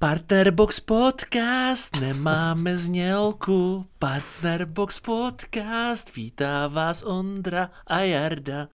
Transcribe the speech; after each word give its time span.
Partnerbox 0.00 0.80
podcast, 0.80 2.00
nemáme 2.00 2.76
znělku. 2.76 3.86
Partnerbox 3.98 5.00
podcast, 5.00 6.16
vítá 6.16 6.68
vás 6.68 7.02
Ondra 7.02 7.70
a 7.86 7.98
Jarda. 7.98 8.68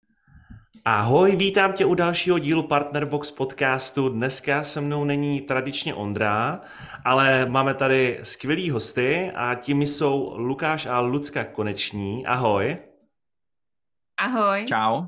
Ahoj, 0.85 1.35
vítám 1.35 1.73
tě 1.73 1.85
u 1.85 1.93
dalšího 1.93 2.39
dílu 2.39 2.63
Partnerbox 2.63 3.31
podcastu. 3.31 4.09
Dneska 4.09 4.63
se 4.63 4.81
mnou 4.81 5.03
není 5.03 5.41
tradičně 5.41 5.93
Ondra, 5.93 6.61
ale 7.05 7.45
máme 7.45 7.73
tady 7.73 8.19
skvělý 8.23 8.69
hosty 8.69 9.31
a 9.35 9.55
tím 9.55 9.81
jsou 9.81 10.33
Lukáš 10.37 10.85
a 10.85 10.99
Lucka 10.99 11.43
Koneční. 11.43 12.25
Ahoj. 12.25 12.77
Ahoj. 14.17 14.65
Čau. 14.65 14.99
Uh, 14.99 15.07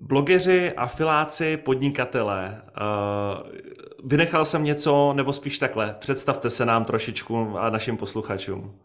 blogeři, 0.00 0.72
afiláci, 0.72 1.56
podnikatelé. 1.56 2.62
Uh, 2.80 3.78
vynechal 4.08 4.44
jsem 4.44 4.64
něco, 4.64 5.12
nebo 5.12 5.32
spíš 5.32 5.58
takhle. 5.58 5.96
Představte 5.98 6.50
se 6.50 6.66
nám 6.66 6.84
trošičku 6.84 7.58
a 7.58 7.70
našim 7.70 7.96
posluchačům. 7.96 8.80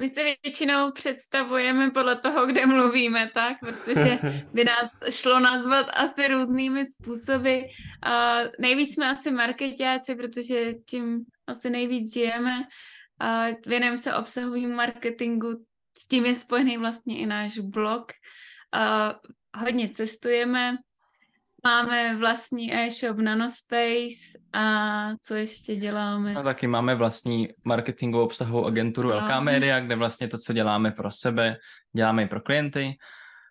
My 0.00 0.08
se 0.08 0.20
většinou 0.44 0.90
představujeme 0.92 1.90
podle 1.90 2.16
toho, 2.16 2.46
kde 2.46 2.66
mluvíme, 2.66 3.30
tak? 3.34 3.56
Protože 3.60 4.18
by 4.52 4.64
nás 4.64 4.90
šlo 5.10 5.40
nazvat 5.40 5.86
asi 5.92 6.28
různými 6.28 6.84
způsoby. 6.86 7.58
Uh, 7.58 8.50
nejvíc 8.58 8.94
jsme 8.94 9.10
asi 9.10 9.30
marketáci, 9.30 10.14
protože 10.14 10.74
tím 10.74 11.24
asi 11.46 11.70
nejvíc 11.70 12.14
žijeme. 12.14 12.58
Uh, 12.58 13.54
věnujeme 13.66 13.98
se 13.98 14.14
obsahovému 14.14 14.74
marketingu, 14.74 15.50
s 15.98 16.08
tím 16.08 16.26
je 16.26 16.34
spojený 16.34 16.78
vlastně 16.78 17.18
i 17.18 17.26
náš 17.26 17.58
blog. 17.58 18.12
Uh, 18.76 19.62
hodně 19.62 19.88
cestujeme, 19.88 20.76
Máme 21.64 22.16
vlastní 22.16 22.74
e-shop 22.74 23.16
Nanospace 23.16 24.38
a 24.52 25.08
co 25.22 25.34
ještě 25.34 25.76
děláme? 25.76 26.34
No 26.34 26.42
taky 26.42 26.66
máme 26.66 26.94
vlastní 26.94 27.48
marketingovou 27.64 28.24
obsahovou 28.24 28.66
agenturu 28.66 29.08
no. 29.08 29.16
LK 29.16 29.40
Media, 29.40 29.80
kde 29.80 29.96
vlastně 29.96 30.28
to, 30.28 30.38
co 30.38 30.52
děláme 30.52 30.90
pro 30.90 31.10
sebe, 31.10 31.56
děláme 31.96 32.22
i 32.22 32.28
pro 32.28 32.40
klienty. 32.40 32.96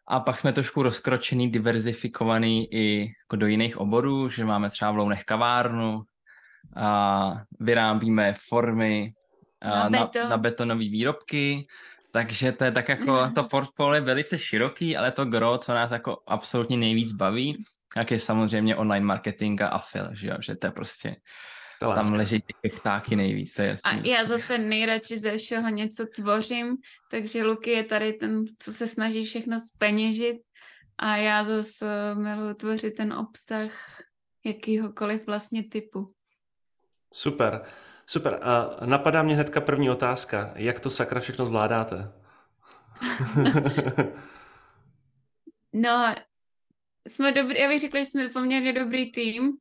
A 0.08 0.19
pak 0.19 0.39
jsme 0.39 0.53
trošku 0.53 0.83
rozkročený, 0.83 1.52
diverzifikovaný 1.52 2.73
i 2.73 3.13
jako 3.25 3.36
do 3.36 3.47
jiných 3.47 3.77
oborů, 3.77 4.30
že 4.30 4.45
máme 4.45 4.69
třeba 4.69 4.91
v 4.91 4.95
Lounech 4.95 5.23
kavárnu, 5.23 6.02
a 6.75 7.43
vyrábíme 7.59 8.33
formy 8.49 9.14
na, 9.66 9.89
beton. 9.89 10.23
na, 10.23 10.30
na 10.30 10.38
betonové 10.38 10.80
výrobky, 10.80 11.67
takže 12.11 12.52
to 12.52 12.64
je 12.64 12.71
tak 12.71 12.89
jako, 12.89 13.30
to 13.36 13.43
portfolio 13.43 13.95
je 13.95 14.02
velice 14.02 14.39
široký, 14.39 14.97
ale 14.97 15.11
to 15.11 15.25
gro, 15.25 15.58
co 15.58 15.73
nás 15.73 15.91
jako 15.91 16.17
absolutně 16.27 16.77
nejvíc 16.77 17.11
baví, 17.11 17.58
jak 17.97 18.11
je 18.11 18.20
samozřejmě 18.20 18.75
online 18.75 19.06
marketing 19.06 19.61
a 19.61 19.67
afil, 19.67 20.09
že, 20.11 20.28
jo? 20.28 20.36
že 20.39 20.56
to 20.56 20.67
je 20.67 20.72
prostě, 20.72 21.16
to 21.80 21.94
tam 21.94 22.14
leží 22.14 22.44
ty 22.61 22.70
ptáky 22.70 23.16
nejvíc, 23.16 23.53
to 23.53 23.61
je 23.61 23.67
jasný. 23.67 23.92
A 23.92 24.17
já 24.17 24.28
zase 24.28 24.58
nejradši 24.58 25.17
ze 25.17 25.38
všeho 25.38 25.70
něco 25.70 26.06
tvořím, 26.16 26.78
takže 27.11 27.44
Luky 27.44 27.72
je 27.72 27.83
tady 27.83 28.14
ten, 28.14 28.44
co 28.59 28.73
se 28.73 28.88
snaží 28.88 29.25
všechno 29.25 29.58
speněžit 29.59 30.38
a 30.98 31.16
já 31.16 31.44
zase 31.44 32.16
miluji 32.16 32.53
tvořit 32.53 32.92
ten 32.92 33.14
obsah 33.14 33.72
jakýhokoliv 34.45 35.26
vlastně 35.26 35.64
typu. 35.64 36.14
Super, 37.14 37.61
super. 38.05 38.39
A 38.42 38.86
napadá 38.86 39.23
mě 39.23 39.36
hnedka 39.36 39.61
první 39.61 39.89
otázka. 39.89 40.52
Jak 40.55 40.80
to 40.80 40.89
sakra 40.89 41.20
všechno 41.20 41.45
zvládáte? 41.45 42.11
no, 45.73 46.16
jsme 47.07 47.31
dobrý, 47.31 47.59
já 47.59 47.67
bych 47.67 47.80
řekla, 47.80 47.99
že 47.99 48.05
jsme 48.05 48.30
poměrně 48.30 48.73
dobrý 48.73 49.11
tým, 49.11 49.52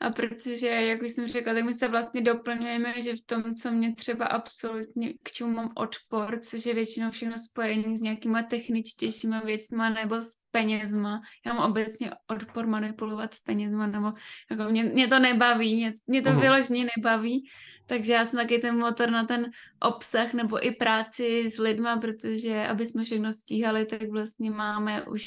a 0.00 0.10
protože, 0.10 0.66
jak 0.66 1.02
už 1.02 1.10
jsem 1.10 1.28
řekla, 1.28 1.54
tak 1.54 1.64
my 1.64 1.74
se 1.74 1.88
vlastně 1.88 2.20
doplňujeme, 2.20 3.02
že 3.02 3.16
v 3.16 3.26
tom, 3.26 3.54
co 3.54 3.72
mě 3.72 3.94
třeba 3.94 4.26
absolutně, 4.26 5.12
k 5.22 5.32
čemu 5.32 5.50
mám 5.50 5.72
odpor, 5.76 6.38
což 6.42 6.66
je 6.66 6.74
většinou 6.74 7.10
všechno 7.10 7.38
spojení 7.38 7.96
s 7.96 8.00
nějakýma 8.00 8.42
techničtějšíma 8.42 9.40
věcma 9.40 9.90
nebo 9.90 10.22
s 10.22 10.30
penězma. 10.50 11.20
Já 11.46 11.54
mám 11.54 11.70
obecně 11.70 12.10
odpor 12.26 12.66
manipulovat 12.66 13.34
s 13.34 13.40
penězma, 13.40 13.86
nebo 13.86 14.12
jako 14.50 14.64
mě, 14.70 14.84
mě 14.84 15.08
to 15.08 15.18
nebaví, 15.18 15.76
mě, 15.76 15.92
mě 16.06 16.22
to 16.22 16.30
uh-huh. 16.30 16.40
vyložně 16.40 16.86
nebaví, 16.96 17.44
takže 17.86 18.12
já 18.12 18.24
jsem 18.24 18.38
taky 18.38 18.58
ten 18.58 18.78
motor 18.78 19.10
na 19.10 19.24
ten 19.24 19.50
obsah 19.80 20.32
nebo 20.32 20.66
i 20.66 20.70
práci 20.70 21.50
s 21.50 21.58
lidma, 21.58 21.96
protože 21.96 22.66
aby 22.66 22.86
jsme 22.86 23.04
všechno 23.04 23.32
stíhali, 23.32 23.86
tak 23.86 24.02
vlastně 24.10 24.50
máme 24.50 25.02
už 25.02 25.26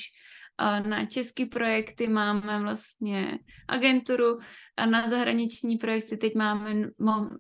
na 0.60 1.06
české 1.06 1.46
projekty 1.46 2.08
máme 2.08 2.60
vlastně 2.60 3.40
agenturu 3.68 4.40
a 4.78 4.86
na 4.86 5.10
zahraniční 5.10 5.78
projekty 5.78 6.18
teď 6.18 6.36
máme 6.36 6.74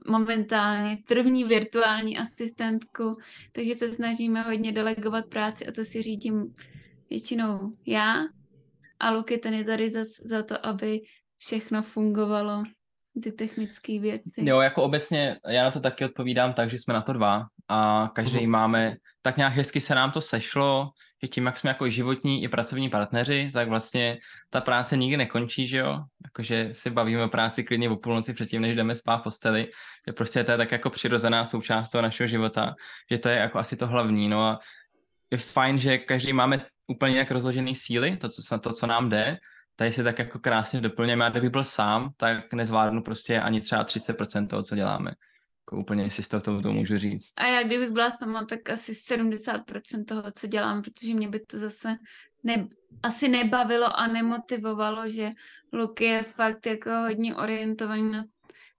momentálně 0.09 0.97
první 1.07 1.43
virtuální 1.43 2.17
asistentku, 2.17 3.17
takže 3.51 3.75
se 3.75 3.93
snažíme 3.93 4.41
hodně 4.41 4.71
delegovat 4.71 5.25
práci 5.29 5.67
a 5.67 5.71
to 5.71 5.83
si 5.83 6.01
řídím 6.01 6.55
většinou 7.09 7.73
já 7.85 8.15
a 8.99 9.11
Luky 9.11 9.37
ten 9.37 9.53
je 9.53 9.63
tady 9.63 9.89
za, 9.89 10.03
za 10.25 10.43
to, 10.43 10.65
aby 10.65 10.99
všechno 11.37 11.83
fungovalo 11.83 12.63
ty 13.23 13.31
technické 13.31 13.99
věci. 13.99 14.41
Jo, 14.43 14.59
jako 14.59 14.83
obecně 14.83 15.37
já 15.47 15.63
na 15.63 15.71
to 15.71 15.79
taky 15.79 16.05
odpovídám 16.05 16.53
tak, 16.53 16.69
že 16.69 16.77
jsme 16.79 16.93
na 16.93 17.01
to 17.01 17.13
dva 17.13 17.43
a 17.69 18.09
každý 18.13 18.39
uh-huh. 18.39 18.49
máme, 18.49 18.95
tak 19.21 19.37
nějak 19.37 19.53
hezky 19.53 19.81
se 19.81 19.95
nám 19.95 20.11
to 20.11 20.21
sešlo, 20.21 20.89
že 21.23 21.27
tím, 21.27 21.45
jak 21.45 21.57
jsme 21.57 21.69
jako 21.69 21.89
životní 21.89 22.43
i 22.43 22.47
pracovní 22.47 22.89
partneři, 22.89 23.51
tak 23.53 23.69
vlastně 23.69 24.17
ta 24.49 24.61
práce 24.61 24.97
nikdy 24.97 25.17
nekončí, 25.17 25.67
že 25.67 25.77
jo? 25.77 25.99
Jakože 26.25 26.69
si 26.71 26.89
bavíme 26.89 27.23
o 27.23 27.29
práci 27.29 27.63
klidně 27.63 27.89
o 27.89 27.95
půlnoci 27.95 28.33
předtím, 28.33 28.61
než 28.61 28.75
jdeme 28.75 28.95
spát 28.95 29.17
v 29.17 29.23
posteli, 29.23 29.69
že 30.07 30.13
prostě 30.13 30.43
to 30.43 30.51
je 30.51 30.57
tak 30.57 30.71
jako 30.71 30.89
přirozená 30.89 31.45
součást 31.45 31.91
toho 31.91 32.01
našeho 32.01 32.27
života, 32.27 32.75
že 33.11 33.17
to 33.17 33.29
je 33.29 33.37
jako 33.37 33.59
asi 33.59 33.75
to 33.75 33.87
hlavní, 33.87 34.29
no 34.29 34.43
a 34.43 34.59
je 35.31 35.37
fajn, 35.37 35.77
že 35.77 35.97
každý 35.97 36.33
máme 36.33 36.65
úplně 36.87 37.17
jak 37.17 37.31
rozložený 37.31 37.75
síly, 37.75 38.17
to, 38.17 38.29
co, 38.29 38.59
to, 38.59 38.73
co 38.73 38.87
nám 38.87 39.09
jde, 39.09 39.37
tady 39.75 39.91
si 39.91 40.03
tak 40.03 40.19
jako 40.19 40.39
krásně 40.39 40.81
doplněme. 40.81 41.25
Já 41.25 41.29
kdybych 41.29 41.49
byl 41.49 41.63
sám, 41.63 42.09
tak 42.17 42.53
nezvládnu 42.53 43.01
prostě 43.03 43.39
ani 43.39 43.61
třeba 43.61 43.83
30% 43.83 44.47
toho, 44.47 44.63
co 44.63 44.75
děláme. 44.75 45.11
Jako 45.67 45.77
úplně 45.77 46.09
si 46.09 46.23
z 46.23 46.27
toho 46.27 46.61
to, 46.61 46.73
můžu 46.73 46.97
říct. 46.97 47.33
A 47.37 47.47
já 47.47 47.63
kdybych 47.63 47.91
byla 47.91 48.11
sama, 48.11 48.45
tak 48.45 48.69
asi 48.69 48.91
70% 48.91 50.05
toho, 50.05 50.23
co 50.31 50.47
dělám, 50.47 50.81
protože 50.81 51.13
mě 51.13 51.27
by 51.27 51.39
to 51.39 51.59
zase 51.59 51.97
ne, 52.43 52.67
asi 53.03 53.27
nebavilo 53.27 53.99
a 53.99 54.07
nemotivovalo, 54.07 55.09
že 55.09 55.31
Luky 55.73 56.05
je 56.05 56.23
fakt 56.23 56.65
jako 56.65 56.89
hodně 56.89 57.35
orientovaný 57.35 58.11
na 58.11 58.23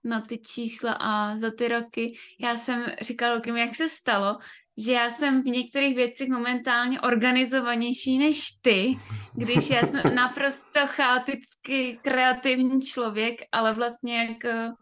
na 0.03 0.21
ty 0.21 0.37
čísla 0.37 0.91
a 0.99 1.37
za 1.37 1.51
ty 1.51 1.67
roky. 1.67 2.17
Já 2.39 2.57
jsem 2.57 2.85
říkala 3.01 3.35
Lukem, 3.35 3.57
jak 3.57 3.75
se 3.75 3.89
stalo, 3.89 4.37
že 4.77 4.91
já 4.91 5.09
jsem 5.09 5.41
v 5.41 5.45
některých 5.45 5.95
věcech 5.95 6.29
momentálně 6.29 7.01
organizovanější 7.01 8.17
než 8.17 8.51
ty, 8.61 8.95
když 9.33 9.69
já 9.69 9.81
jsem 9.81 10.01
naprosto 10.15 10.79
chaoticky 10.85 11.99
kreativní 12.01 12.81
člověk, 12.81 13.35
ale 13.51 13.73
vlastně 13.73 14.17
jak 14.17 14.53
uh, 14.53 14.73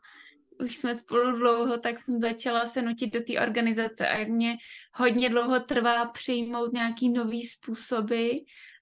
už 0.59 0.75
jsme 0.75 0.95
spolu 0.95 1.31
dlouho, 1.31 1.77
tak 1.77 1.99
jsem 1.99 2.19
začala 2.19 2.65
se 2.65 2.81
nutit 2.81 3.13
do 3.13 3.19
té 3.23 3.39
organizace 3.39 4.07
a 4.07 4.17
jak 4.17 4.27
mě 4.27 4.57
hodně 4.93 5.29
dlouho 5.29 5.59
trvá 5.59 6.05
přijmout 6.05 6.73
nějaký 6.73 7.09
nový 7.09 7.43
způsoby 7.43 8.29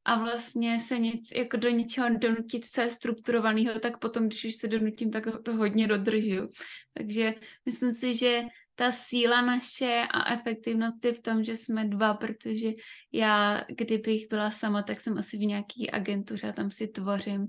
a 0.05 0.19
vlastně 0.19 0.79
se 0.79 0.99
nic, 0.99 1.31
jako 1.35 1.57
do 1.57 1.69
něčeho 1.69 2.09
donutit, 2.09 2.65
co 2.65 2.81
je 2.81 2.89
strukturovaného, 2.89 3.79
tak 3.79 3.97
potom, 3.97 4.27
když 4.27 4.45
už 4.45 4.55
se 4.55 4.67
donutím, 4.67 5.11
tak 5.11 5.23
to 5.43 5.55
hodně 5.55 5.87
dodržu. 5.87 6.49
Takže 6.93 7.33
myslím 7.65 7.91
si, 7.91 8.13
že 8.13 8.43
ta 8.75 8.91
síla 8.91 9.41
naše 9.41 10.03
a 10.11 10.33
efektivnost 10.33 11.05
je 11.05 11.13
v 11.13 11.21
tom, 11.21 11.43
že 11.43 11.55
jsme 11.55 11.85
dva, 11.85 12.13
protože 12.13 12.69
já, 13.11 13.65
kdybych 13.77 14.27
byla 14.29 14.51
sama, 14.51 14.83
tak 14.83 15.01
jsem 15.01 15.17
asi 15.17 15.37
v 15.37 15.39
nějaký 15.39 15.91
agentuře 15.91 16.49
a 16.49 16.51
tam 16.51 16.71
si 16.71 16.87
tvořím. 16.87 17.47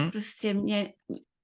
Hm. 0.00 0.10
Prostě 0.10 0.54
mě, 0.54 0.92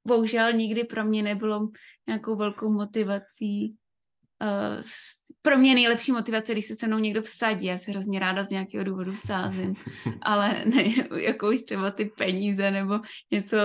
bohužel 0.07 0.53
nikdy 0.53 0.85
pro 0.85 1.05
mě 1.05 1.23
nebylo 1.23 1.69
nějakou 2.07 2.37
velkou 2.37 2.73
motivací 2.73 3.77
Uh, 4.43 4.83
pro 5.43 5.59
mě 5.59 5.75
nejlepší 5.75 6.13
motivace, 6.13 6.53
když 6.53 6.67
se 6.67 6.77
se 6.77 6.87
mnou 6.87 6.99
někdo 6.99 7.23
vsadí, 7.23 7.67
já 7.67 7.79
se 7.79 7.91
hrozně 7.91 8.19
ráda 8.19 8.45
z 8.45 8.51
nějakého 8.51 8.85
důvodu 8.85 9.17
sázím, 9.17 9.75
ale 10.23 10.65
ne, 10.65 10.85
jako 11.23 11.49
už 11.49 11.63
třeba 11.63 11.91
ty 11.91 12.05
peníze 12.05 12.71
nebo 12.71 13.01
něco, 13.31 13.57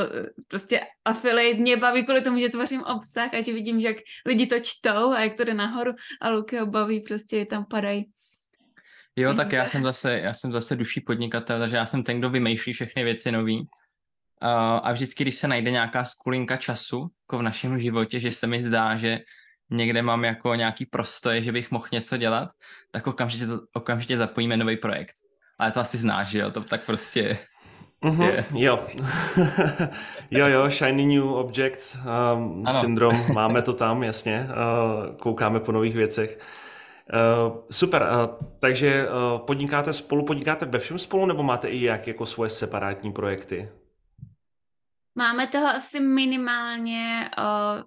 prostě 0.48 0.82
affiliate 1.06 1.62
mě 1.62 1.78
baví 1.78 2.04
kvůli 2.04 2.22
tomu, 2.22 2.40
že 2.40 2.50
tvořím 2.50 2.82
obsah 2.82 3.34
a 3.34 3.42
že 3.42 3.54
vidím, 3.54 3.80
že 3.80 3.88
jak 3.88 3.98
lidi 4.26 4.48
to 4.48 4.56
čtou 4.60 5.12
a 5.12 5.22
jak 5.22 5.34
to 5.34 5.44
jde 5.44 5.54
nahoru 5.54 5.92
a 6.22 6.30
Luky 6.30 6.58
ho 6.58 6.66
baví, 6.66 7.02
prostě 7.02 7.46
tam 7.46 7.66
padají. 7.66 8.06
Jo, 9.16 9.34
tak 9.34 9.52
já 9.52 9.68
jsem 9.68 9.84
zase, 9.84 10.20
já 10.20 10.34
jsem 10.34 10.52
zase 10.52 10.76
duší 10.76 11.02
podnikatel, 11.02 11.60
takže 11.60 11.76
já 11.76 11.86
jsem 11.86 12.04
ten, 12.04 12.20
kdo 12.20 12.30
vymýšlí 12.30 12.74
všechny 12.74 13.04
věci 13.04 13.32
nový. 13.32 13.68
Uh, 14.44 14.50
a 14.84 14.92
vždycky, 14.92 15.24
když 15.24 15.36
se 15.36 15.48
najde 15.48 15.72
nějaká 15.72 16.06
skulinka 16.06 16.58
času, 16.58 17.08
jako 17.24 17.38
v 17.38 17.42
našem 17.42 17.80
životě, 17.80 18.20
že 18.20 18.32
se 18.32 18.48
mi 18.48 18.64
zdá, 18.64 18.98
že 18.98 19.20
někde 19.70 20.02
mám 20.02 20.26
jako 20.26 20.56
nějaký 20.56 20.86
prostoj, 20.86 21.44
že 21.44 21.52
bych 21.52 21.72
mohl 21.72 21.86
něco 21.92 22.18
dělat, 22.18 22.50
tak 22.92 23.08
okamžitě, 23.08 23.46
okamžitě 23.74 24.18
zapojíme 24.18 24.58
nový 24.58 24.78
projekt. 24.78 25.14
Ale 25.60 25.72
to 25.72 25.80
asi 25.80 25.98
znáš, 25.98 26.28
že 26.28 26.40
jo, 26.40 26.52
to 26.52 26.64
tak 26.64 26.86
prostě 26.86 27.40
Mm-hmm, 28.04 28.44
jo. 28.54 28.80
jo, 30.32 30.48
jo, 30.48 30.70
Shiny 30.70 31.06
New 31.06 31.34
Object 31.34 31.98
um, 32.36 32.66
syndrom, 32.72 33.26
máme 33.34 33.62
to 33.62 33.74
tam, 33.74 34.04
jasně. 34.04 34.48
Uh, 34.50 35.16
koukáme 35.16 35.60
po 35.60 35.72
nových 35.72 35.96
věcech. 35.96 36.40
Uh, 37.48 37.58
super, 37.72 38.02
uh, 38.02 38.48
takže 38.60 39.08
uh, 39.10 39.40
podnikáte 39.40 39.94
spolu, 39.94 40.26
podnikáte 40.26 40.66
ve 40.66 40.80
všem 40.80 41.00
spolu, 41.00 41.26
nebo 41.26 41.44
máte 41.44 41.68
i 41.68 41.84
jak 41.84 42.08
jako 42.08 42.26
svoje 42.26 42.50
separátní 42.50 43.12
projekty? 43.12 43.70
Máme 45.18 45.48
toho 45.48 45.68
asi 45.68 46.00
minimálně 46.00 47.30
uh, 47.38 47.84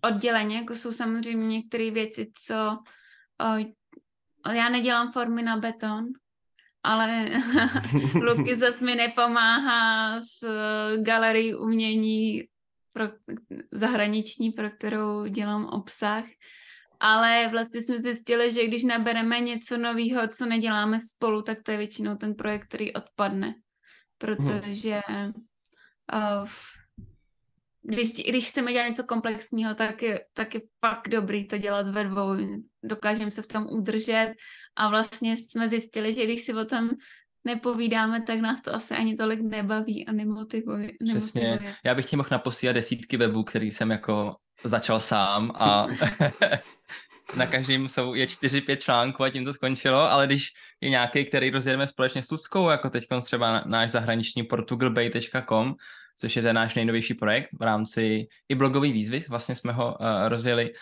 odděleně, 0.00 0.56
jako 0.56 0.74
jsou 0.74 0.92
samozřejmě 0.92 1.48
některé 1.48 1.90
věci, 1.90 2.30
co 2.46 2.78
uh, 3.42 4.52
já 4.54 4.68
nedělám 4.68 5.12
formy 5.12 5.42
na 5.42 5.56
beton, 5.56 6.04
ale 6.82 7.30
Luky 8.22 8.56
zase 8.56 8.84
mi 8.84 8.94
nepomáhá 8.94 10.20
s 10.20 10.42
uh, 10.42 11.02
galerií 11.02 11.54
umění 11.54 12.42
pro, 12.92 13.04
zahraniční, 13.72 14.50
pro 14.50 14.70
kterou 14.70 15.26
dělám 15.26 15.64
obsah. 15.64 16.24
Ale 17.00 17.48
vlastně 17.48 17.80
jsme 17.82 17.98
zjistili, 17.98 18.52
že 18.52 18.66
když 18.66 18.82
nabereme 18.82 19.40
něco 19.40 19.78
nového, 19.78 20.28
co 20.28 20.46
neděláme 20.46 20.98
spolu, 21.00 21.42
tak 21.42 21.58
to 21.62 21.70
je 21.70 21.76
většinou 21.76 22.16
ten 22.16 22.34
projekt, 22.34 22.64
který 22.64 22.92
odpadne. 22.92 23.54
Protože 24.18 25.00
uh, 26.12 26.48
když, 27.82 28.12
když 28.12 28.48
chceme 28.48 28.72
dělat 28.72 28.86
něco 28.86 29.04
komplexního, 29.04 29.74
tak 29.74 30.02
je, 30.02 30.24
tak 30.32 30.54
je 30.54 30.60
fakt 30.80 31.08
dobrý 31.08 31.48
to 31.48 31.58
dělat 31.58 31.88
ve 31.88 32.04
dvou. 32.04 32.36
Dokážeme 32.82 33.30
se 33.30 33.42
v 33.42 33.46
tom 33.46 33.66
udržet 33.70 34.34
a 34.76 34.88
vlastně 34.88 35.36
jsme 35.36 35.68
zjistili, 35.68 36.12
že 36.12 36.24
když 36.24 36.40
si 36.40 36.54
o 36.54 36.64
tom 36.64 36.90
nepovídáme, 37.44 38.22
tak 38.22 38.40
nás 38.40 38.62
to 38.62 38.74
asi 38.74 38.94
ani 38.94 39.16
tolik 39.16 39.40
nebaví 39.40 40.06
a 40.06 40.12
nemotivuje. 40.12 40.90
Přesně. 41.08 41.42
Nemotivuje. 41.42 41.74
Já 41.84 41.94
bych 41.94 42.10
ti 42.10 42.16
mohl 42.16 42.28
naposílat 42.32 42.74
desítky 42.74 43.16
webů, 43.16 43.44
který 43.44 43.70
jsem 43.70 43.90
jako 43.90 44.36
začal 44.64 45.00
sám 45.00 45.52
a 45.54 45.86
na 47.36 47.46
každém 47.46 47.88
jsou 47.88 48.14
je 48.14 48.26
čtyři, 48.26 48.60
pět 48.60 48.82
článků 48.82 49.24
a 49.24 49.30
tím 49.30 49.44
to 49.44 49.54
skončilo, 49.54 50.10
ale 50.10 50.26
když 50.26 50.48
je 50.80 50.90
nějaký, 50.90 51.24
který 51.24 51.50
rozjedeme 51.50 51.86
společně 51.86 52.22
s 52.22 52.30
Luckou, 52.30 52.70
jako 52.70 52.90
teď 52.90 53.06
třeba 53.24 53.62
náš 53.66 53.90
zahraniční 53.90 54.42
portugalbay.com, 54.42 55.74
což 56.16 56.36
je 56.36 56.42
ten 56.42 56.56
náš 56.56 56.74
nejnovější 56.74 57.14
projekt 57.14 57.48
v 57.60 57.62
rámci 57.62 58.26
i 58.48 58.54
blogové 58.54 58.92
výzvy, 58.92 59.24
vlastně 59.28 59.54
jsme 59.54 59.72
ho 59.72 59.86
uh, 59.86 60.06
rozjeli, 60.28 60.74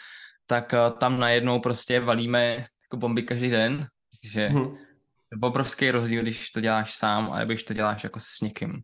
tak 0.46 0.72
uh, 0.72 0.98
tam 0.98 1.20
najednou 1.20 1.60
prostě 1.60 2.00
valíme 2.00 2.56
jako 2.82 2.96
bomby 2.96 3.22
každý 3.22 3.50
den, 3.50 3.86
že 4.24 4.48
hmm. 4.48 4.64
je 4.64 5.38
obrovský 5.42 5.90
rozdíl, 5.90 6.22
když 6.22 6.50
to 6.50 6.60
děláš 6.60 6.94
sám, 6.94 7.32
a 7.32 7.44
když 7.44 7.62
to 7.62 7.74
děláš 7.74 8.04
jako 8.04 8.20
s 8.20 8.40
někým. 8.40 8.82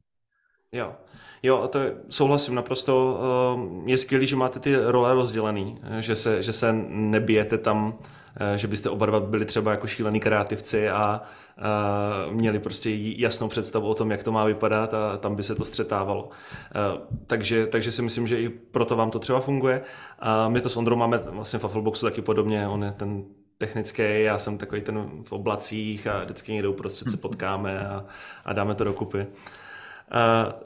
Jo, 0.73 0.95
jo, 1.43 1.69
to 1.69 1.79
je, 1.79 1.97
souhlasím 2.09 2.55
naprosto. 2.55 3.21
Eh, 3.87 3.91
je 3.91 3.99
skvělé, 3.99 4.27
že 4.27 4.37
máte 4.37 4.61
ty 4.61 4.77
role 4.77 5.15
rozdělený, 5.15 5.81
že 6.01 6.17
se, 6.17 6.43
že 6.43 6.53
se 6.53 6.73
nebijete 6.89 7.59
tam, 7.59 7.99
že 8.57 8.69
byste 8.69 8.91
oba 8.91 9.07
dva 9.07 9.21
byli 9.21 9.45
třeba 9.45 9.71
jako 9.71 9.87
šílený 9.87 10.21
kreativci 10.21 10.91
a 10.91 11.23
měli 12.31 12.59
prostě 12.59 12.91
jasnou 12.97 13.49
představu 13.49 13.89
o 13.89 13.95
tom, 13.95 14.11
jak 14.11 14.23
to 14.23 14.33
má 14.33 14.45
vypadat 14.45 14.95
a 14.95 15.17
tam 15.17 15.37
by 15.37 15.43
se 15.43 15.55
to 15.55 15.65
střetávalo. 15.65 16.29
Takže, 17.27 17.67
takže 17.67 17.93
si 17.93 18.03
myslím, 18.03 18.27
že 18.27 18.41
i 18.41 18.49
proto 18.49 18.97
vám 18.97 19.11
to 19.11 19.19
třeba 19.19 19.41
funguje. 19.41 19.83
A 20.19 20.49
my 20.49 20.61
to 20.61 20.69
s 20.69 20.77
Ondrou 20.77 20.97
máme 20.97 21.19
vlastně 21.19 21.59
v 21.59 21.65
Affleboxu 21.65 22.07
taky 22.07 22.23
podobně, 22.23 22.69
on 22.69 22.85
je 22.85 22.91
ten 22.91 23.25
technický, 23.59 24.03
já 24.23 24.39
jsem 24.39 24.59
takový 24.59 24.81
ten 24.81 25.11
v 25.25 25.33
oblacích 25.33 26.07
a 26.07 26.25
vždycky 26.25 26.53
někde 26.53 26.69
uprostřed 26.69 27.11
se 27.11 27.17
potkáme 27.23 27.89
a, 27.89 28.05
a 28.45 28.53
dáme 28.53 28.75
to 28.75 28.85
dokupy. 28.85 29.19
Uh, 29.19 29.25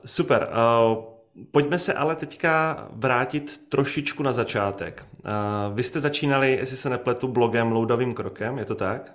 super. 0.04 0.48
Uh, 0.48 1.04
pojďme 1.50 1.78
se 1.78 1.94
ale 1.94 2.16
teďka 2.16 2.86
vrátit 2.92 3.68
trošičku 3.68 4.22
na 4.22 4.32
začátek. 4.32 5.06
Uh, 5.24 5.74
vy 5.74 5.82
jste 5.82 6.00
začínali, 6.00 6.52
jestli 6.52 6.76
se 6.76 6.90
nepletu, 6.90 7.28
blogem 7.28 7.72
Loudavým 7.72 8.14
krokem, 8.14 8.58
je 8.58 8.64
to 8.64 8.74
tak? 8.74 9.12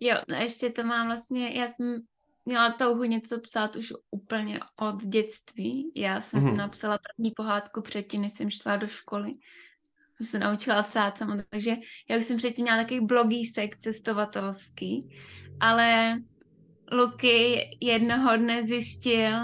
Jo, 0.00 0.16
ještě 0.38 0.70
to 0.70 0.84
mám 0.84 1.06
vlastně, 1.06 1.50
já 1.50 1.68
jsem 1.68 2.00
měla 2.44 2.72
touhu 2.72 3.04
něco 3.04 3.40
psát 3.40 3.76
už 3.76 3.92
úplně 4.10 4.60
od 4.76 5.02
dětství. 5.02 5.92
Já 5.94 6.20
jsem 6.20 6.40
mm-hmm. 6.40 6.56
napsala 6.56 6.98
první 6.98 7.30
pohádku 7.30 7.82
předtím, 7.82 8.22
než 8.22 8.32
jsem 8.32 8.50
šla 8.50 8.76
do 8.76 8.88
školy. 8.88 9.32
Už 10.20 10.28
se 10.28 10.38
naučila 10.38 10.82
psát 10.82 11.18
sama, 11.18 11.36
takže 11.48 11.76
já 12.10 12.18
už 12.18 12.24
jsem 12.24 12.36
předtím 12.36 12.62
měla 12.62 12.82
takový 12.82 13.00
blogísek 13.00 13.76
cestovatelský, 13.76 15.16
ale 15.60 16.16
Luky 16.92 17.70
jednoho 17.80 18.36
dne 18.36 18.66
zjistil, 18.66 19.38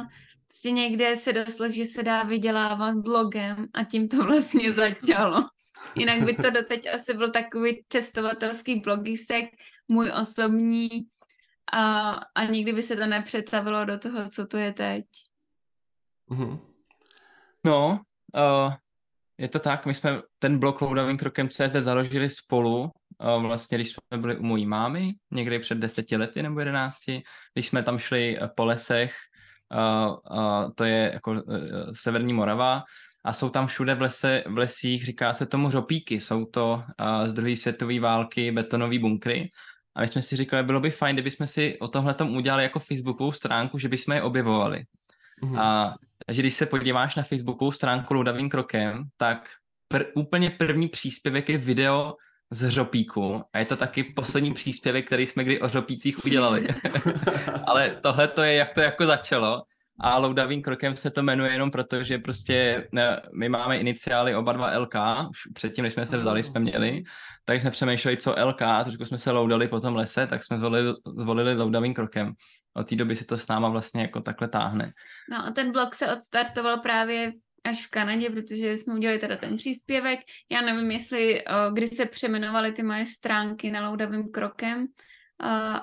prostě 0.47 0.71
někde 0.71 1.17
se 1.17 1.33
doslech, 1.33 1.75
že 1.75 1.85
se 1.85 2.03
dá 2.03 2.23
vydělávat 2.23 2.97
blogem 2.97 3.67
a 3.75 3.85
tím 3.85 4.09
to 4.09 4.25
vlastně 4.25 4.73
začalo. 4.73 5.45
Jinak 5.97 6.23
by 6.23 6.35
to 6.35 6.51
doteď 6.51 6.95
asi 6.95 7.15
byl 7.15 7.31
takový 7.31 7.85
cestovatelský 7.89 8.81
blogísek, 8.81 9.45
můj 9.89 10.13
osobní 10.21 10.89
a, 11.73 12.11
a 12.35 12.45
nikdy 12.45 12.73
by 12.73 12.83
se 12.83 12.97
to 12.97 13.07
nepřetavilo 13.07 13.85
do 13.85 13.99
toho, 13.99 14.31
co 14.31 14.47
to 14.47 14.57
je 14.57 14.73
teď. 14.73 15.05
Mm-hmm. 16.31 16.59
No, 17.65 18.01
uh, 18.35 18.75
je 19.39 19.49
to 19.49 19.59
tak, 19.59 19.87
my 19.87 19.95
jsme 19.95 20.23
ten 20.39 20.59
blog 20.59 20.81
Loudavým 20.81 21.17
krokem 21.17 21.49
CZ 21.49 21.73
založili 21.81 22.31
spolu, 22.31 22.91
vlastně 23.39 23.79
když 23.79 23.91
jsme 23.91 24.19
byli 24.19 24.37
u 24.37 24.43
mojí 24.43 24.67
mámy, 24.67 25.13
někdy 25.31 25.59
před 25.59 25.79
deseti 25.79 26.17
lety 26.17 26.43
nebo 26.43 26.61
jedenácti, 26.61 27.23
když 27.55 27.69
jsme 27.69 27.83
tam 27.83 27.99
šli 27.99 28.39
po 28.57 28.65
lesech, 28.65 29.15
uh, 30.31 30.71
to 30.75 30.85
je 30.85 31.11
jako 31.13 31.43
severní 31.93 32.33
Morava, 32.33 32.83
a 33.25 33.33
jsou 33.33 33.51
tam 33.51 33.67
všude 33.67 33.95
v, 33.95 34.03
lese, 34.03 34.45
v 34.47 34.59
lesích, 34.59 35.05
říká 35.05 35.35
se 35.35 35.47
tomu 35.47 35.71
řopíky, 35.71 36.21
jsou 36.21 36.45
to 36.45 36.85
z 37.27 37.33
druhé 37.33 37.57
světové 37.57 38.01
války 38.01 38.53
betonové 38.53 38.99
bunkry 38.99 39.51
a 39.95 40.01
my 40.01 40.09
jsme 40.09 40.23
si 40.23 40.37
říkali, 40.37 40.63
bylo 40.63 40.81
by 40.81 40.91
fajn, 40.91 41.17
kdybychom 41.17 41.47
si 41.47 41.79
o 41.79 41.89
tomhle 41.89 42.15
tom 42.15 42.37
udělali 42.37 42.63
jako 42.63 42.79
Facebookovou 42.79 43.33
stránku, 43.33 43.79
že 43.79 43.89
bychom 43.89 44.15
je 44.15 44.23
objevovali. 44.23 44.85
Mm. 45.43 45.59
A 45.59 45.95
že 46.29 46.43
když 46.43 46.55
se 46.55 46.67
podíváš 46.67 47.17
na 47.17 47.23
Facebookovou 47.23 47.71
stránku 47.71 48.15
Loudavým 48.15 48.49
krokem, 48.49 49.05
tak 49.17 49.51
pr- 49.95 50.07
úplně 50.15 50.51
první 50.51 50.89
příspěvek 50.89 51.49
je 51.49 51.59
video 51.59 52.15
z 52.53 52.61
hřopíku 52.61 53.43
a 53.53 53.59
je 53.59 53.65
to 53.65 53.77
taky 53.77 54.05
poslední 54.05 54.55
příspěvek, 54.55 55.07
který 55.07 55.27
jsme 55.27 55.45
kdy 55.45 55.61
o 55.61 55.67
hřopících 55.67 56.25
udělali. 56.25 56.69
Ale 57.67 57.99
tohle 58.03 58.29
to 58.29 58.43
je, 58.43 58.55
jak 58.55 58.75
to 58.75 58.81
jako 58.81 59.07
začalo 59.07 59.63
a 60.01 60.19
loudavým 60.19 60.63
krokem 60.63 60.97
se 60.97 61.11
to 61.11 61.23
jmenuje 61.23 61.53
jenom 61.53 61.71
proto, 61.71 62.05
že 62.05 62.19
prostě 62.19 62.89
ne, 62.93 63.23
my 63.35 63.49
máme 63.49 63.79
iniciály 63.79 64.35
oba 64.37 64.53
dva 64.53 64.79
LK, 64.79 64.95
už 65.31 65.39
předtím, 65.55 65.85
než 65.85 65.95
jsme 65.95 66.07
se 66.07 66.19
vzali, 66.19 66.43
jsme 66.43 66.61
měli, 66.61 67.03
tak 67.45 67.61
jsme 67.61 67.71
přemýšleli, 67.71 68.17
co 68.17 68.35
LK, 68.45 68.63
trošku 68.85 69.05
jsme 69.05 69.19
se 69.19 69.31
loudali 69.31 69.69
po 69.69 69.81
tom 69.81 69.97
lese, 69.97 70.27
tak 70.27 70.45
jsme 70.45 70.59
zvolili, 70.59 70.95
zvolili 71.19 71.55
loudavým 71.55 71.95
krokem. 71.95 72.33
Od 72.75 72.89
té 72.89 72.97
doby 72.97 73.15
si 73.17 73.25
to 73.25 73.39
s 73.39 73.49
náma 73.49 73.69
vlastně 73.69 74.03
jako 74.03 74.21
takhle 74.21 74.49
táhne. 74.49 74.91
No 75.31 75.47
a 75.47 75.51
ten 75.51 75.73
blog 75.73 75.95
se 75.95 76.13
odstartoval 76.13 76.79
právě 76.79 77.33
až 77.65 77.87
v 77.87 77.91
Kanadě, 77.91 78.31
protože 78.31 78.77
jsme 78.77 78.95
udělali 78.95 79.19
teda 79.19 79.37
ten 79.37 79.57
příspěvek. 79.57 80.21
Já 80.51 80.61
nevím, 80.61 80.91
jestli, 80.91 81.45
kdy 81.73 81.87
se 81.87 82.07
přeměnovaly 82.07 82.73
ty 82.73 82.83
moje 82.83 83.07
stránky 83.07 83.71
na 83.71 83.91
loudavým 83.91 84.31
krokem, 84.31 84.87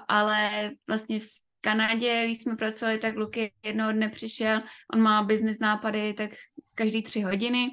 ale 0.07 0.71
vlastně 0.87 1.19
v 1.19 1.27
Kanadě, 1.61 2.25
když 2.25 2.37
jsme 2.41 2.55
pracovali, 2.55 2.97
tak 2.97 3.15
Luky 3.15 3.53
jednoho 3.63 3.91
dne 3.91 4.09
přišel, 4.09 4.61
on 4.93 5.01
má 5.01 5.23
business 5.23 5.59
nápady 5.59 6.13
tak 6.13 6.31
každý 6.75 7.03
tři 7.03 7.21
hodiny, 7.21 7.67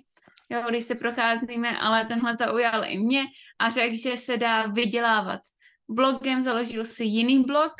jo, 0.50 0.62
když 0.68 0.84
se 0.84 0.94
procházíme, 0.94 1.78
ale 1.78 2.04
tenhle 2.04 2.36
zaujal 2.38 2.84
i 2.84 2.98
mě 2.98 3.24
a 3.58 3.70
řekl, 3.70 3.96
že 3.96 4.16
se 4.16 4.36
dá 4.36 4.66
vydělávat. 4.66 5.40
Blogem 5.88 6.42
založil 6.42 6.84
si 6.84 7.04
jiný 7.04 7.42
blog, 7.42 7.72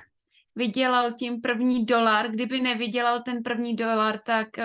vydělal 0.55 1.13
tím 1.13 1.41
první 1.41 1.87
dolar, 1.87 2.31
kdyby 2.31 2.61
nevydělal 2.61 3.23
ten 3.23 3.43
první 3.43 3.77
dolar, 3.77 4.21
tak 4.27 4.49
uh, 4.59 4.65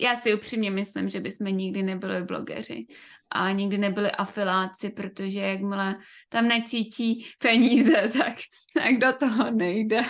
já 0.00 0.16
si 0.16 0.34
upřímně 0.34 0.70
myslím, 0.70 1.08
že 1.08 1.20
bychom 1.20 1.46
nikdy 1.46 1.82
nebyli 1.82 2.22
blogeři 2.22 2.86
a 3.30 3.50
nikdy 3.50 3.78
nebyli 3.78 4.10
afiláci, 4.10 4.90
protože 4.90 5.40
jakmile 5.40 5.96
tam 6.28 6.48
necítí 6.48 7.26
peníze, 7.38 8.08
tak, 8.18 8.34
tak 8.74 8.98
do 8.98 9.12
toho 9.12 9.50
nejde. 9.50 10.00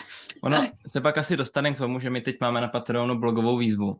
Ono 0.42 0.56
tak. 0.56 0.70
se 0.86 1.00
pak 1.00 1.18
asi 1.18 1.36
dostane 1.36 1.74
k 1.74 1.78
tomu, 1.78 2.00
že 2.00 2.10
my 2.10 2.20
teď 2.20 2.36
máme 2.40 2.60
na 2.60 2.68
Patreonu 2.68 3.18
blogovou 3.18 3.58
výzvu. 3.58 3.96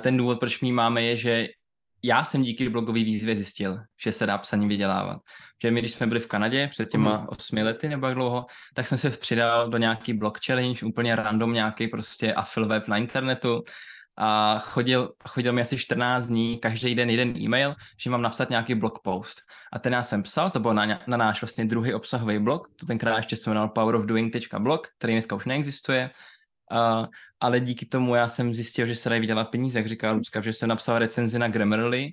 Ten 0.00 0.16
důvod, 0.16 0.40
proč 0.40 0.60
mi 0.60 0.72
máme, 0.72 1.02
je, 1.02 1.16
že 1.16 1.48
já 2.02 2.24
jsem 2.24 2.42
díky 2.42 2.68
blogové 2.68 3.04
výzvě 3.04 3.36
zjistil, 3.36 3.78
že 4.02 4.12
se 4.12 4.26
dá 4.26 4.38
psaní 4.38 4.68
vydělávat. 4.68 5.18
Že 5.62 5.70
my, 5.70 5.80
když 5.80 5.92
jsme 5.92 6.06
byli 6.06 6.20
v 6.20 6.26
Kanadě 6.26 6.68
před 6.68 6.90
těma 6.90 7.16
mm. 7.16 7.26
osmi 7.28 7.62
lety 7.62 7.88
nebo 7.88 8.06
jak 8.06 8.14
dlouho, 8.14 8.46
tak 8.74 8.86
jsem 8.86 8.98
se 8.98 9.10
přidal 9.10 9.68
do 9.68 9.78
nějaký 9.78 10.12
blog 10.12 10.38
challenge, 10.46 10.86
úplně 10.86 11.16
random 11.16 11.52
nějaký 11.52 11.88
prostě 11.88 12.34
afil 12.34 12.66
web 12.66 12.88
na 12.88 12.96
internetu 12.96 13.62
a 14.22 14.58
chodil, 14.58 15.12
chodil 15.28 15.52
mi 15.52 15.60
asi 15.60 15.78
14 15.78 16.26
dní, 16.26 16.58
každý 16.58 16.94
den 16.94 17.10
jeden 17.10 17.36
e-mail, 17.36 17.74
že 17.98 18.10
mám 18.10 18.22
napsat 18.22 18.50
nějaký 18.50 18.74
blog 18.74 18.98
post. 18.98 19.42
A 19.72 19.78
ten 19.78 19.92
já 19.92 20.02
jsem 20.02 20.22
psal, 20.22 20.50
to 20.50 20.60
byl 20.60 20.74
na, 20.74 20.86
na 21.06 21.16
náš 21.16 21.42
vlastně 21.42 21.64
druhý 21.64 21.94
obsahový 21.94 22.38
blog, 22.38 22.68
to 22.76 22.86
tenkrát 22.86 23.16
ještě 23.16 23.36
se 23.36 23.50
jmenoval 23.50 23.68
powerofdoing.blog, 23.68 24.88
který 24.98 25.12
dneska 25.12 25.36
už 25.36 25.46
neexistuje. 25.46 26.10
Uh, 26.72 27.06
ale 27.40 27.60
díky 27.60 27.86
tomu 27.86 28.14
já 28.14 28.28
jsem 28.28 28.54
zjistil, 28.54 28.86
že 28.86 28.94
se 28.94 29.08
dají 29.08 29.20
vydělat 29.20 29.50
peníze, 29.50 29.78
jak 29.78 29.88
říká 29.88 30.12
Lucka, 30.12 30.40
že 30.40 30.52
jsem 30.52 30.68
napsal 30.68 30.98
recenzi 30.98 31.38
na 31.38 31.48
Grammarly 31.48 32.12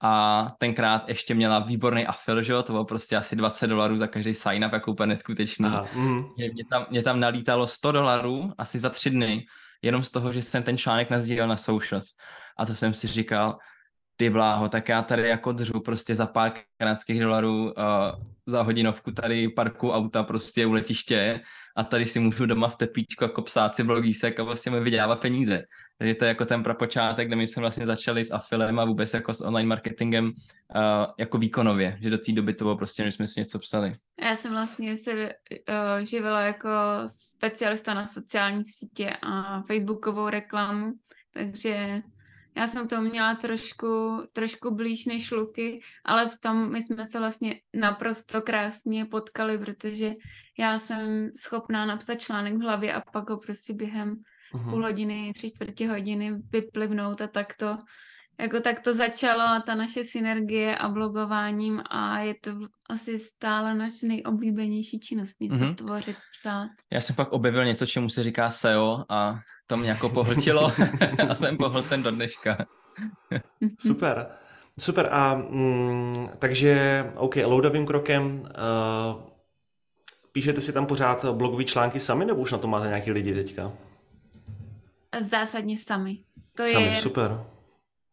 a 0.00 0.46
tenkrát 0.58 1.08
ještě 1.08 1.34
měla 1.34 1.58
výborný 1.58 2.06
afil, 2.06 2.42
že 2.42 2.52
jo, 2.52 2.62
to 2.62 2.72
bylo 2.72 2.84
prostě 2.84 3.16
asi 3.16 3.36
20 3.36 3.66
dolarů 3.66 3.96
za 3.96 4.06
každý 4.06 4.32
sign-up, 4.32 4.72
jako 4.72 4.92
úplně 4.92 5.06
neskutečný. 5.06 5.66
Aha, 5.66 5.86
mm. 5.94 6.24
mě, 6.36 6.64
tam, 6.70 6.86
mě 6.90 7.02
tam 7.02 7.20
nalítalo 7.20 7.66
100 7.66 7.92
dolarů 7.92 8.52
asi 8.58 8.78
za 8.78 8.90
tři 8.90 9.10
dny, 9.10 9.46
jenom 9.82 10.02
z 10.02 10.10
toho, 10.10 10.32
že 10.32 10.42
jsem 10.42 10.62
ten 10.62 10.78
článek 10.78 11.10
nazdílel 11.10 11.48
na 11.48 11.56
socials. 11.56 12.06
A 12.58 12.66
to 12.66 12.74
jsem 12.74 12.94
si 12.94 13.06
říkal, 13.06 13.58
ty 14.16 14.30
bláho, 14.30 14.68
tak 14.68 14.88
já 14.88 15.02
tady 15.02 15.28
jako 15.28 15.52
dřu 15.52 15.80
prostě 15.80 16.14
za 16.14 16.26
pár 16.26 16.52
kanadských 16.78 17.20
dolarů 17.20 17.64
uh, 17.64 17.72
za 18.46 18.62
hodinovku 18.62 19.12
tady 19.12 19.48
parku 19.48 19.90
auta 19.90 20.22
prostě 20.22 20.66
u 20.66 20.72
letiště 20.72 21.40
a 21.76 21.84
tady 21.84 22.06
si 22.06 22.20
můžu 22.20 22.46
doma 22.46 22.68
v 22.68 22.76
teplíčku 22.76 23.24
jako 23.24 23.42
psát 23.42 23.74
si 23.74 23.82
blogísek 23.82 24.40
a 24.40 24.42
vlastně 24.42 24.72
mi 24.72 24.80
vydělávat 24.80 25.20
peníze. 25.20 25.62
Takže 25.98 26.14
to 26.14 26.24
je 26.24 26.28
jako 26.28 26.44
ten 26.44 26.62
prapočátek, 26.62 27.26
kde 27.26 27.36
my 27.36 27.46
jsme 27.46 27.60
vlastně 27.60 27.86
začali 27.86 28.24
s 28.24 28.30
afilem 28.30 28.78
a 28.78 28.84
vůbec 28.84 29.14
jako 29.14 29.34
s 29.34 29.40
online 29.40 29.68
marketingem 29.68 30.24
uh, 30.26 30.32
jako 31.18 31.38
výkonově, 31.38 31.98
že 32.00 32.10
do 32.10 32.18
té 32.18 32.32
doby 32.32 32.54
to 32.54 32.64
bylo 32.64 32.76
prostě, 32.76 33.04
že 33.04 33.12
jsme 33.12 33.28
si 33.28 33.40
něco 33.40 33.58
psali. 33.58 33.92
Já 34.22 34.36
jsem 34.36 34.52
vlastně 34.52 34.96
se 34.96 35.12
uh, 35.14 36.04
živila 36.04 36.40
jako 36.40 36.68
specialista 37.06 37.94
na 37.94 38.06
sociální 38.06 38.64
sítě 38.64 39.16
a 39.22 39.62
facebookovou 39.62 40.28
reklamu, 40.28 40.92
takže 41.34 42.02
já 42.56 42.66
jsem 42.66 42.88
to 42.88 43.00
měla 43.00 43.34
trošku, 43.34 44.22
trošku 44.32 44.74
blíž 44.74 45.06
než 45.06 45.30
Luky, 45.30 45.80
ale 46.04 46.28
v 46.28 46.40
tom 46.40 46.72
my 46.72 46.82
jsme 46.82 47.04
se 47.06 47.18
vlastně 47.18 47.60
naprosto 47.74 48.42
krásně 48.42 49.04
potkali, 49.04 49.58
protože 49.58 50.12
já 50.58 50.78
jsem 50.78 51.30
schopná 51.36 51.86
napsat 51.86 52.14
článek 52.14 52.54
v 52.54 52.60
hlavě 52.60 52.92
a 52.92 53.00
pak 53.12 53.30
ho 53.30 53.38
prostě 53.38 53.74
během 53.74 54.16
uh-huh. 54.56 54.70
půl 54.70 54.82
hodiny, 54.82 55.32
tři 55.36 55.50
čtvrtě 55.50 55.88
hodiny 55.88 56.32
vyplivnout 56.52 57.20
a 57.20 57.26
tak 57.26 57.52
to, 57.58 57.78
jako 58.40 58.60
tak 58.60 58.80
to 58.80 58.94
začalo 58.94 59.62
ta 59.66 59.74
naše 59.74 60.04
synergie 60.04 60.76
a 60.76 60.88
blogováním 60.88 61.82
a 61.90 62.18
je 62.18 62.34
to 62.40 62.50
asi 62.90 63.18
stále 63.18 63.74
naše 63.74 64.06
nejoblíbenější 64.06 65.00
činnost, 65.00 65.40
něco 65.40 65.56
mm-hmm. 65.56 65.74
tvořit, 65.74 66.16
psát. 66.38 66.68
Já 66.92 67.00
jsem 67.00 67.16
pak 67.16 67.32
objevil 67.32 67.64
něco, 67.64 67.86
čemu 67.86 68.08
se 68.08 68.22
říká 68.22 68.50
SEO 68.50 69.04
a 69.08 69.38
to 69.66 69.76
mě 69.76 69.90
jako 69.90 70.08
pohltilo 70.08 70.72
a 71.28 71.34
jsem 71.34 71.56
pohlcen 71.56 72.02
do 72.02 72.10
dneška. 72.10 72.66
Super. 73.78 74.26
Super 74.78 75.08
a 75.12 75.34
mm, 75.34 76.28
takže, 76.38 77.04
OK, 77.16 77.36
loadovým 77.44 77.86
krokem 77.86 78.42
uh, 78.42 79.22
píšete 80.32 80.60
si 80.60 80.72
tam 80.72 80.86
pořád 80.86 81.24
blogové 81.24 81.64
články 81.64 82.00
sami 82.00 82.24
nebo 82.24 82.40
už 82.40 82.52
na 82.52 82.58
to 82.58 82.68
máte 82.68 82.86
nějaký 82.86 83.10
lidi 83.10 83.34
teďka? 83.34 83.72
Zásadně 85.20 85.76
sami. 85.76 86.24
To 86.56 86.66
sami, 86.66 86.86
je 86.86 86.96
super. 86.96 87.30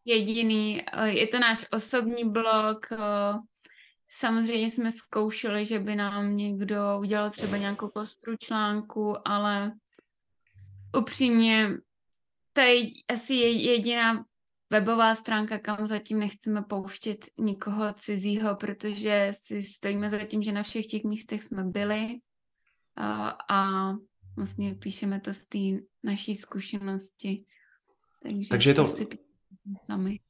jediný, 0.04 0.82
eh, 0.92 1.08
je 1.08 1.26
to 1.26 1.38
náš 1.38 1.66
osobní 1.72 2.30
blog, 2.30 2.92
eh, 2.92 2.98
samozřejmě 4.10 4.70
jsme 4.70 4.92
zkoušeli, 4.92 5.66
že 5.66 5.78
by 5.78 5.96
nám 5.96 6.36
někdo 6.36 6.98
udělal 7.00 7.30
třeba 7.30 7.56
nějakou 7.56 7.88
postru 7.88 8.36
článku, 8.36 9.28
ale 9.28 9.72
upřímně 10.98 11.70
to 12.52 12.60
je 12.60 12.90
asi 13.08 13.34
jediná 13.34 14.24
webová 14.70 15.14
stránka, 15.14 15.58
kam 15.58 15.86
zatím 15.86 16.18
nechceme 16.18 16.62
pouštět 16.62 17.26
nikoho 17.38 17.92
cizího, 17.92 18.56
protože 18.56 19.32
si 19.36 19.62
stojíme 19.62 20.10
za 20.10 20.18
tím, 20.18 20.42
že 20.42 20.52
na 20.52 20.62
všech 20.62 20.86
těch 20.86 21.04
místech 21.04 21.42
jsme 21.42 21.64
byli 21.64 22.18
a, 22.96 23.36
a 23.50 23.90
vlastně 24.36 24.74
píšeme 24.74 25.20
to 25.20 25.34
z 25.34 25.44
té 25.44 25.58
naší 26.02 26.34
zkušenosti. 26.34 27.44
Takže, 28.22 28.48
takže 28.48 28.70
je 28.70 28.74
to... 28.74 28.94
Sami. 29.84 30.20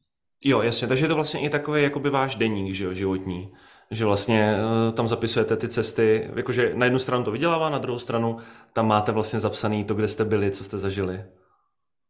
Jo, 0.44 0.62
jasně, 0.62 0.88
takže 0.88 1.04
je 1.04 1.08
to 1.08 1.14
vlastně 1.14 1.40
i 1.40 1.50
takový 1.50 1.82
jakoby 1.82 2.10
váš 2.10 2.34
deník, 2.34 2.74
že 2.74 2.84
jo, 2.84 2.94
životní. 2.94 3.52
Že 3.90 4.04
vlastně 4.04 4.54
uh, 4.56 4.94
tam 4.94 5.08
zapisujete 5.08 5.56
ty 5.56 5.68
cesty, 5.68 6.30
jakože 6.36 6.74
na 6.74 6.86
jednu 6.86 6.98
stranu 6.98 7.24
to 7.24 7.30
vydělává, 7.30 7.70
na 7.70 7.78
druhou 7.78 7.98
stranu 7.98 8.38
tam 8.72 8.86
máte 8.86 9.12
vlastně 9.12 9.40
zapsaný 9.40 9.84
to, 9.84 9.94
kde 9.94 10.08
jste 10.08 10.24
byli, 10.24 10.50
co 10.50 10.64
jste 10.64 10.78
zažili. 10.78 11.24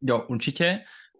Jo, 0.01 0.25
určitě 0.27 0.79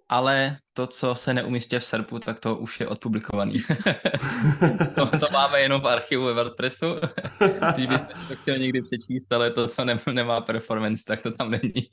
ale 0.10 0.58
to, 0.74 0.88
co 0.88 1.16
se 1.16 1.34
neumístí 1.34 1.76
v 1.76 1.84
SERPu, 1.84 2.20
tak 2.20 2.40
to 2.40 2.56
už 2.56 2.80
je 2.80 2.88
odpublikovaný. 2.88 3.54
to, 4.96 5.06
to 5.06 5.28
máme 5.34 5.62
jenom 5.62 5.82
v 5.82 5.88
archivu 5.88 6.26
ve 6.26 6.34
WordPressu. 6.34 6.86
Když 7.74 7.86
byste 7.86 8.14
to 8.28 8.36
chtěl 8.36 8.58
někdy 8.58 8.82
přečíst, 8.82 9.34
ale 9.34 9.52
to, 9.52 9.68
co 9.68 9.86
nemá 10.14 10.42
performance, 10.42 11.04
tak 11.08 11.22
to 11.22 11.32
tam 11.32 11.52
není. 11.52 11.90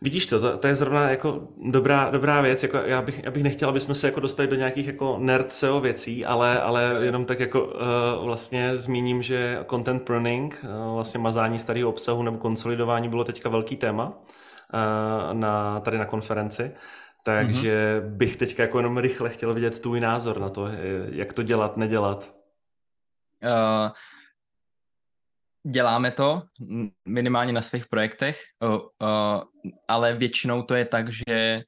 Vidíš 0.00 0.26
to, 0.26 0.40
to, 0.40 0.58
to 0.58 0.66
je 0.66 0.74
zrovna 0.74 1.10
jako 1.10 1.48
dobrá, 1.70 2.10
dobrá 2.10 2.40
věc, 2.40 2.62
jako 2.62 2.76
já, 2.76 3.02
bych, 3.02 3.22
já 3.24 3.30
bych 3.30 3.42
nechtěl, 3.42 3.68
aby 3.68 3.80
jsme 3.80 3.94
se 3.94 4.06
jako 4.06 4.20
dostali 4.20 4.48
do 4.48 4.56
nějakých 4.56 4.86
jako 4.86 5.16
nerd 5.20 5.52
SEO 5.52 5.80
věcí, 5.80 6.24
ale, 6.24 6.60
ale 6.60 6.98
jenom 7.02 7.24
tak 7.24 7.40
jako 7.40 7.64
uh, 7.64 8.24
vlastně 8.24 8.76
zmíním, 8.76 9.22
že 9.22 9.64
content 9.70 10.02
pruning, 10.02 10.64
uh, 10.64 10.94
vlastně 10.94 11.20
mazání 11.20 11.58
starého 11.58 11.88
obsahu 11.88 12.22
nebo 12.22 12.38
konsolidování 12.38 13.08
bylo 13.08 13.24
teďka 13.24 13.48
velký 13.48 13.76
téma 13.76 14.12
na, 15.32 15.80
tady 15.80 15.98
na 15.98 16.04
konferenci. 16.04 16.72
Takže 17.24 18.00
mm-hmm. 18.00 18.16
bych 18.16 18.36
teďka 18.36 18.62
jako 18.62 18.78
jenom 18.78 18.98
rychle 18.98 19.30
chtěl 19.30 19.54
vidět 19.54 19.80
tvůj 19.80 20.00
názor 20.00 20.40
na 20.40 20.48
to, 20.48 20.68
jak 21.10 21.32
to 21.32 21.42
dělat, 21.42 21.76
nedělat. 21.76 22.34
Uh, 23.42 23.90
děláme 25.72 26.10
to 26.10 26.42
minimálně 27.04 27.52
na 27.52 27.62
svých 27.62 27.86
projektech, 27.86 28.40
uh, 28.60 28.74
uh, 28.74 28.80
ale 29.88 30.14
většinou 30.14 30.62
to 30.62 30.74
je 30.74 30.84
tak, 30.84 31.12
že 31.12 31.62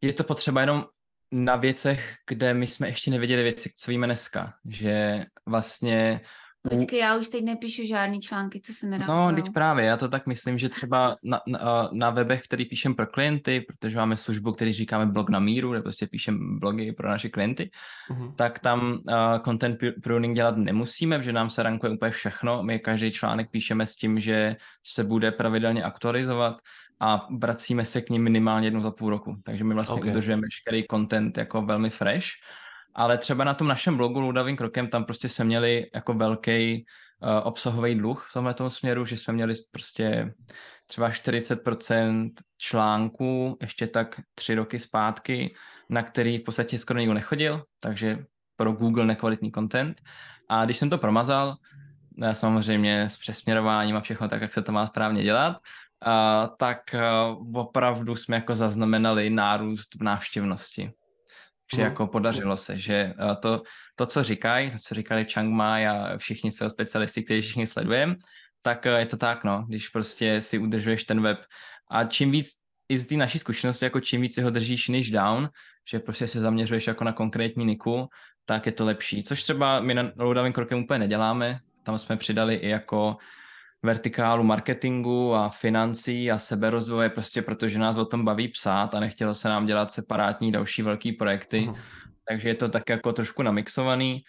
je 0.00 0.12
to 0.12 0.24
potřeba 0.24 0.60
jenom 0.60 0.84
na 1.32 1.56
věcech, 1.56 2.14
kde 2.28 2.54
my 2.54 2.66
jsme 2.66 2.88
ještě 2.88 3.10
nevěděli 3.10 3.42
věci, 3.42 3.72
co 3.76 3.90
víme 3.90 4.06
dneska. 4.06 4.54
Že 4.64 5.24
vlastně 5.46 6.20
Počkej, 6.70 6.98
já 6.98 7.16
už 7.16 7.28
teď 7.28 7.44
nepíšu 7.44 7.86
žádný 7.86 8.20
články, 8.20 8.60
co 8.60 8.72
se 8.72 8.86
nedá. 8.86 9.06
No, 9.06 9.32
teď 9.34 9.52
právě, 9.52 9.84
já 9.84 9.96
to 9.96 10.08
tak 10.08 10.26
myslím, 10.26 10.58
že 10.58 10.68
třeba 10.68 11.16
na, 11.22 11.40
na, 11.46 11.88
na 11.92 12.10
webech, 12.10 12.42
který 12.42 12.64
píšem 12.64 12.94
pro 12.94 13.06
klienty, 13.06 13.60
protože 13.60 13.96
máme 13.96 14.16
službu, 14.16 14.52
který 14.52 14.72
říkáme 14.72 15.06
blog 15.06 15.30
na 15.30 15.38
míru, 15.38 15.72
nebo 15.72 15.82
prostě 15.82 16.06
píšem 16.06 16.58
blogy 16.58 16.92
pro 16.92 17.08
naše 17.08 17.28
klienty, 17.28 17.70
uh-huh. 18.10 18.34
tak 18.34 18.58
tam 18.58 18.92
uh, 18.92 19.38
content 19.44 19.78
pruning 20.02 20.36
dělat 20.36 20.56
nemusíme, 20.56 21.22
že 21.22 21.32
nám 21.32 21.50
se 21.50 21.62
rankuje 21.62 21.92
úplně 21.92 22.10
všechno. 22.10 22.62
My 22.62 22.78
každý 22.78 23.10
článek 23.10 23.50
píšeme 23.50 23.86
s 23.86 23.96
tím, 23.96 24.20
že 24.20 24.56
se 24.82 25.04
bude 25.04 25.32
pravidelně 25.32 25.84
aktualizovat 25.84 26.56
a 27.00 27.26
vracíme 27.38 27.84
se 27.84 28.00
k 28.00 28.10
ním 28.10 28.22
minimálně 28.22 28.66
jednou 28.66 28.80
za 28.80 28.90
půl 28.90 29.10
roku. 29.10 29.36
Takže 29.42 29.64
my 29.64 29.74
vlastně 29.74 30.00
okay. 30.00 30.10
udržujeme 30.10 30.42
veškerý 30.42 30.84
content 30.90 31.38
jako 31.38 31.62
velmi 31.62 31.90
fresh 31.90 32.26
ale 32.94 33.18
třeba 33.18 33.44
na 33.44 33.54
tom 33.54 33.68
našem 33.68 33.96
blogu 33.96 34.20
Ludavým 34.20 34.56
krokem 34.56 34.88
tam 34.88 35.04
prostě 35.04 35.28
jsme 35.28 35.44
měli 35.44 35.90
jako 35.94 36.14
velký 36.14 36.84
uh, 37.22 37.28
obsahový 37.42 37.94
dluh 37.94 38.26
v 38.30 38.32
tomhle 38.32 38.54
tom 38.54 38.70
směru, 38.70 39.04
že 39.06 39.16
jsme 39.16 39.34
měli 39.34 39.54
prostě 39.70 40.34
třeba 40.86 41.10
40% 41.10 42.30
článků 42.58 43.58
ještě 43.60 43.86
tak 43.86 44.20
tři 44.34 44.54
roky 44.54 44.78
zpátky, 44.78 45.54
na 45.90 46.02
který 46.02 46.38
v 46.38 46.42
podstatě 46.42 46.78
skoro 46.78 46.98
nikdo 46.98 47.14
nechodil, 47.14 47.62
takže 47.80 48.18
pro 48.56 48.72
Google 48.72 49.06
nekvalitní 49.06 49.52
content. 49.52 50.00
A 50.48 50.64
když 50.64 50.76
jsem 50.76 50.90
to 50.90 50.98
promazal, 50.98 51.56
eh, 52.22 52.34
samozřejmě 52.34 53.02
s 53.02 53.18
přesměrováním 53.18 53.96
a 53.96 54.00
všechno 54.00 54.28
tak, 54.28 54.42
jak 54.42 54.52
se 54.52 54.62
to 54.62 54.72
má 54.72 54.86
správně 54.86 55.22
dělat, 55.22 55.56
uh, 56.06 56.56
tak 56.58 56.78
uh, 56.94 57.60
opravdu 57.60 58.16
jsme 58.16 58.36
jako 58.36 58.54
zaznamenali 58.54 59.30
nárůst 59.30 59.94
v 59.94 60.02
návštěvnosti 60.02 60.92
že 61.74 61.82
mm. 61.82 61.84
jako 61.84 62.06
podařilo 62.06 62.56
se, 62.56 62.78
že 62.78 62.94
eh, 62.94 63.36
to, 63.42 63.62
to 63.96 64.06
co 64.06 64.22
říkají, 64.22 64.70
to, 64.70 64.76
co 64.78 64.94
říkali 64.94 65.26
Chang 65.32 65.50
Mai 65.50 65.86
a 65.86 66.18
všichni 66.18 66.52
SEO 66.52 66.70
specialisti, 66.70 67.22
kteří 67.22 67.40
všichni 67.40 67.66
sledujeme, 67.66 68.14
tak 68.62 68.86
eh, 68.86 68.98
je 68.98 69.06
to 69.06 69.16
tak, 69.16 69.44
no, 69.44 69.64
když 69.68 69.88
prostě 69.88 70.40
si 70.40 70.58
udržuješ 70.58 71.04
ten 71.04 71.20
web 71.20 71.38
a 71.90 72.04
čím 72.04 72.30
víc 72.30 72.50
i 72.88 72.98
z 72.98 73.06
té 73.06 73.16
naší 73.16 73.38
zkušenosti, 73.38 73.84
jako 73.84 74.00
čím 74.00 74.20
víc 74.20 74.34
si 74.34 74.42
ho 74.42 74.50
držíš 74.50 74.88
než 74.88 75.10
down, 75.10 75.48
že 75.90 75.98
prostě 75.98 76.28
se 76.28 76.40
zaměřuješ 76.40 76.86
jako 76.86 77.04
na 77.04 77.12
konkrétní 77.12 77.64
niku, 77.64 78.08
tak 78.44 78.66
je 78.66 78.72
to 78.72 78.84
lepší. 78.84 79.22
Což 79.22 79.42
třeba 79.42 79.80
my 79.80 79.94
na 79.94 80.10
loadovým 80.16 80.52
krokem 80.52 80.78
úplně 80.78 80.98
neděláme, 80.98 81.60
tam 81.82 81.98
jsme 81.98 82.16
přidali 82.16 82.54
i 82.54 82.68
jako 82.68 83.16
vertikálu 83.84 84.44
marketingu 84.44 85.34
a 85.34 85.48
financí 85.48 86.30
a 86.30 86.38
seberozvoje, 86.38 87.10
prostě 87.10 87.42
protože 87.42 87.78
nás 87.78 87.96
o 87.96 88.04
tom 88.04 88.24
baví 88.24 88.48
psát 88.48 88.94
a 88.94 89.00
nechtělo 89.00 89.34
se 89.34 89.48
nám 89.48 89.66
dělat 89.66 89.92
separátní 89.92 90.52
další 90.52 90.82
velký 90.82 91.12
projekty, 91.12 91.60
uh-huh. 91.60 91.80
takže 92.28 92.48
je 92.48 92.54
to 92.54 92.68
tak 92.68 92.88
jako 92.88 93.12
trošku 93.12 93.42
namixovaný, 93.42 94.22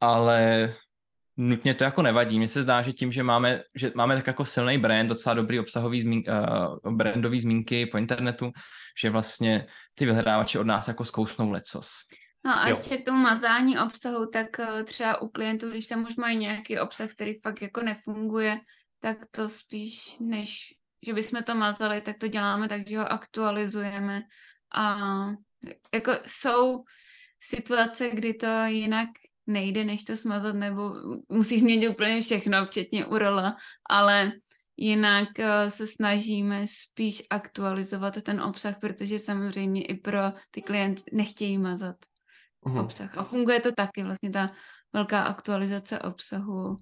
ale 0.00 0.74
nutně 1.36 1.74
to 1.74 1.84
jako 1.84 2.02
nevadí. 2.02 2.38
Mně 2.38 2.48
se 2.48 2.62
zdá, 2.62 2.82
že 2.82 2.92
tím, 2.92 3.12
že 3.12 3.22
máme, 3.22 3.62
že 3.74 3.92
máme 3.94 4.16
tak 4.16 4.26
jako 4.26 4.44
silný 4.44 4.78
brand, 4.78 5.08
docela 5.08 5.34
dobrý 5.34 5.60
obsahový 5.60 6.02
zmín, 6.02 6.22
uh, 6.28 6.96
brandový 6.96 7.40
zmínky 7.40 7.86
po 7.86 7.98
internetu, 7.98 8.52
že 9.00 9.10
vlastně 9.10 9.66
ty 9.94 10.06
vyhledávači 10.06 10.58
od 10.58 10.66
nás 10.66 10.88
jako 10.88 11.04
zkousnou 11.04 11.50
lecos. 11.50 11.90
No 12.44 12.58
a 12.58 12.68
jo. 12.68 12.76
ještě 12.76 12.96
k 12.96 13.04
tomu 13.04 13.18
mazání 13.18 13.78
obsahu, 13.78 14.26
tak 14.32 14.46
uh, 14.58 14.82
třeba 14.82 15.22
u 15.22 15.28
klientů, 15.28 15.70
když 15.70 15.86
tam 15.86 16.02
už 16.02 16.16
mají 16.16 16.36
nějaký 16.36 16.78
obsah, 16.78 17.10
který 17.10 17.40
fakt 17.40 17.62
jako 17.62 17.80
nefunguje, 17.80 18.58
tak 19.00 19.18
to 19.30 19.48
spíš 19.48 20.18
než 20.20 20.74
že 21.06 21.14
bychom 21.14 21.42
to 21.42 21.54
mazali, 21.54 22.00
tak 22.00 22.18
to 22.18 22.28
děláme 22.28 22.68
tak, 22.68 22.88
že 22.88 22.98
ho 22.98 23.12
aktualizujeme 23.12 24.22
a 24.74 24.96
jako 25.94 26.12
jsou 26.26 26.84
situace, 27.40 28.10
kdy 28.10 28.34
to 28.34 28.64
jinak 28.66 29.08
nejde, 29.46 29.84
než 29.84 30.04
to 30.04 30.16
smazat, 30.16 30.54
nebo 30.54 30.94
musíš 31.28 31.60
změnit 31.60 31.88
úplně 31.88 32.22
všechno, 32.22 32.66
včetně 32.66 33.06
URL, 33.06 33.42
ale 33.90 34.32
jinak 34.76 35.28
uh, 35.38 35.68
se 35.68 35.86
snažíme 35.86 36.64
spíš 36.66 37.22
aktualizovat 37.30 38.22
ten 38.22 38.40
obsah, 38.40 38.78
protože 38.80 39.18
samozřejmě 39.18 39.84
i 39.84 39.94
pro 39.94 40.32
ty 40.50 40.62
klienty 40.62 41.02
nechtějí 41.12 41.58
mazat 41.58 41.96
uhum. 42.60 42.78
obsah. 42.78 43.18
A 43.18 43.22
funguje 43.22 43.60
to 43.60 43.72
taky, 43.72 44.02
vlastně 44.02 44.30
ta 44.30 44.50
velká 44.92 45.22
aktualizace 45.22 45.98
obsahu. 45.98 46.76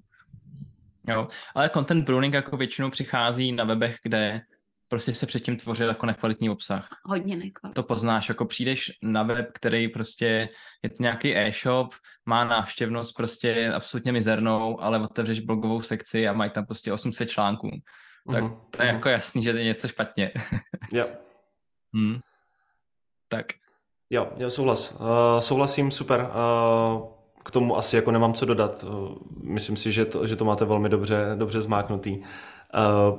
Jo, 1.09 1.29
ale 1.55 1.71
content 1.71 2.07
pruning 2.07 2.35
jako 2.35 2.57
většinou 2.57 2.91
přichází 2.91 3.53
na 3.53 3.65
webech, 3.65 3.97
kde 4.03 4.41
prostě 4.89 5.15
se 5.15 5.27
předtím 5.27 5.57
tvořil 5.57 5.89
jako 5.89 6.07
nekvalitní 6.07 6.51
obsah. 6.51 6.89
Hodně 7.05 7.37
nekvalitní. 7.37 7.75
To 7.75 7.83
poznáš, 7.83 8.29
jako 8.29 8.45
přijdeš 8.45 8.93
na 9.03 9.23
web, 9.23 9.51
který 9.53 9.89
prostě 9.89 10.49
je 10.83 10.91
to 10.91 11.03
nějaký 11.03 11.37
e-shop, 11.37 11.95
má 12.27 12.45
návštěvnost 12.45 13.17
prostě 13.17 13.73
absolutně 13.73 14.13
mizernou, 14.13 14.81
ale 14.81 14.99
otevřeš 14.99 15.41
blogovou 15.41 15.83
sekci 15.83 16.29
a 16.29 16.33
mají 16.33 16.51
tam 16.51 16.67
prostě 16.67 16.93
800 16.93 17.31
článků. 17.31 17.71
Tak 18.33 18.45
uh-huh. 18.45 18.61
to 18.71 18.83
je 18.83 18.89
uh-huh. 18.89 18.95
jako 18.95 19.09
jasný, 19.09 19.43
že 19.43 19.53
to 19.53 19.59
je 19.59 19.65
něco 19.65 19.89
špatně. 19.89 20.33
jo. 20.93 21.07
Hmm. 21.95 22.21
Tak. 23.29 23.47
Jo, 24.11 24.33
jo, 24.37 24.51
souhlas. 24.51 24.93
Uh, 24.93 25.41
souhlasím, 25.41 25.91
super. 25.91 26.21
Uh, 26.21 27.18
k 27.49 27.51
tomu 27.51 27.77
asi 27.79 27.97
jako 27.97 28.11
nemám 28.11 28.35
co 28.35 28.45
dodat. 28.45 28.85
Uh, 28.85 29.09
myslím 29.43 29.77
si, 29.77 29.93
že 29.93 30.05
to, 30.05 30.27
že 30.27 30.37
to 30.37 30.45
máte 30.45 30.65
velmi 30.65 30.89
dobře, 30.89 31.33
dobře 31.37 31.61
zmáknutý. 31.61 32.19
Uh, 32.19 33.19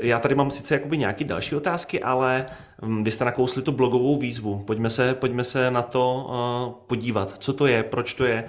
já 0.00 0.18
tady 0.18 0.34
mám 0.34 0.50
sice 0.50 0.74
jakoby 0.74 0.98
nějaké 0.98 1.24
další 1.24 1.56
otázky, 1.56 2.02
ale 2.02 2.46
hm, 2.82 3.04
vy 3.04 3.10
jste 3.10 3.24
nakousli 3.24 3.62
tu 3.62 3.72
blogovou 3.72 4.18
výzvu. 4.18 4.64
Pojďme 4.66 4.90
se, 4.90 5.14
pojďme 5.14 5.44
se 5.44 5.70
na 5.70 5.82
to 5.82 6.26
uh, 6.28 6.86
podívat. 6.86 7.38
Co 7.38 7.52
to 7.52 7.66
je, 7.66 7.82
proč 7.82 8.14
to 8.14 8.24
je. 8.24 8.48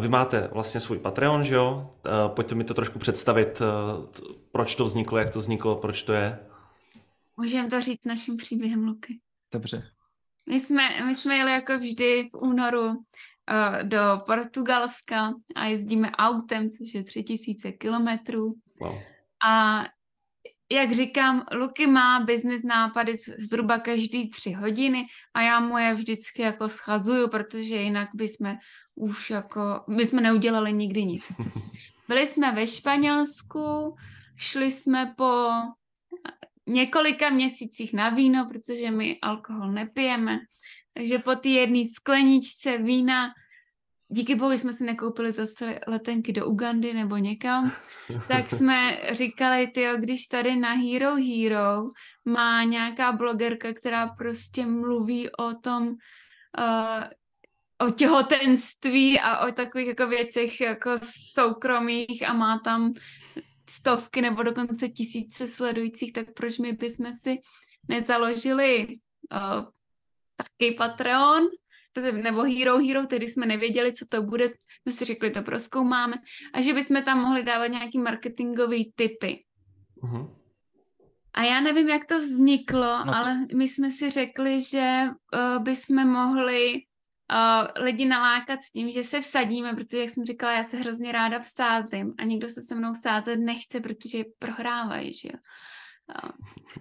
Vy 0.00 0.08
máte 0.08 0.48
vlastně 0.52 0.80
svůj 0.80 0.98
Patreon, 0.98 1.44
že 1.44 1.54
jo? 1.54 1.90
Pojďte 2.26 2.54
mi 2.54 2.64
to 2.64 2.74
trošku 2.74 2.98
představit, 2.98 3.62
proč 4.52 4.74
to 4.74 4.84
vzniklo, 4.84 5.18
jak 5.18 5.30
to 5.30 5.38
vzniklo, 5.38 5.76
proč 5.76 6.02
to 6.02 6.12
je. 6.12 6.38
Můžeme 7.36 7.68
to 7.68 7.80
říct 7.80 8.04
naším 8.04 8.36
příběhem, 8.36 8.84
Luky. 8.84 9.18
Dobře. 9.52 9.82
My 10.48 10.60
jsme, 10.60 11.04
my 11.06 11.14
jsme 11.14 11.36
jeli 11.36 11.52
jako 11.52 11.78
vždy 11.78 12.30
v 12.32 12.38
únoru 12.38 12.96
do 13.82 14.20
Portugalska 14.26 15.32
a 15.54 15.64
jezdíme 15.64 16.10
autem, 16.10 16.70
což 16.70 16.94
je 16.94 17.04
3000 17.04 17.72
kilometrů. 17.72 18.54
Wow. 18.80 18.98
A 19.46 19.84
jak 20.72 20.92
říkám, 20.92 21.44
Luky 21.52 21.86
má 21.86 22.20
business 22.20 22.62
nápady 22.62 23.12
zhruba 23.38 23.78
každý 23.78 24.30
tři 24.30 24.52
hodiny 24.52 25.06
a 25.34 25.42
já 25.42 25.60
mu 25.60 25.78
je 25.78 25.94
vždycky 25.94 26.42
jako 26.42 26.68
schazuju, 26.68 27.28
protože 27.28 27.76
jinak 27.76 28.08
bychom 28.14 28.56
už 28.94 29.30
jako, 29.30 29.84
bychom 29.88 30.20
neudělali 30.20 30.72
nikdy 30.72 31.04
nic. 31.04 31.24
Byli 32.08 32.26
jsme 32.26 32.52
ve 32.52 32.66
Španělsku, 32.66 33.96
šli 34.36 34.70
jsme 34.70 35.14
po 35.16 35.50
několika 36.66 37.30
měsících 37.30 37.92
na 37.92 38.08
víno, 38.08 38.48
protože 38.48 38.90
my 38.90 39.18
alkohol 39.22 39.72
nepijeme. 39.72 40.38
Takže 40.98 41.18
po 41.18 41.34
té 41.34 41.48
jedné 41.48 41.84
skleničce 41.94 42.78
vína 42.78 43.30
díky 44.08 44.34
bohu 44.34 44.52
jsme 44.52 44.72
si 44.72 44.84
nekoupili 44.84 45.32
zase 45.32 45.80
letenky 45.86 46.32
do 46.32 46.46
Ugandy 46.46 46.94
nebo 46.94 47.16
někam, 47.16 47.72
tak 48.28 48.50
jsme 48.50 48.98
říkali, 49.12 49.66
ty, 49.66 49.86
když 49.98 50.26
tady 50.26 50.56
na 50.56 50.72
Hero 50.72 51.14
Hero 51.14 51.90
má 52.24 52.64
nějaká 52.64 53.12
blogerka, 53.12 53.74
která 53.74 54.06
prostě 54.06 54.66
mluví 54.66 55.30
o 55.30 55.54
tom, 55.54 55.88
uh, 55.88 57.04
o 57.88 57.90
těhotenství 57.90 59.20
a 59.20 59.46
o 59.46 59.52
takových 59.52 59.88
jako 59.88 60.06
věcech 60.06 60.60
jako 60.60 60.90
soukromých 61.32 62.28
a 62.28 62.32
má 62.32 62.58
tam 62.58 62.92
stovky 63.70 64.22
nebo 64.22 64.42
dokonce 64.42 64.88
tisíce 64.88 65.48
sledujících, 65.48 66.12
tak 66.12 66.26
proč 66.34 66.58
my 66.58 66.72
bychom 66.72 67.14
si 67.14 67.38
nezaložili 67.88 68.86
uh, 69.32 69.66
taky 70.38 70.74
Patreon 70.74 71.48
nebo 72.12 72.42
Hero 72.42 72.78
Hero, 72.78 73.06
tedy 73.06 73.28
jsme 73.28 73.46
nevěděli, 73.46 73.92
co 73.92 74.06
to 74.08 74.22
bude, 74.22 74.50
jsme 74.82 74.92
si 74.92 75.04
řekli, 75.04 75.30
to 75.30 75.42
proskoumáme, 75.42 76.16
a 76.54 76.60
že 76.60 76.74
bychom 76.74 77.02
tam 77.02 77.20
mohli 77.20 77.42
dávat 77.42 77.66
nějaký 77.66 77.98
marketingový 77.98 78.92
typy. 78.96 79.44
Uh-huh. 80.02 80.34
A 81.34 81.42
já 81.42 81.60
nevím, 81.60 81.88
jak 81.88 82.06
to 82.06 82.20
vzniklo, 82.20 83.04
no. 83.04 83.16
ale 83.16 83.46
my 83.56 83.68
jsme 83.68 83.90
si 83.90 84.10
řekli, 84.10 84.62
že 84.62 85.02
uh, 85.34 85.62
bychom 85.62 86.08
mohli 86.08 86.74
uh, 86.74 87.84
lidi 87.84 88.06
nalákat 88.06 88.62
s 88.62 88.72
tím, 88.72 88.90
že 88.90 89.04
se 89.04 89.20
vsadíme, 89.20 89.74
protože, 89.74 89.98
jak 89.98 90.10
jsem 90.10 90.24
říkala, 90.24 90.52
já 90.52 90.62
se 90.62 90.76
hrozně 90.76 91.12
ráda 91.12 91.38
vsázím 91.38 92.14
a 92.18 92.24
nikdo 92.24 92.48
se 92.48 92.62
se 92.62 92.74
mnou 92.74 92.94
sázet 92.94 93.36
nechce, 93.36 93.80
protože 93.80 94.24
prohrávají, 94.38 95.14
že 95.14 95.28
jo. 95.28 95.38
Uh, 96.24 96.30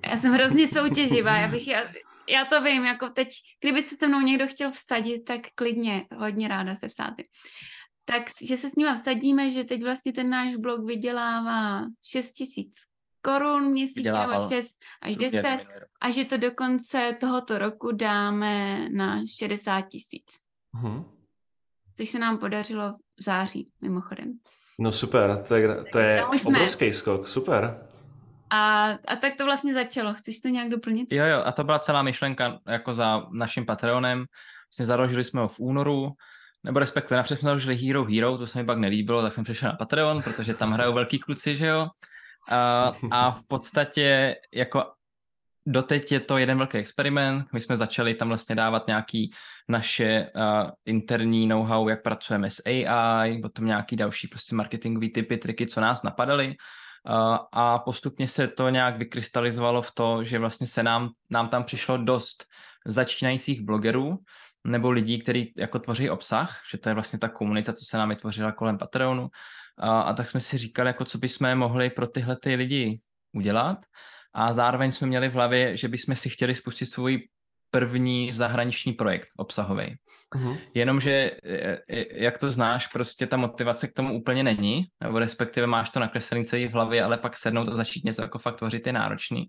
já 0.10 0.17
jsem 0.17 0.34
hrozně 0.34 0.67
soutěživá, 0.67 1.38
já 1.38 1.48
bych, 1.48 1.67
já, 1.67 1.84
já 2.29 2.45
to 2.45 2.61
vím, 2.61 2.85
jako 2.85 3.09
teď, 3.09 3.29
kdyby 3.61 3.81
se 3.81 3.95
se 3.95 4.07
mnou 4.07 4.21
někdo 4.21 4.47
chtěl 4.47 4.71
vsadit, 4.71 5.19
tak 5.19 5.41
klidně, 5.55 6.05
hodně 6.17 6.47
ráda 6.47 6.75
se 6.75 6.87
vsádím. 6.87 7.25
Tak, 8.05 8.23
že 8.41 8.57
se 8.57 8.69
s 8.69 8.75
ním 8.75 8.95
vsadíme, 8.95 9.51
že 9.51 9.63
teď 9.63 9.83
vlastně 9.83 10.13
ten 10.13 10.29
náš 10.29 10.55
blog 10.55 10.85
vydělává 10.85 11.81
6 12.03 12.31
tisíc 12.31 12.73
korun 13.21 13.63
měsíčně, 13.63 14.11
nebo 14.11 14.49
6 14.49 14.71
až 15.01 15.17
10, 15.17 15.65
a 16.01 16.11
že 16.11 16.25
to 16.25 16.37
do 16.37 16.51
konce 16.51 17.17
tohoto 17.19 17.57
roku 17.57 17.91
dáme 17.91 18.89
na 18.89 19.21
60 19.37 19.81
tisíc. 19.81 20.25
Uh-huh. 20.75 21.05
Což 21.97 22.09
se 22.09 22.19
nám 22.19 22.37
podařilo 22.37 22.93
v 23.19 23.23
září, 23.23 23.69
mimochodem. 23.81 24.33
No 24.79 24.91
super, 24.91 25.43
to 25.47 25.55
je, 25.55 25.83
to 25.91 25.99
je 25.99 26.25
obrovský 26.45 26.93
skok, 26.93 27.27
super. 27.27 27.87
A, 28.49 28.89
a 29.07 29.15
tak 29.15 29.36
to 29.36 29.45
vlastně 29.45 29.73
začalo. 29.73 30.13
Chceš 30.13 30.39
to 30.39 30.47
nějak 30.47 30.69
doplnit? 30.69 31.13
Jo, 31.13 31.25
jo, 31.25 31.41
a 31.45 31.51
to 31.51 31.63
byla 31.63 31.79
celá 31.79 32.01
myšlenka 32.01 32.60
jako 32.67 32.93
za 32.93 33.27
naším 33.31 33.65
Patreonem. 33.65 34.25
Vlastně 34.69 34.86
založili 34.86 35.23
jsme 35.23 35.41
ho 35.41 35.47
v 35.47 35.60
únoru, 35.60 36.12
nebo 36.63 36.79
respektive 36.79 37.17
napřed 37.17 37.36
jsme 37.36 37.47
založili 37.47 37.77
Hero 37.77 38.05
Hero, 38.05 38.38
to 38.38 38.47
se 38.47 38.60
mi 38.60 38.65
pak 38.65 38.77
nelíbilo, 38.77 39.21
tak 39.21 39.33
jsem 39.33 39.43
přešel 39.43 39.69
na 39.69 39.75
Patreon, 39.75 40.21
protože 40.21 40.53
tam 40.53 40.71
hrajou 40.71 40.93
velký 40.93 41.19
kluci, 41.19 41.55
že 41.55 41.65
jo. 41.65 41.88
A, 42.49 42.91
a 43.12 43.31
v 43.31 43.43
podstatě 43.47 44.36
jako 44.53 44.83
doteď 45.65 46.12
je 46.12 46.19
to 46.19 46.38
jeden 46.38 46.57
velký 46.57 46.77
experiment. 46.77 47.45
My 47.53 47.62
jsme 47.62 47.77
začali 47.77 48.13
tam 48.13 48.27
vlastně 48.27 48.55
dávat 48.55 48.88
nějaký 48.88 49.31
naše 49.69 50.31
uh, 50.36 50.69
interní 50.86 51.47
know-how, 51.47 51.88
jak 51.88 52.03
pracujeme 52.03 52.51
s 52.51 52.63
AI, 52.65 53.41
potom 53.41 53.65
nějaký 53.65 53.95
další 53.95 54.27
prostě 54.27 54.55
marketingové 54.55 55.10
typy, 55.10 55.38
triky, 55.38 55.65
co 55.65 55.81
nás 55.81 56.03
napadaly 56.03 56.55
a 57.52 57.80
postupně 57.80 58.28
se 58.28 58.48
to 58.48 58.70
nějak 58.70 58.98
vykrystalizovalo 58.98 59.82
v 59.82 59.91
to, 59.91 60.24
že 60.24 60.39
vlastně 60.39 60.67
se 60.67 60.84
nám, 60.84 61.10
nám 61.30 61.50
tam 61.50 61.63
přišlo 61.63 61.98
dost 61.98 62.46
začínajících 62.86 63.62
blogerů 63.62 64.17
nebo 64.67 64.91
lidí, 64.91 65.20
kteří 65.22 65.54
jako 65.58 65.80
tvoří 65.80 66.10
obsah, 66.10 66.62
že 66.72 66.78
to 66.78 66.89
je 66.89 66.93
vlastně 66.93 67.20
ta 67.20 67.30
komunita, 67.30 67.74
co 67.74 67.86
se 67.86 67.98
nám 67.98 68.10
vytvořila 68.10 68.52
kolem 68.52 68.78
Patreonu. 68.78 69.30
A, 69.78 70.02
a 70.02 70.13
tak 70.13 70.30
jsme 70.30 70.39
si 70.39 70.58
říkali, 70.58 70.89
jako 70.89 71.06
co 71.06 71.17
bychom 71.17 71.56
mohli 71.56 71.89
pro 71.89 72.08
tyhle 72.08 72.36
ty 72.36 72.56
lidi 72.56 73.02
udělat. 73.34 73.78
A 74.34 74.54
zároveň 74.54 74.91
jsme 74.91 75.08
měli 75.08 75.30
v 75.30 75.34
hlavě, 75.34 75.78
že 75.78 75.88
bychom 75.88 76.15
si 76.15 76.30
chtěli 76.30 76.56
spustit 76.56 76.86
svůj 76.86 77.28
první 77.71 78.32
zahraniční 78.32 78.93
projekt 78.93 79.27
obsahový. 79.38 79.95
Uh-huh. 80.36 80.58
Jenomže, 80.73 81.12
e, 81.12 81.77
e, 81.89 82.23
jak 82.23 82.38
to 82.38 82.49
znáš, 82.49 82.88
prostě 82.88 83.27
ta 83.27 83.38
motivace 83.38 83.88
k 83.88 83.93
tomu 83.93 84.13
úplně 84.13 84.43
není, 84.43 84.86
nebo 85.03 85.19
respektive 85.19 85.67
máš 85.67 85.89
to 85.89 85.99
nakreslený 85.99 86.45
celý 86.45 86.67
v 86.67 86.73
hlavě, 86.73 87.03
ale 87.03 87.17
pak 87.17 87.38
sednout 87.38 87.69
a 87.69 87.75
začít 87.75 88.06
něco 88.06 88.21
jako 88.21 88.39
fakt 88.39 88.56
tvořit 88.56 88.88
je 88.88 88.93
náročný. 88.93 89.45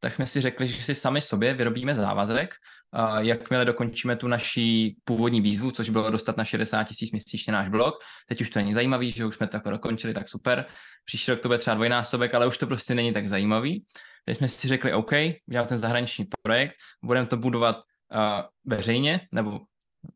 Tak 0.00 0.14
jsme 0.14 0.26
si 0.26 0.40
řekli, 0.40 0.66
že 0.66 0.82
si 0.82 0.94
sami 0.94 1.20
sobě 1.20 1.54
vyrobíme 1.54 1.94
závazek, 1.94 2.54
a 2.92 3.20
jakmile 3.20 3.64
dokončíme 3.64 4.16
tu 4.16 4.28
naší 4.28 4.96
původní 5.04 5.40
výzvu, 5.40 5.70
což 5.70 5.90
bylo 5.90 6.10
dostat 6.10 6.36
na 6.36 6.44
60 6.44 6.84
tisíc 6.84 7.12
měsíčně 7.12 7.52
náš 7.52 7.68
blog. 7.68 7.94
Teď 8.28 8.40
už 8.40 8.50
to 8.50 8.58
není 8.58 8.74
zajímavý, 8.74 9.10
že 9.10 9.26
už 9.26 9.36
jsme 9.36 9.48
to 9.48 9.56
jako 9.56 9.70
dokončili, 9.70 10.14
tak 10.14 10.28
super. 10.28 10.64
Příští 11.04 11.30
rok 11.30 11.40
to 11.40 11.48
bude 11.48 11.58
třeba 11.58 11.74
dvojnásobek, 11.74 12.34
ale 12.34 12.46
už 12.46 12.58
to 12.58 12.66
prostě 12.66 12.94
není 12.94 13.12
tak 13.12 13.28
zajímavý. 13.28 13.84
Teď 14.28 14.36
jsme 14.36 14.48
si 14.48 14.68
řekli, 14.68 14.92
OK, 14.92 15.12
uděláme 15.46 15.68
ten 15.68 15.78
zahraniční 15.78 16.26
projekt, 16.42 16.72
budeme 17.04 17.26
to 17.26 17.36
budovat 17.36 17.76
uh, 17.76 18.20
veřejně, 18.64 19.20
nebo 19.32 19.60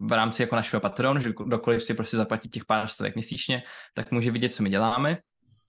v 0.01 0.13
rámci 0.13 0.43
jako 0.43 0.57
našeho 0.57 0.81
Patreonu, 0.81 1.21
že 1.21 1.33
kdokoliv 1.47 1.83
si 1.83 1.95
prostě 1.95 2.17
zaplatí 2.17 2.49
těch 2.49 2.65
pár 2.65 2.89
stovek 2.89 3.15
měsíčně, 3.15 3.63
tak 3.95 4.11
může 4.11 4.31
vidět, 4.31 4.53
co 4.53 4.63
my 4.63 4.71
děláme. 4.71 5.19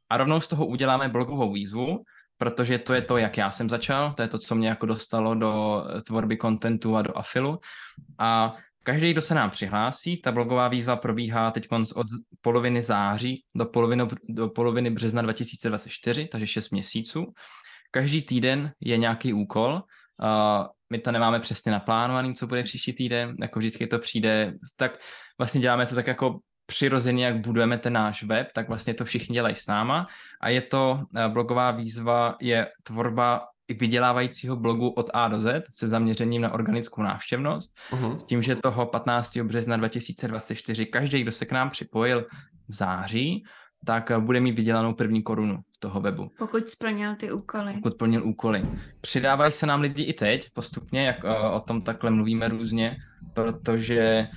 A 0.10 0.18
rovnou 0.18 0.40
z 0.40 0.48
toho 0.48 0.66
uděláme 0.66 1.10
blogovou 1.10 1.54
výzvu, 1.54 2.04
protože 2.38 2.78
to 2.78 2.94
je 2.94 3.02
to, 3.02 3.18
jak 3.18 3.38
já 3.38 3.52
jsem 3.52 3.70
začal, 3.70 4.14
to 4.14 4.22
je 4.22 4.28
to, 4.28 4.40
co 4.40 4.56
mě 4.56 4.68
jako 4.68 4.86
dostalo 4.86 5.36
do 5.36 5.84
tvorby 6.08 6.38
kontentu 6.38 6.96
a 6.96 7.02
do 7.02 7.18
afilu. 7.18 7.60
A 8.20 8.56
každý, 8.84 9.12
kdo 9.12 9.22
se 9.22 9.36
nám 9.36 9.50
přihlásí, 9.50 10.22
ta 10.22 10.32
blogová 10.32 10.68
výzva 10.68 10.96
probíhá 10.96 11.52
teď 11.52 11.68
od 11.96 12.08
poloviny 12.42 12.82
září 12.82 13.44
do 13.56 13.66
poloviny, 13.66 14.04
do 14.30 14.50
poloviny 14.50 14.90
března 14.90 15.22
2024, 15.22 16.28
takže 16.28 16.48
6 16.48 16.70
měsíců. 16.70 17.34
Každý 17.94 18.22
týden 18.22 18.72
je 18.80 18.98
nějaký 18.98 19.34
úkol, 19.34 19.74
uh, 19.74 20.68
my 20.90 21.00
to 21.00 21.12
nemáme 21.12 21.40
přesně 21.40 21.72
naplánovaný, 21.72 22.34
co 22.34 22.48
bude 22.48 22.64
příští 22.64 22.94
týden, 22.94 23.36
jako 23.42 23.60
vždycky 23.60 23.88
to 23.88 24.00
přijde, 24.00 24.54
tak 24.78 25.00
vlastně 25.38 25.62
děláme 25.62 25.86
to 25.86 25.96
tak 25.96 26.08
jako 26.08 26.40
přirozeně, 26.66 27.26
jak 27.26 27.42
budujeme 27.42 27.78
ten 27.78 27.94
náš 27.94 28.24
web, 28.24 28.48
tak 28.54 28.68
vlastně 28.68 28.94
to 28.94 29.06
všichni 29.06 29.34
dělají 29.34 29.56
s 29.56 29.68
náma 29.68 30.08
a 30.42 30.50
je 30.50 30.62
to, 30.62 31.04
blogová 31.28 31.72
výzva 31.72 32.36
je 32.42 32.68
tvorba 32.84 33.48
vydělávajícího 33.70 34.56
blogu 34.56 34.90
od 34.90 35.10
A 35.14 35.28
do 35.28 35.40
Z 35.40 35.64
se 35.74 35.88
zaměřením 35.88 36.42
na 36.42 36.54
organickou 36.54 37.02
návštěvnost, 37.02 37.78
uh-huh. 37.92 38.16
s 38.16 38.24
tím, 38.24 38.44
že 38.44 38.56
toho 38.56 38.86
15. 38.86 39.38
března 39.38 39.78
2024 39.78 40.86
každý, 40.86 41.22
kdo 41.22 41.32
se 41.32 41.46
k 41.46 41.52
nám 41.52 41.70
připojil 41.70 42.26
v 42.68 42.74
září, 42.74 43.44
tak 43.86 44.12
bude 44.20 44.40
mít 44.40 44.56
vydělanou 44.56 44.94
první 44.94 45.24
korunu 45.24 45.60
toho 45.80 46.02
webu. 46.02 46.32
Pokud 46.38 46.70
splnil 46.70 47.16
ty 47.16 47.32
úkoly. 47.32 47.74
Pokud 47.74 47.94
splnil 47.94 48.28
úkoly. 48.28 48.66
Přidávají 49.02 49.52
se 49.52 49.66
nám 49.66 49.82
lidi 49.82 50.04
i 50.04 50.14
teď, 50.14 50.50
postupně, 50.54 51.06
jak 51.06 51.24
o 51.54 51.60
tom 51.60 51.82
takhle 51.82 52.12
mluvíme 52.12 52.48
různě, 52.48 52.98
protože 53.34 54.28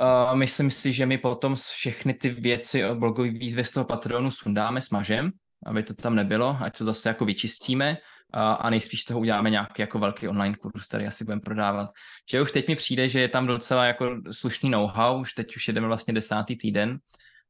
uh, 0.00 0.36
myslím 0.36 0.70
si, 0.70 0.92
že 0.92 1.06
my 1.06 1.18
potom 1.18 1.54
všechny 1.54 2.14
ty 2.14 2.30
věci 2.30 2.84
od 2.84 2.98
blogové 2.98 3.30
výzvy 3.30 3.64
z 3.64 3.70
toho 3.70 3.84
Patreonu 3.84 4.30
sundáme, 4.30 4.80
smažem, 4.80 5.30
aby 5.66 5.82
to 5.82 5.94
tam 5.94 6.14
nebylo, 6.14 6.56
ať 6.60 6.78
to 6.78 6.84
zase 6.84 7.08
jako 7.08 7.24
vyčistíme 7.24 7.96
a 8.32 8.70
nejspíš 8.70 9.02
z 9.02 9.04
toho 9.04 9.20
uděláme 9.20 9.50
nějaký 9.50 9.82
jako 9.82 9.98
velký 9.98 10.28
online 10.28 10.56
kurz, 10.56 10.88
který 10.88 11.06
asi 11.06 11.24
budeme 11.24 11.40
prodávat. 11.40 11.90
Že 12.30 12.42
už 12.42 12.52
teď 12.52 12.68
mi 12.68 12.76
přijde, 12.76 13.08
že 13.08 13.20
je 13.20 13.28
tam 13.28 13.46
docela 13.46 13.84
jako 13.84 14.16
slušný 14.30 14.70
know-how, 14.70 15.20
už 15.20 15.32
teď 15.32 15.56
už 15.56 15.68
jedeme 15.68 15.86
vlastně 15.86 16.14
desátý 16.14 16.56
týden. 16.56 16.98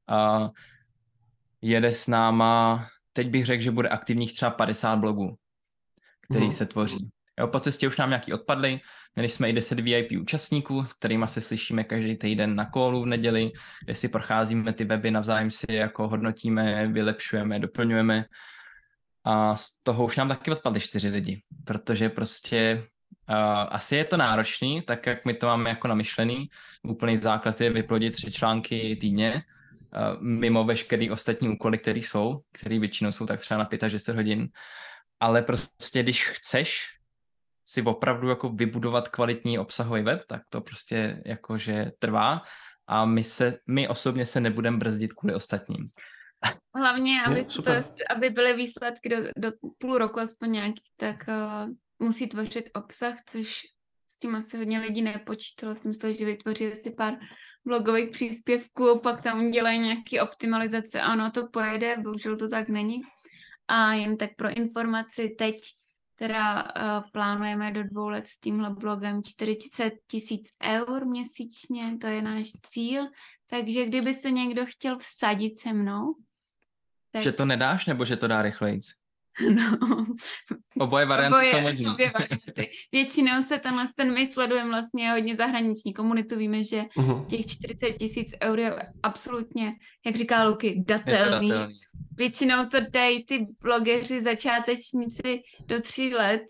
A 0.08 0.48
jede 1.62 1.92
s 1.92 2.06
náma, 2.06 2.86
teď 3.12 3.28
bych 3.28 3.46
řekl, 3.46 3.62
že 3.62 3.70
bude 3.70 3.88
aktivních 3.88 4.34
třeba 4.34 4.50
50 4.50 4.96
blogů, 4.96 5.36
který 6.30 6.44
hmm. 6.44 6.52
se 6.52 6.66
tvoří. 6.66 7.10
Jo, 7.40 7.48
po 7.48 7.60
cestě 7.60 7.88
už 7.88 7.96
nám 7.96 8.08
nějaký 8.08 8.32
odpadly, 8.32 8.80
měli 9.14 9.28
jsme 9.28 9.50
i 9.50 9.52
10 9.52 9.80
VIP 9.80 10.08
účastníků, 10.20 10.84
s 10.84 10.92
kterými 10.92 11.28
se 11.28 11.40
slyšíme 11.40 11.84
každý 11.84 12.16
týden 12.16 12.54
na 12.54 12.70
kolu 12.70 13.02
v 13.02 13.06
neděli, 13.06 13.52
kde 13.84 13.94
si 13.94 14.08
procházíme 14.08 14.72
ty 14.72 14.84
weby, 14.84 15.10
navzájem 15.10 15.50
si 15.50 15.72
jako 15.72 16.08
hodnotíme, 16.08 16.88
vylepšujeme, 16.88 17.58
doplňujeme 17.58 18.24
a 19.24 19.56
z 19.56 19.70
toho 19.82 20.04
už 20.04 20.16
nám 20.16 20.28
taky 20.28 20.50
odpadly 20.50 20.80
čtyři 20.80 21.08
lidi, 21.08 21.42
protože 21.64 22.08
prostě 22.08 22.86
uh, 23.28 23.36
asi 23.68 23.96
je 23.96 24.04
to 24.04 24.16
náročný, 24.16 24.82
tak 24.82 25.06
jak 25.06 25.24
my 25.24 25.34
to 25.34 25.46
máme 25.46 25.70
jako 25.70 25.88
namyšlený. 25.88 26.48
Úplný 26.82 27.16
základ 27.16 27.60
je 27.60 27.70
vyplodit 27.70 28.14
tři 28.14 28.32
články 28.32 28.96
týdně, 29.00 29.42
mimo 30.20 30.64
veškerý 30.64 31.11
ostatní 31.11 31.48
úkoly, 31.48 31.78
které 31.78 31.98
jsou, 31.98 32.40
které 32.52 32.78
většinou 32.78 33.12
jsou 33.12 33.26
tak 33.26 33.40
třeba 33.40 33.59
na 33.59 33.64
5 33.64 33.82
až 33.82 33.92
10 33.92 34.16
hodin. 34.16 34.48
Ale 35.20 35.42
prostě 35.42 36.02
když 36.02 36.28
chceš 36.28 36.96
si 37.64 37.82
opravdu 37.82 38.28
jako 38.28 38.48
vybudovat 38.48 39.09
kvalitní 39.09 39.59
obsahový 39.59 40.02
web, 40.02 40.22
tak 40.26 40.42
to 40.48 40.61
prostě 40.61 41.22
jakože 41.26 41.92
trvá 41.98 42.42
a 42.87 43.04
my, 43.04 43.24
se, 43.24 43.59
my 43.66 43.88
osobně 43.88 44.26
se 44.26 44.40
nebudeme 44.40 44.76
brzdit 44.76 45.12
kvůli 45.12 45.35
ostatním. 45.35 45.87
Hlavně, 46.74 47.22
aby, 47.22 47.40
to, 47.64 47.72
aby 48.11 48.30
byly 48.30 48.54
výsledky 48.54 49.09
do, 49.09 49.16
do 49.37 49.52
půl 49.78 49.98
roku 49.98 50.20
aspoň 50.20 50.52
nějaký, 50.52 50.82
tak 50.96 51.16
uh, 51.28 51.70
musí 51.98 52.28
tvořit 52.28 52.70
obsah, 52.74 53.14
což 53.28 53.62
s 54.09 54.18
tím 54.18 54.35
asi 54.35 54.56
hodně 54.56 54.78
lidí 54.78 55.02
nepočítalo. 55.02 55.74
S 55.74 55.78
tím 55.78 55.90
mysleli, 55.90 56.14
že 56.14 56.24
vytvoří 56.24 56.66
asi 56.66 56.90
pár 56.90 57.14
blogových 57.66 58.11
příspěvků, 58.11 59.00
pak 59.02 59.22
tam 59.22 59.50
dělají 59.50 59.79
nějaké 59.79 60.22
optimalizace 60.22 61.00
a 61.00 61.12
ono 61.12 61.31
to 61.31 61.46
pojede, 61.46 61.96
bohužel 61.96 62.37
to 62.37 62.48
tak 62.48 62.68
není. 62.68 63.02
A 63.68 63.92
jen 63.92 64.16
tak 64.16 64.31
pro 64.37 64.57
informaci, 64.57 65.29
teď 65.38 65.57
teda 66.18 66.62
uh, 66.62 67.11
plánujeme 67.12 67.72
do 67.72 67.85
dvou 67.85 68.09
let 68.09 68.24
s 68.24 68.38
tímhle 68.38 68.70
blogem 68.70 69.22
40 69.22 69.92
tisíc 70.11 70.48
eur 70.62 71.05
měsíčně, 71.05 71.98
to 72.00 72.07
je 72.07 72.22
náš 72.22 72.50
cíl, 72.61 73.02
takže 73.46 73.87
kdyby 73.87 74.14
se 74.14 74.31
někdo 74.31 74.66
chtěl 74.66 74.98
vsadit 74.98 75.59
se 75.59 75.72
mnou, 75.72 76.14
tak... 77.11 77.22
Že 77.22 77.33
to 77.33 77.44
nedáš, 77.44 77.87
nebo 77.87 78.05
že 78.05 78.16
to 78.16 78.26
dá 78.26 78.42
rychlejc? 78.42 79.05
No. 79.55 80.07
Oboje 80.81 81.07
varianty 81.07 81.35
Oboje, 81.35 81.51
jsou 81.51 81.61
možné. 81.61 81.90
Obě 81.90 82.12
varianty. 82.18 82.70
Většinou 82.92 83.42
se 83.42 83.59
tam 83.59 83.88
ten 83.96 84.14
my 84.14 84.27
sledujeme 84.27 84.70
vlastně 84.70 85.11
hodně 85.11 85.37
zahraniční 85.37 85.94
komunitu. 85.94 86.37
Víme, 86.37 86.64
že 86.64 86.83
uh-huh. 86.83 87.27
těch 87.27 87.46
40 87.46 87.92
tisíc 87.92 88.35
eur 88.42 88.59
je 88.59 88.77
absolutně, 89.03 89.72
jak 90.07 90.16
říká 90.16 90.44
Luky, 90.44 90.85
datelný. 90.87 91.49
datelný. 91.49 91.77
Většinou 92.16 92.66
to 92.66 92.79
dají 92.90 93.25
ty 93.25 93.46
blogeři, 93.62 94.20
začátečníci 94.20 95.42
do 95.66 95.81
tří 95.81 96.14
let. 96.14 96.42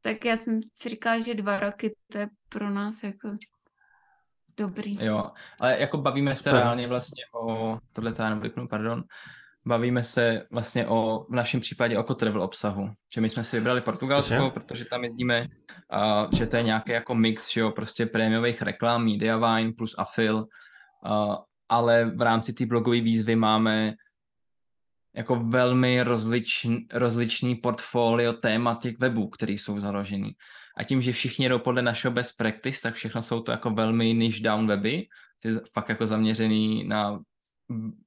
Tak 0.00 0.24
já 0.24 0.36
jsem 0.36 0.60
si 0.74 0.88
říkala, 0.88 1.20
že 1.20 1.34
dva 1.34 1.60
roky 1.60 1.94
to 2.12 2.18
je 2.18 2.28
pro 2.48 2.70
nás 2.70 3.02
jako 3.02 3.28
dobrý. 4.56 4.98
Jo, 5.04 5.30
ale 5.60 5.80
jako 5.80 5.98
bavíme 5.98 6.34
Super. 6.34 6.52
se 6.52 6.58
reálně 6.58 6.88
vlastně 6.88 7.22
o, 7.34 7.78
tohle 7.92 8.12
to 8.12 8.22
já 8.22 8.34
vypnu, 8.34 8.68
pardon, 8.68 9.04
bavíme 9.66 10.04
se 10.04 10.46
vlastně 10.50 10.86
o, 10.86 11.26
v 11.30 11.34
našem 11.34 11.60
případě 11.60 11.98
o 11.98 12.14
travel 12.14 12.42
obsahu. 12.42 12.90
Že 13.14 13.20
my 13.20 13.28
jsme 13.28 13.44
si 13.44 13.56
vybrali 13.56 13.80
Portugalsko, 13.80 14.34
Jasně. 14.34 14.50
protože 14.50 14.84
tam 14.84 15.04
jezdíme, 15.04 15.46
a, 15.90 16.28
že 16.36 16.46
to 16.46 16.56
je 16.56 16.62
nějaký 16.62 16.92
jako 16.92 17.14
mix, 17.14 17.52
že 17.52 17.60
jo, 17.60 17.70
prostě 17.70 18.06
prémiových 18.06 18.62
reklam, 18.62 19.04
Mediavine 19.04 19.72
plus 19.72 19.94
Afil, 19.98 20.46
a, 21.04 21.38
ale 21.68 22.04
v 22.04 22.22
rámci 22.22 22.52
té 22.52 22.66
blogové 22.66 23.00
výzvy 23.00 23.36
máme 23.36 23.94
jako 25.14 25.36
velmi 25.36 26.02
rozličný, 26.02 26.86
rozličný 26.92 27.54
portfolio 27.54 28.32
tématik 28.32 28.98
webů, 28.98 29.28
které 29.28 29.52
jsou 29.52 29.80
založený. 29.80 30.30
A 30.76 30.84
tím, 30.84 31.02
že 31.02 31.12
všichni 31.12 31.48
jdou 31.48 31.58
podle 31.58 31.82
našeho 31.82 32.12
best 32.12 32.36
practice, 32.36 32.80
tak 32.82 32.94
všechno 32.94 33.22
jsou 33.22 33.40
to 33.40 33.52
jako 33.52 33.70
velmi 33.70 34.14
niche 34.14 34.42
down 34.42 34.66
weby, 34.66 35.06
fakt 35.72 35.88
jako 35.88 36.06
zaměřený 36.06 36.84
na 36.84 37.20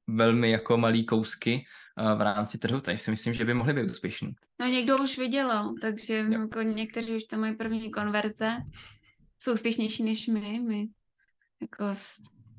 velmi 0.07 0.51
jako 0.51 0.77
malý 0.77 1.05
kousky 1.05 1.65
uh, 1.99 2.17
v 2.17 2.21
rámci 2.21 2.57
trhu, 2.57 2.81
takže 2.81 3.03
si 3.03 3.11
myslím, 3.11 3.33
že 3.33 3.45
by 3.45 3.53
mohli 3.53 3.73
být 3.73 3.91
úspěšní. 3.91 4.31
No 4.59 4.67
někdo 4.67 4.97
už 4.97 5.17
vydělal, 5.17 5.73
takže 5.81 6.25
jako 6.29 6.61
někteří 6.61 7.15
už 7.15 7.23
tam 7.23 7.39
mají 7.39 7.55
první 7.55 7.91
konverze, 7.91 8.57
jsou 9.39 9.53
úspěšnější 9.53 10.03
než 10.03 10.27
my, 10.27 10.59
my 10.67 10.87
jako 11.61 11.85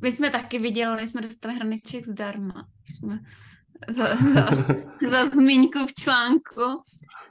my 0.03 0.13
jsme 0.13 0.31
taky 0.31 0.59
vydělali, 0.59 1.07
jsme 1.07 1.21
dostali 1.21 1.55
hraniček 1.55 2.07
zdarma. 2.07 2.69
Jsme 2.85 3.19
za, 3.89 4.17
za, 4.17 4.49
za 5.11 5.29
zmínku 5.29 5.87
v 5.87 5.95
článku, 5.95 6.83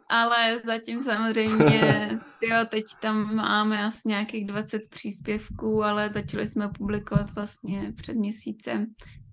ale 0.10 0.62
zatím 0.66 1.04
samozřejmě, 1.04 2.10
tyjo, 2.40 2.66
teď 2.70 2.84
tam 3.02 3.36
máme 3.36 3.86
asi 3.86 4.02
nějakých 4.06 4.46
20 4.46 4.82
příspěvků, 4.90 5.84
ale 5.84 6.10
začali 6.14 6.48
jsme 6.48 6.70
publikovat 6.70 7.36
vlastně 7.36 7.94
před 7.98 8.14
měsícem, 8.14 8.86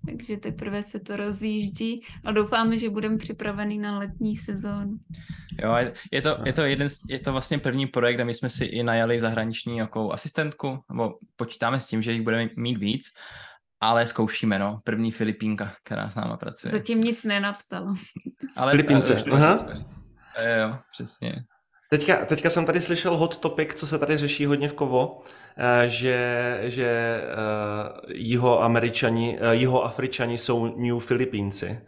takže 0.05 0.37
teprve 0.37 0.83
se 0.83 0.99
to 0.99 1.17
rozjíždí 1.17 2.03
a 2.25 2.31
doufáme, 2.31 2.77
že 2.77 2.89
budeme 2.89 3.17
připravený 3.17 3.79
na 3.79 3.99
letní 3.99 4.37
sezónu. 4.37 4.97
Jo, 5.63 5.75
je 6.11 6.21
to, 6.21 6.37
je 6.45 6.53
to, 6.53 6.61
jeden, 6.63 6.87
je 7.09 7.19
to 7.19 7.31
vlastně 7.31 7.59
první 7.59 7.87
projekt, 7.87 8.15
kde 8.15 8.25
my 8.25 8.33
jsme 8.33 8.49
si 8.49 8.65
i 8.65 8.83
najali 8.83 9.19
zahraniční 9.19 9.77
jako 9.77 10.13
asistentku, 10.13 10.79
nebo 10.89 11.17
počítáme 11.35 11.79
s 11.79 11.87
tím, 11.87 12.01
že 12.01 12.11
jich 12.11 12.21
budeme 12.21 12.49
mít 12.55 12.77
víc 12.77 13.05
ale 13.83 14.07
zkoušíme, 14.07 14.59
no. 14.59 14.81
První 14.83 15.11
Filipínka, 15.11 15.75
která 15.83 16.09
s 16.09 16.15
náma 16.15 16.37
pracuje. 16.37 16.71
Zatím 16.71 17.01
nic 17.01 17.23
nenapsalo. 17.23 17.95
Ale, 18.57 18.71
Filipínce, 18.71 19.23
aha. 19.31 19.67
Jo, 20.59 20.77
přesně. 20.91 21.45
Teďka, 21.93 22.25
teďka 22.25 22.49
jsem 22.49 22.65
tady 22.65 22.81
slyšel 22.81 23.17
hot 23.17 23.37
topic, 23.37 23.73
co 23.75 23.87
se 23.87 23.99
tady 23.99 24.17
řeší 24.17 24.45
hodně 24.45 24.69
v 24.69 24.73
Kovo, 24.73 25.19
eh, 25.57 25.89
že, 25.89 26.59
že 26.63 27.21
uh, 27.23 28.11
jiho 28.13 28.61
američani, 28.61 29.39
uh, 29.39 29.51
jiho 29.51 29.83
afričani 29.83 30.37
jsou 30.37 30.77
new 30.77 30.99
Filipínci. 30.99 31.81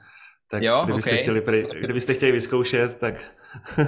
Tak 0.47 0.63
jo, 0.63 0.81
kdybyste, 0.85 1.11
okay. 1.11 1.19
chtěli, 1.19 1.67
kdybyste 1.79 2.13
chtěli 2.13 2.31
vyzkoušet, 2.31 2.97
tak... 2.97 3.35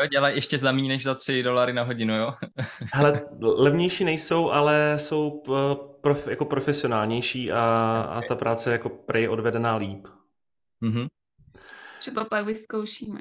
jo, 0.00 0.06
dělají 0.10 0.34
ještě 0.36 0.58
za 0.58 0.72
méně 0.72 0.88
než 0.88 1.02
za 1.02 1.14
3 1.14 1.42
dolary 1.42 1.72
na 1.72 1.82
hodinu, 1.82 2.16
jo? 2.16 2.34
Hele, 2.92 3.22
levnější 3.40 4.04
nejsou, 4.04 4.50
ale 4.50 4.94
jsou 4.98 5.42
prof, 6.00 6.26
jako 6.26 6.44
profesionálnější 6.44 7.52
a, 7.52 7.64
a 8.10 8.20
ta 8.28 8.34
práce 8.34 8.70
je 8.70 8.72
jako 8.72 8.88
prej 8.88 9.28
odvedená 9.28 9.76
líp. 9.76 10.06
Mm-hmm. 10.82 11.08
Třeba 11.98 12.24
pak 12.24 12.46
vyzkoušíme. 12.46 13.20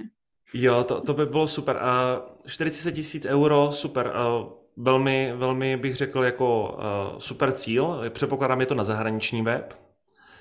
Jo, 0.53 0.83
to, 0.83 1.01
to 1.01 1.13
by 1.13 1.25
bylo 1.25 1.47
super. 1.47 1.77
A 1.77 2.21
40 2.45 2.91
tisíc 2.91 3.25
euro, 3.25 3.71
super. 3.71 4.11
A 4.15 4.45
velmi, 4.77 5.33
velmi 5.35 5.77
bych 5.77 5.95
řekl 5.95 6.23
jako 6.23 6.79
super 7.17 7.51
cíl. 7.51 8.01
Předpokládám, 8.09 8.59
je 8.59 8.65
to 8.65 8.75
na 8.75 8.83
zahraniční 8.83 9.41
web. 9.41 9.73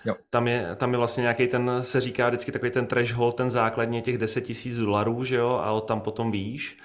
Jo. 0.05 0.14
Tam, 0.31 0.49
je, 0.49 0.77
tam 0.77 0.92
je 0.92 0.99
vlastně 0.99 1.21
nějaký 1.21 1.47
ten, 1.47 1.71
se 1.83 2.01
říká 2.01 2.29
vždycky 2.29 2.53
takový 2.53 2.71
ten 2.71 2.87
threshold, 2.87 3.37
ten 3.37 3.51
základně 3.51 4.03
těch 4.03 4.18
10 4.18 4.40
tisíc 4.40 4.77
dolarů, 4.77 5.25
že 5.25 5.37
jo, 5.37 5.61
a 5.64 5.81
tam 5.81 6.01
potom 6.01 6.31
víš. 6.31 6.79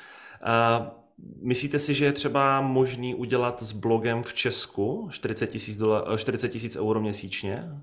Uh, 0.79 1.03
Myslíte 1.41 1.79
si, 1.79 1.93
že 1.93 2.05
je 2.05 2.11
třeba 2.11 2.61
možný 2.61 3.15
udělat 3.15 3.63
s 3.63 3.71
blogem 3.71 4.23
v 4.23 4.33
Česku 4.33 5.07
40 5.11 5.47
tisíc 5.47 5.79
40 6.17 6.75
euro 6.75 7.01
měsíčně? 7.01 7.81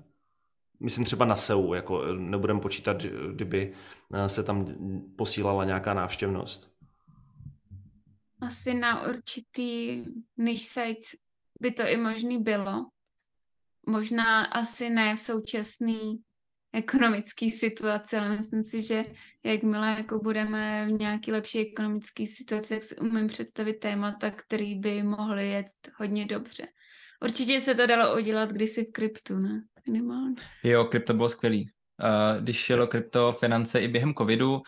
Myslím 0.81 1.05
třeba 1.05 1.25
na 1.25 1.35
SEU, 1.35 1.73
jako 1.73 2.05
nebudem 2.13 2.59
počítat, 2.59 3.05
kdyby 3.33 3.73
se 4.27 4.43
tam 4.43 4.75
posílala 5.15 5.65
nějaká 5.65 5.93
návštěvnost. 5.93 6.71
Asi 8.41 8.73
na 8.73 9.07
určitý 9.07 10.03
niche 10.37 10.65
sites 10.65 11.05
by 11.61 11.71
to 11.71 11.83
i 11.87 11.97
možný 11.97 12.43
bylo. 12.43 12.85
Možná 13.87 14.43
asi 14.43 14.89
ne 14.89 15.15
v 15.15 15.19
současné 15.19 15.97
ekonomické 16.73 17.49
situaci, 17.49 18.17
ale 18.17 18.29
myslím 18.29 18.63
si, 18.63 18.83
že 18.83 19.05
jakmile 19.43 19.87
jako 19.97 20.19
budeme 20.19 20.87
v 20.87 20.91
nějaké 20.91 21.31
lepší 21.31 21.59
ekonomické 21.59 22.27
situaci, 22.27 22.69
tak 22.69 22.83
si 22.83 22.95
umím 22.95 23.27
představit 23.27 23.73
témata, 23.73 24.31
který 24.31 24.75
by 24.75 25.03
mohly 25.03 25.49
jet 25.49 25.67
hodně 25.95 26.25
dobře. 26.25 26.67
Určitě 27.23 27.59
se 27.59 27.75
to 27.75 27.87
dalo 27.87 28.17
udělat 28.17 28.51
kdysi 28.51 28.85
v 28.85 28.91
kryptu, 28.91 29.37
ne? 29.37 29.63
Minimálně. 29.87 30.35
Jo, 30.63 30.85
krypto 30.85 31.13
bylo 31.13 31.29
skvělý. 31.29 31.71
Uh, 32.03 32.43
když 32.43 32.57
šelo 32.57 32.87
kryptofinance 32.87 33.79
i 33.79 33.87
během 33.87 34.13
covidu, 34.13 34.61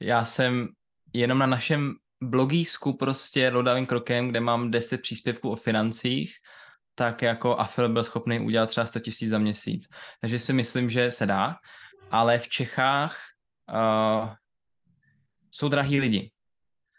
já 0.00 0.24
jsem 0.24 0.68
jenom 1.12 1.38
na 1.38 1.46
našem 1.46 1.94
blogísku 2.22 2.96
prostě 2.96 3.48
lodavým 3.48 3.86
krokem, 3.86 4.28
kde 4.28 4.40
mám 4.40 4.70
10 4.70 5.00
příspěvků 5.00 5.50
o 5.50 5.56
financích, 5.56 6.34
tak 6.94 7.22
jako 7.22 7.56
Afil 7.56 7.88
byl 7.88 8.04
schopný 8.04 8.40
udělat 8.40 8.66
třeba 8.66 8.86
100 8.86 8.98
000 9.22 9.30
za 9.30 9.38
měsíc. 9.38 9.88
Takže 10.20 10.38
si 10.38 10.52
myslím, 10.52 10.90
že 10.90 11.10
se 11.10 11.26
dá, 11.26 11.56
ale 12.10 12.38
v 12.38 12.48
Čechách 12.48 13.18
uh, 13.72 14.30
jsou 15.50 15.68
drahý 15.68 16.00
lidi. 16.00 16.30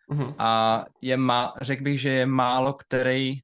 Uh-huh. 0.10 0.36
A 0.40 0.86
je 1.02 1.18
má, 1.18 1.54
řekl 1.62 1.84
bych, 1.84 2.02
že 2.02 2.10
je 2.10 2.26
málo 2.26 2.74
který 2.74 3.40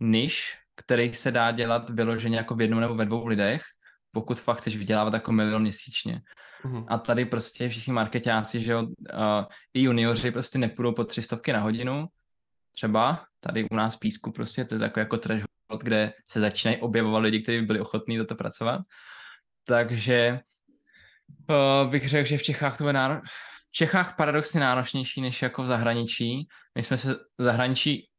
niž, 0.00 0.58
který 0.80 1.14
se 1.14 1.30
dá 1.30 1.50
dělat 1.50 1.90
vyloženě 1.90 2.36
jako 2.36 2.54
v 2.54 2.60
jednom 2.60 2.80
nebo 2.80 2.94
ve 2.94 3.04
dvou 3.04 3.26
lidech, 3.26 3.62
pokud 4.12 4.40
fakt 4.40 4.58
chceš 4.58 4.76
vydělávat 4.76 5.14
jako 5.14 5.32
milion 5.32 5.62
měsíčně. 5.62 6.20
Uh-huh. 6.64 6.84
A 6.88 6.98
tady 6.98 7.24
prostě 7.24 7.68
všichni 7.68 7.92
marketáci, 7.92 8.60
že 8.60 8.72
jo, 8.72 8.82
uh, 8.82 9.44
i 9.74 9.82
junioři 9.82 10.30
prostě 10.30 10.58
nepůjdou 10.58 10.92
po 10.92 11.04
tři 11.04 11.22
stovky 11.22 11.52
na 11.52 11.60
hodinu, 11.60 12.06
třeba 12.72 13.24
tady 13.40 13.68
u 13.70 13.74
nás 13.74 13.96
v 13.96 14.00
Písku 14.00 14.32
prostě, 14.32 14.64
to 14.64 14.74
je 14.74 14.78
takový 14.78 15.00
jako 15.00 15.16
threshold, 15.16 15.82
kde 15.82 16.12
se 16.30 16.40
začínají 16.40 16.80
objevovat 16.80 17.22
lidi, 17.22 17.42
kteří 17.42 17.60
by 17.60 17.66
byli 17.66 17.80
ochotní 17.80 18.16
do 18.16 18.24
toho 18.24 18.38
pracovat. 18.38 18.80
Takže 19.64 20.40
uh, 21.50 21.90
bych 21.90 22.08
řekl, 22.08 22.28
že 22.28 22.38
v 22.38 22.42
Čechách 22.42 22.78
to 22.78 22.84
bude 22.84 22.92
náro... 22.92 23.20
v 23.70 23.72
Čechách 23.72 24.16
paradoxně 24.16 24.60
náročnější 24.60 25.20
než 25.20 25.42
jako 25.42 25.62
v 25.62 25.66
zahraničí. 25.66 26.48
My 26.74 26.82
jsme 26.82 26.98
se 26.98 27.14
v 27.14 27.44
zahraničí 27.44 28.09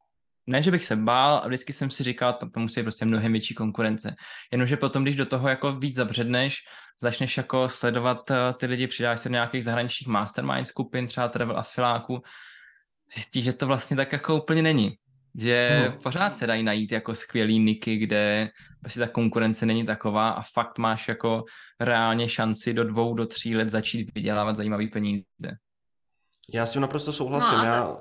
ne, 0.48 0.64
že 0.64 0.72
bych 0.72 0.86
se 0.86 0.96
bál, 0.96 1.42
a 1.44 1.48
vždycky 1.48 1.74
jsem 1.74 1.90
si 1.90 2.04
říkal, 2.04 2.34
tam 2.34 2.50
to 2.50 2.60
musí 2.60 2.80
být 2.80 2.84
prostě 2.84 3.06
mnohem 3.06 3.32
větší 3.32 3.54
konkurence. 3.54 4.16
Jenomže 4.52 4.78
potom, 4.78 5.04
když 5.04 5.16
do 5.16 5.26
toho 5.26 5.50
jako 5.50 5.72
víc 5.72 5.96
zabředneš, 5.96 6.58
začneš 7.02 7.38
jako 7.38 7.70
sledovat 7.70 8.30
uh, 8.30 8.36
ty 8.60 8.66
lidi, 8.66 8.88
přidáš 8.88 9.20
se 9.20 9.30
do 9.30 9.34
nějakých 9.34 9.64
zahraničních 9.64 10.08
mastermind 10.08 10.68
skupin, 10.68 11.08
třeba 11.08 11.28
travel 11.28 11.58
afiláků, 11.58 12.22
zjistíš, 13.14 13.44
že 13.44 13.54
to 13.54 13.68
vlastně 13.68 13.98
tak 13.98 14.12
jako 14.12 14.36
úplně 14.36 14.62
není. 14.62 14.98
Že 15.36 15.86
no. 15.86 15.98
pořád 16.04 16.36
se 16.36 16.48
dají 16.48 16.64
najít 16.64 16.92
jako 16.92 17.16
skvělý 17.16 17.60
niky, 17.60 17.98
kde 17.98 18.50
prostě 18.82 19.00
ta 19.00 19.08
konkurence 19.08 19.66
není 19.66 19.86
taková 19.86 20.30
a 20.30 20.42
fakt 20.42 20.78
máš 20.78 21.08
jako 21.08 21.44
reálně 21.80 22.30
šanci 22.30 22.74
do 22.74 22.84
dvou, 22.84 23.14
do 23.14 23.26
tří 23.26 23.56
let 23.56 23.70
začít 23.70 24.12
vydělávat 24.16 24.56
zajímavý 24.56 24.88
peníze. 24.88 25.24
Já 26.54 26.66
s 26.66 26.72
tím 26.72 26.82
naprosto 26.82 27.14
souhlasím. 27.14 27.58
No, 27.58 27.64
Já 27.64 27.98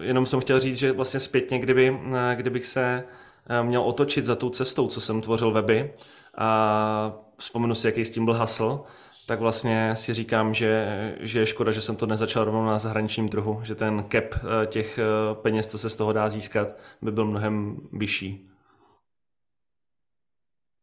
jenom 0.00 0.26
jsem 0.26 0.40
chtěl 0.40 0.60
říct, 0.60 0.76
že 0.76 0.92
vlastně 0.92 1.20
zpětně, 1.20 1.58
kdyby, 1.58 2.00
kdybych 2.34 2.66
se 2.66 3.04
eh, 3.48 3.62
měl 3.62 3.82
otočit 3.82 4.24
za 4.24 4.36
tou 4.36 4.50
cestou, 4.50 4.86
co 4.88 5.00
jsem 5.00 5.20
tvořil 5.20 5.50
weby 5.50 5.94
a 6.38 7.12
vzpomenu 7.36 7.74
si, 7.74 7.86
jaký 7.86 8.04
s 8.04 8.10
tím 8.10 8.24
byl 8.24 8.34
hasl, 8.34 8.84
tak 9.26 9.40
vlastně 9.40 9.96
si 9.96 10.14
říkám, 10.14 10.54
že, 10.54 11.16
že 11.20 11.40
je 11.40 11.46
škoda, 11.46 11.72
že 11.72 11.80
jsem 11.80 11.96
to 11.96 12.06
nezačal 12.06 12.44
rovnou 12.44 12.64
na 12.64 12.78
zahraničním 12.78 13.28
trhu, 13.28 13.60
že 13.64 13.74
ten 13.74 14.04
cap 14.12 14.34
eh, 14.34 14.66
těch 14.66 14.98
eh, 14.98 15.34
peněz, 15.34 15.66
co 15.66 15.78
se 15.78 15.90
z 15.90 15.96
toho 15.96 16.12
dá 16.12 16.28
získat, 16.28 16.68
by 17.02 17.12
byl 17.12 17.24
mnohem 17.24 17.76
vyšší. 17.92 18.50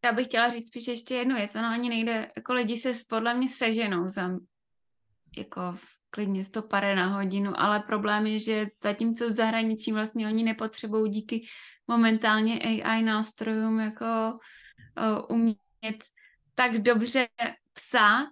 Já 0.06 0.12
bych 0.12 0.28
chtěla 0.28 0.50
říct 0.50 0.68
spíš 0.68 0.88
ještě 0.88 1.16
jednu 1.16 1.36
věc, 1.36 1.56
ono 1.56 1.68
ani 1.68 1.90
nejde, 1.90 2.30
jako 2.36 2.54
lidi 2.54 2.78
se 2.78 2.92
podle 3.10 3.34
mě 3.34 3.48
seženou 3.48 4.08
za 4.08 4.30
jako 5.38 5.62
klidně 6.10 6.44
100 6.44 6.62
pare 6.62 6.96
na 6.96 7.08
hodinu, 7.08 7.60
ale 7.60 7.80
problém 7.80 8.28
je, 8.28 8.40
že 8.40 8.66
zatímco 8.82 9.28
v 9.28 9.32
zahraničí 9.32 9.92
vlastně 9.92 10.28
oni 10.28 10.44
nepotřebují 10.44 11.12
díky 11.12 11.46
momentálně 11.88 12.60
AI 12.60 13.04
nástrojům 13.04 13.80
jako 13.80 14.06
uh, 14.98 15.38
umět 15.38 16.04
tak 16.56 16.82
dobře 16.82 17.28
psát, 17.74 18.30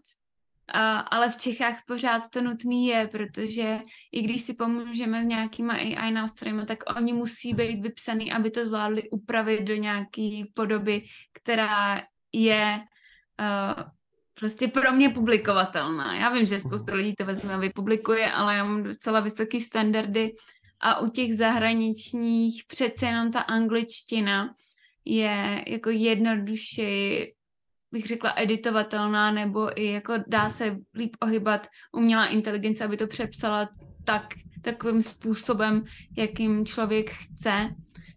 a, 0.68 1.00
ale 1.00 1.32
v 1.32 1.38
Čechách 1.38 1.84
pořád 1.88 2.30
to 2.30 2.42
nutný 2.42 2.88
je, 2.88 3.08
protože 3.08 3.80
i 4.12 4.22
když 4.22 4.42
si 4.42 4.54
pomůžeme 4.54 5.24
s 5.24 5.28
nějakýma 5.28 5.74
AI 5.74 6.12
nástroji, 6.12 6.66
tak 6.66 6.96
oni 6.98 7.14
musí 7.14 7.54
být 7.54 7.80
vypsaný, 7.80 8.32
aby 8.32 8.52
to 8.52 8.66
zvládli 8.66 9.10
upravit 9.10 9.62
do 9.62 9.76
nějaké 9.76 10.42
podoby, 10.54 11.06
která 11.34 12.04
je 12.34 12.80
uh, 13.40 13.84
prostě 14.39 14.67
pro 14.67 14.91
mě 14.91 15.10
publikovatelná. 15.10 16.15
Já 16.15 16.30
vím, 16.30 16.45
že 16.45 16.60
spousta 16.60 16.95
lidí 16.95 17.15
to 17.15 17.26
vezme 17.26 17.54
a 17.54 17.58
vypublikuje, 17.58 18.32
ale 18.32 18.56
já 18.56 18.63
mám 18.63 18.84
docela 18.84 19.19
vysoké 19.19 19.60
standardy 19.60 20.34
a 20.80 21.00
u 21.00 21.10
těch 21.10 21.36
zahraničních 21.36 22.63
přece 22.67 23.06
jenom 23.06 23.32
ta 23.32 23.39
angličtina 23.39 24.54
je 25.06 25.63
jako 25.67 25.89
jednodušší 25.89 27.26
bych 27.95 28.06
řekla, 28.06 28.34
editovatelná, 28.36 29.32
nebo 29.32 29.80
i 29.80 29.86
jako 29.86 30.13
dá 30.28 30.50
se 30.50 30.78
líp 30.95 31.15
ohybat 31.19 31.67
umělá 31.93 32.26
inteligence, 32.28 32.84
aby 32.84 32.98
to 32.98 33.08
přepsala 33.08 33.69
tak, 34.04 34.34
takovým 34.62 35.02
způsobem, 35.02 35.84
jakým 36.17 36.65
člověk 36.65 37.10
chce. 37.10 37.69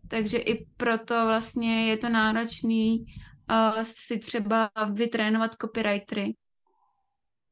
Takže 0.09 0.38
i 0.38 0.66
proto 0.76 1.26
vlastně 1.26 1.90
je 1.90 1.96
to 1.96 2.09
náročný 2.09 3.07
uh, 3.50 3.82
si 3.82 4.18
třeba 4.18 4.70
vytrénovat 4.92 5.54
copywritery 5.61 6.34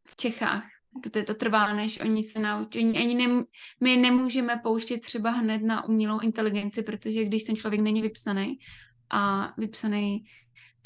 v 0.08 0.16
Čechách. 0.16 0.64
Protože 1.02 1.24
to 1.24 1.34
trvá, 1.34 1.72
než 1.72 2.00
oni 2.00 2.22
se 2.22 2.38
naučí. 2.38 2.78
Oni 2.78 2.98
ani 2.98 3.14
nem, 3.14 3.44
my 3.80 3.96
nemůžeme 3.96 4.60
pouštět 4.62 4.98
třeba 4.98 5.30
hned 5.30 5.62
na 5.62 5.84
umělou 5.84 6.20
inteligenci, 6.20 6.82
protože 6.82 7.24
když 7.24 7.44
ten 7.44 7.56
člověk 7.56 7.80
není 7.80 8.02
vypsaný 8.02 8.58
a 9.10 9.54
vypsaný 9.58 10.24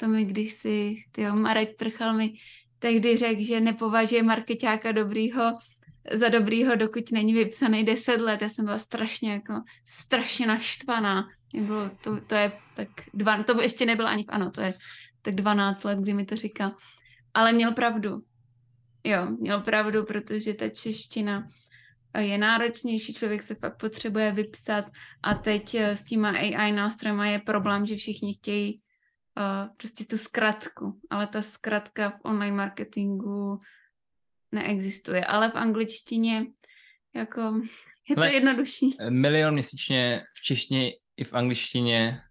to 0.01 0.07
mi 0.07 0.25
když 0.25 0.53
si, 0.53 0.95
tyjo, 1.11 1.35
Marek 1.35 1.77
Prchal 1.77 2.13
mi 2.13 2.33
tehdy 2.79 3.17
řekl, 3.17 3.43
že 3.43 3.59
nepovažuje 3.59 4.23
marketáka 4.23 4.91
dobrýho 4.91 5.57
za 6.11 6.29
dobrýho, 6.29 6.75
dokud 6.75 7.11
není 7.11 7.33
vypsaný 7.33 7.83
10 7.83 8.21
let. 8.21 8.41
Já 8.41 8.49
jsem 8.49 8.65
byla 8.65 8.77
strašně 8.77 9.31
jako, 9.31 9.53
strašně 9.85 10.47
naštvaná. 10.47 11.27
Bylo, 11.53 11.89
to, 12.03 12.21
to 12.21 12.35
je 12.35 12.51
tak 12.75 12.87
dva, 13.13 13.43
to 13.43 13.61
ještě 13.61 13.85
nebylo 13.85 14.07
ani, 14.09 14.25
ano, 14.25 14.51
to 14.51 14.61
je 14.61 14.73
tak 15.21 15.35
12 15.35 15.83
let, 15.83 15.99
kdy 15.99 16.13
mi 16.13 16.25
to 16.25 16.35
říkal. 16.35 16.75
Ale 17.33 17.53
měl 17.53 17.71
pravdu. 17.71 18.21
Jo, 19.03 19.27
měl 19.39 19.61
pravdu, 19.61 20.05
protože 20.05 20.53
ta 20.53 20.69
čeština 20.69 21.47
je 22.19 22.37
náročnější, 22.37 23.13
člověk 23.13 23.43
se 23.43 23.55
fakt 23.55 23.77
potřebuje 23.79 24.31
vypsat 24.31 24.85
a 25.23 25.33
teď 25.33 25.75
s 25.75 26.03
těma 26.03 26.29
AI 26.29 26.71
nástrojema 26.71 27.27
je 27.27 27.39
problém, 27.39 27.85
že 27.85 27.95
všichni 27.95 28.33
chtějí 28.33 28.81
uh, 29.37 29.75
prostě 29.77 30.05
tu 30.05 30.17
zkratku, 30.17 30.99
ale 31.09 31.27
ta 31.27 31.41
zkratka 31.41 32.09
v 32.09 32.19
online 32.23 32.57
marketingu 32.57 33.59
neexistuje, 34.51 35.25
ale 35.25 35.51
v 35.51 35.55
angličtině 35.55 36.45
jako 37.15 37.61
je 38.09 38.15
to 38.15 38.21
ale 38.21 38.33
jednodušší. 38.33 38.97
Milion 39.09 39.53
měsíčně 39.53 40.23
v 40.37 40.41
češtině 40.41 40.91
i 41.21 41.23
v 41.23 41.33
angličtině 41.33 42.21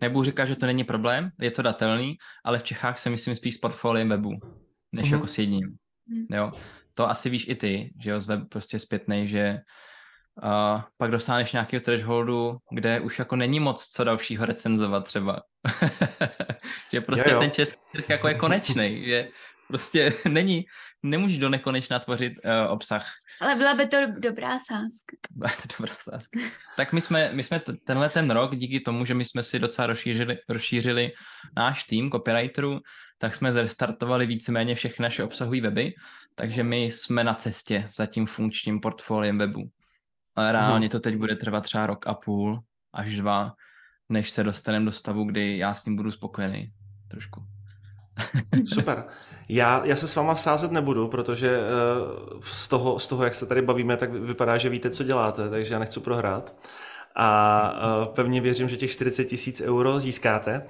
nebudu 0.00 0.24
říkat, 0.24 0.44
že 0.44 0.56
to 0.56 0.66
není 0.66 0.84
problém, 0.84 1.30
je 1.40 1.50
to 1.50 1.62
datelný, 1.62 2.16
ale 2.44 2.58
v 2.58 2.62
Čechách 2.62 2.98
se 2.98 3.10
myslím 3.10 3.36
spíš 3.36 3.54
s 3.54 3.58
portfoliem 3.58 4.08
webu, 4.08 4.30
než 4.92 5.08
mm-hmm. 5.08 5.14
jako 5.14 5.26
s 5.26 5.38
jedním. 5.38 5.76
Mm. 6.06 6.36
Jo? 6.36 6.50
To 6.96 7.10
asi 7.10 7.30
víš 7.30 7.48
i 7.48 7.54
ty, 7.54 7.92
že 8.02 8.10
jo, 8.10 8.20
z 8.20 8.26
web 8.26 8.40
prostě 8.48 8.78
zpětnej, 8.78 9.26
že 9.26 9.58
a 10.42 10.86
pak 10.96 11.10
dosáhneš 11.10 11.52
nějakého 11.52 11.80
thresholdu, 11.80 12.56
kde 12.70 13.00
už 13.00 13.18
jako 13.18 13.36
není 13.36 13.60
moc 13.60 13.86
co 13.86 14.04
dalšího 14.04 14.46
recenzovat 14.46 15.04
třeba. 15.04 15.42
že 16.92 17.00
prostě 17.00 17.30
jo, 17.30 17.34
jo. 17.34 17.40
ten 17.40 17.50
český 17.50 17.80
trh 17.92 18.10
jako 18.10 18.28
je 18.28 18.34
konečný, 18.34 19.04
že 19.06 19.28
prostě 19.68 20.12
není, 20.28 20.64
nemůžeš 21.04 21.38
do 21.38 21.48
nekonečna 21.48 21.98
tvořit 21.98 22.32
uh, 22.44 22.72
obsah. 22.72 23.06
Ale 23.40 23.54
byla 23.54 23.74
by 23.74 23.86
to 23.86 23.96
dobrá 24.18 24.58
sázka. 24.58 25.16
Byla 25.30 25.50
to 25.50 25.74
dobrá 25.78 25.94
sázka. 25.98 26.40
tak 26.76 26.92
my 26.92 27.00
jsme, 27.00 27.30
my 27.32 27.44
jsme 27.44 27.60
tenhle 27.86 28.08
ten 28.08 28.30
rok, 28.30 28.56
díky 28.56 28.80
tomu, 28.80 29.04
že 29.04 29.14
my 29.14 29.24
jsme 29.24 29.42
si 29.42 29.58
docela 29.58 29.86
rozšířili, 29.86 30.38
rozšířili 30.48 31.12
náš 31.56 31.84
tým 31.84 32.10
copywriterů, 32.10 32.80
tak 33.18 33.34
jsme 33.34 33.52
zrestartovali 33.52 34.26
víceméně 34.26 34.74
všechny 34.74 35.02
naše 35.02 35.24
obsahové 35.24 35.60
weby, 35.60 35.94
takže 36.34 36.62
my 36.62 36.84
jsme 36.84 37.24
na 37.24 37.34
cestě 37.34 37.88
za 37.94 38.06
tím 38.06 38.26
funkčním 38.26 38.80
portfoliem 38.80 39.38
webu. 39.38 39.70
Ale 40.36 40.52
reálně 40.52 40.88
to 40.88 41.00
teď 41.00 41.16
bude 41.16 41.36
trvat 41.36 41.60
třeba 41.60 41.86
rok 41.86 42.06
a 42.06 42.14
půl 42.14 42.60
až 42.92 43.16
dva, 43.16 43.52
než 44.08 44.30
se 44.30 44.44
dostaneme 44.44 44.84
do 44.84 44.92
stavu, 44.92 45.24
kdy 45.24 45.58
já 45.58 45.74
s 45.74 45.84
ním 45.84 45.96
budu 45.96 46.10
spokojený 46.10 46.72
trošku. 47.10 47.53
Super. 48.74 49.04
Já, 49.48 49.84
já 49.84 49.96
se 49.96 50.08
s 50.08 50.14
váma 50.14 50.36
sázet 50.36 50.72
nebudu, 50.72 51.08
protože 51.08 51.58
uh, 51.58 52.40
z, 52.42 52.68
toho, 52.68 52.98
z 52.98 53.08
toho, 53.08 53.24
jak 53.24 53.34
se 53.34 53.46
tady 53.46 53.62
bavíme, 53.62 53.96
tak 53.96 54.12
vypadá, 54.12 54.58
že 54.58 54.68
víte, 54.68 54.90
co 54.90 55.04
děláte, 55.04 55.50
takže 55.50 55.74
já 55.74 55.80
nechci 55.80 56.00
prohrát. 56.00 56.54
A 57.16 57.72
uh, 58.06 58.14
pevně 58.14 58.40
věřím, 58.40 58.68
že 58.68 58.76
těch 58.76 58.92
40 58.92 59.24
tisíc 59.24 59.60
euro 59.60 60.00
získáte 60.00 60.66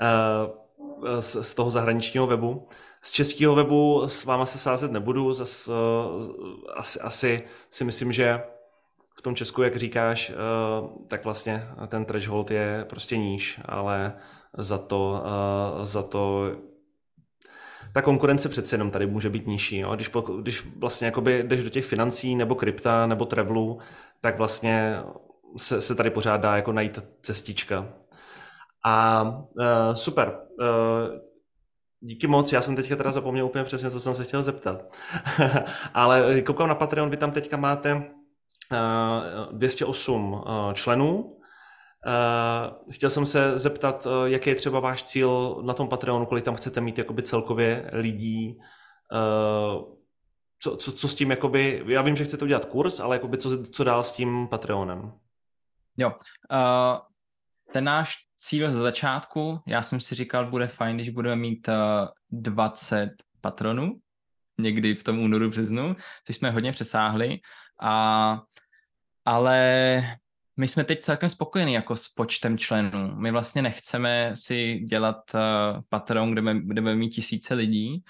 uh, 0.00 1.20
z, 1.20 1.54
toho 1.54 1.70
zahraničního 1.70 2.26
webu. 2.26 2.68
Z 3.02 3.12
českého 3.12 3.54
webu 3.54 4.02
s 4.06 4.24
váma 4.24 4.46
se 4.46 4.58
sázet 4.58 4.92
nebudu, 4.92 5.32
zas, 5.32 5.70
asi, 6.74 7.00
asi 7.00 7.42
si 7.70 7.84
myslím, 7.84 8.12
že 8.12 8.42
v 9.14 9.22
tom 9.22 9.34
Česku, 9.34 9.62
jak 9.62 9.76
říkáš, 9.76 10.32
tak 11.08 11.24
vlastně 11.24 11.68
ten 11.88 12.04
threshold 12.04 12.50
je 12.50 12.86
prostě 12.88 13.16
níž, 13.16 13.60
ale 13.64 14.12
za 14.58 14.78
to, 14.78 15.22
za 15.84 16.02
to 16.02 16.50
ta 17.94 18.02
konkurence 18.02 18.48
přece 18.48 18.74
jenom 18.74 18.90
tady 18.90 19.06
může 19.06 19.30
být 19.30 19.46
nižší. 19.46 19.78
Jo? 19.78 19.94
Když, 19.94 20.10
když 20.40 20.66
vlastně 20.76 21.06
jakoby 21.06 21.42
jdeš 21.42 21.64
do 21.64 21.70
těch 21.70 21.84
financí 21.84 22.34
nebo 22.34 22.54
krypta 22.54 23.06
nebo 23.06 23.26
travelu, 23.26 23.78
tak 24.20 24.38
vlastně 24.38 24.96
se, 25.56 25.80
se 25.80 25.94
tady 25.94 26.10
pořád 26.10 26.36
dá 26.40 26.56
jako 26.56 26.72
najít 26.72 26.98
cestička. 27.22 27.88
A 28.84 29.22
uh, 29.56 29.94
super. 29.94 30.38
Uh, 30.60 31.24
Díky 32.06 32.26
moc, 32.26 32.52
já 32.52 32.62
jsem 32.62 32.76
teďka 32.76 32.96
teda 32.96 33.12
zapomněl 33.12 33.46
úplně 33.46 33.64
přesně, 33.64 33.90
co 33.90 34.00
jsem 34.00 34.14
se 34.14 34.24
chtěl 34.24 34.42
zeptat. 34.42 34.94
Ale 35.94 36.42
koukám 36.42 36.68
na 36.68 36.74
Patreon, 36.74 37.10
vy 37.10 37.16
tam 37.16 37.30
teďka 37.30 37.56
máte 37.56 37.94
uh, 37.94 39.52
208 39.52 40.32
uh, 40.32 40.72
členů 40.72 41.36
Uh, 42.06 42.92
chtěl 42.92 43.10
jsem 43.10 43.26
se 43.26 43.58
zeptat, 43.58 44.06
uh, 44.06 44.24
jaký 44.24 44.50
je 44.50 44.56
třeba 44.56 44.80
váš 44.80 45.02
cíl 45.02 45.60
na 45.64 45.74
tom 45.74 45.88
Patreonu, 45.88 46.26
kolik 46.26 46.44
tam 46.44 46.54
chcete 46.54 46.80
mít 46.80 46.98
jakoby 46.98 47.22
celkově 47.22 47.90
lidí, 47.92 48.58
uh, 49.12 49.94
co, 50.58 50.76
co, 50.76 50.92
co 50.92 51.08
s 51.08 51.14
tím, 51.14 51.30
jakoby, 51.30 51.82
já 51.86 52.02
vím, 52.02 52.16
že 52.16 52.24
chcete 52.24 52.44
udělat 52.44 52.64
kurz, 52.64 53.00
ale 53.00 53.16
jakoby 53.16 53.38
co, 53.38 53.64
co 53.66 53.84
dál 53.84 54.02
s 54.02 54.12
tím 54.12 54.48
Patreonem? 54.48 55.12
Jo, 55.96 56.08
uh, 56.08 56.98
ten 57.72 57.84
náš 57.84 58.14
cíl 58.38 58.72
ze 58.72 58.78
začátku, 58.78 59.60
já 59.66 59.82
jsem 59.82 60.00
si 60.00 60.14
říkal, 60.14 60.50
bude 60.50 60.66
fajn, 60.66 60.96
když 60.96 61.10
budeme 61.10 61.36
mít 61.36 61.68
uh, 61.68 61.74
20 62.30 63.10
patronů, 63.40 63.92
někdy 64.58 64.94
v 64.94 65.04
tom 65.04 65.18
únoru, 65.18 65.48
březnu, 65.48 65.96
což 66.26 66.36
jsme 66.36 66.50
hodně 66.50 66.72
přesáhli, 66.72 67.38
a, 67.80 68.40
ale 69.24 70.18
my 70.56 70.68
jsme 70.68 70.84
teď 70.84 71.00
celkem 71.00 71.28
spokojení 71.28 71.72
jako 71.72 71.96
s 71.96 72.08
počtem 72.08 72.58
členů. 72.58 73.16
My 73.16 73.30
vlastně 73.30 73.62
nechceme 73.62 74.30
si 74.34 74.78
dělat 74.78 75.16
uh, 75.34 75.40
Patreon, 75.88 76.32
kde, 76.32 76.42
kde 76.42 76.60
budeme 76.60 76.96
mít 76.96 77.10
tisíce 77.10 77.54
lidí. 77.54 78.04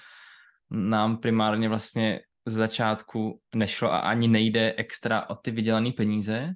Nám 0.69 1.17
primárně 1.17 1.69
vlastně 1.69 2.19
z 2.45 2.53
začátku 2.53 3.39
nešlo 3.55 3.93
a 3.93 3.99
ani 3.99 4.27
nejde 4.27 4.73
extra 4.77 5.29
o 5.29 5.35
ty 5.35 5.51
vydělané 5.51 5.91
peníze. 5.91 6.53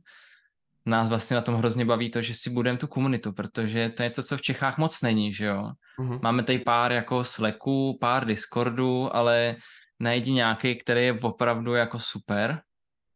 Nás 0.86 1.10
vlastně 1.10 1.36
na 1.36 1.42
tom 1.42 1.56
hrozně 1.56 1.86
baví 1.86 2.12
to, 2.12 2.22
že 2.22 2.34
si 2.36 2.50
budeme 2.50 2.78
tu 2.78 2.88
komunitu, 2.88 3.34
protože 3.34 3.90
to 3.90 4.04
je 4.04 4.10
něco, 4.10 4.24
co 4.24 4.38
v 4.38 4.42
Čechách 4.42 4.78
moc 4.78 5.02
není, 5.02 5.34
že 5.34 5.46
jo. 5.46 5.72
Uh-huh. 6.00 6.20
Máme 6.24 6.44
tady 6.44 6.60
pár 6.60 6.92
jako 6.92 7.24
Slacků, 7.24 7.98
pár 8.02 8.26
Discordů, 8.26 9.16
ale 9.16 9.56
najdi 10.00 10.32
nějaký, 10.32 10.76
který 10.76 11.06
je 11.06 11.14
opravdu 11.14 11.74
jako 11.74 12.00
super 12.00 12.62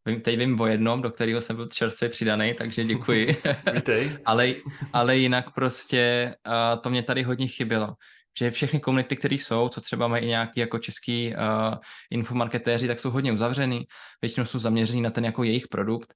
Vím, 0.06 0.20
teď 0.20 0.38
vím 0.38 0.60
o 0.60 0.66
jednom, 0.66 1.02
do 1.02 1.10
kterého 1.10 1.40
jsem 1.40 1.56
byl 1.56 1.68
čerstvě 1.68 2.08
přidaný, 2.08 2.54
takže 2.54 2.84
děkuji. 2.84 3.36
ale, 4.24 4.54
ale 4.92 5.16
jinak 5.16 5.54
prostě 5.54 6.34
uh, 6.46 6.80
to 6.80 6.90
mě 6.90 7.02
tady 7.02 7.22
hodně 7.22 7.48
chybělo. 7.48 7.94
Že 8.38 8.50
všechny 8.50 8.80
komunity, 8.80 9.16
které 9.16 9.34
jsou, 9.34 9.68
co 9.68 9.80
třeba 9.80 10.08
mají 10.08 10.26
nějaký 10.26 10.60
jako 10.60 10.78
český 10.78 11.34
uh, 11.34 11.74
infomarketéři, 12.10 12.86
tak 12.86 13.00
jsou 13.00 13.10
hodně 13.10 13.32
uzavřený, 13.32 13.84
většinou 14.22 14.46
jsou 14.46 14.58
zaměřený 14.58 15.02
na 15.02 15.10
ten 15.10 15.24
jako 15.24 15.42
jejich 15.44 15.68
produkt 15.68 16.14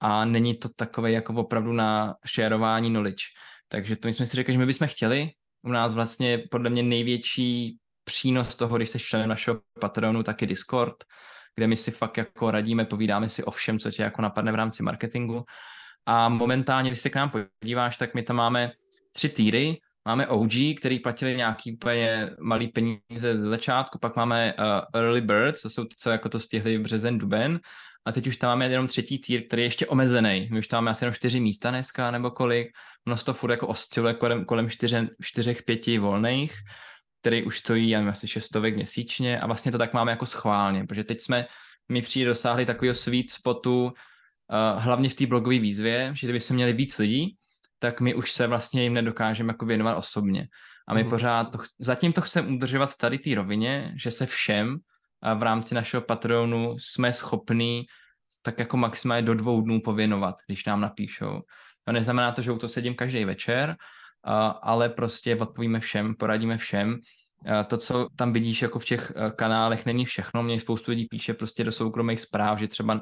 a 0.00 0.24
není 0.24 0.56
to 0.56 0.68
takové 0.76 1.10
jako 1.10 1.34
opravdu 1.34 1.72
na 1.72 2.14
šerování 2.26 2.90
knowledge. 2.90 3.24
Takže 3.68 3.96
to 3.96 4.08
my 4.08 4.12
jsme 4.12 4.26
si 4.26 4.36
řekli, 4.36 4.54
že 4.54 4.58
my 4.58 4.66
bychom 4.66 4.88
chtěli. 4.88 5.30
U 5.62 5.68
nás 5.70 5.94
vlastně 5.94 6.42
podle 6.50 6.70
mě 6.70 6.82
největší 6.82 7.78
přínos 8.04 8.54
toho, 8.54 8.76
když 8.76 8.90
jsi 8.90 8.98
členem 8.98 9.28
našeho 9.28 9.60
patronu, 9.80 10.22
tak 10.22 10.42
je 10.42 10.48
Discord 10.48 10.94
kde 11.56 11.66
my 11.66 11.76
si 11.76 11.90
fakt 11.90 12.16
jako 12.16 12.50
radíme, 12.50 12.84
povídáme 12.84 13.28
si 13.28 13.44
o 13.44 13.50
všem, 13.50 13.78
co 13.78 13.90
tě 13.90 14.02
jako 14.02 14.22
napadne 14.22 14.52
v 14.52 14.54
rámci 14.54 14.82
marketingu. 14.82 15.44
A 16.06 16.28
momentálně, 16.28 16.90
když 16.90 17.00
se 17.00 17.10
k 17.10 17.14
nám 17.14 17.30
podíváš, 17.60 17.96
tak 17.96 18.14
my 18.14 18.22
tam 18.22 18.36
máme 18.36 18.72
tři 19.12 19.28
týry. 19.28 19.80
Máme 20.04 20.26
OG, 20.26 20.52
který 20.78 20.98
platili 20.98 21.36
nějaký 21.36 21.72
úplně 21.72 22.30
malý 22.40 22.68
peníze 22.68 23.36
z 23.36 23.40
začátku, 23.40 23.98
pak 23.98 24.16
máme 24.16 24.54
uh, 24.54 25.00
Early 25.00 25.20
Birds, 25.20 25.62
to 25.62 25.70
jsou 25.70 25.84
ty, 25.84 25.96
co 25.98 26.10
jako 26.10 26.28
to 26.28 26.40
stihli 26.40 26.78
v 26.78 26.82
březen, 26.82 27.18
duben, 27.18 27.60
a 28.06 28.12
teď 28.12 28.26
už 28.26 28.36
tam 28.36 28.48
máme 28.48 28.68
jenom 28.68 28.86
třetí 28.86 29.18
týr, 29.18 29.46
který 29.46 29.62
je 29.62 29.66
ještě 29.66 29.86
omezený. 29.86 30.48
My 30.52 30.58
už 30.58 30.68
tam 30.68 30.84
máme 30.84 30.90
asi 30.90 31.04
jenom 31.04 31.14
čtyři 31.14 31.40
místa 31.40 31.70
dneska, 31.70 32.10
nebo 32.10 32.30
kolik. 32.30 32.68
Množstvo 33.06 33.34
furt 33.34 33.50
jako 33.50 33.66
osciluje 33.66 34.14
kolem, 34.14 34.44
kolem 34.44 34.70
čtyře, 34.70 35.08
čtyřech, 35.22 35.62
pěti 35.62 35.98
volných 35.98 36.54
který 37.20 37.44
už 37.44 37.58
stojí, 37.58 37.90
já 37.90 37.98
nevím, 37.98 38.12
asi 38.12 38.28
šestovek 38.28 38.74
měsíčně 38.74 39.40
a 39.40 39.46
vlastně 39.46 39.72
to 39.72 39.78
tak 39.78 39.92
máme 39.92 40.10
jako 40.10 40.26
schválně, 40.26 40.84
protože 40.84 41.04
teď 41.04 41.20
jsme, 41.20 41.46
mi 41.88 42.02
přijde 42.02 42.28
dosáhli 42.28 42.66
takového 42.66 42.94
sweet 42.94 43.28
spotu, 43.28 43.84
uh, 43.84 44.82
hlavně 44.82 45.08
v 45.08 45.14
té 45.14 45.26
blogové 45.26 45.58
výzvě, 45.58 46.10
že 46.14 46.26
kdyby 46.26 46.40
se 46.40 46.54
měli 46.54 46.72
víc 46.72 46.98
lidí, 46.98 47.36
tak 47.78 48.00
my 48.00 48.14
už 48.14 48.32
se 48.32 48.46
vlastně 48.46 48.82
jim 48.82 48.94
nedokážeme 48.94 49.50
jako 49.50 49.66
věnovat 49.66 49.96
osobně. 49.96 50.48
A 50.88 50.94
my 50.94 51.04
mm. 51.04 51.10
pořád, 51.10 51.44
to, 51.44 51.58
zatím 51.78 52.12
to 52.12 52.20
chceme 52.20 52.48
udržovat 52.48 52.90
v 52.90 52.98
tady 52.98 53.18
té 53.18 53.34
rovině, 53.34 53.92
že 53.96 54.10
se 54.10 54.26
všem 54.26 54.76
v 55.34 55.42
rámci 55.42 55.74
našeho 55.74 56.00
Patreonu 56.00 56.78
jsme 56.78 57.12
schopní 57.12 57.86
tak 58.42 58.58
jako 58.58 58.76
maximálně 58.76 59.22
do 59.22 59.34
dvou 59.34 59.60
dnů 59.60 59.80
pověnovat, 59.80 60.36
když 60.46 60.64
nám 60.64 60.80
napíšou. 60.80 61.40
To 61.84 61.92
neznamená 61.92 62.32
to, 62.32 62.42
že 62.42 62.52
u 62.52 62.58
to 62.58 62.68
sedím 62.68 62.94
každý 62.94 63.24
večer, 63.24 63.76
ale 64.62 64.88
prostě 64.88 65.36
odpovíme 65.36 65.80
všem, 65.80 66.14
poradíme 66.14 66.58
všem. 66.58 66.98
To, 67.66 67.76
co 67.76 68.08
tam 68.16 68.32
vidíš 68.32 68.62
jako 68.62 68.78
v 68.78 68.84
těch 68.84 69.12
e, 69.16 69.30
kanálech, 69.30 69.86
není 69.86 70.04
všechno. 70.04 70.42
Mě 70.42 70.60
spoustu 70.60 70.90
lidí 70.90 71.04
píše 71.04 71.34
prostě 71.34 71.64
do 71.64 71.72
soukromých 71.72 72.20
zpráv, 72.20 72.58
že 72.58 72.68
třeba 72.68 73.00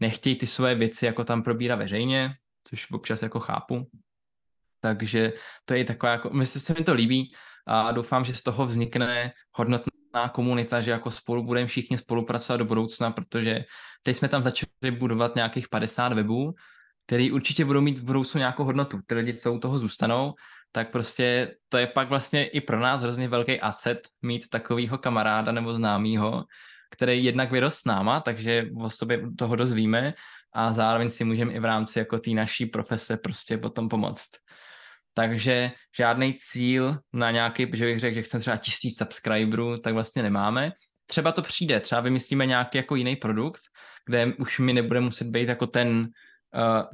nechtějí 0.00 0.36
ty 0.36 0.46
své 0.46 0.74
věci 0.74 1.06
jako 1.06 1.24
tam 1.24 1.42
probírat 1.42 1.78
veřejně, 1.78 2.34
což 2.64 2.90
občas 2.90 3.22
jako 3.22 3.40
chápu. 3.40 3.86
Takže 4.80 5.32
to 5.64 5.74
je 5.74 5.84
taková, 5.84 6.12
jako, 6.12 6.30
myslím, 6.30 6.62
se 6.62 6.74
mi 6.78 6.84
to 6.84 6.94
líbí 6.94 7.32
a 7.66 7.92
doufám, 7.92 8.24
že 8.24 8.34
z 8.34 8.42
toho 8.42 8.66
vznikne 8.66 9.32
hodnotná 9.52 10.28
komunita, 10.32 10.80
že 10.80 10.90
jako 10.90 11.10
spolu 11.10 11.44
budeme 11.44 11.66
všichni 11.66 11.98
spolupracovat 11.98 12.56
do 12.56 12.64
budoucna, 12.64 13.10
protože 13.10 13.64
teď 14.02 14.16
jsme 14.16 14.28
tam 14.28 14.42
začali 14.42 14.90
budovat 14.98 15.34
nějakých 15.34 15.68
50 15.68 16.12
webů 16.12 16.54
který 17.10 17.32
určitě 17.32 17.64
budou 17.64 17.80
mít 17.80 17.98
v 17.98 18.04
budoucnu 18.04 18.38
nějakou 18.38 18.64
hodnotu. 18.64 19.00
Ty 19.06 19.14
lidi, 19.14 19.34
co 19.34 19.52
u 19.52 19.58
toho 19.58 19.78
zůstanou, 19.78 20.34
tak 20.72 20.90
prostě 20.90 21.54
to 21.68 21.78
je 21.78 21.86
pak 21.86 22.08
vlastně 22.08 22.46
i 22.46 22.60
pro 22.60 22.80
nás 22.80 23.00
hrozně 23.00 23.28
velký 23.28 23.60
asset 23.60 23.98
mít 24.22 24.48
takového 24.48 24.98
kamaráda 24.98 25.52
nebo 25.52 25.74
známého, 25.74 26.44
který 26.90 27.24
jednak 27.24 27.50
vyrost 27.50 27.78
s 27.78 27.84
náma, 27.84 28.20
takže 28.20 28.66
o 28.80 28.90
sobě 28.90 29.22
toho 29.38 29.56
dozvíme 29.56 30.14
a 30.52 30.72
zároveň 30.72 31.10
si 31.10 31.24
můžeme 31.24 31.52
i 31.52 31.60
v 31.60 31.64
rámci 31.64 31.98
jako 31.98 32.18
té 32.18 32.30
naší 32.30 32.66
profese 32.66 33.16
prostě 33.16 33.58
potom 33.58 33.88
pomoct. 33.88 34.30
Takže 35.14 35.70
žádný 35.98 36.34
cíl 36.38 36.98
na 37.12 37.30
nějaký, 37.30 37.66
že 37.74 37.84
bych 37.84 38.00
řekl, 38.00 38.14
že 38.14 38.22
chceme 38.22 38.40
třeba 38.40 38.56
tisíc 38.56 38.98
subscriberů, 38.98 39.78
tak 39.78 39.94
vlastně 39.94 40.22
nemáme. 40.22 40.72
Třeba 41.06 41.32
to 41.32 41.42
přijde, 41.42 41.80
třeba 41.80 42.00
vymyslíme 42.00 42.46
nějaký 42.46 42.78
jako 42.78 42.94
jiný 42.96 43.16
produkt, 43.16 43.60
kde 44.06 44.26
už 44.38 44.58
mi 44.58 44.72
nebude 44.72 45.00
muset 45.00 45.26
být 45.26 45.48
jako 45.48 45.66
ten 45.66 46.08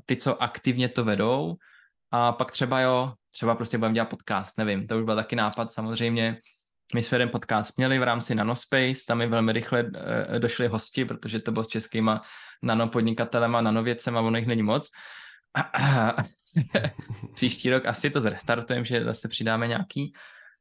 ty, 0.07 0.17
co 0.17 0.43
aktivně 0.43 0.89
to 0.89 1.05
vedou 1.05 1.57
a 2.11 2.33
pak 2.33 2.51
třeba 2.51 2.81
jo, 2.81 3.13
třeba 3.31 3.55
prostě 3.55 3.79
budeme 3.79 3.95
dělat 3.95 4.09
podcast, 4.09 4.59
nevím, 4.59 4.87
to 4.87 4.99
už 4.99 5.05
byl 5.05 5.17
taky 5.17 5.37
nápad 5.37 5.73
samozřejmě. 5.73 6.39
My 6.95 7.03
jsme 7.03 7.15
jeden 7.15 7.29
podcast 7.29 7.77
měli 7.77 7.99
v 7.99 8.03
rámci 8.03 8.35
Nanospace, 8.35 9.07
tam 9.09 9.19
mi 9.19 9.27
velmi 9.27 9.53
rychle 9.53 9.85
uh, 9.85 9.91
došli 10.39 10.67
hosti, 10.67 11.05
protože 11.05 11.41
to 11.41 11.53
bylo 11.53 11.65
s 11.65 11.69
českýma 11.69 12.23
nanopodnikatelema, 12.63 13.61
nanovědcema, 13.61 14.21
ono 14.21 14.39
jich 14.39 14.47
není 14.47 14.63
moc. 14.63 14.91
Příští 17.35 17.71
rok 17.71 17.87
asi 17.87 18.11
to 18.11 18.21
zrestartujeme, 18.21 18.85
že 18.85 19.05
zase 19.05 19.29
přidáme 19.29 19.67
nějaký 19.67 20.13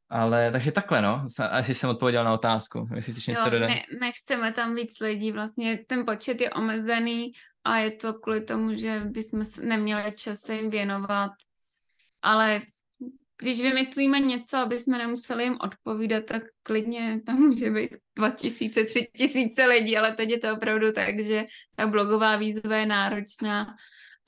ale 0.09 0.51
takže 0.51 0.71
takhle, 0.71 1.01
no. 1.01 1.25
Asi 1.49 1.73
jsem 1.73 1.89
odpověděl 1.89 2.23
na 2.23 2.33
otázku. 2.33 2.87
Jestli 2.95 3.13
chceš 3.13 3.27
něco 3.27 3.49
dodat. 3.49 3.67
Ne, 3.67 3.81
nechceme 3.99 4.51
tam 4.51 4.75
víc 4.75 4.99
lidí. 4.99 5.31
Vlastně 5.31 5.79
ten 5.87 6.05
počet 6.05 6.41
je 6.41 6.49
omezený 6.49 7.31
a 7.65 7.77
je 7.77 7.91
to 7.91 8.13
kvůli 8.13 8.41
tomu, 8.41 8.75
že 8.75 8.99
bychom 8.99 9.43
neměli 9.61 10.11
čas 10.15 10.39
se 10.39 10.55
jim 10.55 10.69
věnovat. 10.69 11.31
Ale 12.21 12.61
když 13.41 13.61
vymyslíme 13.61 14.19
něco, 14.19 14.57
aby 14.57 14.79
jsme 14.79 14.97
nemuseli 14.97 15.43
jim 15.43 15.57
odpovídat, 15.61 16.25
tak 16.25 16.43
klidně 16.63 17.21
tam 17.25 17.35
může 17.35 17.71
být 17.71 17.97
2000, 18.15 18.85
3000 18.85 19.65
lidí, 19.65 19.97
ale 19.97 20.15
teď 20.15 20.29
je 20.29 20.39
to 20.39 20.53
opravdu 20.53 20.91
tak, 20.91 21.19
že 21.19 21.45
ta 21.75 21.87
blogová 21.87 22.35
výzva 22.37 22.75
je 22.75 22.85
náročná 22.85 23.75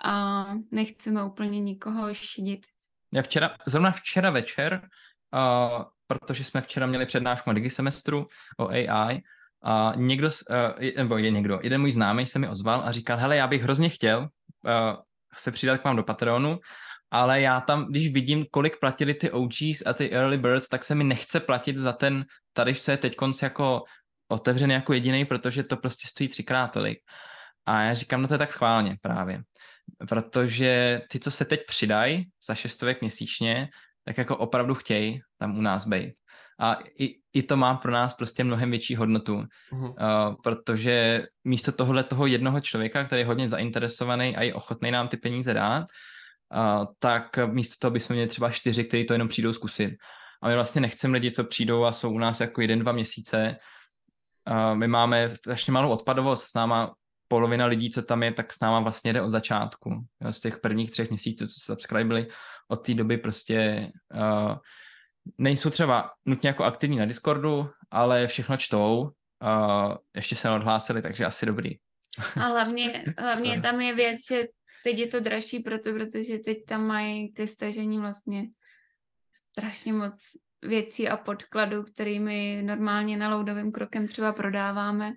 a 0.04 0.46
nechceme 0.72 1.26
úplně 1.26 1.60
nikoho 1.60 2.14
šidit. 2.14 2.66
Já 3.14 3.22
včera, 3.22 3.56
zrovna 3.68 3.92
včera 3.92 4.30
večer 4.30 4.90
uh, 5.34 5.84
protože 6.08 6.44
jsme 6.44 6.62
včera 6.62 6.86
měli 6.86 7.06
přednášku 7.06 7.50
na 7.50 7.54
digisemestru 7.54 8.28
o 8.58 8.68
AI 8.68 9.22
a 9.64 9.94
někdo, 9.96 10.28
uh, 10.28 10.86
nebo 10.98 11.18
je 11.18 11.32
někdo, 11.32 11.60
jeden 11.64 11.82
můj 11.82 11.92
známý 11.92 12.26
se 12.26 12.40
mi 12.40 12.50
ozval 12.50 12.82
a 12.86 12.92
říkal, 12.92 13.18
hele, 13.18 13.36
já 13.36 13.48
bych 13.48 13.64
hrozně 13.64 13.90
chtěl 13.90 14.20
uh, 14.20 14.28
se 15.34 15.52
přidat 15.52 15.78
k 15.78 15.84
vám 15.84 15.96
do 15.96 16.04
Patreonu, 16.04 16.60
ale 17.12 17.42
já 17.42 17.62
tam, 17.62 17.86
když 17.86 18.14
vidím, 18.14 18.46
kolik 18.52 18.80
platili 18.80 19.14
ty 19.14 19.32
OGs 19.32 19.86
a 19.86 19.94
ty 19.94 20.12
early 20.12 20.38
birds, 20.38 20.70
tak 20.70 20.84
se 20.84 20.96
mi 20.96 21.04
nechce 21.04 21.40
platit 21.40 21.78
za 21.78 21.94
ten 21.94 22.26
tarif, 22.54 22.80
co 22.80 22.92
je 22.92 22.98
teď 22.98 23.16
jako 23.44 23.84
otevřený 24.28 24.74
jako 24.74 24.94
jediný, 24.94 25.26
protože 25.26 25.64
to 25.64 25.78
prostě 25.78 26.08
stojí 26.08 26.28
třikrát 26.28 26.68
tolik. 26.68 26.98
A 27.66 27.82
já 27.82 27.94
říkám, 27.94 28.22
no 28.22 28.28
to 28.28 28.34
je 28.34 28.38
tak 28.38 28.54
schválně 28.54 28.98
právě. 29.02 29.42
Protože 30.10 31.02
ty, 31.10 31.20
co 31.20 31.32
se 31.32 31.46
teď 31.46 31.60
přidají 31.68 32.26
za 32.48 32.56
šestovek 32.56 33.02
měsíčně, 33.02 33.70
tak 34.06 34.18
jako 34.18 34.38
opravdu 34.38 34.76
chtějí 34.76 35.22
tam 35.38 35.58
u 35.58 35.62
nás 35.62 35.88
být. 35.88 36.14
A 36.60 36.78
i, 37.00 37.16
i 37.34 37.44
to 37.44 37.58
má 37.58 37.76
pro 37.76 37.92
nás 37.92 38.14
prostě 38.14 38.44
mnohem 38.44 38.72
větší 38.72 38.96
hodnotu, 38.96 39.44
uh-huh. 39.72 39.90
uh, 39.90 40.36
protože 40.44 41.24
místo 41.44 41.72
tohohle 41.72 42.04
toho 42.04 42.26
jednoho 42.26 42.62
člověka, 42.62 43.04
který 43.04 43.22
je 43.22 43.26
hodně 43.26 43.50
zainteresovaný 43.50 44.36
a 44.36 44.44
je 44.44 44.54
ochotný 44.54 44.92
nám 44.92 45.08
ty 45.08 45.18
peníze 45.18 45.54
dát, 45.54 45.86
uh, 46.56 46.86
tak 47.00 47.38
místo 47.46 47.76
toho 47.80 47.92
bychom 47.92 48.14
měli 48.14 48.30
třeba 48.30 48.50
čtyři, 48.50 48.84
kteří 48.84 49.06
to 49.06 49.14
jenom 49.14 49.28
přijdou 49.28 49.54
zkusit. 49.54 49.98
A 50.42 50.48
my 50.48 50.56
vlastně 50.56 50.82
nechceme 50.82 51.14
lidi, 51.14 51.32
co 51.32 51.44
přijdou 51.44 51.86
a 51.86 51.92
jsou 51.92 52.12
u 52.12 52.20
nás 52.20 52.40
jako 52.40 52.62
jeden, 52.62 52.80
dva 52.80 52.92
měsíce. 52.92 53.56
Uh, 54.50 54.76
my 54.76 54.88
máme 54.88 55.30
strašně 55.30 55.74
malou 55.74 55.90
odpadovost, 55.90 56.44
s 56.44 56.54
náma 56.54 56.94
polovina 57.28 57.66
lidí, 57.66 57.90
co 57.90 58.02
tam 58.02 58.24
je, 58.24 58.34
tak 58.34 58.54
s 58.54 58.60
náma 58.60 58.80
vlastně 58.80 59.14
jde 59.14 59.22
od 59.22 59.30
začátku. 59.30 60.06
Jo, 60.22 60.34
z 60.34 60.42
těch 60.42 60.58
prvních 60.58 60.92
třech 60.92 61.10
měsíců, 61.10 61.48
co 61.48 61.54
se 61.54 61.66
subscribili, 61.66 62.28
od 62.68 62.76
té 62.76 62.94
doby 62.94 63.18
prostě 63.18 63.90
uh, 64.16 64.56
nejsou 65.38 65.70
třeba 65.70 66.12
nutně 66.26 66.50
jako 66.50 66.64
aktivní 66.64 66.98
na 66.98 67.06
Discordu, 67.06 67.70
ale 67.92 68.28
všechno 68.28 68.58
čtou, 68.58 69.02
uh, 69.02 69.96
ještě 70.16 70.36
se 70.36 70.50
odhlásili, 70.50 71.02
takže 71.02 71.26
asi 71.26 71.46
dobrý. 71.46 71.72
A 72.36 72.40
hlavně, 72.40 73.06
hlavně 73.20 73.62
tam 73.62 73.82
je 73.82 73.96
věc, 73.96 74.20
že 74.28 74.44
teď 74.84 74.98
je 74.98 75.08
to 75.08 75.20
dražší 75.20 75.60
proto, 75.60 75.94
protože 75.94 76.38
teď 76.38 76.58
tam 76.68 76.88
mají 76.88 77.34
ty 77.34 77.48
stažení 77.48 78.00
vlastně 78.00 78.44
strašně 79.52 79.94
moc 79.94 80.14
věcí 80.62 81.10
a 81.10 81.18
podkladů, 81.18 81.84
kterými 81.84 82.64
normálně 82.66 83.18
na 83.18 83.36
loudovým 83.36 83.72
krokem 83.72 84.08
třeba 84.08 84.34
prodáváme. 84.34 85.12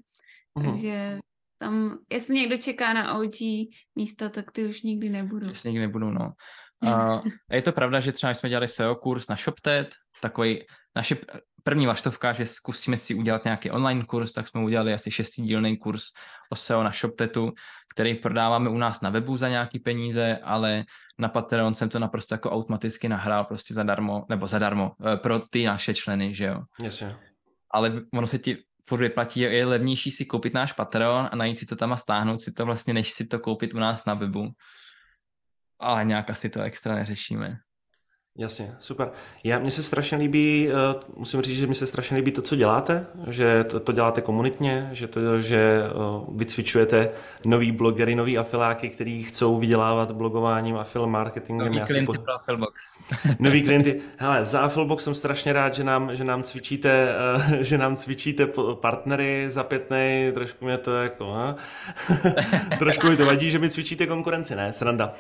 Uh-huh. 0.58 0.70
Takže 0.70 1.18
tam, 1.58 1.98
jestli 2.12 2.34
někdo 2.34 2.56
čeká 2.56 2.92
na 2.92 3.18
OG 3.18 3.40
místa, 3.94 4.28
tak 4.28 4.52
ty 4.52 4.66
už 4.66 4.82
nikdy 4.82 5.10
nebudou. 5.10 5.48
Jestli 5.48 5.70
nikdy 5.70 5.86
nebudou, 5.86 6.10
no. 6.10 6.32
A 6.86 7.22
je 7.52 7.62
to 7.62 7.72
pravda, 7.72 8.00
že 8.00 8.12
třeba 8.12 8.34
jsme 8.34 8.48
dělali 8.48 8.68
SEO 8.68 8.94
kurz 8.94 9.28
na 9.28 9.36
ShopTed, 9.36 9.94
takový 10.20 10.64
naše 10.96 11.16
první 11.62 11.86
vaštovka, 11.86 12.32
že 12.32 12.46
zkusíme 12.46 12.98
si 12.98 13.14
udělat 13.14 13.44
nějaký 13.44 13.70
online 13.70 14.04
kurz, 14.04 14.32
tak 14.32 14.48
jsme 14.48 14.64
udělali 14.64 14.94
asi 14.94 15.10
šestidílný 15.10 15.76
kurz 15.76 16.02
o 16.50 16.56
SEO 16.56 16.82
na 16.82 16.92
ShopTetu, 16.92 17.52
který 17.94 18.14
prodáváme 18.14 18.70
u 18.70 18.78
nás 18.78 19.00
na 19.00 19.10
webu 19.10 19.36
za 19.36 19.48
nějaký 19.48 19.78
peníze, 19.78 20.38
ale 20.42 20.84
na 21.18 21.28
Patreon 21.28 21.74
jsem 21.74 21.88
to 21.88 21.98
naprosto 21.98 22.34
jako 22.34 22.50
automaticky 22.50 23.08
nahrál 23.08 23.44
prostě 23.44 23.74
zadarmo, 23.74 24.26
nebo 24.28 24.46
zadarmo, 24.46 24.92
eh, 25.06 25.16
pro 25.16 25.38
ty 25.50 25.64
naše 25.64 25.94
členy, 25.94 26.34
že 26.34 26.44
jo. 26.44 26.62
Jasně. 26.82 27.16
Ale 27.70 28.02
ono 28.14 28.26
se 28.26 28.38
ti 28.38 28.56
furt 28.88 29.00
vyplatí, 29.00 29.40
je 29.40 29.66
levnější 29.66 30.10
si 30.10 30.24
koupit 30.24 30.54
náš 30.54 30.72
Patreon 30.72 31.28
a 31.32 31.36
najít 31.36 31.58
si 31.58 31.66
to 31.66 31.76
tam 31.76 31.92
a 31.92 31.96
stáhnout 31.96 32.40
si 32.40 32.52
to 32.52 32.66
vlastně, 32.66 32.94
než 32.94 33.10
si 33.10 33.26
to 33.26 33.38
koupit 33.38 33.74
u 33.74 33.78
nás 33.78 34.04
na 34.04 34.14
webu. 34.14 34.50
Ale 35.80 36.04
nějak 36.04 36.30
asi 36.30 36.48
to 36.50 36.62
extra 36.62 36.94
neřešíme. 36.94 37.58
Jasně, 38.40 38.74
super. 38.78 39.10
Já, 39.44 39.58
mně 39.58 39.70
se 39.70 39.82
strašně 39.82 40.18
líbí, 40.18 40.68
uh, 40.68 41.02
musím 41.16 41.42
říct, 41.42 41.58
že 41.58 41.66
mi 41.66 41.74
se 41.74 41.86
strašně 41.86 42.16
líbí 42.16 42.32
to, 42.32 42.42
co 42.42 42.56
děláte, 42.56 43.06
že 43.26 43.64
to, 43.64 43.80
to 43.80 43.92
děláte 43.92 44.20
komunitně, 44.20 44.88
že, 44.92 45.06
to, 45.06 45.40
že 45.40 45.82
uh, 45.94 46.36
vycvičujete 46.36 47.10
nový 47.44 47.72
blogery, 47.72 48.14
nový 48.14 48.38
afiláky, 48.38 48.88
kteří 48.88 49.22
chcou 49.22 49.58
vydělávat 49.58 50.12
blogováním 50.12 50.76
a 50.76 50.84
film 50.84 51.10
marketingem. 51.10 51.66
Nový 51.66 51.80
klienty 51.80 52.06
po... 52.06 52.22
pro 52.22 52.34
Afilbox. 52.34 52.92
nový 53.38 53.62
klienty. 53.62 54.00
Hele, 54.16 54.44
za 54.44 54.60
Afilbox 54.60 55.04
jsem 55.04 55.14
strašně 55.14 55.52
rád, 55.52 55.74
že 55.74 55.84
nám, 55.84 56.16
že 56.16 56.24
nám 56.24 56.42
cvičíte, 56.42 57.14
uh, 57.36 57.52
že 57.60 57.78
nám 57.78 57.96
cvičíte 57.96 58.48
partnery 58.74 59.44
za 59.50 59.64
pětnej, 59.64 60.32
trošku 60.32 60.64
mě 60.64 60.78
to 60.78 60.96
jako, 60.96 61.26
uh, 61.28 61.54
trošku 62.78 63.06
mi 63.06 63.16
to 63.16 63.26
vadí, 63.26 63.50
že 63.50 63.58
mi 63.58 63.70
cvičíte 63.70 64.06
konkurenci, 64.06 64.56
ne, 64.56 64.72
sranda. 64.72 65.14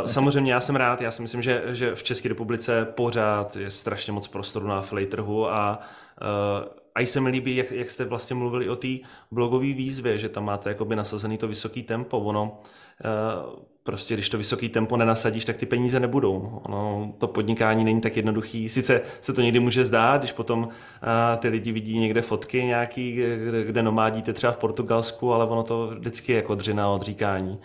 Uh, 0.00 0.06
samozřejmě 0.06 0.52
já 0.52 0.60
jsem 0.60 0.76
rád, 0.76 1.00
já 1.00 1.10
si 1.10 1.22
myslím, 1.22 1.42
že, 1.42 1.62
že 1.66 1.94
v 1.94 2.02
České 2.02 2.28
republice 2.28 2.49
pořád 2.84 3.56
je 3.56 3.70
strašně 3.70 4.12
moc 4.12 4.28
prostoru 4.28 4.66
na 4.66 4.78
affiliate 4.78 5.10
trhu 5.10 5.50
a 5.50 5.80
uh, 6.22 6.80
a 6.94 7.00
i 7.00 7.06
se 7.06 7.20
mi 7.20 7.30
líbí, 7.30 7.56
jak, 7.56 7.70
jak 7.70 7.90
jste 7.90 8.04
vlastně 8.04 8.36
mluvili 8.36 8.68
o 8.68 8.76
té 8.76 8.88
blogové 9.30 9.66
výzvě, 9.66 10.18
že 10.18 10.28
tam 10.28 10.44
máte 10.44 10.68
jakoby 10.68 10.96
nasazený 10.96 11.38
to 11.38 11.48
vysoký 11.48 11.82
tempo. 11.82 12.18
Ono, 12.18 12.42
uh, 12.44 13.60
prostě 13.82 14.14
když 14.14 14.28
to 14.28 14.38
vysoký 14.38 14.68
tempo 14.68 14.96
nenasadíš, 14.96 15.44
tak 15.44 15.56
ty 15.56 15.66
peníze 15.66 16.00
nebudou. 16.00 16.60
Ono, 16.64 17.12
to 17.18 17.26
podnikání 17.26 17.84
není 17.84 18.00
tak 18.00 18.16
jednoduchý. 18.16 18.68
Sice 18.68 19.00
se 19.20 19.32
to 19.32 19.40
někdy 19.40 19.60
může 19.60 19.84
zdát, 19.84 20.20
když 20.20 20.32
potom 20.32 20.62
uh, 20.62 20.68
ty 21.38 21.48
lidi 21.48 21.72
vidí 21.72 21.98
někde 21.98 22.22
fotky 22.22 22.64
nějaký, 22.64 23.12
kde, 23.12 23.64
kde 23.64 23.82
nomádíte 23.82 24.32
třeba 24.32 24.52
v 24.52 24.56
Portugalsku, 24.56 25.32
ale 25.32 25.46
ono 25.46 25.62
to 25.62 25.86
vždycky 25.86 26.32
je 26.32 26.36
jako 26.36 26.54
dřina 26.54 26.90
odříkání. 26.90 27.58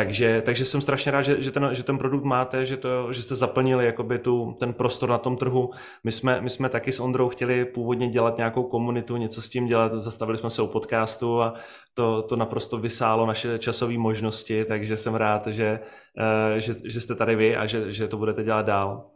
Takže, 0.00 0.42
takže 0.42 0.64
jsem 0.64 0.80
strašně 0.80 1.12
rád, 1.12 1.22
že, 1.22 1.42
že, 1.42 1.50
ten, 1.50 1.68
že 1.72 1.82
ten 1.82 1.98
produkt 1.98 2.24
máte, 2.24 2.66
že, 2.66 2.76
to, 2.76 3.12
že 3.12 3.22
jste 3.22 3.36
zaplnili 3.36 3.86
jakoby 3.86 4.18
tu, 4.18 4.56
ten 4.58 4.72
prostor 4.72 5.10
na 5.10 5.18
tom 5.18 5.36
trhu. 5.36 5.70
My 6.04 6.12
jsme, 6.12 6.40
my 6.40 6.50
jsme 6.50 6.68
taky 6.68 6.92
s 6.92 7.00
Ondrou 7.00 7.28
chtěli 7.28 7.64
původně 7.64 8.08
dělat 8.08 8.36
nějakou 8.36 8.62
komunitu, 8.62 9.16
něco 9.16 9.42
s 9.42 9.48
tím 9.48 9.66
dělat, 9.66 9.92
zastavili 9.92 10.38
jsme 10.38 10.50
se 10.50 10.62
u 10.62 10.66
podcastu 10.66 11.42
a 11.42 11.54
to, 11.94 12.22
to 12.22 12.36
naprosto 12.36 12.78
vysálo 12.78 13.26
naše 13.26 13.58
časové 13.58 13.98
možnosti, 13.98 14.64
takže 14.64 14.96
jsem 14.96 15.14
rád, 15.14 15.46
že, 15.46 15.80
eh, 16.18 16.60
že, 16.60 16.74
že 16.84 17.00
jste 17.00 17.14
tady 17.14 17.36
vy 17.36 17.56
a 17.56 17.66
že, 17.66 17.92
že 17.92 18.08
to 18.08 18.16
budete 18.16 18.44
dělat 18.44 18.66
dál. 18.66 19.10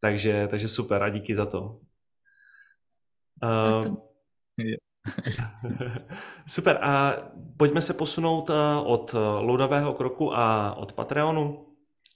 Takže, 0.00 0.48
takže 0.48 0.68
super 0.68 1.02
a 1.02 1.08
díky 1.08 1.34
za 1.34 1.46
to. 1.46 1.80
Uh, 3.42 3.96
Super. 6.46 6.78
A 6.82 7.14
pojďme 7.56 7.82
se 7.82 7.94
posunout 7.94 8.50
eh, 8.50 8.54
od 8.84 9.14
eh, 9.14 9.18
loadového 9.18 9.92
kroku 9.92 10.36
a 10.36 10.74
od 10.76 10.92
Patreonu. 10.92 11.66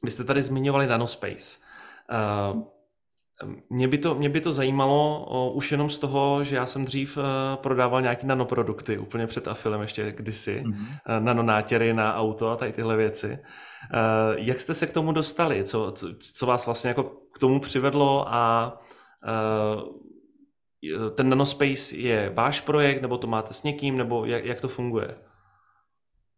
Vy 0.03 0.11
jste 0.11 0.24
tady 0.24 0.43
zmiňovali 0.43 0.86
Nanospace. 0.86 1.59
Eh, 2.11 2.72
mě 3.70 3.88
by, 3.88 3.99
to, 3.99 4.14
mě 4.14 4.28
by 4.28 4.40
to 4.40 4.53
zajímalo 4.53 5.26
už 5.55 5.72
jenom 5.72 5.90
z 5.90 5.99
toho, 5.99 6.45
že 6.45 6.57
já 6.57 6.66
jsem 6.66 6.84
dřív 6.84 7.18
prodával 7.55 8.03
nějaké 8.03 8.26
nanoprodukty 8.26 8.99
úplně 8.99 9.26
před 9.26 9.49
afilem 9.49 9.80
ještě 9.80 10.12
kdysi, 10.12 10.62
mm-hmm. 10.66 11.22
nanonátěry 11.22 11.95
na 11.95 12.16
auto 12.16 12.51
a 12.51 12.57
tady 12.57 12.72
tyhle 12.72 12.97
věci. 12.97 13.38
jak 14.36 14.61
jste 14.61 14.74
se 14.74 14.86
k 14.86 14.93
tomu 14.93 15.12
dostali? 15.12 15.64
Co, 15.64 15.93
co, 15.97 16.09
co 16.34 16.47
vás 16.47 16.66
vlastně 16.66 16.88
jako 16.88 17.03
k 17.32 17.38
tomu 17.38 17.61
přivedlo 17.61 18.24
a 18.28 18.72
ten 21.14 21.28
Nanospace 21.28 21.97
je 21.97 22.30
váš 22.30 22.61
projekt, 22.61 23.03
nebo 23.03 23.18
to 23.18 23.26
máte 23.26 23.55
s 23.55 23.62
někým, 23.62 23.97
nebo 23.97 24.24
jak, 24.24 24.45
jak 24.45 24.61
to 24.61 24.68
funguje? 24.68 25.18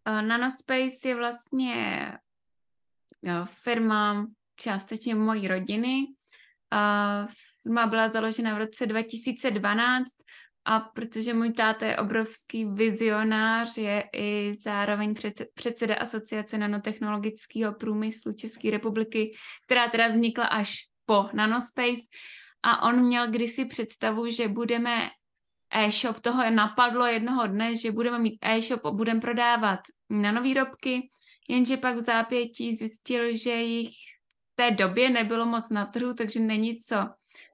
Nanospace 0.06 1.08
je 1.08 1.16
vlastně 1.16 2.12
jo, 3.22 3.46
firma 3.50 4.26
částečně 4.56 5.14
mojí 5.14 5.48
rodiny. 5.48 6.06
Firma 7.62 7.86
byla 7.86 8.08
založena 8.08 8.54
v 8.54 8.58
roce 8.58 8.86
2012 8.86 10.04
a 10.64 10.80
protože 10.80 11.34
můj 11.34 11.52
táta 11.52 11.86
je 11.86 11.96
obrovský 11.96 12.64
vizionář, 12.64 13.76
je 13.76 14.04
i 14.12 14.52
zároveň 14.62 15.14
předseda 15.54 15.94
Asociace 15.94 16.58
nanotechnologického 16.58 17.74
průmyslu 17.74 18.32
České 18.32 18.70
republiky, 18.70 19.36
která 19.64 19.88
teda 19.88 20.08
vznikla 20.08 20.44
až 20.44 20.74
po 21.06 21.28
Nanospace, 21.32 22.02
a 22.64 22.82
on 22.82 23.04
měl 23.04 23.30
kdysi 23.30 23.64
představu, 23.64 24.30
že 24.30 24.48
budeme 24.48 25.10
e-shop, 25.70 26.20
toho 26.20 26.50
napadlo 26.50 27.06
jednoho 27.06 27.46
dne, 27.46 27.76
že 27.76 27.92
budeme 27.92 28.18
mít 28.18 28.38
e-shop 28.42 28.84
a 28.84 28.90
budeme 28.90 29.20
prodávat 29.20 29.80
nanovýrobky, 30.10 31.08
jenže 31.48 31.76
pak 31.76 31.96
v 31.96 32.00
zápětí 32.00 32.74
zjistil, 32.74 33.36
že 33.36 33.50
jich 33.50 33.94
v 34.52 34.56
té 34.56 34.70
době 34.70 35.10
nebylo 35.10 35.46
moc 35.46 35.70
na 35.70 35.86
trhu, 35.86 36.14
takže 36.14 36.40
není 36.40 36.76
co 36.76 36.96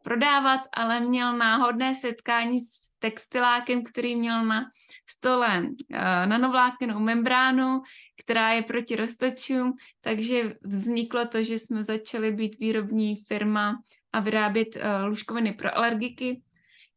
prodávat, 0.05 0.61
ale 0.75 1.01
měl 1.01 1.37
náhodné 1.37 1.95
setkání 1.95 2.61
s 2.61 2.91
textilákem, 2.99 3.85
který 3.85 4.17
měl 4.17 4.45
na 4.45 4.65
stole 5.09 5.63
uh, 5.63 5.99
nanovlákenou 6.27 6.99
membránu, 6.99 7.83
která 8.21 8.53
je 8.53 8.63
proti 8.63 8.97
roztočům, 8.97 9.73
takže 10.01 10.55
vzniklo 10.63 11.27
to, 11.27 11.45
že 11.45 11.59
jsme 11.59 11.83
začali 11.83 12.33
být 12.33 12.59
výrobní 12.59 13.17
firma 13.17 13.81
a 14.13 14.21
vyrábět 14.21 14.77
uh, 14.77 14.83
lůžkoviny 15.09 15.53
pro 15.53 15.77
alergiky. 15.77 16.43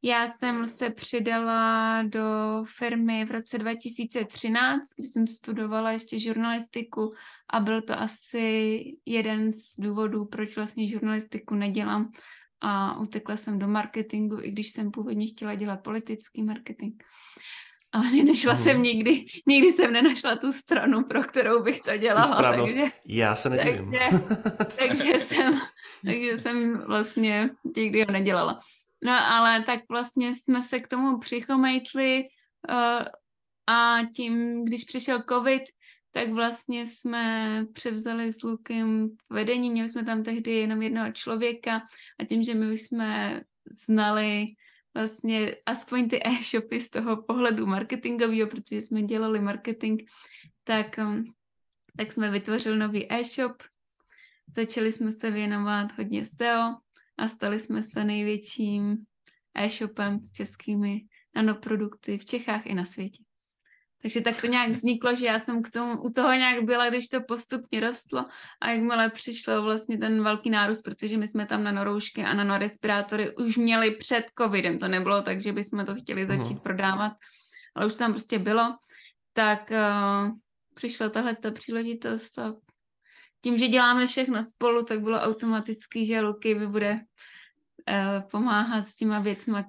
Já 0.05 0.27
jsem 0.27 0.67
se 0.67 0.89
přidala 0.89 2.01
do 2.03 2.23
firmy 2.77 3.25
v 3.25 3.31
roce 3.31 3.57
2013, 3.57 4.89
kdy 4.97 5.07
jsem 5.07 5.27
studovala 5.27 5.91
ještě 5.91 6.19
žurnalistiku 6.19 7.13
a 7.49 7.59
byl 7.59 7.81
to 7.81 7.99
asi 7.99 8.79
jeden 9.05 9.53
z 9.53 9.79
důvodů, 9.79 10.25
proč 10.25 10.55
vlastně 10.55 10.87
žurnalistiku 10.87 11.55
nedělám 11.55 12.11
a 12.61 12.99
utekla 12.99 13.37
jsem 13.37 13.59
do 13.59 13.67
marketingu, 13.67 14.41
i 14.41 14.51
když 14.51 14.69
jsem 14.69 14.91
původně 14.91 15.27
chtěla 15.27 15.55
dělat 15.55 15.83
politický 15.83 16.43
marketing. 16.43 16.93
Ale 17.93 18.11
nenašla 18.11 18.53
hmm. 18.53 18.63
jsem 18.63 18.83
nikdy, 18.83 19.25
nikdy 19.47 19.71
jsem 19.71 19.93
nenašla 19.93 20.35
tu 20.35 20.51
stranu, 20.51 21.03
pro 21.03 21.23
kterou 21.23 21.63
bych 21.63 21.79
to 21.79 21.97
dělala. 21.97 22.55
Takže, 22.55 22.83
Já 23.05 23.35
se 23.35 23.49
nedivím. 23.49 23.91
Takže, 23.91 24.09
takže, 24.79 25.19
jsem, 25.19 25.59
takže 26.05 26.37
jsem 26.37 26.77
vlastně 26.77 27.49
nikdy 27.75 28.03
ho 28.03 28.11
nedělala. 28.11 28.59
No 29.03 29.11
ale 29.11 29.63
tak 29.63 29.79
vlastně 29.89 30.33
jsme 30.33 30.63
se 30.63 30.79
k 30.79 30.87
tomu 30.87 31.19
přichomejtli 31.19 32.23
uh, 32.69 33.05
a 33.67 33.99
tím, 34.15 34.63
když 34.65 34.83
přišel 34.83 35.23
covid, 35.29 35.63
tak 36.11 36.29
vlastně 36.29 36.85
jsme 36.85 37.65
převzali 37.73 38.31
s 38.31 38.43
Lukem 38.43 39.09
vedení, 39.29 39.69
měli 39.69 39.89
jsme 39.89 40.05
tam 40.05 40.23
tehdy 40.23 40.51
jenom 40.51 40.81
jednoho 40.81 41.11
člověka 41.11 41.81
a 42.19 42.25
tím, 42.25 42.43
že 42.43 42.53
my 42.53 42.73
už 42.73 42.81
jsme 42.81 43.41
znali 43.85 44.45
vlastně 44.93 45.55
aspoň 45.65 46.09
ty 46.09 46.19
e-shopy 46.25 46.79
z 46.79 46.89
toho 46.89 47.23
pohledu 47.23 47.65
marketingového, 47.65 48.49
protože 48.49 48.81
jsme 48.81 49.03
dělali 49.03 49.39
marketing, 49.39 50.01
tak, 50.63 50.95
um, 50.97 51.23
tak 51.97 52.13
jsme 52.13 52.31
vytvořili 52.31 52.77
nový 52.77 53.13
e-shop, 53.13 53.63
začali 54.47 54.91
jsme 54.91 55.11
se 55.11 55.31
věnovat 55.31 55.97
hodně 55.97 56.25
SEO 56.25 56.75
a 57.17 57.27
stali 57.27 57.59
jsme 57.59 57.83
se 57.83 58.03
největším 58.03 58.97
e-shopem 59.55 60.19
s 60.25 60.33
českými 60.33 61.01
nanoprodukty 61.35 62.17
v 62.17 62.25
Čechách 62.25 62.65
i 62.65 62.73
na 62.73 62.85
světě. 62.85 63.22
Takže 64.03 64.21
tak 64.21 64.41
to 64.41 64.47
nějak 64.47 64.69
vzniklo, 64.69 65.15
že 65.15 65.25
já 65.25 65.39
jsem 65.39 65.61
k 65.63 65.69
tomu, 65.69 66.01
u 66.01 66.09
toho 66.09 66.33
nějak 66.33 66.63
byla, 66.63 66.89
když 66.89 67.07
to 67.07 67.21
postupně 67.21 67.79
rostlo 67.79 68.25
a 68.61 68.69
jakmile 68.69 69.09
přišlo 69.09 69.61
vlastně 69.61 69.97
ten 69.97 70.23
velký 70.23 70.49
nárůst, 70.49 70.81
protože 70.81 71.17
my 71.17 71.27
jsme 71.27 71.45
tam 71.45 71.63
nanoroušky 71.63 72.23
a 72.23 72.33
nanorespirátory 72.33 73.35
už 73.35 73.57
měli 73.57 73.91
před 73.91 74.25
covidem, 74.37 74.79
to 74.79 74.87
nebylo 74.87 75.21
tak, 75.21 75.41
že 75.41 75.53
bychom 75.53 75.85
to 75.85 75.95
chtěli 75.95 76.27
začít 76.27 76.57
uh-huh. 76.57 76.61
prodávat, 76.61 77.13
ale 77.75 77.85
už 77.85 77.97
tam 77.97 78.11
prostě 78.11 78.39
bylo, 78.39 78.75
tak 79.33 79.71
uh, 79.71 80.31
přišla 80.73 81.09
tahle 81.09 81.35
ta 81.35 81.51
příležitost 81.51 82.39
a 82.39 82.53
tím, 83.43 83.57
že 83.57 83.67
děláme 83.67 84.07
všechno 84.07 84.43
spolu, 84.43 84.83
tak 84.83 85.01
bylo 85.01 85.19
automaticky, 85.19 86.05
že 86.05 86.21
Luky 86.21 86.55
mi 86.55 86.67
bude 86.67 86.93
uh, 86.93 88.29
pomáhat 88.31 88.87
s 88.87 88.95
těma 88.95 89.19
věcma, 89.19 89.63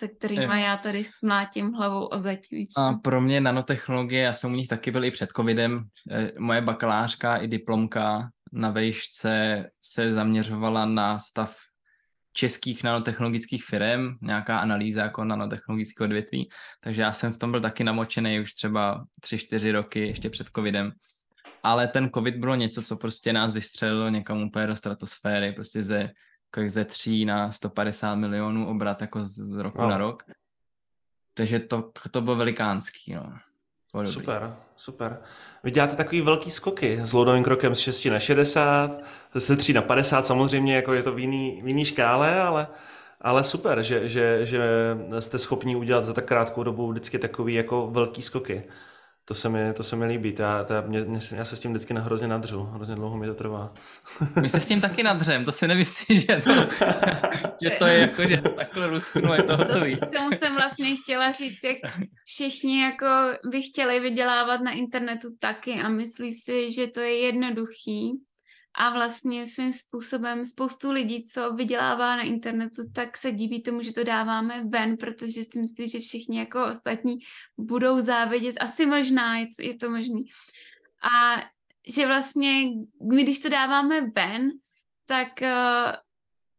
se 0.00 0.08
kterými 0.08 0.62
já 0.62 0.76
tady 0.76 1.02
mlátím 1.22 1.72
hlavou 1.72 2.06
o 2.06 2.18
zeď. 2.18 2.40
A 2.76 2.92
pro 2.92 3.20
mě 3.20 3.40
nanotechnologie, 3.40 4.22
já 4.22 4.32
jsem 4.32 4.52
u 4.52 4.56
nich 4.56 4.68
taky 4.68 4.90
byl 4.90 5.04
i 5.04 5.10
před 5.10 5.30
covidem, 5.36 5.84
eh, 6.10 6.32
moje 6.38 6.60
bakalářka 6.60 7.36
i 7.36 7.48
diplomka 7.48 8.30
na 8.52 8.70
vejšce 8.70 9.64
se 9.80 10.12
zaměřovala 10.12 10.84
na 10.84 11.18
stav 11.18 11.56
českých 12.32 12.84
nanotechnologických 12.84 13.64
firm, 13.64 14.16
nějaká 14.22 14.58
analýza 14.58 15.02
jako 15.02 15.24
nanotechnologického 15.24 16.04
odvětví, 16.04 16.48
takže 16.80 17.02
já 17.02 17.12
jsem 17.12 17.32
v 17.32 17.38
tom 17.38 17.50
byl 17.50 17.60
taky 17.60 17.84
namočený 17.84 18.40
už 18.40 18.52
třeba 18.52 19.04
3-4 19.20 19.72
roky 19.72 20.00
ještě 20.00 20.30
před 20.30 20.46
covidem. 20.56 20.92
Ale 21.62 21.88
ten 21.88 22.10
covid 22.14 22.36
bylo 22.36 22.54
něco, 22.54 22.82
co 22.82 22.96
prostě 22.96 23.32
nás 23.32 23.54
vystřelilo 23.54 24.08
někam 24.08 24.42
úplně 24.42 24.66
do 24.66 24.76
stratosféry, 24.76 25.52
prostě 25.52 25.82
ze 25.82 26.10
jako 26.56 26.70
ze 26.70 26.84
3 26.84 27.24
na 27.24 27.52
150 27.52 28.14
milionů 28.14 28.68
obrat 28.68 29.00
jako 29.00 29.24
z 29.24 29.52
roku 29.52 29.82
no. 29.82 29.88
na 29.88 29.98
rok. 29.98 30.22
Takže 31.34 31.58
to, 31.58 31.90
to 32.10 32.20
bylo 32.20 32.36
velikánský, 32.36 33.14
no. 33.14 33.32
Podobný. 33.92 34.12
Super, 34.12 34.56
super. 34.76 35.18
Vy 35.64 35.70
děláte 35.70 35.96
takový 35.96 36.20
velký 36.20 36.50
skoky 36.50 37.00
s 37.04 37.12
loudovým 37.12 37.44
krokem 37.44 37.74
z 37.74 37.78
6 37.78 38.04
na 38.04 38.18
60, 38.18 38.98
ze 39.34 39.56
3 39.56 39.72
na 39.72 39.82
50, 39.82 40.26
samozřejmě 40.26 40.76
jako 40.76 40.92
je 40.92 41.02
to 41.02 41.12
v 41.12 41.18
jiný, 41.18 41.62
v 41.62 41.68
jiný 41.68 41.84
škále, 41.84 42.40
ale, 42.40 42.66
ale 43.20 43.44
super, 43.44 43.82
že, 43.82 44.08
že, 44.08 44.46
že 44.46 44.60
jste 45.20 45.38
schopni 45.38 45.76
udělat 45.76 46.04
za 46.04 46.12
tak 46.12 46.24
krátkou 46.24 46.62
dobu 46.62 46.90
vždycky 46.90 47.18
takový 47.18 47.54
jako 47.54 47.90
velký 47.90 48.22
skoky. 48.22 48.64
To 49.30 49.34
se 49.34 49.48
mi, 49.48 49.72
to 49.72 49.82
se 49.82 49.96
mi 49.96 50.06
líbí, 50.06 50.34
já, 50.38 50.66
já, 50.70 50.80
mě, 50.80 51.00
mě, 51.00 51.20
já 51.36 51.44
se 51.44 51.56
s 51.56 51.60
tím 51.60 51.70
vždycky 51.70 51.94
hrozně 51.94 52.28
nadřu, 52.28 52.62
hrozně 52.62 52.94
dlouho 52.94 53.16
mi 53.16 53.26
to 53.26 53.34
trvá. 53.34 53.74
My 54.42 54.48
se 54.48 54.60
s 54.60 54.66
tím 54.66 54.80
taky 54.80 55.02
nadřem, 55.02 55.44
to 55.44 55.52
si 55.52 55.68
nemyslím, 55.68 56.20
že 56.20 56.40
to, 56.44 56.50
že 57.62 57.70
to 57.78 57.86
je 57.86 57.98
jako, 57.98 58.28
že 58.28 58.36
takhle 58.36 58.86
lusknu, 58.86 59.34
je 59.34 59.42
to 59.42 59.56
hotový. 59.56 59.96
To, 59.96 60.06
tomu 60.06 60.30
jsem 60.30 60.54
vlastně 60.54 60.96
chtěla 60.96 61.32
říct, 61.32 61.64
jak 61.64 61.76
všichni 62.24 62.82
jako 62.82 63.06
by 63.50 63.62
chtěli 63.62 64.00
vydělávat 64.00 64.60
na 64.60 64.72
internetu 64.72 65.28
taky 65.40 65.72
a 65.72 65.88
myslí 65.88 66.32
si, 66.32 66.72
že 66.72 66.86
to 66.86 67.00
je 67.00 67.18
jednoduchý, 67.18 68.12
a 68.80 68.90
vlastně 68.90 69.46
svým 69.46 69.72
způsobem 69.72 70.46
spoustu 70.46 70.92
lidí, 70.92 71.24
co 71.24 71.52
vydělává 71.52 72.16
na 72.16 72.22
internetu, 72.22 72.82
tak 72.94 73.16
se 73.16 73.32
diví 73.32 73.62
tomu, 73.62 73.82
že 73.82 73.92
to 73.92 74.04
dáváme 74.04 74.64
ven, 74.64 74.96
protože 74.96 75.44
si 75.44 75.60
myslí, 75.60 75.88
že 75.88 75.98
všichni 75.98 76.38
jako 76.38 76.66
ostatní 76.66 77.16
budou 77.58 78.00
závidět. 78.00 78.56
Asi 78.60 78.86
možná 78.86 79.38
je, 79.38 79.46
je 79.60 79.76
to 79.76 79.90
možný. 79.90 80.24
A 81.02 81.42
že 81.88 82.06
vlastně, 82.06 82.64
my 83.12 83.22
když 83.22 83.40
to 83.40 83.48
dáváme 83.48 84.00
ven, 84.00 84.50
tak 85.06 85.28
uh, 85.42 85.92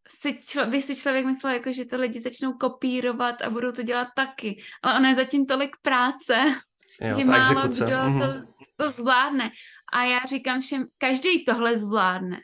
si 0.07 0.37
člo, 0.47 0.65
by 0.65 0.81
si 0.81 0.95
člověk 0.95 1.25
myslel, 1.25 1.53
jako, 1.53 1.73
že 1.73 1.85
to 1.85 1.97
lidi 1.97 2.21
začnou 2.21 2.53
kopírovat 2.53 3.41
a 3.41 3.49
budou 3.49 3.71
to 3.71 3.83
dělat 3.83 4.07
taky. 4.15 4.61
Ale 4.83 4.99
ono 4.99 5.09
je 5.09 5.15
zatím 5.15 5.45
tolik 5.45 5.75
práce, 5.81 6.35
jo, 7.01 7.19
že 7.19 7.25
málo 7.25 7.65
exekuce. 7.65 7.85
kdo 7.85 7.97
to, 7.97 8.51
to 8.83 8.89
zvládne. 8.89 9.51
A 9.93 10.03
já 10.03 10.19
říkám 10.29 10.61
všem, 10.61 10.85
každý 10.97 11.45
tohle 11.45 11.77
zvládne, 11.77 12.37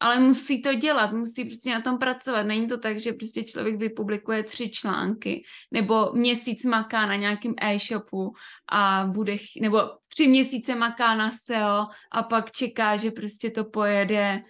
ale 0.00 0.18
musí 0.20 0.62
to 0.62 0.74
dělat, 0.74 1.12
musí 1.12 1.44
prostě 1.44 1.70
na 1.70 1.80
tom 1.80 1.98
pracovat. 1.98 2.42
Není 2.42 2.66
to 2.66 2.78
tak, 2.78 3.00
že 3.00 3.12
prostě 3.12 3.44
člověk 3.44 3.76
vypublikuje 3.76 4.42
tři 4.42 4.70
články 4.70 5.44
nebo 5.70 6.12
měsíc 6.12 6.64
maká 6.64 7.06
na 7.06 7.16
nějakém 7.16 7.54
e-shopu 7.60 8.32
a 8.72 9.06
bude, 9.12 9.36
nebo 9.60 9.80
tři 10.08 10.28
měsíce 10.28 10.74
maká 10.74 11.14
na 11.14 11.30
SEO 11.30 11.86
a 12.12 12.22
pak 12.22 12.50
čeká, 12.50 12.96
že 12.96 13.10
prostě 13.10 13.50
to 13.50 13.64
pojede 13.64 14.42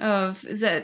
uh, 0.00 0.56
ze, 0.56 0.82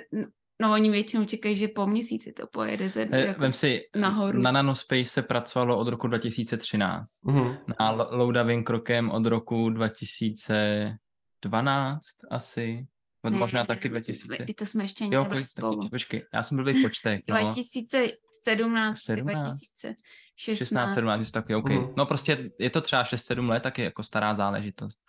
No 0.61 0.73
oni 0.73 0.91
většinou 0.91 1.25
čekají, 1.25 1.57
že 1.57 1.69
po 1.69 1.87
měsíci 1.87 2.33
to 2.33 2.47
pojede 2.47 2.89
ze, 2.89 3.09
eh, 3.11 3.27
jako 3.27 3.41
Vem 3.41 3.53
si, 3.53 3.81
nahoru. 3.97 4.41
Na 4.41 4.53
Nanospace 4.53 5.05
se 5.05 5.23
pracovalo 5.23 5.79
od 5.79 5.89
roku 5.89 6.07
2013. 6.07 7.05
Uh-huh. 7.25 7.59
Na 7.81 7.91
Loudavým 7.91 8.65
krokem 8.65 9.11
od 9.11 9.27
roku 9.27 9.71
2000 9.71 10.97
12 11.43 12.01
asi, 12.31 12.87
ne, 13.31 13.31
možná 13.31 13.65
taky 13.65 13.89
2000. 13.89 14.47
To 14.59 14.67
jsme 14.67 14.85
ještě 14.85 15.09
jo, 15.11 15.25
kolik, 15.25 15.45
spolu. 15.45 15.77
Taky, 15.77 15.91
počkej, 15.91 16.25
já 16.35 16.43
jsem 16.43 16.57
byl 16.57 16.75
v 16.75 16.83
počtech. 16.83 17.21
No. 17.29 17.41
2017, 17.41 18.99
17? 18.99 19.35
2016. 19.35 19.97
16, 20.37 20.95
17, 20.95 21.31
taky, 21.31 21.55
OK. 21.55 21.69
Uh-huh. 21.69 21.95
No 21.97 22.07
prostě 22.07 22.51
je 22.59 22.71
to 22.71 22.81
třeba 22.81 23.05
6-7 23.05 23.49
let, 23.49 23.63
taky 23.63 23.83
jako 23.83 24.03
stará 24.03 24.35
záležitost. 24.35 25.01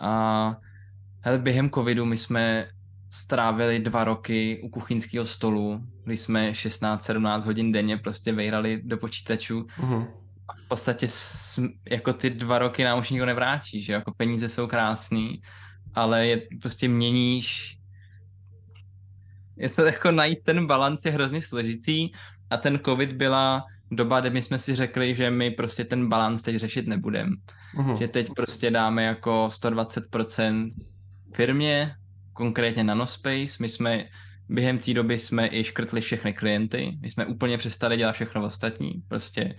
A 0.00 0.56
hele, 1.20 1.38
během 1.38 1.70
covidu 1.70 2.04
my 2.04 2.18
jsme 2.18 2.68
strávili 3.12 3.78
dva 3.78 4.04
roky 4.04 4.60
u 4.64 4.68
kuchyňského 4.68 5.26
stolu, 5.26 5.80
kdy 6.04 6.16
jsme 6.16 6.50
16-17 6.50 7.42
hodin 7.42 7.72
denně 7.72 7.96
prostě 7.96 8.32
vejrali 8.32 8.82
do 8.84 8.98
počítačů. 8.98 9.60
Uh-huh 9.60 10.23
a 10.48 10.54
v 10.54 10.68
podstatě 10.68 11.08
jako 11.90 12.12
ty 12.12 12.30
dva 12.30 12.58
roky 12.58 12.84
nám 12.84 12.98
už 12.98 13.10
nikdo 13.10 13.26
nevrátí, 13.26 13.82
že 13.82 13.92
jako 13.92 14.14
peníze 14.16 14.48
jsou 14.48 14.66
krásný, 14.66 15.42
ale 15.94 16.26
je 16.26 16.42
prostě 16.60 16.88
měníš 16.88 17.78
je 19.56 19.68
to 19.68 19.84
jako 19.84 20.10
najít 20.12 20.38
ten 20.44 20.66
balans 20.66 21.04
je 21.04 21.10
hrozně 21.10 21.40
složitý 21.42 22.10
a 22.50 22.56
ten 22.56 22.80
covid 22.84 23.12
byla 23.12 23.64
doba, 23.90 24.20
kdy 24.20 24.30
my 24.30 24.42
jsme 24.42 24.58
si 24.58 24.74
řekli, 24.74 25.14
že 25.14 25.30
my 25.30 25.50
prostě 25.50 25.84
ten 25.84 26.08
balans 26.08 26.42
teď 26.42 26.56
řešit 26.56 26.86
nebudeme. 26.86 27.30
Uh-huh. 27.76 27.98
Že 27.98 28.08
teď 28.08 28.30
prostě 28.36 28.70
dáme 28.70 29.04
jako 29.04 29.46
120% 29.46 30.72
firmě, 31.34 31.94
konkrétně 32.32 32.84
Nanospace, 32.84 33.56
my 33.60 33.68
jsme 33.68 34.04
během 34.48 34.78
té 34.78 34.94
doby 34.94 35.18
jsme 35.18 35.48
i 35.52 35.64
škrtli 35.64 36.00
všechny 36.00 36.32
klienty, 36.32 36.98
my 37.00 37.10
jsme 37.10 37.26
úplně 37.26 37.58
přestali 37.58 37.96
dělat 37.96 38.12
všechno 38.12 38.44
ostatní, 38.44 38.92
prostě 39.08 39.54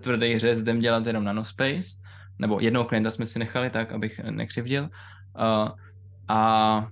tvrdý 0.00 0.38
řez 0.38 0.58
jdem 0.58 0.80
dělat 0.80 1.06
jenom 1.06 1.24
nanospace, 1.24 1.96
nebo 2.38 2.60
jednoho 2.60 2.84
klienta 2.84 3.10
jsme 3.10 3.26
si 3.26 3.38
nechali 3.38 3.70
tak, 3.70 3.92
abych 3.92 4.18
nekřivdil. 4.18 4.82
Uh, 4.82 5.68
a 6.28 6.88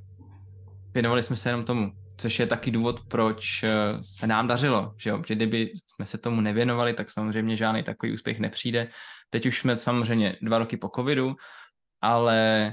věnovali 0.95 1.22
jsme 1.22 1.37
se 1.37 1.49
jenom 1.49 1.64
tomu, 1.64 1.93
což 2.16 2.39
je 2.39 2.47
taky 2.47 2.70
důvod, 2.70 3.01
proč 3.09 3.62
eh, 3.62 3.68
se 4.03 4.26
nám 4.26 4.49
dařilo, 4.49 4.95
že 4.97 5.11
jo, 5.11 5.22
že 5.26 5.35
kdyby 5.35 5.72
jsme 5.95 6.07
se 6.07 6.18
tomu 6.18 6.41
nevěnovali, 6.41 6.93
tak 6.93 7.11
samozřejmě 7.11 7.57
žádný 7.57 7.83
takový 7.83 8.12
úspěch 8.12 8.39
nepřijde. 8.39 8.89
Teď 9.31 9.47
už 9.47 9.59
jsme 9.59 9.76
samozřejmě 9.76 10.37
dva 10.43 10.59
roky 10.59 10.76
po 10.76 10.91
covidu, 10.97 11.35
ale 12.01 12.72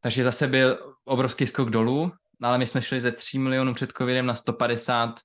takže 0.00 0.24
zase 0.24 0.48
byl 0.48 0.96
obrovský 1.04 1.46
skok 1.46 1.70
dolů, 1.70 2.12
ale 2.42 2.58
my 2.58 2.66
jsme 2.66 2.82
šli 2.82 3.00
ze 3.00 3.12
3 3.12 3.38
milionů 3.38 3.74
před 3.74 3.92
covidem 3.92 4.26
na 4.26 4.34
150 4.34 5.20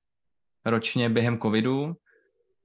ročně 0.66 1.10
během 1.10 1.40
covidu 1.40 1.94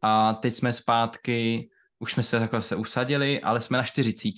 a 0.02 0.34
teď 0.34 0.54
jsme 0.54 0.72
zpátky, 0.72 1.70
už 1.98 2.12
jsme 2.12 2.22
se 2.22 2.38
takhle 2.38 2.60
se 2.60 2.76
usadili, 2.76 3.40
ale 3.40 3.60
jsme 3.60 3.78
na 3.78 3.84
40. 3.84 4.28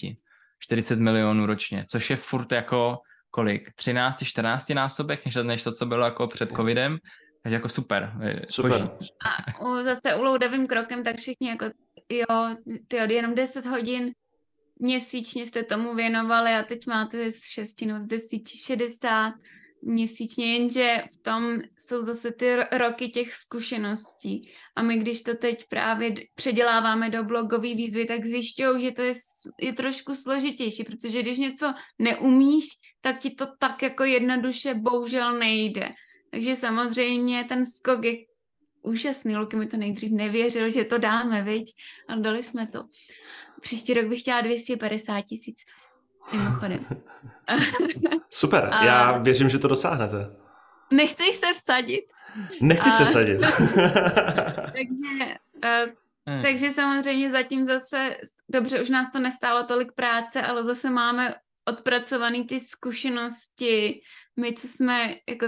40 0.59 0.98
milionů 0.98 1.46
ročně, 1.46 1.84
což 1.90 2.11
je 2.11 2.16
furt 2.16 2.52
jako 2.52 2.98
kolik? 3.30 3.74
13, 3.74 4.24
14 4.24 4.68
násobek, 4.68 5.24
než, 5.24 5.34
než 5.42 5.62
to, 5.62 5.72
co 5.72 5.86
bylo 5.86 6.04
jako 6.04 6.26
před 6.26 6.52
covidem. 6.52 6.98
Takže 7.42 7.54
jako 7.54 7.68
super. 7.68 8.12
Super. 8.48 8.70
boží. 8.70 9.11
A 9.24 9.61
u, 9.61 9.84
zase 9.84 10.14
u 10.14 10.22
loudavým 10.22 10.66
krokem, 10.66 11.02
tak 11.02 11.16
všichni 11.16 11.48
jako, 11.48 11.64
jo, 12.11 12.57
ty 12.88 12.96
jenom 12.96 13.34
10 13.34 13.66
hodin 13.66 14.12
měsíčně 14.78 15.46
jste 15.46 15.62
tomu 15.62 15.94
věnovali 15.94 16.50
a 16.50 16.62
teď 16.62 16.86
máte 16.86 17.30
z 17.30 17.44
6 17.44 17.82
no 17.82 18.00
z 18.00 18.07
10 18.07 18.48
60 18.48 19.34
měsíčně, 19.87 20.53
jenže 20.53 21.03
v 21.14 21.22
tom 21.22 21.59
jsou 21.78 22.03
zase 22.03 22.32
ty 22.32 22.45
ro- 22.45 22.78
roky 22.78 23.09
těch 23.09 23.32
zkušeností. 23.32 24.51
A 24.76 24.82
my, 24.82 24.99
když 24.99 25.22
to 25.22 25.34
teď 25.34 25.64
právě 25.68 26.14
předěláváme 26.34 27.11
do 27.11 27.24
blogové 27.24 27.74
výzvy, 27.74 28.05
tak 28.05 28.24
zjišťují, 28.24 28.82
že 28.82 28.93
to 28.93 29.03
je, 29.03 29.12
je 29.61 29.72
trošku 29.72 30.14
složitější, 30.14 30.84
protože 30.84 31.22
když 31.22 31.39
něco 31.39 31.74
neumíš, 31.99 32.64
tak 33.01 33.18
ti 33.18 33.30
to 33.30 33.47
tak 33.59 33.82
jako 33.82 34.05
jednoduše 34.05 34.74
bohužel 34.74 35.39
nejde. 35.39 35.89
Takže 36.30 36.57
samozřejmě 36.57 37.45
ten 37.45 37.64
skok 37.64 38.05
je 38.05 38.16
úžasný. 38.82 39.37
Luky 39.37 39.57
mi 39.57 39.66
to 39.66 39.76
nejdřív 39.76 40.12
nevěřil, 40.12 40.70
že 40.70 40.84
to 40.84 40.99
dáme, 40.99 41.43
viď? 41.43 41.74
A 42.09 42.16
dali 42.16 42.43
jsme 42.43 42.66
to. 42.66 42.84
Příští 43.61 43.95
rok 43.95 44.07
bych 44.07 44.20
chtěla 44.20 44.41
250 44.41 45.20
tisíc. 45.20 45.57
Mimochodem. 46.33 46.87
Super, 48.31 48.68
A- 48.72 48.85
já 48.85 49.18
věřím, 49.18 49.49
že 49.49 49.59
to 49.59 49.68
dosáhnete. 49.68 50.16
Nechceš 50.93 51.35
se 51.37 51.55
vsadit? 51.55 52.05
Nechci 52.61 52.89
A- 52.89 52.93
se 52.93 53.07
sadit. 53.07 53.41
Takže, 54.57 55.35
uh, 55.64 55.93
Hmm. 56.29 56.43
takže 56.43 56.70
samozřejmě 56.70 57.31
zatím 57.31 57.64
zase, 57.64 58.16
dobře, 58.49 58.83
už 58.83 58.89
nás 58.91 59.11
to 59.12 59.18
nestálo 59.18 59.64
tolik 59.64 59.93
práce, 59.93 60.43
ale 60.43 60.62
zase 60.64 60.91
máme 60.91 61.35
odpracovaný 61.64 62.45
ty 62.47 62.61
zkušenosti. 62.61 64.01
My, 64.37 64.53
co 64.53 64.68
jsme 64.68 65.14
jako 65.29 65.47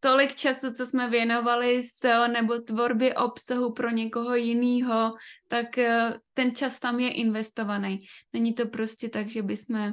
tolik 0.00 0.34
času, 0.34 0.72
co 0.72 0.86
jsme 0.86 1.10
věnovali 1.10 1.82
SEO 1.82 2.28
nebo 2.28 2.58
tvorbě 2.58 3.14
obsahu 3.14 3.72
pro 3.72 3.90
někoho 3.90 4.34
jiného, 4.34 5.14
tak 5.48 5.78
eh, 5.78 6.14
ten 6.34 6.54
čas 6.54 6.80
tam 6.80 7.00
je 7.00 7.10
investovaný. 7.12 7.98
Není 8.32 8.52
to 8.54 8.66
prostě 8.66 9.08
tak, 9.08 9.28
že 9.28 9.42
bychom 9.42 9.92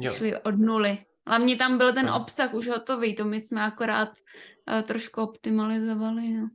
Jo. 0.00 0.12
šli 0.12 0.36
od 0.36 0.58
nuly. 0.58 0.98
Hlavně 1.26 1.56
tam 1.56 1.78
byl 1.78 1.92
ten 1.92 2.10
obsah 2.10 2.54
už 2.54 2.68
hotový, 2.68 3.14
to 3.14 3.24
my 3.24 3.40
jsme 3.40 3.62
akorát 3.62 4.08
uh, 4.08 4.82
trošku 4.82 5.22
optimalizovali, 5.22 6.28
no. 6.28 6.48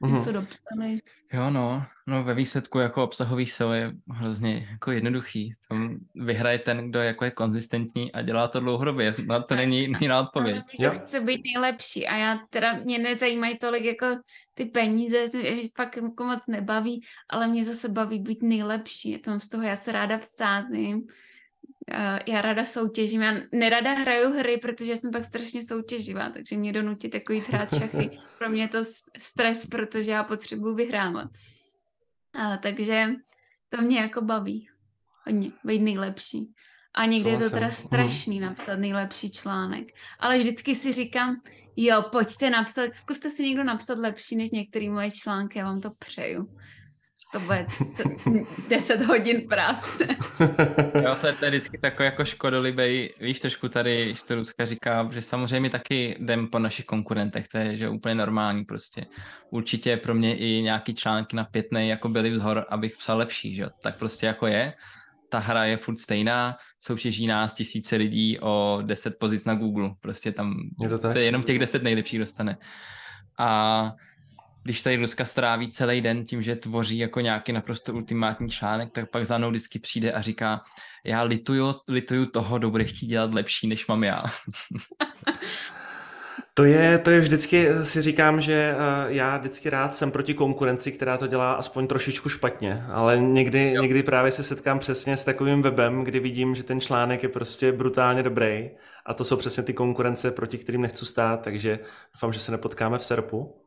Mhm. 0.00 0.14
Něco 0.14 0.32
dopsali. 0.32 1.00
Jo, 1.32 1.50
no, 1.50 1.86
no 2.06 2.24
ve 2.24 2.34
výsledku 2.34 2.78
jako 2.78 3.04
obsahový 3.04 3.46
SEO 3.46 3.72
je 3.72 3.92
hrozně 4.10 4.68
jako 4.70 4.90
jednoduchý. 4.90 5.54
Tam 5.68 5.96
vyhraje 6.14 6.58
ten, 6.58 6.90
kdo 6.90 6.98
jako 6.98 7.24
je 7.24 7.30
konzistentní 7.30 8.12
a 8.12 8.22
dělá 8.22 8.48
to 8.48 8.60
dlouhodobě. 8.60 9.14
Na 9.26 9.42
to 9.42 9.54
není 9.54 9.92
jiná 10.00 10.20
odpověď. 10.20 10.56
Ale 10.56 10.64
Jo. 10.78 10.90
chce 10.90 11.20
být 11.20 11.42
nejlepší 11.44 12.06
a 12.06 12.16
já 12.16 12.38
teda, 12.50 12.72
mě 12.72 12.98
nezajímají 12.98 13.58
tolik 13.58 13.84
jako 13.84 14.06
ty 14.54 14.64
peníze, 14.64 15.28
to 15.28 15.38
mě 15.38 15.68
fakt 15.76 15.96
jako 15.96 16.24
moc 16.24 16.40
nebaví, 16.48 17.02
ale 17.30 17.48
mě 17.48 17.64
zase 17.64 17.88
baví 17.88 18.18
být 18.18 18.42
nejlepší. 18.42 19.10
Je 19.10 19.18
tam 19.18 19.40
z 19.40 19.48
toho, 19.48 19.62
já 19.62 19.76
se 19.76 19.92
ráda 19.92 20.18
vsázím, 20.18 21.06
já 22.26 22.42
ráda 22.42 22.64
soutěžím, 22.64 23.22
já 23.22 23.34
nerada 23.52 23.92
hraju 23.94 24.30
hry, 24.32 24.56
protože 24.56 24.96
jsem 24.96 25.10
pak 25.10 25.24
strašně 25.24 25.62
soutěživá, 25.64 26.30
takže 26.30 26.56
mě 26.56 26.72
donutit 26.72 27.14
jako 27.14 27.32
jít 27.32 27.48
hrát 27.48 27.74
šachy. 27.78 28.10
Pro 28.38 28.48
mě 28.48 28.62
je 28.62 28.68
to 28.68 28.84
stres, 29.18 29.66
protože 29.66 30.10
já 30.10 30.24
potřebuji 30.24 30.74
vyhrávat. 30.74 31.30
A, 32.34 32.56
takže 32.56 33.08
to 33.68 33.82
mě 33.82 33.98
jako 33.98 34.22
baví. 34.22 34.68
Hodně, 35.26 35.50
být 35.64 35.82
nejlepší. 35.82 36.52
A 36.94 37.06
někdy 37.06 37.30
je 37.30 37.38
to 37.38 37.50
teda. 37.50 37.66
Mhm. 37.66 37.74
strašný 37.74 38.40
napsat 38.40 38.76
nejlepší 38.76 39.30
článek. 39.30 39.88
Ale 40.18 40.38
vždycky 40.38 40.74
si 40.74 40.92
říkám, 40.92 41.40
jo, 41.76 42.02
pojďte 42.12 42.50
napsat, 42.50 42.94
zkuste 42.94 43.30
si 43.30 43.42
někdo 43.42 43.64
napsat 43.64 43.98
lepší 43.98 44.36
než 44.36 44.50
některé 44.50 44.90
moje 44.90 45.10
články, 45.10 45.58
já 45.58 45.64
vám 45.64 45.80
to 45.80 45.90
přeju. 45.90 46.56
To 47.32 47.40
bude 47.40 47.66
t- 47.96 48.44
10 48.68 49.02
hodin 49.02 49.48
práce. 49.48 50.06
Jo, 51.04 51.16
to 51.20 51.26
je, 51.26 51.32
to 51.32 51.44
je 51.44 51.50
vždycky 51.50 51.78
takový 51.78 52.04
jako 52.04 52.24
škodolibej, 52.24 53.14
víš, 53.20 53.40
trošku 53.40 53.68
tady, 53.68 54.14
Lucka 54.30 54.64
říká, 54.64 55.08
že 55.12 55.22
samozřejmě 55.22 55.70
taky 55.70 56.16
jdem 56.20 56.46
po 56.46 56.58
našich 56.58 56.84
konkurentech, 56.84 57.48
to 57.48 57.58
je 57.58 57.76
že 57.76 57.88
úplně 57.88 58.14
normální 58.14 58.64
prostě. 58.64 59.06
Určitě 59.50 59.96
pro 59.96 60.14
mě 60.14 60.36
i 60.36 60.62
nějaký 60.62 60.94
články 60.94 61.36
na 61.36 61.44
pětnej 61.44 61.88
jako 61.88 62.08
byly 62.08 62.30
vzhor, 62.30 62.66
abych 62.68 62.96
psal 62.96 63.18
lepší, 63.18 63.54
že 63.54 63.62
jo, 63.62 63.68
tak 63.82 63.98
prostě 63.98 64.26
jako 64.26 64.46
je. 64.46 64.74
Ta 65.30 65.38
hra 65.38 65.64
je 65.64 65.76
furt 65.76 65.96
stejná, 65.96 66.56
soutěží 66.80 67.26
nás 67.26 67.54
tisíce 67.54 67.96
lidí 67.96 68.38
o 68.40 68.78
10 68.82 69.18
pozic 69.18 69.44
na 69.44 69.54
Google, 69.54 69.90
prostě 70.00 70.32
tam 70.32 70.54
Je 70.82 70.88
to 70.88 70.98
tak? 70.98 71.12
se 71.12 71.20
jenom 71.22 71.42
těch 71.42 71.58
10 71.58 71.82
nejlepších 71.82 72.18
dostane. 72.18 72.56
A 73.38 73.92
když 74.62 74.80
tady 74.80 74.98
Lucka 74.98 75.24
stráví 75.24 75.70
celý 75.70 76.00
den 76.00 76.24
tím, 76.24 76.42
že 76.42 76.56
tvoří 76.56 76.98
jako 76.98 77.20
nějaký 77.20 77.52
naprosto 77.52 77.94
ultimátní 77.94 78.50
článek, 78.50 78.92
tak 78.92 79.10
pak 79.10 79.26
za 79.26 79.38
mnou 79.38 79.50
vždycky 79.50 79.78
přijde 79.78 80.12
a 80.12 80.20
říká, 80.20 80.62
já 81.04 81.22
lituju, 81.22 81.74
lituju 81.88 82.26
toho, 82.26 82.58
kdo 82.58 82.70
bude 82.70 82.84
chtít 82.84 83.06
dělat 83.06 83.34
lepší, 83.34 83.68
než 83.68 83.86
mám 83.86 84.04
já. 84.04 84.20
To 86.54 86.64
je, 86.64 86.98
to 86.98 87.10
je 87.10 87.20
vždycky, 87.20 87.68
si 87.82 88.02
říkám, 88.02 88.40
že 88.40 88.74
eh, 88.78 89.06
já 89.08 89.36
vždycky 89.36 89.70
rád 89.70 89.94
jsem 89.94 90.10
proti 90.10 90.34
konkurenci, 90.34 90.92
která 90.92 91.16
to 91.16 91.26
dělá 91.26 91.52
aspoň 91.52 91.86
trošičku 91.86 92.28
špatně, 92.28 92.84
ale 92.92 93.18
někdy, 93.18 93.74
někdy 93.80 94.02
právě 94.02 94.32
se 94.32 94.42
setkám 94.42 94.78
přesně 94.78 95.16
s 95.16 95.24
takovým 95.24 95.62
webem, 95.62 96.04
kdy 96.04 96.20
vidím, 96.20 96.54
že 96.54 96.62
ten 96.62 96.80
článek 96.80 97.22
je 97.22 97.28
prostě 97.28 97.72
brutálně 97.72 98.22
dobrý 98.22 98.70
a 99.06 99.14
to 99.14 99.24
jsou 99.24 99.36
přesně 99.36 99.62
ty 99.62 99.72
konkurence, 99.72 100.30
proti 100.30 100.58
kterým 100.58 100.82
nechci 100.82 101.06
stát, 101.06 101.42
takže 101.42 101.78
doufám, 102.14 102.32
že 102.32 102.40
se 102.40 102.52
nepotkáme 102.52 102.98
v 102.98 103.04
serpu. 103.04 103.64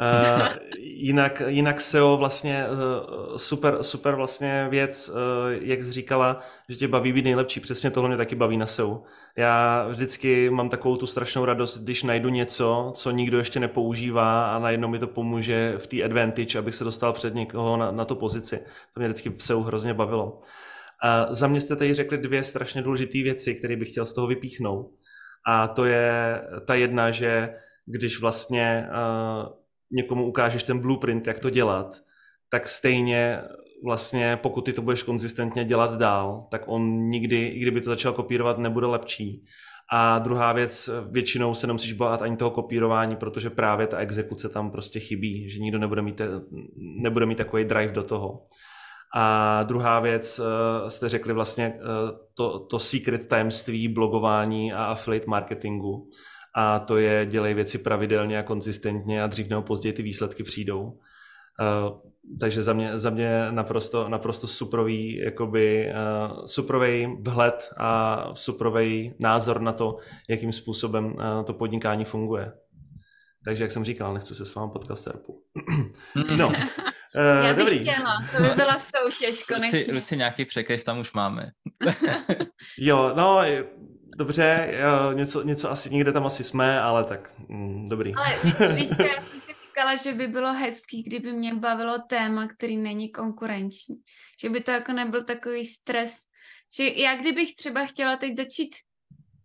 Uh, 0.00 0.46
jinak, 0.78 1.42
jinak 1.46 1.80
SEO 1.80 2.16
vlastně 2.16 2.66
uh, 2.68 3.36
super, 3.36 3.82
super 3.82 4.14
vlastně 4.14 4.66
věc, 4.70 5.08
uh, 5.08 5.16
jak 5.60 5.84
jsi 5.84 5.92
říkala, 5.92 6.40
že 6.68 6.76
tě 6.76 6.88
baví 6.88 7.12
být 7.12 7.24
nejlepší, 7.24 7.60
přesně 7.60 7.90
tohle 7.90 8.08
mě 8.08 8.16
taky 8.16 8.34
baví 8.34 8.56
na 8.56 8.66
SEO. 8.66 9.02
Já 9.36 9.86
vždycky 9.88 10.50
mám 10.50 10.70
takovou 10.70 10.96
tu 10.96 11.06
strašnou 11.06 11.44
radost, 11.44 11.78
když 11.78 12.02
najdu 12.02 12.28
něco, 12.28 12.92
co 12.94 13.10
nikdo 13.10 13.38
ještě 13.38 13.60
nepoužívá 13.60 14.54
a 14.54 14.58
najednou 14.58 14.88
mi 14.88 14.98
to 14.98 15.06
pomůže 15.06 15.74
v 15.78 15.86
té 15.86 16.02
advantage, 16.02 16.58
abych 16.58 16.74
se 16.74 16.84
dostal 16.84 17.12
před 17.12 17.34
někoho 17.34 17.76
na, 17.76 17.90
na 17.90 18.04
tu 18.04 18.14
pozici. 18.14 18.58
To 18.94 19.00
mě 19.00 19.08
vždycky 19.08 19.30
v 19.30 19.42
SEO 19.42 19.60
hrozně 19.60 19.94
bavilo. 19.94 20.40
A 21.02 21.34
za 21.34 21.46
mě 21.46 21.60
jste 21.60 21.76
tady 21.76 21.94
řekli 21.94 22.18
dvě 22.18 22.42
strašně 22.42 22.82
důležité 22.82 23.18
věci, 23.22 23.54
které 23.54 23.76
bych 23.76 23.90
chtěl 23.90 24.06
z 24.06 24.12
toho 24.12 24.26
vypíchnout. 24.26 24.90
A 25.46 25.68
to 25.68 25.84
je 25.84 26.40
ta 26.66 26.74
jedna, 26.74 27.10
že 27.10 27.54
když 27.86 28.20
vlastně 28.20 28.88
uh, 28.88 29.63
někomu 29.90 30.26
ukážeš 30.26 30.62
ten 30.62 30.78
blueprint, 30.78 31.26
jak 31.26 31.38
to 31.40 31.50
dělat, 31.50 31.96
tak 32.48 32.68
stejně 32.68 33.42
vlastně, 33.84 34.38
pokud 34.42 34.64
ty 34.64 34.72
to 34.72 34.82
budeš 34.82 35.02
konzistentně 35.02 35.64
dělat 35.64 35.98
dál, 35.98 36.46
tak 36.50 36.62
on 36.66 37.08
nikdy, 37.08 37.46
i 37.46 37.58
kdyby 37.58 37.80
to 37.80 37.90
začal 37.90 38.12
kopírovat, 38.12 38.58
nebude 38.58 38.86
lepší. 38.86 39.44
A 39.92 40.18
druhá 40.18 40.52
věc, 40.52 40.90
většinou 41.10 41.54
se 41.54 41.66
nemusíš 41.66 41.92
bát 41.92 42.22
ani 42.22 42.36
toho 42.36 42.50
kopírování, 42.50 43.16
protože 43.16 43.50
právě 43.50 43.86
ta 43.86 43.98
exekuce 43.98 44.48
tam 44.48 44.70
prostě 44.70 45.00
chybí, 45.00 45.50
že 45.50 45.60
nikdo 45.60 45.78
nebude 45.78 46.02
mít, 46.02 46.20
nebude 47.02 47.26
mít 47.26 47.38
takový 47.38 47.64
drive 47.64 47.92
do 47.92 48.02
toho. 48.02 48.46
A 49.16 49.62
druhá 49.62 50.00
věc, 50.00 50.40
jste 50.88 51.08
řekli 51.08 51.32
vlastně 51.32 51.78
to, 52.34 52.58
to 52.58 52.78
secret 52.78 53.28
tajemství 53.28 53.88
blogování 53.88 54.72
a 54.72 54.84
affiliate 54.84 55.26
marketingu. 55.30 56.08
A 56.54 56.78
to 56.78 56.96
je 56.96 57.26
dělej 57.26 57.54
věci 57.54 57.78
pravidelně 57.78 58.38
a 58.38 58.42
konzistentně 58.42 59.22
a 59.22 59.26
dřív 59.26 59.48
nebo 59.48 59.62
později 59.62 59.92
ty 59.92 60.02
výsledky 60.02 60.42
přijdou. 60.42 60.82
Uh, 60.84 61.98
takže 62.40 62.62
za 62.62 62.72
mě, 62.72 62.98
za 62.98 63.10
mě 63.10 63.46
naprosto, 63.50 64.08
naprosto 64.08 64.46
suprový, 64.46 65.16
jakoby, 65.16 65.92
uh, 65.92 66.44
suprovej 66.44 67.18
vhled 67.20 67.70
a 67.76 68.18
suprovej 68.34 69.14
názor 69.18 69.60
na 69.60 69.72
to, 69.72 69.96
jakým 70.28 70.52
způsobem 70.52 71.04
uh, 71.06 71.44
to 71.44 71.54
podnikání 71.54 72.04
funguje. 72.04 72.52
Takže 73.44 73.64
jak 73.64 73.70
jsem 73.70 73.84
říkal, 73.84 74.14
nechci 74.14 74.34
se 74.34 74.44
s 74.44 74.54
vámi 74.54 74.72
potkat 74.72 74.94
v 74.94 75.00
serpu. 75.00 75.42
no, 76.36 76.48
uh, 76.48 76.54
Já 77.14 77.54
bych 77.54 77.64
dobrý. 77.64 77.78
chtěla, 77.78 78.24
to 78.36 78.42
by 78.42 78.48
byla 78.48 78.76
soutěž 78.78 79.30
Luci, 79.30 79.44
konečně. 79.54 79.94
Luci 79.94 80.16
nějaký 80.16 80.44
překryv 80.44 80.84
tam 80.84 80.98
už 80.98 81.12
máme. 81.12 81.50
jo, 82.78 83.12
no, 83.16 83.42
dobře, 84.16 84.78
něco, 85.14 85.42
něco 85.42 85.70
asi, 85.70 85.90
někde 85.90 86.12
tam 86.12 86.26
asi 86.26 86.44
jsme, 86.44 86.80
ale 86.80 87.04
tak, 87.04 87.32
mm, 87.48 87.88
dobrý. 87.88 88.14
Ale 88.14 88.74
víš, 88.74 88.90
já 88.90 89.22
jsem 89.22 89.40
si 89.40 89.54
říkala, 89.66 89.96
že 89.96 90.12
by 90.12 90.26
bylo 90.26 90.52
hezký, 90.52 91.02
kdyby 91.02 91.32
mě 91.32 91.54
bavilo 91.54 91.98
téma, 92.08 92.48
který 92.48 92.76
není 92.76 93.12
konkurenční. 93.12 93.96
Že 94.42 94.50
by 94.50 94.60
to 94.60 94.70
jako 94.70 94.92
nebyl 94.92 95.24
takový 95.24 95.64
stres. 95.64 96.14
Že 96.76 96.88
já 96.88 97.16
kdybych 97.16 97.54
třeba 97.54 97.86
chtěla 97.86 98.16
teď 98.16 98.36
začít 98.36 98.70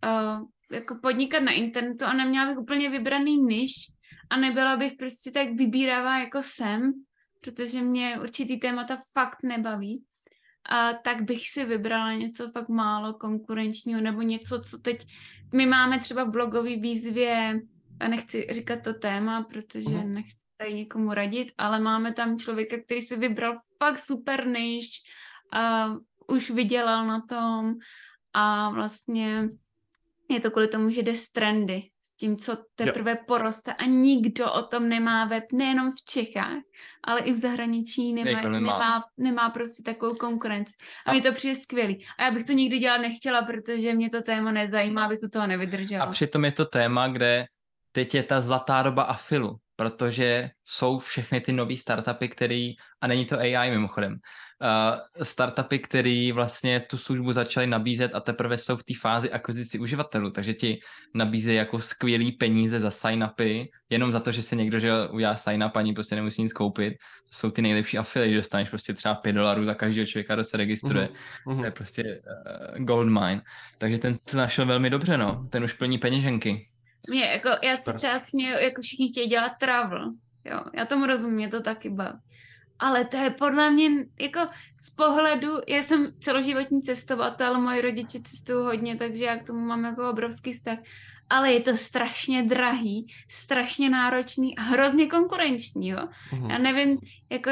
uh, 0.04 0.46
jako 0.72 0.98
podnikat 1.02 1.42
na 1.42 1.52
internetu 1.52 2.04
a 2.04 2.12
neměla 2.12 2.46
bych 2.46 2.58
úplně 2.58 2.90
vybraný 2.90 3.36
niž 3.36 3.72
a 4.30 4.36
nebyla 4.36 4.76
bych 4.76 4.92
prostě 4.98 5.30
tak 5.30 5.48
vybíravá 5.48 6.18
jako 6.18 6.42
jsem, 6.42 6.92
protože 7.42 7.82
mě 7.82 8.18
určitý 8.20 8.60
témata 8.60 8.98
fakt 9.12 9.38
nebaví, 9.44 10.04
a 10.68 10.92
tak 10.92 11.22
bych 11.22 11.48
si 11.48 11.64
vybrala 11.64 12.12
něco 12.12 12.50
fakt 12.50 12.68
málo 12.68 13.14
konkurenčního 13.14 14.00
nebo 14.00 14.22
něco, 14.22 14.60
co 14.60 14.78
teď 14.78 15.06
my 15.54 15.66
máme 15.66 15.98
třeba 15.98 16.24
v 16.24 16.30
blogové 16.30 16.76
výzvě 16.76 17.60
a 18.00 18.08
nechci 18.08 18.46
říkat 18.50 18.82
to 18.84 18.94
téma, 18.94 19.42
protože 19.42 19.88
Mhm. 19.90 20.12
nechci 20.12 20.36
tady 20.56 20.74
někomu 20.74 21.14
radit, 21.14 21.52
ale 21.58 21.80
máme 21.80 22.12
tam 22.12 22.38
člověka, 22.38 22.76
který 22.84 23.00
si 23.00 23.16
vybral 23.16 23.56
fakt 23.78 23.98
super 23.98 24.46
niž 24.46 24.88
a 25.52 25.90
už 26.28 26.50
vydělal 26.50 27.06
na 27.06 27.20
tom 27.20 27.74
a 28.32 28.70
vlastně 28.70 29.48
je 30.30 30.40
to 30.40 30.50
kvůli 30.50 30.68
tomu, 30.68 30.90
že 30.90 31.02
jde 31.02 31.16
z 31.16 31.30
trendy, 31.32 31.82
tím, 32.20 32.36
co 32.36 32.56
teprve 32.74 33.16
poroste 33.26 33.72
a 33.74 33.84
nikdo 33.86 34.52
o 34.52 34.62
tom 34.62 34.88
nemá 34.88 35.24
web, 35.24 35.44
nejenom 35.52 35.90
v 35.90 36.04
Čechách, 36.04 36.58
ale 37.04 37.20
i 37.20 37.32
v 37.32 37.36
zahraničí 37.36 38.12
nemá, 38.12 38.30
Jako 38.30 38.48
nemá. 38.48 38.72
nemá, 38.78 39.04
nemá 39.18 39.50
prostě 39.50 39.82
takovou 39.82 40.14
konkurenci. 40.14 40.72
A 41.06 41.10
A- 41.10 41.12
mně 41.12 41.22
to 41.22 41.32
přijde 41.32 41.54
skvělý. 41.54 42.04
A 42.18 42.24
já 42.24 42.30
bych 42.30 42.44
to 42.44 42.52
nikdy 42.52 42.78
dělat 42.78 42.98
nechtěla, 42.98 43.42
protože 43.42 43.94
mě 43.94 44.10
to 44.10 44.22
téma 44.22 44.52
nezajímá, 44.52 45.04
abych 45.04 45.18
u 45.22 45.28
toho 45.28 45.46
nevydržela. 45.46 46.04
A 46.04 46.10
přitom 46.10 46.44
je 46.44 46.52
to 46.52 46.64
téma, 46.64 47.08
kde 47.08 47.44
teď 47.92 48.14
je 48.14 48.22
ta 48.22 48.40
zlatá 48.40 48.82
doba 48.82 49.02
afilu, 49.02 49.56
protože 49.80 50.50
jsou 50.64 50.98
všechny 50.98 51.40
ty 51.40 51.52
nové 51.52 51.76
startupy, 51.76 52.28
který, 52.28 52.74
a 53.00 53.06
není 53.06 53.26
to 53.26 53.38
AI 53.38 53.70
mimochodem, 53.70 54.12
uh, 54.12 55.24
startupy, 55.24 55.78
který 55.78 56.32
vlastně 56.32 56.80
tu 56.80 56.98
službu 56.98 57.32
začaly 57.32 57.66
nabízet 57.66 58.14
a 58.14 58.20
teprve 58.20 58.58
jsou 58.58 58.76
v 58.76 58.84
té 58.84 58.94
fázi 59.00 59.32
akvizici 59.32 59.78
uživatelů, 59.78 60.30
takže 60.30 60.54
ti 60.54 60.80
nabízejí 61.14 61.56
jako 61.56 61.78
skvělý 61.78 62.32
peníze 62.32 62.80
za 62.80 62.88
sign-upy, 62.88 63.66
jenom 63.90 64.12
za 64.12 64.20
to, 64.20 64.32
že 64.32 64.42
se 64.42 64.56
někdo 64.56 64.78
že 64.78 65.08
udělá 65.08 65.34
sign-up, 65.34 65.72
ani 65.74 65.92
prostě 65.92 66.16
nemusí 66.16 66.42
nic 66.42 66.52
koupit. 66.52 66.94
To 67.30 67.38
jsou 67.38 67.50
ty 67.50 67.62
nejlepší 67.62 67.98
afily, 67.98 68.30
že 68.30 68.36
dostaneš 68.36 68.68
prostě 68.68 68.94
třeba 68.94 69.14
5 69.14 69.32
dolarů 69.32 69.64
za 69.64 69.74
každého 69.74 70.06
člověka, 70.06 70.34
kdo 70.34 70.44
se 70.44 70.56
registruje. 70.56 71.08
Mhm. 71.46 71.58
To 71.58 71.64
je 71.64 71.70
prostě 71.70 72.04
uh, 72.04 72.84
gold 72.84 73.08
mine. 73.08 73.42
Takže 73.78 73.98
ten 73.98 74.14
se 74.14 74.36
našel 74.36 74.66
velmi 74.66 74.90
dobře, 74.90 75.16
no. 75.16 75.48
Ten 75.50 75.64
už 75.64 75.72
plní 75.72 75.98
peněženky. 75.98 76.66
Mě, 77.08 77.24
jako, 77.24 77.48
já 77.62 77.76
se 77.76 77.92
třeba 77.92 78.18
směju, 78.18 78.56
jako 78.58 78.82
všichni 78.82 79.08
chtějí 79.08 79.28
dělat 79.28 79.52
travel. 79.60 80.12
Jo, 80.44 80.60
já 80.74 80.86
tomu 80.86 81.06
rozumím, 81.06 81.36
mě 81.36 81.48
to 81.48 81.60
taky 81.60 81.90
baví. 81.90 82.18
Ale 82.78 83.04
to 83.04 83.16
je 83.16 83.30
podle 83.30 83.70
mě, 83.70 83.90
jako 84.20 84.40
z 84.80 84.90
pohledu, 84.90 85.52
já 85.68 85.82
jsem 85.82 86.12
celoživotní 86.20 86.82
cestovatel, 86.82 87.60
moji 87.60 87.80
rodiče 87.80 88.18
cestují 88.22 88.64
hodně, 88.64 88.96
takže 88.96 89.24
já 89.24 89.36
k 89.36 89.46
tomu 89.46 89.60
mám 89.60 89.84
jako 89.84 90.10
obrovský 90.10 90.52
vztah. 90.52 90.78
Ale 91.30 91.52
je 91.52 91.60
to 91.60 91.76
strašně 91.76 92.42
drahý, 92.42 93.06
strašně 93.28 93.90
náročný 93.90 94.56
a 94.56 94.62
hrozně 94.62 95.06
konkurenční, 95.06 95.88
jo. 95.88 96.08
Mhm. 96.32 96.50
Já 96.50 96.58
nevím, 96.58 96.98
jako 97.30 97.50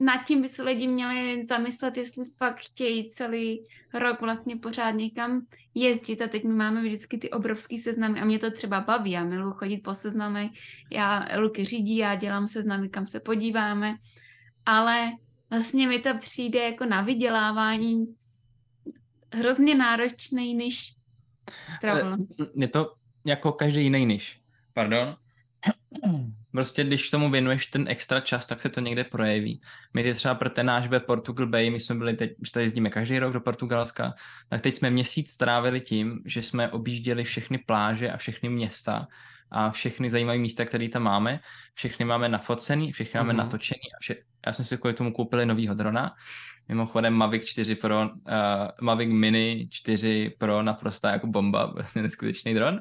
nad 0.00 0.24
tím 0.24 0.42
by 0.42 0.48
se 0.48 0.62
lidi 0.62 0.86
měli 0.86 1.44
zamyslet, 1.44 1.96
jestli 1.96 2.24
fakt 2.24 2.60
chtějí 2.60 3.10
celý 3.10 3.64
rok 3.94 4.20
vlastně 4.20 4.56
pořád 4.56 4.90
někam 4.90 5.46
jezdit 5.74 6.22
a 6.22 6.28
teď 6.28 6.44
my 6.44 6.54
máme 6.54 6.82
vždycky 6.82 7.18
ty 7.18 7.30
obrovský 7.30 7.78
seznamy 7.78 8.20
a 8.20 8.24
mě 8.24 8.38
to 8.38 8.50
třeba 8.50 8.80
baví, 8.80 9.10
já 9.10 9.24
miluji 9.24 9.52
chodit 9.52 9.78
po 9.78 9.94
seznamech, 9.94 10.50
já 10.90 11.28
Luky 11.38 11.64
řídí, 11.64 11.96
já 11.96 12.14
dělám 12.14 12.48
seznamy, 12.48 12.88
kam 12.88 13.06
se 13.06 13.20
podíváme, 13.20 13.96
ale 14.66 15.12
vlastně 15.50 15.88
mi 15.88 15.98
to 15.98 16.18
přijde 16.18 16.64
jako 16.64 16.84
na 16.84 17.00
vydělávání 17.00 18.14
hrozně 19.32 19.74
náročný 19.74 20.54
než 20.54 20.96
travel. 21.80 22.16
Je 22.54 22.68
to 22.68 22.94
jako 23.24 23.52
každý 23.52 23.82
jiný 23.82 24.06
niž. 24.06 24.40
Pardon. 24.74 25.16
Prostě 26.52 26.84
když 26.84 27.10
tomu 27.10 27.30
věnuješ 27.30 27.66
ten 27.66 27.84
extra 27.88 28.20
čas, 28.20 28.46
tak 28.46 28.60
se 28.60 28.68
to 28.68 28.80
někde 28.80 29.04
projeví. 29.04 29.60
My 29.94 30.02
teď 30.02 30.16
třeba 30.16 30.34
pro 30.34 30.50
ten 30.50 30.66
náš 30.66 30.88
web 30.88 31.06
Portugal 31.06 31.46
Bay, 31.46 31.70
my 31.70 31.80
jsme 31.80 31.94
byli 31.94 32.14
teď, 32.14 32.30
už 32.38 32.50
tady 32.50 32.64
jezdíme 32.64 32.90
každý 32.90 33.18
rok 33.18 33.32
do 33.32 33.40
Portugalska, 33.40 34.14
tak 34.48 34.60
teď 34.60 34.74
jsme 34.74 34.90
měsíc 34.90 35.30
strávili 35.30 35.80
tím, 35.80 36.18
že 36.24 36.42
jsme 36.42 36.68
objížděli 36.68 37.24
všechny 37.24 37.58
pláže 37.58 38.10
a 38.12 38.16
všechny 38.16 38.48
města 38.48 39.06
a 39.50 39.70
všechny 39.70 40.10
zajímavé 40.10 40.38
místa, 40.38 40.64
které 40.64 40.88
tam 40.88 41.02
máme. 41.02 41.40
Všechny 41.74 42.04
máme 42.04 42.28
nafocený, 42.28 42.92
všechny 42.92 43.18
máme 43.20 43.32
Mhm. 43.32 43.42
natočený. 43.42 43.80
A 43.96 43.98
vše... 44.00 44.16
Já 44.46 44.52
jsem 44.52 44.64
si 44.64 44.78
kvůli 44.78 44.94
tomu 44.94 45.12
koupil 45.12 45.46
novýho 45.46 45.74
drona. 45.74 46.14
Mimochodem 46.68 47.14
Mavic 47.14 47.44
4 47.44 47.74
Pro, 47.74 48.00
uh, 48.02 48.08
Mavic 48.80 49.10
Mini 49.12 49.68
4 49.70 50.34
Pro 50.38 50.62
naprosto 50.62 51.06
jako 51.06 51.26
bomba, 51.26 51.66
vlastně 51.74 52.02
neskutečný 52.02 52.54
dron. 52.54 52.80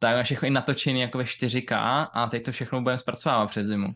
Tak 0.00 0.10
máme 0.10 0.24
všechno 0.24 0.48
i 0.48 0.50
natočený 0.50 1.00
jako 1.00 1.18
ve 1.18 1.24
4K 1.24 2.08
a 2.12 2.28
teď 2.28 2.44
to 2.44 2.52
všechno 2.52 2.82
budeme 2.82 2.98
zpracovávat 2.98 3.50
přes 3.50 3.66
zimu. 3.66 3.94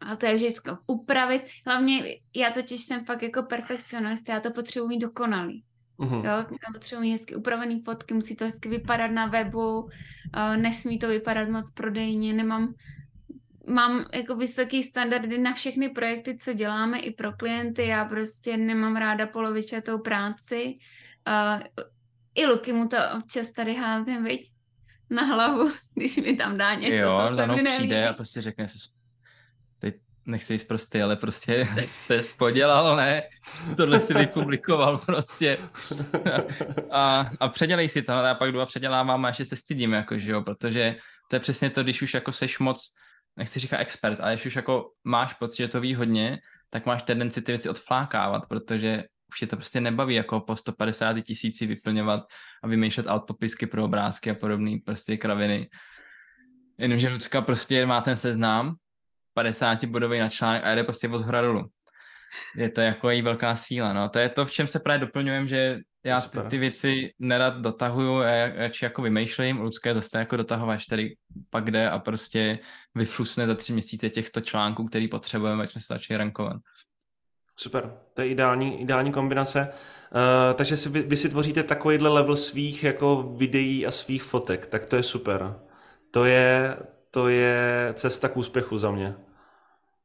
A 0.00 0.16
to 0.16 0.26
je 0.26 0.34
vždycky 0.34 0.70
upravit. 0.86 1.42
Hlavně 1.66 2.02
já 2.34 2.50
totiž 2.50 2.80
jsem 2.80 3.04
fakt 3.04 3.22
jako 3.22 3.42
perfekcionista, 3.42 4.32
já 4.32 4.40
to 4.40 4.50
potřebuji 4.50 4.88
mít 4.88 4.98
dokonalý. 4.98 5.64
Mhm. 5.98 6.14
Jo, 6.14 6.24
já 6.24 6.72
potřebuji 6.72 7.00
mít 7.00 7.12
hezky 7.12 7.34
upravený 7.34 7.80
fotky, 7.80 8.14
musí 8.14 8.36
to 8.36 8.44
hezky 8.44 8.68
vypadat 8.68 9.10
na 9.10 9.26
webu, 9.26 9.80
uh, 9.80 9.88
nesmí 10.56 10.98
to 10.98 11.08
vypadat 11.08 11.48
moc 11.48 11.70
prodejně, 11.70 12.32
nemám 12.32 12.74
mám 13.68 14.04
jako 14.14 14.36
vysoký 14.36 14.82
standardy 14.82 15.38
na 15.38 15.54
všechny 15.54 15.88
projekty, 15.88 16.36
co 16.36 16.52
děláme 16.52 16.98
i 16.98 17.10
pro 17.10 17.32
klienty, 17.32 17.86
já 17.86 18.04
prostě 18.04 18.56
nemám 18.56 18.96
ráda 18.96 19.26
polovičatou 19.26 19.98
práci. 19.98 20.78
Uh, 21.28 21.62
I 22.34 22.46
Luky 22.46 22.72
mu 22.72 22.88
to 22.88 22.96
občas 23.18 23.52
tady 23.52 23.74
házím, 23.74 24.24
viď? 24.24 24.55
Na 25.10 25.22
hlavu, 25.22 25.70
když 25.94 26.16
mi 26.16 26.36
tam 26.36 26.56
dá 26.56 26.74
něco, 26.74 26.94
jo, 26.94 27.26
to 27.30 27.36
se 27.36 27.46
mi 27.46 27.64
přijde 27.64 28.08
a 28.08 28.12
prostě 28.12 28.40
řekne 28.40 28.68
se, 28.68 28.78
teď 29.78 29.94
nechci 30.26 30.54
jít 30.54 30.68
prostě, 30.68 31.02
ale 31.02 31.16
prostě 31.16 31.68
jste 32.00 32.18
podělal, 32.38 32.96
ne? 32.96 33.22
Tohle 33.76 34.00
si 34.00 34.14
vypublikoval 34.14 34.98
prostě. 34.98 35.58
A, 36.90 37.30
a 37.40 37.48
předělej 37.48 37.88
si 37.88 38.02
to, 38.02 38.12
a 38.12 38.26
já 38.26 38.34
pak 38.34 38.52
jdu 38.52 38.60
a 38.60 38.66
předělávám 38.66 39.24
a 39.24 39.28
ještě 39.28 39.44
se 39.44 39.56
stydím, 39.56 39.92
jako, 39.92 40.18
že 40.18 40.32
jo, 40.32 40.42
protože 40.42 40.96
to 41.30 41.36
je 41.36 41.40
přesně 41.40 41.70
to, 41.70 41.82
když 41.82 42.02
už 42.02 42.14
jako 42.14 42.32
seš 42.32 42.58
moc, 42.58 42.94
nechci 43.36 43.60
říkat 43.60 43.78
expert, 43.78 44.20
ale 44.20 44.32
když 44.32 44.46
už 44.46 44.56
jako 44.56 44.90
máš 45.04 45.34
pocit, 45.34 45.56
že 45.56 45.68
to 45.68 45.80
ví 45.80 45.94
hodně, 45.94 46.38
tak 46.70 46.86
máš 46.86 47.02
tendenci 47.02 47.42
ty 47.42 47.52
věci 47.52 47.68
odflákávat, 47.68 48.42
protože 48.48 49.04
už 49.28 49.40
je 49.42 49.46
to 49.46 49.56
prostě 49.56 49.80
nebaví 49.80 50.14
jako 50.14 50.40
po 50.40 50.56
150 50.56 51.20
tisíci 51.20 51.66
vyplňovat 51.66 52.24
a 52.62 52.66
vymýšlet 52.66 53.06
alt 53.06 53.26
popisky 53.26 53.66
pro 53.66 53.84
obrázky 53.84 54.30
a 54.30 54.34
podobné 54.34 54.78
prostě 54.84 55.16
kraviny. 55.16 55.68
Jenomže 56.78 57.08
Lucka 57.08 57.40
prostě 57.40 57.86
má 57.86 58.00
ten 58.00 58.16
seznam, 58.16 58.74
50 59.34 59.84
bodový 59.84 60.18
na 60.18 60.28
článek 60.28 60.64
a 60.64 60.74
jde 60.74 60.84
prostě 60.84 61.08
od 61.08 61.22
hora 61.22 61.40
dolů. 61.40 61.70
Je 62.56 62.70
to 62.70 62.80
jako 62.80 63.10
její 63.10 63.22
velká 63.22 63.56
síla, 63.56 63.92
no. 63.92 64.08
To 64.08 64.18
je 64.18 64.28
to, 64.28 64.44
v 64.46 64.50
čem 64.50 64.66
se 64.66 64.80
právě 64.80 65.06
doplňujem, 65.06 65.48
že 65.48 65.78
já 66.04 66.20
ty, 66.20 66.38
ty 66.50 66.58
věci 66.58 67.12
nerad 67.18 67.54
dotahuju, 67.54 68.20
já 68.20 68.46
radši 68.46 68.84
jako 68.84 69.02
vymýšlím, 69.02 69.60
Lucka 69.60 69.88
je 69.88 69.94
zase 69.94 70.18
jako 70.18 70.36
dotahovač, 70.36 70.86
který 70.86 71.10
pak 71.50 71.70
jde 71.70 71.90
a 71.90 71.98
prostě 71.98 72.58
vyflusne 72.94 73.46
za 73.46 73.54
tři 73.54 73.72
měsíce 73.72 74.10
těch 74.10 74.26
100 74.28 74.40
článků, 74.40 74.84
který 74.84 75.08
potřebujeme, 75.08 75.58
aby 75.58 75.66
jsme 75.66 75.80
se 75.80 75.94
začali 75.94 76.18
rankovat. 76.18 76.56
Super, 77.56 77.92
to 78.14 78.22
je 78.22 78.28
ideální, 78.28 78.80
ideální 78.80 79.12
kombinace. 79.12 79.68
Uh, 79.70 80.56
takže 80.56 80.76
si, 80.76 80.88
vy, 80.88 81.02
vy 81.02 81.16
si 81.16 81.28
tvoříte 81.28 81.62
takovýhle 81.62 82.10
level 82.10 82.36
svých 82.36 82.84
jako 82.84 83.34
videí 83.36 83.86
a 83.86 83.90
svých 83.90 84.22
fotek, 84.22 84.66
tak 84.66 84.86
to 84.86 84.96
je 84.96 85.02
super. 85.02 85.54
To 86.10 86.24
je, 86.24 86.76
to 87.10 87.28
je 87.28 87.92
cesta 87.94 88.28
k 88.28 88.36
úspěchu 88.36 88.78
za 88.78 88.90
mě. 88.90 89.14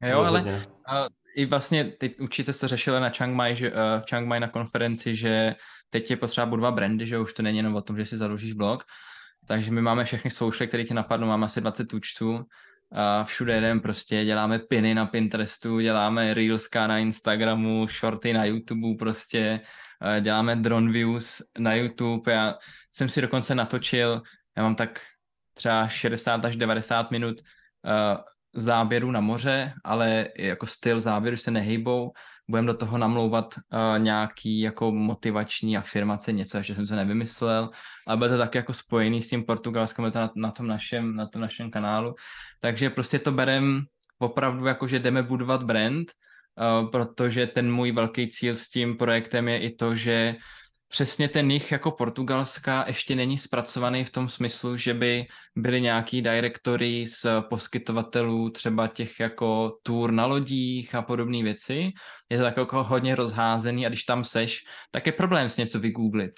Jo, 0.01 0.17
ale 0.17 0.29
Rozhodně. 0.29 0.65
A 0.87 1.05
i 1.35 1.45
vlastně 1.45 1.83
teď 1.83 2.19
určitě 2.19 2.53
se 2.53 2.67
řešilo 2.67 2.99
na 2.99 3.09
Chiang 3.09 3.35
Mai, 3.35 3.55
že, 3.55 3.71
uh, 3.71 3.77
v 4.01 4.05
Chiang 4.09 4.27
Mai 4.27 4.39
na 4.39 4.47
konferenci, 4.47 5.15
že 5.15 5.55
teď 5.89 6.09
je 6.09 6.17
potřeba 6.17 6.45
budovat 6.45 6.73
brandy, 6.73 7.07
že 7.07 7.19
už 7.19 7.33
to 7.33 7.41
není 7.41 7.57
jenom 7.57 7.75
o 7.75 7.81
tom, 7.81 7.97
že 7.97 8.05
si 8.05 8.17
založíš 8.17 8.53
blog. 8.53 8.83
Takže 9.47 9.71
my 9.71 9.81
máme 9.81 10.05
všechny 10.05 10.31
social, 10.31 10.67
které 10.67 10.83
ti 10.83 10.93
napadnou, 10.93 11.27
máme 11.27 11.45
asi 11.45 11.61
20 11.61 11.93
účtů. 11.93 12.45
A 12.91 13.23
všude 13.23 13.53
jeden 13.53 13.79
prostě 13.79 14.25
děláme 14.25 14.59
piny 14.59 14.95
na 14.95 15.05
Pinterestu, 15.05 15.79
děláme 15.79 16.33
reelska 16.33 16.87
na 16.87 16.97
Instagramu, 16.97 17.87
shorty 17.87 18.33
na 18.33 18.45
YouTube 18.45 18.97
prostě, 18.99 19.59
děláme 20.21 20.55
drone 20.55 20.91
views 20.91 21.41
na 21.59 21.73
YouTube. 21.73 22.31
Já 22.31 22.55
jsem 22.91 23.09
si 23.09 23.21
dokonce 23.21 23.55
natočil, 23.55 24.21
já 24.57 24.63
mám 24.63 24.75
tak 24.75 24.99
třeba 25.53 25.87
60 25.87 26.45
až 26.45 26.55
90 26.55 27.11
minut 27.11 27.41
uh, 27.41 28.17
záběru 28.53 29.11
na 29.11 29.19
moře, 29.19 29.73
ale 29.83 30.27
jako 30.37 30.67
styl 30.67 30.99
záběru 30.99 31.37
se 31.37 31.51
nehejbou. 31.51 32.11
Budeme 32.51 32.67
do 32.67 32.73
toho 32.73 32.97
namlouvat 32.97 33.55
uh, 33.55 33.99
nějaký 33.99 34.59
jako 34.59 34.91
motivační 34.91 35.77
afirmace, 35.77 36.31
něco, 36.31 36.57
ještě 36.57 36.75
jsem 36.75 36.87
to 36.87 36.95
nevymyslel, 36.95 37.69
ale 38.07 38.17
bude 38.17 38.29
to 38.29 38.37
tak 38.37 38.55
jako 38.55 38.73
spojený 38.73 39.21
s 39.21 39.29
tím 39.29 39.43
Portugalskem, 39.43 40.03
bude 40.03 40.11
to 40.11 40.19
na, 40.19 40.31
na, 40.35 40.51
tom 40.51 40.67
našem, 40.67 41.15
na 41.15 41.27
tom 41.27 41.41
našem 41.41 41.71
kanálu. 41.71 42.15
Takže 42.59 42.89
prostě 42.89 43.19
to 43.19 43.31
berem 43.31 43.83
opravdu 44.19 44.65
jako, 44.65 44.87
že 44.87 44.99
jdeme 44.99 45.23
budovat 45.23 45.63
brand, 45.63 46.11
uh, 46.11 46.89
protože 46.89 47.47
ten 47.47 47.71
můj 47.71 47.91
velký 47.91 48.29
cíl 48.29 48.55
s 48.55 48.69
tím 48.69 48.97
projektem 48.97 49.47
je 49.47 49.59
i 49.59 49.75
to, 49.75 49.95
že 49.95 50.35
přesně 50.91 51.27
ten 51.27 51.51
jich 51.51 51.71
jako 51.71 51.91
Portugalska 51.91 52.83
ještě 52.87 53.15
není 53.15 53.37
zpracovaný 53.37 54.03
v 54.03 54.09
tom 54.11 54.29
smyslu, 54.29 54.77
že 54.77 54.93
by 54.93 55.25
byly 55.55 55.81
nějaký 55.81 56.21
directory 56.21 57.05
z 57.07 57.25
poskytovatelů 57.49 58.49
třeba 58.49 58.87
těch 58.87 59.19
jako 59.19 59.77
tour 59.83 60.11
na 60.11 60.25
lodích 60.25 60.95
a 60.95 61.01
podobné 61.01 61.43
věci. 61.43 61.91
Je 62.29 62.37
to 62.37 62.43
tak 62.43 62.57
jako 62.57 62.83
hodně 62.83 63.15
rozházený 63.15 63.85
a 63.85 63.89
když 63.89 64.03
tam 64.03 64.23
seš, 64.23 64.59
tak 64.91 65.05
je 65.05 65.11
problém 65.11 65.49
s 65.49 65.57
něco 65.57 65.79
vygooglit. 65.79 66.31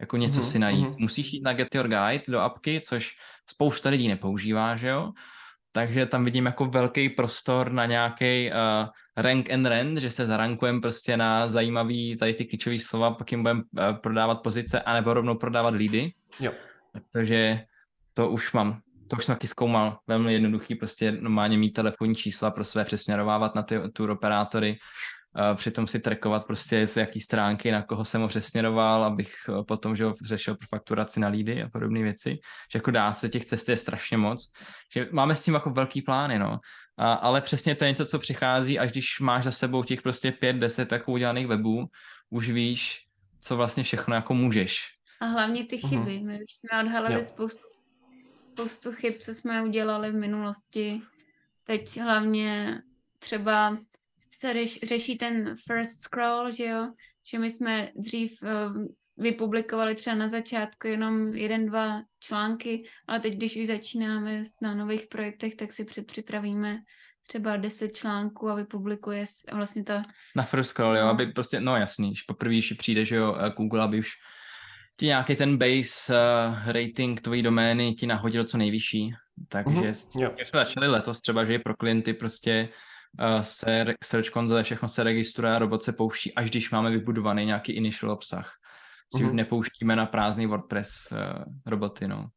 jako 0.00 0.16
něco 0.16 0.40
Mhm, 0.40 0.50
si 0.50 0.58
najít. 0.58 0.86
mhm. 0.88 0.94
Musíš 0.98 1.32
jít 1.32 1.42
na 1.42 1.52
Get 1.52 1.74
Your 1.74 1.88
Guide 1.88 2.22
do 2.28 2.40
apky, 2.40 2.80
což 2.84 3.10
spousta 3.50 3.90
lidí 3.90 4.08
nepoužívá, 4.08 4.76
že 4.76 4.88
jo? 4.88 5.12
Takže 5.76 6.06
tam 6.06 6.24
vidím 6.24 6.46
jako 6.46 6.64
velký 6.64 7.08
prostor 7.08 7.72
na 7.72 7.86
nějaký 7.86 8.50
uh, 8.50 8.88
rank 9.16 9.50
and 9.50 9.66
rent, 9.66 9.98
že 9.98 10.10
se 10.10 10.26
zarankujeme 10.26 10.80
prostě 10.80 11.16
na 11.16 11.48
zajímavý 11.48 12.16
tady 12.16 12.34
ty 12.34 12.44
klíčové 12.44 12.78
slova, 12.78 13.10
pak 13.10 13.32
jim 13.32 13.42
budeme 13.42 13.60
uh, 13.60 13.92
prodávat 13.92 14.34
pozice, 14.34 14.80
anebo 14.80 15.14
rovnou 15.14 15.34
prodávat 15.34 15.74
lídy. 15.74 16.12
Jo. 16.40 16.52
Takže 17.12 17.60
to 18.14 18.28
už 18.28 18.52
mám, 18.52 18.80
to 19.08 19.16
už 19.16 19.24
jsem 19.24 19.34
taky 19.34 19.48
zkoumal, 19.48 19.98
velmi 20.06 20.32
jednoduchý, 20.32 20.74
prostě 20.74 21.12
normálně 21.12 21.58
mít 21.58 21.70
telefonní 21.70 22.14
čísla 22.14 22.50
pro 22.50 22.64
své 22.64 22.84
přesměrovávat 22.84 23.54
na 23.54 23.62
ty 23.62 23.80
tour 23.92 24.10
operátory, 24.10 24.78
přitom 25.54 25.86
si 25.86 26.00
trackovat 26.00 26.46
prostě 26.46 26.86
z 26.86 26.96
jaký 26.96 27.20
stránky, 27.20 27.70
na 27.70 27.82
koho 27.82 28.04
jsem 28.04 28.20
ho 28.22 28.28
přesměroval, 28.28 29.04
abych 29.04 29.34
uh, 29.48 29.64
potom 29.64 29.96
že 29.96 30.04
ho 30.04 30.14
řešil 30.24 30.56
pro 30.56 30.66
fakturaci 30.68 31.20
na 31.20 31.28
lídy 31.28 31.62
a 31.62 31.68
podobné 31.68 32.02
věci. 32.02 32.38
Že 32.72 32.76
jako 32.76 32.90
dá 32.90 33.12
se, 33.12 33.28
těch 33.28 33.44
cest 33.44 33.68
je 33.68 33.76
strašně 33.76 34.16
moc. 34.16 34.52
Že 34.94 35.08
máme 35.12 35.36
s 35.36 35.42
tím 35.42 35.54
jako 35.54 35.70
velký 35.70 36.02
plány, 36.02 36.38
no. 36.38 36.58
A, 36.98 37.12
ale 37.12 37.40
přesně 37.40 37.74
to 37.74 37.84
je 37.84 37.90
něco, 37.90 38.06
co 38.06 38.18
přichází, 38.18 38.78
až 38.78 38.90
když 38.90 39.20
máš 39.20 39.44
za 39.44 39.52
sebou 39.52 39.82
těch 39.84 40.02
prostě 40.02 40.32
pět, 40.32 40.56
deset 40.56 40.92
jako 40.92 41.12
udělaných 41.12 41.46
webů, 41.46 41.86
už 42.30 42.50
víš, 42.50 43.02
co 43.40 43.56
vlastně 43.56 43.82
všechno 43.82 44.14
jako 44.14 44.34
můžeš. 44.34 44.86
A 45.20 45.26
hlavně 45.26 45.64
ty 45.64 45.80
Mhm. 45.82 45.90
chyby. 45.90 46.20
My 46.24 46.34
už 46.34 46.44
jsme 46.54 46.80
odhalili 46.80 47.14
Jo. 47.14 47.22
spoustu, 47.22 47.62
spoustu 48.52 48.92
chyb, 48.92 49.14
co 49.20 49.34
jsme 49.34 49.62
udělali 49.62 50.10
v 50.10 50.14
minulosti. 50.14 51.02
Teď 51.64 52.00
hlavně 52.00 52.80
třeba 53.18 53.78
se 54.28 54.52
řeš, 54.52 54.80
řeší 54.82 55.18
ten 55.18 55.54
first 55.66 56.00
scroll, 56.00 56.50
že 56.50 56.64
jo? 56.64 56.88
Že 57.30 57.38
my 57.38 57.50
jsme 57.50 57.90
dřív 57.96 58.38
um, 58.42 58.88
vypublikovali 59.16 59.94
třeba 59.94 60.16
na 60.16 60.28
začátku 60.28 60.86
jenom 60.88 61.34
jeden, 61.34 61.66
dva 61.66 62.02
články, 62.20 62.84
ale 63.08 63.20
teď, 63.20 63.34
když 63.36 63.56
už 63.56 63.66
začínáme 63.66 64.44
s- 64.44 64.60
na 64.62 64.74
nových 64.74 65.06
projektech, 65.06 65.54
tak 65.54 65.72
si 65.72 65.84
předpřipravíme 65.84 66.78
třeba 67.28 67.56
10 67.56 67.96
článků 67.96 68.48
a 68.48 68.54
vypublikuje 68.54 69.26
s- 69.26 69.44
vlastně 69.52 69.84
ta 69.84 70.02
Na 70.36 70.42
first 70.42 70.70
scroll, 70.70 70.96
jo, 70.96 71.04
No. 71.04 71.10
aby 71.10 71.26
prostě, 71.26 71.60
no 71.60 71.76
jasný, 71.76 72.14
že 72.14 72.22
poprvé, 72.26 72.52
když 72.54 72.72
přijde, 72.72 73.04
že 73.04 73.16
jo, 73.16 73.36
eh, 73.40 73.50
Google, 73.56 73.82
aby 73.84 73.98
už 73.98 74.10
ti 74.98 75.06
nějaký 75.06 75.36
ten 75.36 75.58
base 75.58 76.14
uh, 76.14 76.72
rating 76.72 77.20
tvojí 77.20 77.42
domény 77.42 77.94
ti 77.94 78.06
nahodil 78.06 78.44
co 78.44 78.56
nejvyšší. 78.58 79.10
Takže 79.48 79.70
Mhm, 79.80 79.90
mm-hmm. 79.90 80.22
jo. 80.22 80.30
jsme 80.44 80.58
začali 80.64 80.88
letos 80.88 81.20
třeba, 81.20 81.44
že 81.44 81.54
i 81.54 81.58
pro 81.58 81.76
klienty 81.76 82.12
prostě 82.14 82.68
uh, 82.70 82.76
se 83.42 83.84
re- 83.84 83.94
Search 84.04 84.26
Console, 84.30 84.62
všechno 84.62 84.88
se 84.88 85.02
registruje 85.02 85.52
a 85.56 85.58
robot 85.58 85.82
se 85.82 85.92
pouští, 85.92 86.34
až 86.34 86.50
když 86.50 86.70
máme 86.70 86.90
vybudovaný 86.90 87.44
nějaký 87.44 87.72
initial 87.72 88.10
obsah. 88.12 88.52
Že 89.18 89.24
už 89.24 89.28
Mhm. 89.28 89.36
nepouštíme 89.36 89.96
na 89.96 90.06
prázdný 90.06 90.46
WordPress 90.46 91.12
uh, 91.12 91.18
roboty, 91.66 92.08
no. 92.08 92.28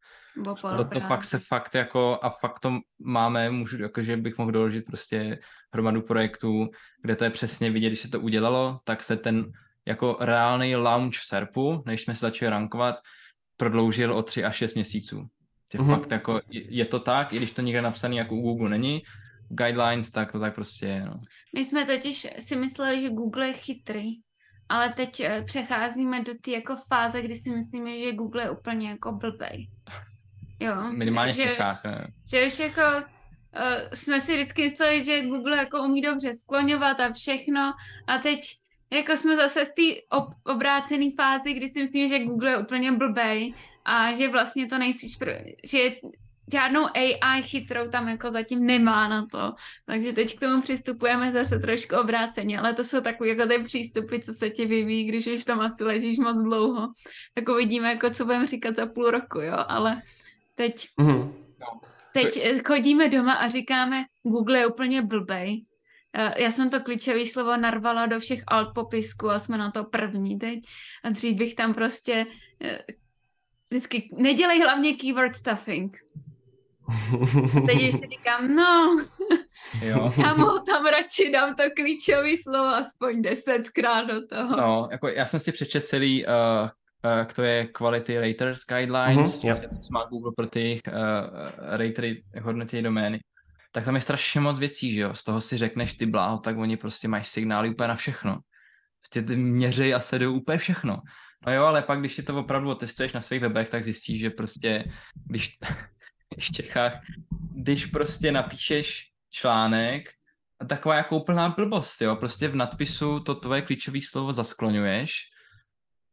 nebo 0.71 0.83
To, 0.83 1.07
pak 1.07 1.25
se 1.25 1.39
fakt 1.39 1.75
jako, 1.75 2.19
a 2.21 2.29
fakt 2.29 2.59
to 2.59 2.79
máme, 3.03 3.49
můžu, 3.49 3.81
jakože 3.81 4.17
bych 4.17 4.37
mohl 4.37 4.51
doložit 4.51 4.85
prostě 4.85 5.39
hromadu 5.73 6.01
projektů, 6.01 6.69
kde 7.01 7.15
to 7.15 7.23
je 7.23 7.29
přesně 7.29 7.71
vidět, 7.71 7.87
když 7.89 7.99
se 7.99 8.09
to 8.09 8.19
udělalo, 8.19 8.79
tak 8.83 9.03
se 9.03 9.17
ten 9.17 9.51
jako 9.85 10.17
reálný 10.19 10.75
launch 10.75 11.15
SERPu, 11.15 11.83
než 11.85 12.01
jsme 12.03 12.15
se 12.15 12.19
začali 12.25 12.49
rankovat, 12.49 12.95
prodloužil 13.57 14.13
o 14.13 14.23
3 14.23 14.43
až 14.43 14.55
6 14.55 14.73
měsíců. 14.73 15.27
Je 15.73 15.79
Mhm. 15.81 15.89
fakt 15.89 16.11
jako, 16.11 16.41
je 16.49 16.75
je 16.75 16.85
to 16.85 16.99
tak, 16.99 17.33
i 17.33 17.37
když 17.37 17.51
to 17.51 17.61
nikde 17.61 17.81
napsaný 17.81 18.17
jako 18.17 18.35
u 18.35 18.41
Google 18.41 18.69
není, 18.69 19.01
guidelines, 19.49 20.11
tak 20.11 20.31
to 20.31 20.39
tak 20.39 20.55
prostě 20.55 20.85
je, 20.85 21.05
no. 21.05 21.19
My 21.55 21.65
jsme 21.65 21.85
totiž 21.85 22.27
si 22.39 22.55
mysleli, 22.55 23.01
že 23.01 23.09
Google 23.09 23.47
je 23.47 23.53
chytrý, 23.53 24.09
ale 24.69 24.89
teď 24.89 25.19
eh, 25.19 25.43
přecházíme 25.45 26.23
do 26.23 26.33
té 26.41 26.51
jako 26.51 26.75
fáze, 26.87 27.21
kdy 27.21 27.35
si 27.35 27.49
myslíme, 27.49 27.99
že 27.99 28.13
Google 28.13 28.43
je 28.43 28.49
úplně 28.49 28.89
jako 28.89 29.11
blbej. 29.11 29.69
Jo. 30.59 30.91
Minimálně 30.91 31.33
v 31.33 31.35
že, 31.35 31.43
Čechách. 31.43 31.83
ne. 31.83 32.07
Že 32.31 32.47
už 32.47 32.59
jako 32.59 32.81
uh, 32.81 33.89
jsme 33.93 34.21
si 34.21 34.33
vždycky 34.33 34.61
mysleli, 34.61 35.03
že 35.03 35.25
Google 35.25 35.57
jako 35.57 35.83
umí 35.83 36.01
dobře 36.01 36.33
skloňovat 36.33 36.99
a 36.99 37.13
všechno 37.13 37.73
a 38.07 38.17
teď 38.17 38.39
jako 38.93 39.17
jsme 39.17 39.35
zase 39.35 39.65
v 39.65 39.69
té 39.69 40.17
ob- 40.17 40.33
obrácené 40.45 41.05
fázi, 41.17 41.53
kdy 41.53 41.67
si 41.67 41.79
myslíme, 41.79 42.07
že 42.07 42.25
Google 42.25 42.51
je 42.51 42.57
úplně 42.57 42.91
blbej 42.91 43.53
a 43.85 44.13
že 44.13 44.27
vlastně 44.27 44.67
to 44.67 44.77
nejspíš, 44.77 45.15
pro, 45.15 45.31
že 45.63 45.91
žádnou 46.51 46.85
AI 46.95 47.43
chytrou 47.43 47.87
tam 47.89 48.07
jako 48.09 48.31
zatím 48.31 48.65
nemá 48.65 49.07
na 49.07 49.25
to. 49.31 49.53
Takže 49.85 50.13
teď 50.13 50.37
k 50.37 50.39
tomu 50.39 50.61
přistupujeme 50.61 51.31
zase 51.31 51.59
trošku 51.59 51.95
obráceně, 51.95 52.59
ale 52.59 52.73
to 52.73 52.83
jsou 52.83 53.01
takové 53.01 53.29
jako 53.29 53.45
ty 53.47 53.63
přístupy, 53.63 54.19
co 54.19 54.33
se 54.33 54.49
ti 54.49 54.65
vyvíjí, 54.65 55.05
když 55.07 55.27
už 55.27 55.45
tam 55.45 55.59
asi 55.59 55.83
ležíš 55.83 56.19
moc 56.19 56.43
dlouho. 56.43 56.87
Tak 57.33 57.49
uvidíme, 57.49 57.89
jako 57.89 58.09
co 58.09 58.25
budeme 58.25 58.47
říkat 58.47 58.75
za 58.75 58.85
půl 58.85 59.11
roku, 59.11 59.39
jo, 59.39 59.55
ale 59.67 60.01
teď, 60.55 60.87
Mhm. 60.99 61.33
teď 62.13 62.37
eh, 62.43 62.59
chodíme 62.67 63.09
doma 63.09 63.33
a 63.33 63.49
říkáme, 63.49 64.03
Google 64.23 64.59
je 64.59 64.67
úplně 64.67 65.01
blbej. 65.01 65.65
Eh, 66.13 66.41
Já 66.43 66.51
jsem 66.51 66.69
to 66.69 66.79
klíčové 66.79 67.25
slovo 67.25 67.57
narvala 67.57 68.05
do 68.05 68.19
všech 68.19 68.43
alt 68.47 68.73
popisků 68.75 69.29
a 69.29 69.39
jsme 69.39 69.57
na 69.57 69.71
to 69.71 69.83
první 69.83 70.39
teď. 70.39 70.59
A 71.03 71.09
dřív 71.09 71.37
bych 71.37 71.55
tam 71.55 71.73
prostě 71.73 72.25
eh, 72.63 72.79
vždycky, 73.69 74.09
nedělej 74.17 74.61
hlavně 74.61 74.93
keyword 74.93 75.35
stuffing. 75.35 75.97
Teď 77.67 77.75
už 77.75 77.93
si 77.95 78.07
říkám, 78.07 78.55
no, 78.55 78.97
Jo. 79.81 80.13
já 80.21 80.33
mu 80.33 80.45
tam 80.59 80.85
radši 80.85 81.31
dám 81.31 81.55
to 81.55 81.63
klíčové 81.75 82.29
slovo 82.43 82.67
aspoň 82.67 83.21
desetkrát 83.21 84.07
do 84.07 84.27
toho. 84.27 84.57
No, 84.57 84.87
jako 84.91 85.07
já 85.07 85.25
jsem 85.25 85.39
si 85.39 85.51
přečetl 85.51 85.85
celý, 85.85 86.25
uh, 86.25 86.31
uh, 87.21 87.25
to 87.35 87.43
je 87.43 87.65
Quality 87.67 88.19
Raters 88.19 88.59
Guidelines, 88.69 89.39
Mhm, 89.39 89.47
jo. 89.49 89.55
vlastně 89.55 89.67
to, 89.67 89.75
má 89.91 90.05
Google 90.05 90.31
pro 90.37 90.47
ty 90.47 90.81
uh, 90.87 90.93
ratery, 91.77 92.23
hodnotí 92.41 92.81
domény. 92.81 93.19
Tak 93.71 93.85
tam 93.85 93.95
je 93.95 94.01
strašně 94.01 94.41
moc 94.41 94.59
věcí, 94.59 94.93
že 94.93 95.01
jo, 95.01 95.13
z 95.15 95.23
toho 95.23 95.41
si 95.41 95.57
řekneš 95.57 95.93
ty 95.93 96.05
bláho, 96.05 96.37
tak 96.37 96.57
oni 96.57 96.77
prostě 96.77 97.07
mají 97.07 97.23
signály 97.23 97.69
úplně 97.69 97.87
na 97.87 97.95
všechno. 97.95 98.39
Prostě 99.01 99.21
ty 99.21 99.35
měří 99.35 99.93
a 99.93 99.99
sledují 99.99 100.35
úplně 100.37 100.57
všechno. 100.57 101.01
No 101.47 101.53
jo, 101.53 101.63
ale 101.63 101.81
pak, 101.81 101.99
když 101.99 102.13
si 102.15 102.23
to 102.23 102.39
opravdu 102.39 102.69
otestuješ 102.69 103.13
na 103.13 103.21
svých 103.21 103.41
webech, 103.41 103.69
tak 103.69 103.83
zjistíš, 103.83 104.19
že 104.21 104.29
prostě, 104.29 104.83
když 105.27 105.57
v 106.47 106.51
Čechách, 106.51 107.01
když 107.55 107.85
prostě 107.85 108.31
napíšeš 108.31 109.09
článek, 109.29 110.09
taková 110.67 110.95
jako 110.95 111.17
úplná 111.17 111.49
blbost, 111.49 112.01
jo, 112.01 112.15
prostě 112.15 112.47
v 112.47 112.55
nadpisu 112.55 113.19
to 113.19 113.35
tvoje 113.35 113.61
klíčové 113.61 113.99
slovo 114.01 114.33
zaskloňuješ, 114.33 115.13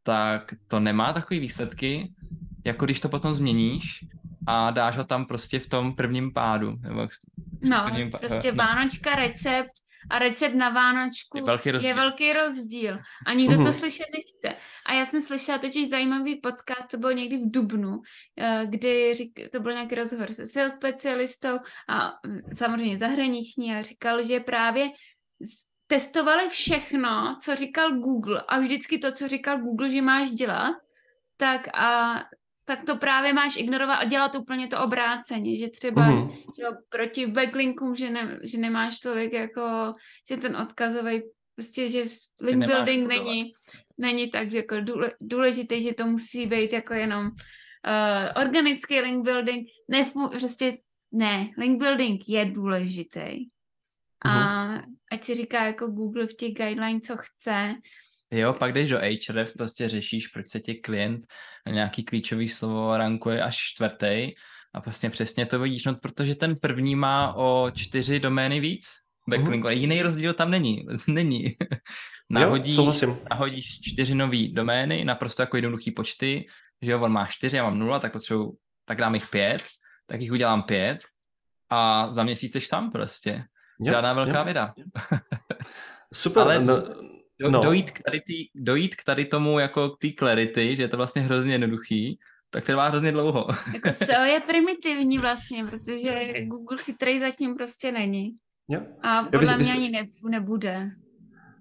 tak 0.03 0.53
to 0.67 0.79
nemá 0.79 1.13
takový 1.13 1.39
výsledky, 1.39 2.13
jako 2.65 2.85
když 2.85 2.99
to 2.99 3.09
potom 3.09 3.33
změníš 3.33 4.05
a 4.47 4.71
dáš 4.71 4.97
ho 4.97 5.03
tam 5.03 5.25
prostě 5.25 5.59
v 5.59 5.67
tom 5.67 5.95
prvním 5.95 6.33
pádu. 6.33 6.75
Nebo 6.79 7.07
No, 7.61 7.83
prvním 7.85 8.11
pa- 8.11 8.17
prostě 8.17 8.51
no. 8.51 8.57
Vánočka, 8.57 9.15
recept 9.15 9.71
a 10.09 10.19
recept 10.19 10.55
na 10.55 10.69
Vánočku 10.69 11.37
Je 11.37 11.43
velký 11.43 11.71
rozdíl. 11.71 11.89
je 11.89 11.95
velký 11.95 12.33
rozdíl. 12.33 12.99
A 13.25 13.33
nikdo 13.33 13.55
Mhm. 13.55 13.65
to 13.65 13.73
slyšet 13.73 14.05
nechce. 14.15 14.59
A 14.85 14.93
já 14.93 15.05
jsem 15.05 15.21
slyšela 15.21 15.57
totiž 15.57 15.89
zajímavý 15.89 16.35
podcast, 16.41 16.87
to 16.91 16.97
bylo 16.97 17.11
někdy 17.11 17.37
v 17.37 17.51
Dubnu, 17.51 18.01
eh, 18.39 18.65
kdy 18.69 19.15
řík, 19.15 19.39
to 19.51 19.59
byl 19.59 19.73
nějaký 19.73 19.95
rozhovor 19.95 20.33
se 20.33 20.45
SEO 20.45 20.69
specialistou 20.69 21.57
a 21.89 22.13
mm, 22.27 22.39
samozřejmě 22.55 22.97
zahraniční 22.97 23.75
a 23.75 23.81
říkal, 23.81 24.23
že 24.23 24.39
právě 24.39 24.89
testovali 25.87 26.49
všechno, 26.49 27.37
co 27.43 27.55
říkal 27.55 27.91
Google 27.91 28.43
a 28.47 28.59
vždycky 28.59 28.97
to, 28.97 29.11
co 29.11 29.27
říkal 29.27 29.57
Google, 29.57 29.89
že 29.89 30.01
máš 30.01 30.29
dělat, 30.29 30.75
tak 31.37 31.67
a 31.77 32.19
tak 32.67 32.83
to 32.83 32.95
právě 32.95 33.33
máš 33.33 33.57
ignorovat 33.57 33.95
a 33.99 34.03
dělat 34.05 34.35
úplně 34.35 34.67
to 34.67 34.83
obráceně, 34.83 35.57
že 35.57 35.69
třeba 35.69 36.09
Mhm. 36.09 36.27
že 36.29 36.63
proti 36.89 37.25
backlinkům, 37.27 37.95
že, 37.95 38.09
ne, 38.09 38.39
že 38.43 38.57
nemáš 38.57 38.99
tolik 38.99 39.33
jako, 39.33 39.93
že 40.29 40.37
ten 40.37 40.57
odkazový, 40.57 41.21
prostě, 41.55 41.89
že 41.89 42.03
link 42.41 42.59
nemáš 42.59 42.75
building 42.75 43.07
není, 43.07 43.51
není 43.97 44.29
tak 44.29 44.51
jako 44.51 44.81
důle, 44.81 45.11
důležitý, 45.21 45.81
že 45.81 45.93
to 45.93 46.05
musí 46.05 46.47
být 46.47 46.73
jako 46.73 46.93
jenom 46.93 47.25
uh, 47.25 48.41
organický 48.41 48.99
link 49.01 49.25
building, 49.25 49.67
ne, 49.89 50.11
prostě 50.39 50.77
ne, 51.11 51.49
link 51.57 51.79
building 51.79 52.21
je 52.27 52.45
důležitý. 52.45 53.47
A 54.25 54.31
ať 55.11 55.23
si 55.23 55.35
říká 55.35 55.65
jako 55.65 55.87
Google 55.87 56.27
v 56.27 56.33
těch 56.33 56.53
guidelines, 56.53 57.03
co 57.03 57.17
chce, 57.17 57.75
Jo, 58.31 58.53
pak 58.53 58.73
jdeš 58.73 58.89
do 58.89 58.97
Ahrefs, 58.97 59.53
prostě 59.53 59.89
řešíš, 59.89 60.27
proč 60.27 60.49
se 60.49 60.59
ti 60.59 60.75
klient 60.75 61.25
na 61.65 61.71
nějaký 61.71 62.03
klíčový 62.03 62.49
slovo 62.49 62.97
rankuje 62.97 63.43
až 63.43 63.57
čtvrtý 63.57 64.31
a 64.73 64.81
prostě 64.81 65.09
přesně 65.09 65.45
to 65.45 65.59
vidíš, 65.59 65.85
no, 65.85 65.95
protože 65.95 66.35
ten 66.35 66.55
první 66.55 66.95
má 66.95 67.33
o 67.35 67.71
čtyři 67.75 68.19
domény 68.19 68.59
víc 68.59 68.87
backlinku, 69.29 69.67
a 69.67 69.71
jiný 69.71 70.01
rozdíl 70.01 70.33
tam 70.33 70.51
není, 70.51 70.85
není. 71.07 71.43
Jo, 71.43 72.39
Nahodíš, 72.39 72.75
souhlasím. 72.75 73.17
nahodíš 73.29 73.79
čtyři 73.81 74.15
nový 74.15 74.53
domény, 74.53 75.05
naprosto 75.05 75.41
jako 75.41 75.57
jednoduchý 75.57 75.91
počty, 75.91 76.45
že 76.81 76.91
jo, 76.91 77.01
on 77.01 77.11
má 77.11 77.25
čtyři, 77.25 77.57
já 77.57 77.63
mám 77.63 77.79
nula, 77.79 77.99
tak 77.99 78.13
potřebuji, 78.13 78.57
tak 78.85 78.97
dám 78.97 79.15
jich 79.15 79.29
pět, 79.29 79.63
tak 80.07 80.21
jich 80.21 80.31
udělám 80.31 80.63
pět 80.63 80.97
a 81.69 82.07
za 82.13 82.23
měsíc 82.23 82.51
jsi 82.51 82.69
tam 82.69 82.91
prostě. 82.91 83.43
Jo, 83.79 83.93
Žádná 83.93 84.13
velká 84.13 84.39
jo. 84.39 84.45
věda. 84.45 84.73
Super. 86.13 86.43
Ale... 86.43 86.59
No, 86.59 86.73
do, 87.39 87.51
no. 87.51 87.61
dojít, 87.61 87.91
k 87.91 88.03
tady 88.03 88.21
tý, 88.21 88.49
dojít 88.55 88.95
k 88.95 89.03
tady 89.03 89.25
tomu 89.25 89.59
jako 89.59 89.89
k 89.89 89.99
té 89.99 90.07
clarity, 90.19 90.75
že 90.75 90.81
je 90.81 90.87
to 90.87 90.97
vlastně 90.97 91.21
hrozně 91.21 91.53
jednoduchý, 91.53 92.19
tak 92.49 92.65
trvá 92.65 92.87
hrozně 92.87 93.11
dlouho. 93.11 93.47
Jako 93.73 93.89
SEO 94.05 94.23
je 94.23 94.39
primitivní 94.39 95.19
vlastně, 95.19 95.65
protože 95.65 96.33
Google 96.45 96.77
chytrý 96.77 97.19
zatím 97.19 97.55
prostě 97.55 97.91
není. 97.91 98.31
Jo. 98.69 98.81
A 99.03 99.23
podle 99.23 99.51
jo, 99.51 99.57
vy, 99.57 99.63
mě 99.63 99.73
vy, 99.73 99.79
ani 99.79 99.89
ne, 99.89 100.07
nebude. 100.29 100.91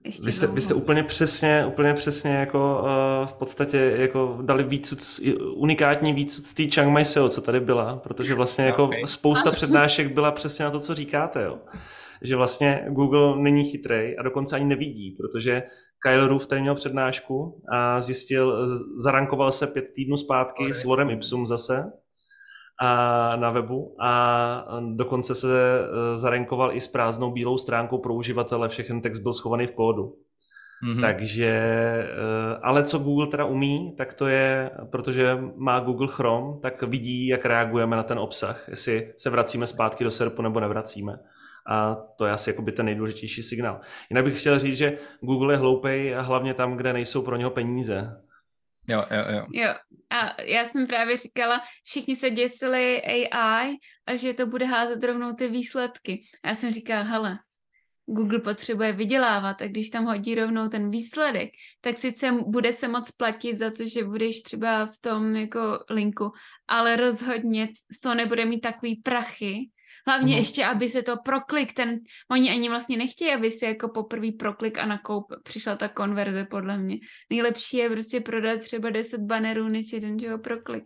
Ještě 0.05 0.23
vy, 0.23 0.33
jste, 0.33 0.47
vy 0.47 0.61
jste 0.61 0.75
úplně 0.75 1.03
přesně, 1.03 1.67
úplně 1.67 1.95
přesně 1.95 2.31
jako 2.31 2.83
uh, 3.21 3.29
v 3.29 3.33
podstatě 3.33 3.79
jako 3.97 4.39
dali 4.43 4.65
výcud, 4.65 4.99
unikátní 5.55 6.13
výcud 6.13 6.47
z 6.47 6.55
té 6.55 6.63
Chiang 6.63 6.93
Mai 6.93 7.05
SEO, 7.05 7.29
co 7.29 7.41
tady 7.41 7.61
byla, 7.61 7.97
protože 7.97 8.35
vlastně 8.35 8.65
jako 8.67 8.85
okay. 8.85 9.03
spousta 9.07 9.51
přednášek 9.51 10.13
byla 10.13 10.31
přesně 10.33 10.65
na 10.65 10.71
to, 10.71 10.81
co 10.81 10.95
říkáte, 10.95 11.43
jo. 11.43 11.59
Že 12.23 12.37
vlastně 12.37 12.85
Google 12.89 13.43
není 13.43 13.65
chytrý 13.65 14.19
a 14.19 14.23
dokonce 14.23 14.57
ani 14.57 14.65
nevidí, 14.65 15.11
protože 15.11 15.63
Kyle 16.03 16.29
Roof 16.29 16.47
tady 16.47 16.61
měl 16.61 16.75
přednášku 16.75 17.63
a 17.73 18.01
zjistil, 18.01 18.67
zarankoval 18.97 19.53
se 19.53 19.67
pět 19.67 19.93
týdnů 19.95 20.17
zpátky 20.17 20.63
okay. 20.63 20.75
s 20.75 20.85
Lorem 20.85 21.11
Ipsum 21.11 21.47
zase 21.47 21.85
a 22.81 23.37
na 23.37 23.51
webu 23.51 23.97
a 24.01 24.69
dokonce 24.95 25.35
se 25.35 25.81
e, 25.81 26.19
zarankoval 26.19 26.77
i 26.77 26.81
s 26.81 26.89
prázdnou 26.89 27.31
bílou 27.31 27.59
stránkou 27.59 27.99
pro 27.99 28.15
uživatele, 28.15 28.69
všechen 28.69 29.01
text 29.01 29.19
byl 29.19 29.33
schovaný 29.33 29.67
v 29.67 29.73
kódu. 29.73 30.17
Mm-hmm. 30.85 31.01
Takže, 31.01 31.47
e, 31.47 32.07
ale 32.63 32.83
co 32.83 32.99
Google 32.99 33.27
teda 33.27 33.45
umí, 33.45 33.95
tak 33.97 34.15
to 34.15 34.27
je, 34.27 34.71
protože 34.91 35.39
má 35.57 35.81
Google 35.81 36.09
Chrome, 36.11 36.59
tak 36.63 36.83
vidí, 36.83 37.27
jak 37.27 37.47
reagujeme 37.47 37.97
na 37.97 38.03
ten 38.03 38.19
obsah, 38.19 38.69
jestli 38.69 39.13
se 39.17 39.31
vracíme 39.31 39.67
zpátky 39.67 40.05
do 40.05 40.11
SERPu 40.11 40.43
nebo 40.43 40.61
nevracíme. 40.61 41.19
A 41.69 41.95
to 42.19 42.27
je 42.27 42.33
asi 42.33 42.51
jakoby 42.51 42.73
ten 42.73 42.87
nejdůležitější 42.87 43.43
signál. 43.43 43.81
Jinak 44.11 44.25
bych 44.25 44.41
chtěl 44.41 44.59
říct, 44.59 44.77
že 44.77 44.99
Google 45.21 45.55
je 45.55 45.59
hloupej 45.59 46.17
a 46.17 46.21
hlavně 46.21 46.55
tam, 46.55 46.77
kde 46.77 46.93
nejsou 46.93 47.23
pro 47.23 47.37
něho 47.37 47.51
peníze. 47.51 48.23
Jo, 48.89 49.05
jo, 49.11 49.25
jo. 49.37 49.47
Jo, 49.53 49.75
a 50.11 50.43
já 50.43 50.65
jsem 50.65 50.87
právě 50.87 51.17
říkala, 51.17 51.61
všichni 51.85 52.17
se 52.17 52.31
děsili 52.31 53.03
AI 53.03 53.77
a 54.07 54.17
že 54.17 54.35
to 54.35 54.47
bude 54.47 54.65
házet 54.65 55.05
rovnou 55.05 55.33
ty 55.33 55.49
výsledky. 55.49 56.23
A 56.43 56.49
já 56.49 56.55
jsem 56.55 56.73
říkala, 56.73 57.03
hele, 57.03 57.39
Google 58.07 58.39
potřebuje 58.39 58.93
vydělávat 58.93 59.63
a 59.63 59.69
když 59.69 59.91
tam 59.91 60.05
hodí 60.05 60.35
rovnou 60.35 60.69
ten 60.69 60.91
výsledek, 60.91 61.51
tak 61.81 61.99
sice 61.99 62.33
bude 62.47 62.73
se 62.73 62.89
moc 62.89 63.11
platit 63.11 63.59
za 63.59 63.71
to, 63.71 63.89
že 63.89 64.05
budeš 64.05 64.43
třeba 64.43 64.87
v 64.87 64.99
tom 65.01 65.37
jako 65.37 65.85
linku, 65.91 66.33
ale 66.69 66.97
rozhodně 66.97 67.69
z 67.93 68.01
toho 68.01 68.15
nebude 68.15 68.45
mít 68.45 68.61
takový 68.61 68.97
prachy, 68.97 69.71
Hlavně 70.07 70.33
mm. 70.33 70.39
ještě, 70.39 70.65
aby 70.65 70.89
se 70.89 71.03
to 71.03 71.17
proklik, 71.25 71.73
ten, 71.73 72.01
oni 72.31 72.51
ani 72.51 72.69
vlastně 72.69 72.97
nechtějí, 72.97 73.33
aby 73.33 73.51
si 73.51 73.65
jako 73.65 73.89
poprvý 73.89 74.33
proklik 74.33 74.79
a 74.79 74.87
nakoup 74.87 75.25
přišla 75.43 75.77
ta 75.77 75.89
konverze, 75.89 76.45
podle 76.45 76.79
mě. 76.79 76.97
Nejlepší 77.31 77.77
je 77.77 77.91
prostě 77.91 78.21
prodat 78.21 78.61
třeba 78.61 78.91
10 78.91 79.21
banerů, 79.21 79.69
než 79.69 79.93
jeden, 79.93 80.19
že 80.19 80.31
ho 80.31 80.39
proklik. 80.39 80.85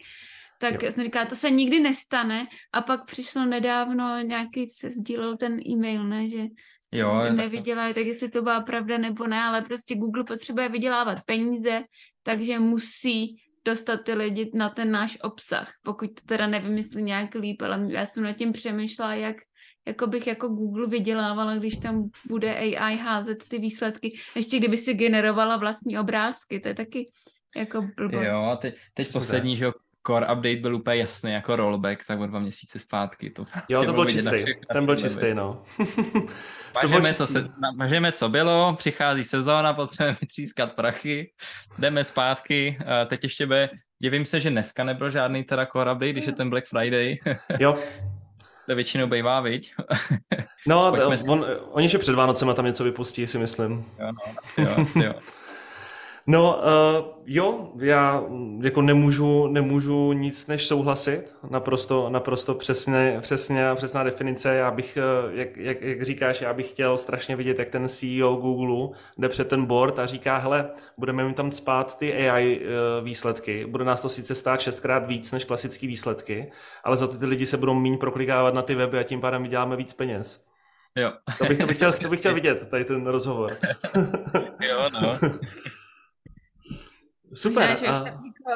Tak 0.60 0.82
jo. 0.82 0.92
jsem 0.92 1.04
říkala, 1.04 1.24
to 1.24 1.34
se 1.34 1.50
nikdy 1.50 1.80
nestane 1.80 2.46
a 2.72 2.82
pak 2.82 3.04
přišlo 3.04 3.44
nedávno 3.44 4.20
nějaký, 4.22 4.68
se 4.68 4.90
sdílel 4.90 5.36
ten 5.36 5.60
e-mail, 5.68 6.04
ne, 6.04 6.28
že 6.28 6.46
jo, 6.92 7.32
nevydělají, 7.32 7.94
tak 7.94 8.06
jestli 8.06 8.30
to 8.30 8.42
byla 8.42 8.60
pravda 8.60 8.98
nebo 8.98 9.26
ne, 9.26 9.42
ale 9.42 9.62
prostě 9.62 9.94
Google 9.94 10.24
potřebuje 10.24 10.68
vydělávat 10.68 11.18
peníze, 11.26 11.82
takže 12.22 12.58
musí 12.58 13.36
dostat 13.64 13.96
ty 13.96 14.14
lidi 14.14 14.50
na 14.54 14.68
ten 14.70 14.90
náš 14.90 15.18
obsah, 15.22 15.72
pokud 15.82 16.06
to 16.06 16.26
teda 16.26 16.46
nevymyslí 16.46 17.02
nějak 17.02 17.34
líp, 17.34 17.62
ale 17.62 17.86
já 17.88 18.06
jsem 18.06 18.22
nad 18.22 18.32
tím 18.32 18.52
přemýšlela, 18.52 19.14
jak 19.14 19.36
jako 19.86 20.06
bych 20.06 20.26
jako 20.26 20.48
Google 20.48 20.88
vydělávala, 20.88 21.56
když 21.56 21.76
tam 21.76 22.10
bude 22.28 22.54
AI 22.56 22.96
házet 22.96 23.38
ty 23.48 23.58
výsledky, 23.58 24.18
ještě 24.36 24.58
kdyby 24.58 24.76
si 24.76 24.94
generovala 24.94 25.56
vlastní 25.56 25.98
obrázky, 25.98 26.60
to 26.60 26.68
je 26.68 26.74
taky 26.74 27.06
jako 27.56 27.82
blbo. 27.96 28.20
Jo, 28.20 28.42
a 28.42 28.56
teď, 28.56 28.74
teď 28.94 29.12
poslední, 29.12 29.56
že 29.56 29.66
core 30.06 30.26
update 30.26 30.56
byl 30.56 30.74
úplně 30.74 30.96
jasný 30.96 31.32
jako 31.32 31.56
rollback, 31.56 32.06
tak 32.06 32.20
o 32.20 32.26
dva 32.26 32.38
měsíce 32.38 32.78
zpátky. 32.78 33.30
To 33.30 33.44
jo, 33.68 33.84
to 33.84 33.92
byl 33.92 34.04
čistý, 34.04 34.44
ten 34.72 34.86
byl 34.86 34.96
čistý, 34.96 35.34
no. 35.34 35.62
Mažeme, 36.82 37.14
co 37.14 37.26
se, 37.26 37.48
mažeme, 37.76 38.12
co 38.12 38.28
bylo, 38.28 38.74
přichází 38.78 39.24
sezóna, 39.24 39.74
potřebujeme 39.74 40.18
vytřískat 40.20 40.72
prachy, 40.72 41.32
jdeme 41.78 42.04
zpátky, 42.04 42.78
teď 43.06 43.24
ještě 43.24 43.46
bude, 43.46 43.70
divím 44.02 44.26
se, 44.26 44.40
že 44.40 44.50
dneska 44.50 44.84
nebyl 44.84 45.10
žádný 45.10 45.44
teda 45.44 45.66
core 45.66 45.92
update, 45.92 46.12
když 46.12 46.26
je 46.26 46.32
ten 46.32 46.50
Black 46.50 46.66
Friday. 46.66 47.18
Jo. 47.58 47.78
to 48.66 48.74
většinou 48.74 49.06
bývá, 49.06 49.40
viď? 49.40 49.74
no, 50.66 50.92
on, 51.26 51.46
oni, 51.70 51.88
že 51.88 51.98
před 51.98 52.14
Vánocema 52.14 52.54
tam 52.54 52.64
něco 52.64 52.84
vypustí, 52.84 53.26
si 53.26 53.38
myslím. 53.38 53.84
Jo, 54.00 54.06
no, 54.06 54.34
asi 54.38 54.60
jo, 54.60 54.68
asi 54.76 55.04
jo. 55.04 55.14
No 56.30 56.58
uh, 56.58 57.22
jo, 57.26 57.72
já 57.80 58.22
jako 58.62 58.82
nemůžu, 58.82 59.46
nemůžu 59.46 60.12
nic 60.12 60.46
než 60.46 60.66
souhlasit, 60.66 61.36
naprosto, 61.50 62.10
naprosto 62.10 62.54
přesně, 62.54 63.18
přesně, 63.20 63.66
přesná 63.74 64.04
definice, 64.04 64.54
já 64.54 64.70
bych, 64.70 64.96
eh, 64.96 65.30
jak, 65.32 65.56
jak, 65.56 65.82
jak 65.82 66.02
říkáš, 66.02 66.40
já 66.40 66.52
bych 66.52 66.70
chtěl 66.70 66.98
strašně 66.98 67.36
vidět, 67.36 67.58
jak 67.58 67.70
ten 67.70 67.88
CEO 67.88 68.36
Google 68.36 68.98
jde 69.18 69.28
před 69.28 69.48
ten 69.48 69.64
board 69.64 69.98
a 69.98 70.06
říká, 70.06 70.36
hele, 70.36 70.70
budeme 70.98 71.24
mi 71.24 71.34
tam 71.34 71.52
spát 71.52 71.98
ty 71.98 72.28
AI 72.28 72.60
eh, 72.62 73.04
výsledky, 73.04 73.66
bude 73.66 73.84
nás 73.84 74.00
to 74.00 74.08
sice 74.08 74.34
stát 74.34 74.60
šestkrát 74.60 75.06
víc 75.06 75.32
než 75.32 75.44
klasické 75.44 75.86
výsledky, 75.86 76.52
ale 76.84 76.96
za 76.96 77.06
to 77.06 77.18
ty 77.18 77.26
lidi 77.26 77.46
se 77.46 77.56
budou 77.56 77.74
méně 77.74 77.98
proklikávat 77.98 78.54
na 78.54 78.62
ty 78.62 78.74
weby 78.74 78.98
a 78.98 79.02
tím 79.02 79.20
pádem 79.20 79.42
vyděláme 79.42 79.76
víc 79.76 79.92
peněz. 79.92 80.44
Jo. 80.96 81.12
To 81.38 81.44
bych, 81.44 81.58
to 81.58 81.66
bych, 81.66 81.76
chtěl, 81.76 81.92
to 81.92 82.08
bych 82.08 82.20
chtěl 82.20 82.34
vidět, 82.34 82.70
tady 82.70 82.84
ten 82.84 83.06
rozhovor. 83.06 83.56
jo, 84.68 84.88
no. 85.02 85.18
Super. 87.34 87.70
Já, 87.70 87.76
že 87.76 87.86
a... 87.86 88.04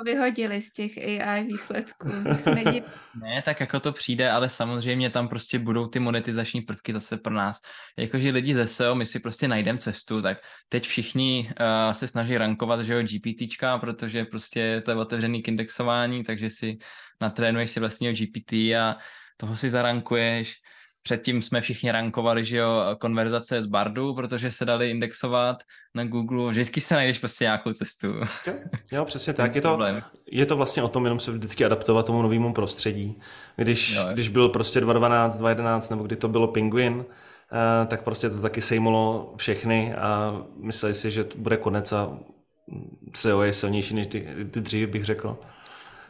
vyhodili 0.05 0.63
z 0.63 0.73
těch 0.73 0.99
AI 0.99 1.45
výsledků. 1.45 2.09
ne, 3.21 3.43
tak 3.45 3.61
jako 3.61 3.81
to 3.81 3.93
přijde, 3.93 4.31
ale 4.31 4.49
samozřejmě 4.49 5.11
tam 5.11 5.29
prostě 5.29 5.59
budou 5.59 5.87
ty 5.87 5.99
monetizační 5.99 6.61
prvky 6.61 6.93
zase 6.93 7.17
pro 7.17 7.35
nás. 7.35 7.61
Jakože 7.99 8.31
lidi 8.31 8.55
ze 8.55 8.67
SEO, 8.69 8.95
my 8.95 9.07
si 9.07 9.21
prostě 9.21 9.49
najdeme 9.49 9.79
cestu, 9.79 10.23
tak 10.23 10.39
teď 10.69 10.87
všichni 10.87 11.51
uh, 11.61 11.93
se 11.93 12.09
snaží 12.09 12.37
rankovat, 12.37 12.81
že 12.81 12.95
jo, 12.95 13.03
GPTčka, 13.03 13.79
protože 13.79 14.25
prostě 14.25 14.83
to 14.85 14.91
je 14.91 14.97
otevřený 14.97 15.43
k 15.43 15.49
indexování, 15.49 16.25
takže 16.25 16.51
si 16.51 16.79
natrénuješ 17.21 17.71
si 17.71 17.81
vlastního 17.81 18.15
GPT 18.15 18.53
a 18.53 18.97
toho 19.37 19.57
si 19.57 19.71
zarankuješ 19.71 20.55
Předtím 21.07 21.43
jsme 21.43 21.61
všichni 21.61 21.93
rankovali, 21.93 22.45
že 22.45 22.57
jo, 22.57 22.97
konverzace 22.99 23.63
z 23.63 23.67
Bardu, 23.67 24.15
protože 24.15 24.51
se 24.51 24.65
dali 24.65 24.91
indexovat 24.91 25.63
na 25.95 26.05
Google. 26.05 26.51
Vždycky 26.51 26.81
se 26.81 26.95
najdeš 26.95 27.19
prostě 27.19 27.45
nějakou 27.45 27.73
cestu. 27.73 28.07
Jo, 28.47 28.55
jo 28.93 29.05
přesně 29.05 29.33
tak. 29.33 29.55
Je 29.55 29.61
to, 29.61 29.79
je 30.31 30.47
to 30.47 30.57
vlastně 30.57 30.83
o 30.83 30.89
tom 30.89 31.05
jenom 31.05 31.21
se 31.21 31.33
vždycky 31.33 31.65
adaptovat 31.65 32.07
tomu 32.07 32.23
novému 32.23 32.53
prostředí. 32.53 33.19
Když, 33.57 33.95
jo, 33.95 34.03
když 34.13 34.29
byl 34.29 34.49
prostě 34.49 34.81
2012, 34.81 35.37
2011, 35.37 35.91
nebo 35.91 36.03
kdy 36.03 36.17
to 36.17 36.29
bylo 36.29 36.49
Penguin, 36.49 36.95
uh, 36.95 37.05
tak 37.87 38.03
prostě 38.03 38.31
to 38.31 38.41
taky 38.41 38.61
sejmulo 38.61 39.35
všechny 39.37 39.95
a 39.95 40.43
mysleli 40.57 40.95
si, 40.95 41.11
že 41.11 41.25
to 41.25 41.39
bude 41.39 41.57
konec 41.57 41.93
a 41.93 42.19
SEO 43.15 43.43
je 43.43 43.53
silnější 43.53 43.95
než 43.95 44.07
ty, 44.07 44.29
ty 44.51 44.61
dřív, 44.61 44.89
bych 44.89 45.05
řekl. 45.05 45.39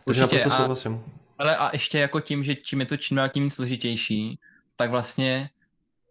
Takže 0.04 0.20
naprosto 0.20 0.50
souhlasím. 0.50 1.02
Ale 1.38 1.56
a 1.56 1.70
ještě 1.72 1.98
jako 1.98 2.20
tím, 2.20 2.44
že 2.44 2.54
čím 2.54 2.80
je 2.80 2.86
to 2.86 2.96
čím 2.96 3.16
dál 3.16 3.28
tím 3.28 3.50
složitější, 3.50 4.38
tak 4.76 4.90
vlastně 4.90 5.50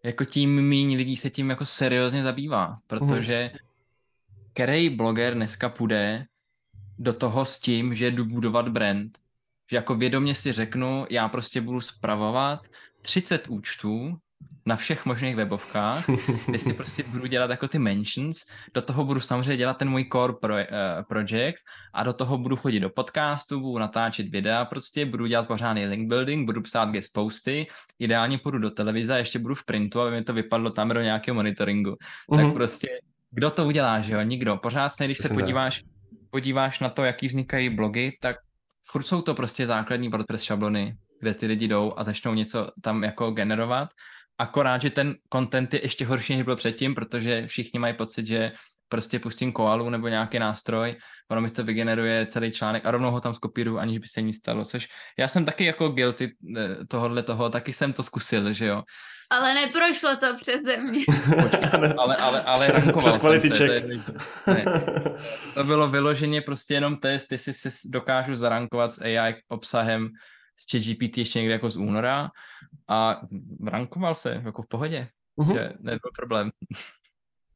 jako 0.02 0.24
tím 0.24 0.68
méně 0.68 0.96
lidí 0.96 1.16
se 1.16 1.30
tím 1.30 1.50
jako 1.50 1.66
seriózně 1.66 2.22
zabývá, 2.22 2.78
protože 2.86 3.50
mm. 3.52 3.58
který 4.52 4.90
bloger 4.90 5.34
dneska 5.34 5.68
půjde 5.68 6.26
do 6.98 7.12
toho 7.12 7.44
s 7.44 7.58
tím, 7.58 7.94
že 7.94 8.10
jdu 8.10 8.24
budovat 8.24 8.68
brand, 8.68 9.18
že 9.70 9.76
jako 9.76 9.94
vědomě 9.94 10.34
si 10.34 10.52
řeknu, 10.52 11.06
já 11.10 11.28
prostě 11.28 11.60
budu 11.60 11.80
spravovat 11.80 12.66
30 13.02 13.48
účtů 13.48 14.18
na 14.66 14.76
všech 14.76 15.06
možných 15.06 15.36
webovkách, 15.36 16.04
kde 16.46 16.58
si 16.58 16.72
prostě 16.72 17.02
budu 17.02 17.26
dělat 17.26 17.50
jako 17.50 17.68
ty 17.68 17.78
mentions, 17.78 18.46
do 18.74 18.82
toho 18.82 19.04
budu 19.04 19.20
samozřejmě 19.20 19.56
dělat 19.56 19.76
ten 19.78 19.90
můj 19.90 20.08
core 20.12 20.32
pro, 20.40 20.54
uh, 20.54 20.60
project 21.08 21.58
a 21.94 22.02
do 22.02 22.12
toho 22.12 22.38
budu 22.38 22.56
chodit 22.56 22.80
do 22.80 22.90
podcastu, 22.90 23.60
budu 23.60 23.78
natáčet 23.78 24.28
videa, 24.28 24.64
prostě 24.64 25.06
budu 25.06 25.26
dělat 25.26 25.46
pořádný 25.46 25.86
link 25.86 26.08
building, 26.08 26.46
budu 26.46 26.62
psát 26.62 26.90
guest 26.90 27.12
posty, 27.12 27.66
ideálně 27.98 28.38
půjdu 28.38 28.58
do 28.58 28.70
televize 28.70 29.14
a 29.14 29.16
ještě 29.16 29.38
budu 29.38 29.54
v 29.54 29.64
printu, 29.64 30.00
aby 30.00 30.10
mi 30.10 30.24
to 30.24 30.32
vypadlo 30.32 30.70
tam 30.70 30.88
do 30.88 31.02
nějakého 31.02 31.34
monitoringu. 31.34 31.90
Uh-huh. 31.90 32.36
Tak 32.36 32.44
mhm. 32.44 32.54
prostě, 32.54 32.88
kdo 33.30 33.50
to 33.50 33.66
udělá, 33.66 34.00
že 34.00 34.12
jo? 34.12 34.22
Nikdo. 34.22 34.56
Pořád 34.56 34.92
když 34.98 35.18
se 35.18 35.28
podíváš, 35.28 35.82
podíváš 36.30 36.80
na 36.80 36.88
to, 36.88 37.04
jaký 37.04 37.26
vznikají 37.26 37.68
blogy, 37.68 38.18
tak 38.20 38.36
furt 38.86 39.02
jsou 39.02 39.22
to 39.22 39.34
prostě 39.34 39.66
základní 39.66 40.08
WordPress 40.08 40.42
šablony, 40.42 40.96
kde 41.20 41.34
ty 41.34 41.46
lidi 41.46 41.68
jdou 41.68 41.94
a 41.96 42.04
začnou 42.04 42.34
něco 42.34 42.70
tam 42.82 43.04
jako 43.04 43.30
generovat 43.30 43.88
Akorát, 44.38 44.82
že 44.82 44.90
ten 44.90 45.14
content 45.32 45.74
je 45.74 45.84
ještě 45.84 46.06
horší, 46.06 46.36
než 46.36 46.44
byl 46.44 46.56
předtím, 46.56 46.94
protože 46.94 47.46
všichni 47.46 47.78
mají 47.78 47.94
pocit, 47.94 48.26
že 48.26 48.52
prostě 48.88 49.18
pustím 49.18 49.52
koalu 49.52 49.90
nebo 49.90 50.08
nějaký 50.08 50.38
nástroj, 50.38 50.96
ono 51.30 51.40
mi 51.40 51.50
to 51.50 51.64
vygeneruje 51.64 52.26
celý 52.26 52.52
článek 52.52 52.86
a 52.86 52.90
rovnou 52.90 53.10
ho 53.10 53.20
tam 53.20 53.34
skopíruju, 53.34 53.78
aniž 53.78 53.98
by 53.98 54.08
se 54.08 54.22
nic 54.22 54.36
stalo, 54.36 54.64
což 54.64 54.88
já 55.18 55.28
jsem 55.28 55.44
taky 55.44 55.64
jako 55.64 55.88
guilty 55.88 56.32
eh, 56.58 56.76
tohohle 56.88 57.22
toho, 57.22 57.50
taky 57.50 57.72
jsem 57.72 57.92
to 57.92 58.02
zkusil, 58.02 58.52
že 58.52 58.66
jo. 58.66 58.82
Ale 59.30 59.54
neprošlo 59.54 60.16
to 60.16 60.36
přeze 60.40 60.76
mě. 60.76 61.04
Počkej, 61.42 61.70
ale, 61.98 62.16
ale, 62.16 62.42
ale 62.42 62.66
Přes 62.98 63.16
quality 63.16 63.48
jsem 63.48 63.56
se, 63.56 63.68
check. 63.68 63.86
to, 64.44 64.50
je, 64.50 64.64
ne, 64.64 64.64
to 65.54 65.64
bylo 65.64 65.88
vyloženě 65.88 66.40
prostě 66.40 66.74
jenom 66.74 66.96
test, 66.96 67.32
jestli 67.32 67.54
si 67.54 67.68
dokážu 67.92 68.36
zarankovat 68.36 68.92
s 68.92 69.02
AI 69.02 69.34
obsahem 69.48 70.08
z 70.56 70.70
ChatGPT 70.72 71.18
ještě 71.18 71.38
někde 71.38 71.52
jako 71.52 71.70
z 71.70 71.76
února 71.76 72.30
a 72.88 73.20
rankoval 73.66 74.14
se 74.14 74.42
jako 74.44 74.62
v 74.62 74.68
pohodě, 74.68 75.08
Mhm. 75.36 75.54
že 75.54 75.72
nebyl 75.80 76.10
problém. 76.18 76.50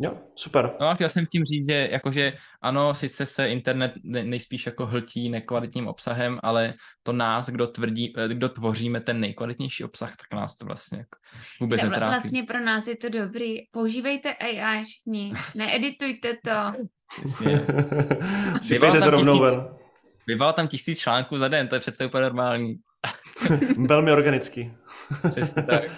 Jo, 0.00 0.18
super. 0.34 0.70
No 0.80 0.86
a 0.88 0.94
chtěl 0.94 1.08
jsem 1.10 1.26
tím 1.26 1.44
říct, 1.44 1.66
že 1.70 1.88
jakože 1.90 2.32
ano, 2.62 2.94
sice 2.94 3.26
se 3.26 3.48
internet 3.50 3.92
ne- 4.02 4.24
nejspíš 4.24 4.66
jako 4.66 4.86
hltí 4.86 5.28
nekvalitním 5.28 5.88
obsahem, 5.88 6.40
ale 6.42 6.74
to 7.02 7.12
nás, 7.12 7.48
kdo, 7.48 7.66
tvrdí, 7.66 8.12
eh, 8.18 8.28
kdo 8.28 8.48
tvoříme 8.48 9.00
ten 9.00 9.20
nejkvalitnější 9.20 9.84
obsah, 9.84 10.10
tak 10.16 10.38
nás 10.40 10.56
to 10.56 10.64
vlastně 10.64 10.98
jako 10.98 11.18
vůbec 11.60 11.82
Ne, 11.82 11.88
netrápí. 11.88 12.12
Vlastně 12.12 12.42
pro 12.42 12.60
nás 12.60 12.86
je 12.86 12.96
to 12.96 13.08
dobrý. 13.08 13.56
Používejte 13.70 14.34
AI 14.34 14.84
všichni. 14.84 15.32
Needitujte 15.54 16.34
to. 16.44 16.72
Sypejte 18.62 18.92
to 18.98 19.00
tam 19.00 19.08
rovnou 19.08 19.38
tisíc. 19.38 19.50
ven. 19.56 19.68
Vyval 20.26 20.52
tam 20.52 20.68
tisíc 20.68 20.98
článků 20.98 21.38
za 21.38 21.48
den, 21.48 21.68
to 21.68 21.74
je 21.74 21.80
přece 21.80 22.06
úplně 22.06 22.22
normální. 22.22 22.74
Velmi 23.88 24.12
organický. 24.12 24.72
Přesně 25.30 25.62
tak. 25.62 25.82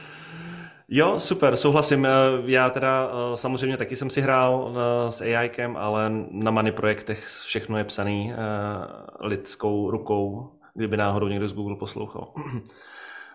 Jo, 0.92 1.20
super, 1.20 1.56
souhlasím. 1.56 2.06
Eh, 2.06 2.10
Já 2.44 2.70
teda 2.70 3.10
eh, 3.10 3.36
samozřejmě 3.36 3.76
taky 3.76 3.96
jsem 3.96 4.10
si 4.10 4.20
hrál 4.20 4.74
eh, 5.08 5.12
s 5.12 5.20
AIkem, 5.20 5.76
ale 5.76 6.10
na 6.30 6.50
Money 6.50 6.72
projektech 6.72 7.26
všechno 7.26 7.78
je 7.78 7.84
psaný 7.84 8.32
lidskou 9.20 9.90
rukou, 9.90 10.50
kdyby 10.74 10.96
náhodou 10.96 11.28
někdo 11.28 11.48
z 11.48 11.52
Google 11.52 11.76
poslouchal. 11.76 12.32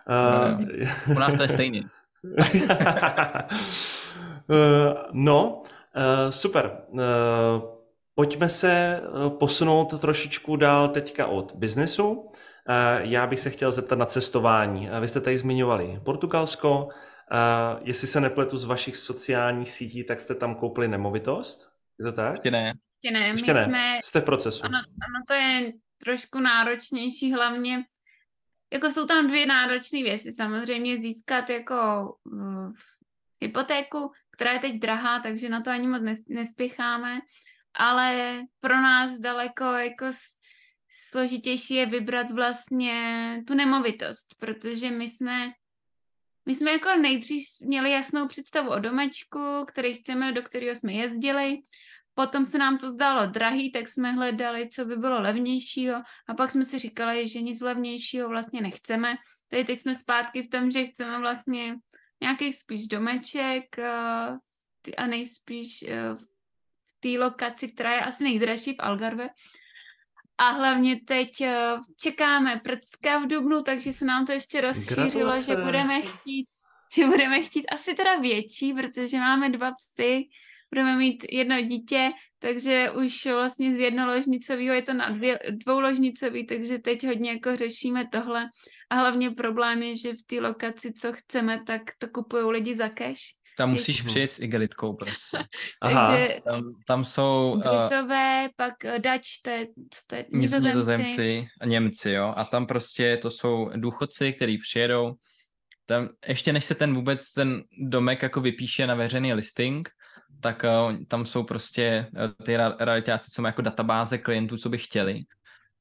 Eh, 0.08 1.12
U 1.16 1.18
nás 1.18 1.34
to 1.36 1.42
je 1.42 1.48
stejně. 1.54 1.82
No, 5.12 5.62
super. 6.30 6.76
Pojďme 8.14 8.48
se 8.48 9.00
posunout 9.38 10.00
trošičku 10.00 10.56
dál 10.56 10.88
teďka 10.88 11.26
od 11.26 11.52
biznesu. 11.54 12.30
Eh, 12.68 13.00
Já 13.02 13.26
bych 13.26 13.40
se 13.40 13.50
chtěl 13.50 13.72
zeptat 13.72 13.98
na 13.98 14.06
cestování. 14.06 14.90
Eh, 14.90 15.00
Vy 15.00 15.08
jste 15.08 15.20
tady 15.20 15.38
zmiňovali 15.38 16.00
Portugalsko. 16.04 16.88
Eh, 17.32 17.80
Jestli 17.82 18.08
se 18.08 18.20
nepletu 18.20 18.58
z 18.58 18.64
vašich 18.64 18.96
sociálních 18.96 19.70
sítí, 19.72 20.04
tak 20.04 20.20
jste 20.20 20.34
tam 20.34 20.54
koupili 20.54 20.88
nemovitost? 20.88 21.68
Je 21.98 22.04
to 22.04 22.12
tak? 22.12 22.32
Ještě 22.32 22.50
ne. 22.50 22.72
Ještě 23.04 23.18
ne, 23.18 23.28
Ještě 23.28 23.52
my 23.54 23.58
ne. 23.60 23.64
jsme 23.64 23.98
Jste 24.04 24.20
v 24.20 24.24
procesu. 24.24 24.64
Ano, 24.64 24.78
ano, 24.78 25.24
to 25.28 25.34
je 25.34 25.72
trošku 26.04 26.40
náročnější, 26.40 27.32
hlavně 27.32 27.84
jako 28.72 28.90
jsou 28.90 29.06
tam 29.06 29.28
dvě 29.28 29.46
náročné 29.46 30.02
věci. 30.02 30.32
Samozřejmě 30.32 30.96
získat 30.96 31.50
jako 31.50 31.74
uh, 32.24 32.72
hypotéku, 33.40 34.10
která 34.30 34.52
je 34.52 34.58
teď 34.58 34.78
drahá, 34.80 35.20
takže 35.20 35.48
na 35.48 35.60
to 35.60 35.70
ani 35.70 35.88
moc 35.88 36.02
nes, 36.02 36.18
nespěcháme, 36.28 37.18
ale 37.74 38.40
pro 38.60 38.74
nás 38.74 39.10
daleko 39.20 39.64
jako 39.64 40.04
s- 40.06 40.36
složitější 41.10 41.74
je 41.74 41.86
vybrat 41.86 42.30
vlastně 42.30 42.96
tu 43.46 43.54
nemovitost, 43.54 44.26
protože 44.38 44.90
my 44.90 45.08
jsme 45.08 45.52
my 46.48 46.54
jsme 46.54 46.70
jako 46.70 46.88
nejdřív 47.00 47.44
měli 47.64 47.90
jasnou 47.90 48.28
představu 48.28 48.70
o 48.70 48.78
domečku, 48.78 49.38
který 49.68 49.94
chceme, 49.94 50.32
do 50.32 50.42
kterého 50.42 50.74
jsme 50.74 50.92
jezdili, 50.92 51.58
Potom 52.18 52.46
se 52.46 52.58
nám 52.58 52.78
to 52.78 52.88
zdálo 52.88 53.26
drahý, 53.26 53.72
tak 53.72 53.88
jsme 53.88 54.12
hledali, 54.12 54.68
co 54.68 54.84
by 54.84 54.96
bylo 54.96 55.20
levnějšího 55.20 55.96
a 56.28 56.34
pak 56.34 56.50
jsme 56.50 56.64
si 56.64 56.78
říkali, 56.78 57.28
že 57.28 57.40
nic 57.40 57.60
levnějšího 57.60 58.28
vlastně 58.28 58.60
nechceme. 58.60 59.16
Tady 59.48 59.64
teď 59.64 59.78
jsme 59.78 59.94
zpátky 59.94 60.42
v 60.42 60.48
tom, 60.48 60.70
že 60.70 60.86
chceme 60.86 61.18
vlastně 61.18 61.74
nějaký 62.20 62.52
spíš 62.52 62.86
domeček 62.86 63.78
eh, 63.78 64.96
a 64.96 65.06
nejspíš 65.06 65.82
eh, 65.82 66.14
v 66.86 67.00
té 67.00 67.08
lokaci, 67.08 67.68
která 67.68 67.92
je 67.92 68.00
asi 68.00 68.24
nejdražší 68.24 68.72
v 68.72 68.80
Algarve. 68.80 69.28
A 70.38 70.50
hlavně 70.50 71.00
teď 71.06 71.40
eh, 71.40 71.76
čekáme 72.00 72.60
prcka 72.64 73.18
v 73.18 73.26
Dubnu, 73.26 73.62
takže 73.62 73.92
se 73.92 74.04
nám 74.04 74.26
to 74.26 74.32
ještě 74.32 74.60
rozšířilo, 74.60 75.08
Gratulace. 75.08 75.42
že 75.42 75.56
budeme 75.56 76.00
chtít, 76.00 76.46
že 76.94 77.06
budeme 77.06 77.42
chtít 77.42 77.66
asi 77.72 77.94
teda 77.94 78.16
větší, 78.16 78.74
protože 78.74 79.18
máme 79.18 79.50
dva 79.50 79.72
psy, 79.72 80.28
budeme 80.70 80.96
mít 80.96 81.24
jedno 81.30 81.60
dítě, 81.60 82.10
takže 82.38 82.90
už 82.90 83.26
vlastně 83.26 83.76
z 83.76 83.80
jednoložnicového 83.80 84.74
je 84.74 84.82
to 84.82 84.92
na 84.94 85.10
dvě, 85.10 85.38
dvouložnicový, 85.50 86.46
takže 86.46 86.78
teď 86.78 87.06
hodně 87.06 87.30
jako 87.30 87.56
řešíme 87.56 88.08
tohle. 88.12 88.48
A 88.90 88.94
hlavně 88.94 89.30
problém 89.30 89.82
je, 89.82 89.96
že 89.96 90.12
v 90.12 90.22
té 90.26 90.40
lokaci, 90.40 90.92
co 90.92 91.12
chceme, 91.12 91.62
tak 91.66 91.82
to 91.98 92.08
kupují 92.08 92.44
lidi 92.44 92.74
za 92.74 92.88
cash. 92.88 93.22
Tam 93.56 93.70
musíš 93.70 94.00
Mhm. 94.02 94.06
přijet 94.08 94.30
s 94.30 94.40
igelitkou 94.40 94.92
prostě. 94.92 95.38
Aha. 95.80 96.08
Takže 96.16 96.38
Tam, 96.44 96.62
tam 96.86 97.04
jsou 97.04 97.52
uh, 97.56 97.62
Britové, 97.62 98.48
pak 98.56 98.84
eh, 98.84 98.98
Dutch, 98.98 99.26
to 99.42 99.50
je, 99.50 99.66
co 99.90 100.00
to 100.06 100.14
je 100.14 100.24
Nizozemci. 100.32 100.68
nizozemci 100.68 101.46
a 101.60 101.66
Němci, 101.66 102.10
jo. 102.10 102.32
A 102.36 102.44
tam 102.44 102.66
prostě 102.66 103.16
to 103.16 103.30
jsou 103.30 103.70
důchodci, 103.76 104.32
kteří 104.32 104.58
přijedou. 104.58 105.14
Tam 105.86 106.08
ještě 106.28 106.52
než 106.52 106.64
se 106.64 106.74
ten 106.74 106.94
vůbec 106.94 107.32
ten 107.32 107.62
domek 107.80 108.22
jako 108.22 108.40
vypíše 108.40 108.86
na 108.86 108.94
veřejný 108.94 109.34
listing, 109.34 109.88
tak 110.40 110.64
uh, 110.88 110.96
tam 111.08 111.26
jsou 111.26 111.42
prostě 111.44 112.06
uh, 112.12 112.44
ty 112.44 112.56
realitáci, 112.56 113.30
co 113.30 113.42
mají 113.42 113.48
jako 113.50 113.62
databáze 113.62 114.18
klientů, 114.18 114.56
co 114.56 114.68
by 114.68 114.78
chtěli 114.78 115.22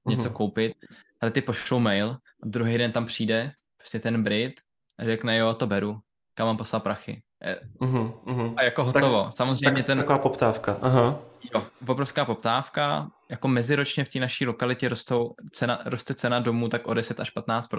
něco 0.08 0.24
Mhm. 0.26 0.34
koupit, 0.34 0.74
ale 1.22 1.32
ty 1.32 1.42
pošlou 1.42 1.80
mail 1.80 2.10
a 2.44 2.46
druhý 2.46 2.78
den 2.78 2.92
tam 2.92 3.06
přijde 3.06 3.52
prostě 3.78 4.00
ten 4.00 4.24
Brit 4.24 4.54
a 5.00 5.06
řekne, 5.06 5.38
jo, 5.38 5.54
to 5.54 5.68
beru, 5.68 6.00
kam 6.34 6.48
mám 6.48 6.58
poslat 6.58 6.84
prachy. 6.84 7.22
E, 7.44 7.60
Mhm, 7.82 8.12
mhm. 8.26 8.54
A 8.58 8.64
jako 8.64 8.84
hotovo. 8.84 9.24
Tak- 9.24 9.34
Samozřejmě 9.34 9.76
Tak, 9.78 9.86
ten, 9.86 9.98
Taková 9.98 10.18
poptávka. 10.20 10.78
Aha. 10.82 11.20
jo, 11.54 11.68
obrovská 11.88 12.26
poptávka, 12.26 13.10
jako 13.30 13.48
meziročně 13.48 14.06
v 14.06 14.10
té 14.10 14.20
naší 14.20 14.46
lokalitě 14.46 14.90
rostou 14.90 15.36
cena, 15.52 15.82
roste 15.86 16.14
cena 16.14 16.40
domů 16.40 16.70
tak 16.70 16.88
o 16.88 16.94
10 16.94 17.20
až 17.20 17.30
15 17.30 17.70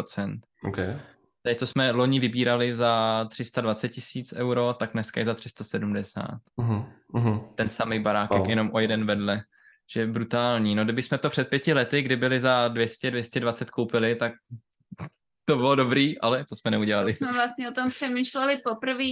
Okay. 0.69 0.97
Teď, 1.43 1.59
co 1.59 1.67
jsme 1.67 1.91
loni 1.91 2.21
vybírali 2.21 2.75
za 2.75 3.25
320 3.31 3.89
tisíc 3.89 4.33
euro, 4.33 4.73
tak 4.79 4.93
dneska 4.93 5.21
je 5.21 5.25
za 5.25 5.35
370. 5.35 6.25
Mhm, 6.57 6.85
mhm. 7.13 7.41
Ten 7.55 7.71
samý 7.71 8.01
barákek, 8.01 8.39
Wow. 8.39 8.51
jenom 8.51 8.71
o 8.73 8.81
jeden 8.81 9.07
vedle. 9.07 9.43
Že 9.93 10.01
je 10.01 10.07
brutální. 10.07 10.75
No 10.75 10.85
kdyby 10.85 11.03
jsme 11.03 11.19
to 11.19 11.31
před 11.31 11.49
pěti 11.49 11.73
lety, 11.73 12.03
kdy 12.03 12.17
byli 12.17 12.41
za 12.41 12.69
200-220 12.69 13.71
koupili, 13.71 14.15
tak 14.17 14.33
to 15.45 15.57
bylo 15.57 15.75
dobrý, 15.75 16.21
ale 16.21 16.45
to 16.45 16.57
jsme 16.57 16.71
neudělali. 16.71 17.13
jsme 17.13 17.33
vlastně 17.33 17.69
o 17.69 17.73
tom 17.73 17.89
přemýšleli 17.89 18.57
poprvé, 18.65 19.05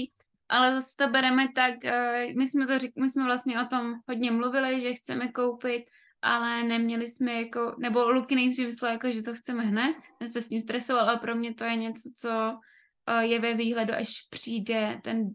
ale 0.49 0.75
zase 0.75 0.97
to 0.97 1.09
bereme 1.09 1.49
tak, 1.55 1.85
eh, 1.85 2.27
my 2.37 2.47
jsme, 2.47 2.67
to, 2.67 2.87
my 2.99 3.11
jsme 3.11 3.25
vlastně 3.25 3.63
o 3.63 3.67
tom 3.67 3.95
hodně 4.09 4.31
mluvili, 4.31 4.81
že 4.81 4.95
chceme 4.95 5.29
koupit, 5.29 5.85
ale 6.23 6.63
neměli 6.63 7.09
jsme 7.09 7.33
jako, 7.33 7.77
nebo 7.79 8.11
Luky 8.11 8.35
nejdřív 8.35 8.67
myslel 8.67 8.93
jako, 8.93 9.11
že 9.11 9.23
to 9.23 9.35
chceme 9.35 9.63
hned, 9.63 9.97
ten 10.19 10.29
se 10.29 10.43
s 10.43 10.51
ním 10.51 10.63
stresoval, 10.63 11.09
ale 11.11 11.19
pro 11.19 11.35
mě 11.35 11.55
to 11.55 11.65
je 11.65 11.77
něco, 11.77 12.11
co 12.17 12.59
eh, 13.07 13.27
je 13.27 13.41
ve 13.41 13.55
výhledu, 13.55 13.95
až 13.95 14.27
přijde 14.31 15.01
ten 15.03 15.31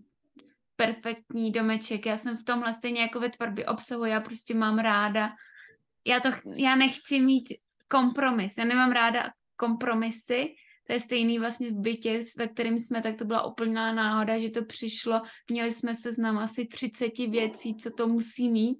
perfektní 0.76 1.52
domeček. 1.52 2.06
Já 2.06 2.18
jsem 2.18 2.38
v 2.38 2.44
tomhle 2.44 2.74
stejně 2.74 3.02
jako 3.02 3.20
ve 3.20 3.30
tvorbě 3.30 3.66
obsahu, 3.66 4.06
já 4.06 4.22
prostě 4.22 4.54
mám 4.54 4.80
ráda, 4.80 5.30
já, 6.08 6.20
to, 6.20 6.30
já 6.56 6.76
nechci 6.76 7.20
mít 7.20 7.54
kompromis, 7.88 8.58
já 8.58 8.66
nemám 8.66 8.92
ráda 8.92 9.30
kompromisy, 9.56 10.56
to 10.90 10.94
je 10.94 11.00
stejný 11.00 11.40
vlastně 11.40 11.70
v 11.70 11.74
bytě, 11.74 12.24
ve 12.38 12.48
kterém 12.48 12.80
jsme, 12.80 13.02
tak 13.02 13.16
to 13.16 13.26
byla 13.26 13.46
úplná 13.46 13.94
náhoda, 13.94 14.40
že 14.40 14.50
to 14.50 14.66
přišlo. 14.66 15.22
Měli 15.50 15.72
jsme 15.72 15.96
seznam 15.96 16.38
asi 16.38 16.66
30 16.66 17.18
věcí, 17.18 17.76
co 17.76 17.92
to 17.92 18.08
musí 18.08 18.50
mít 18.50 18.78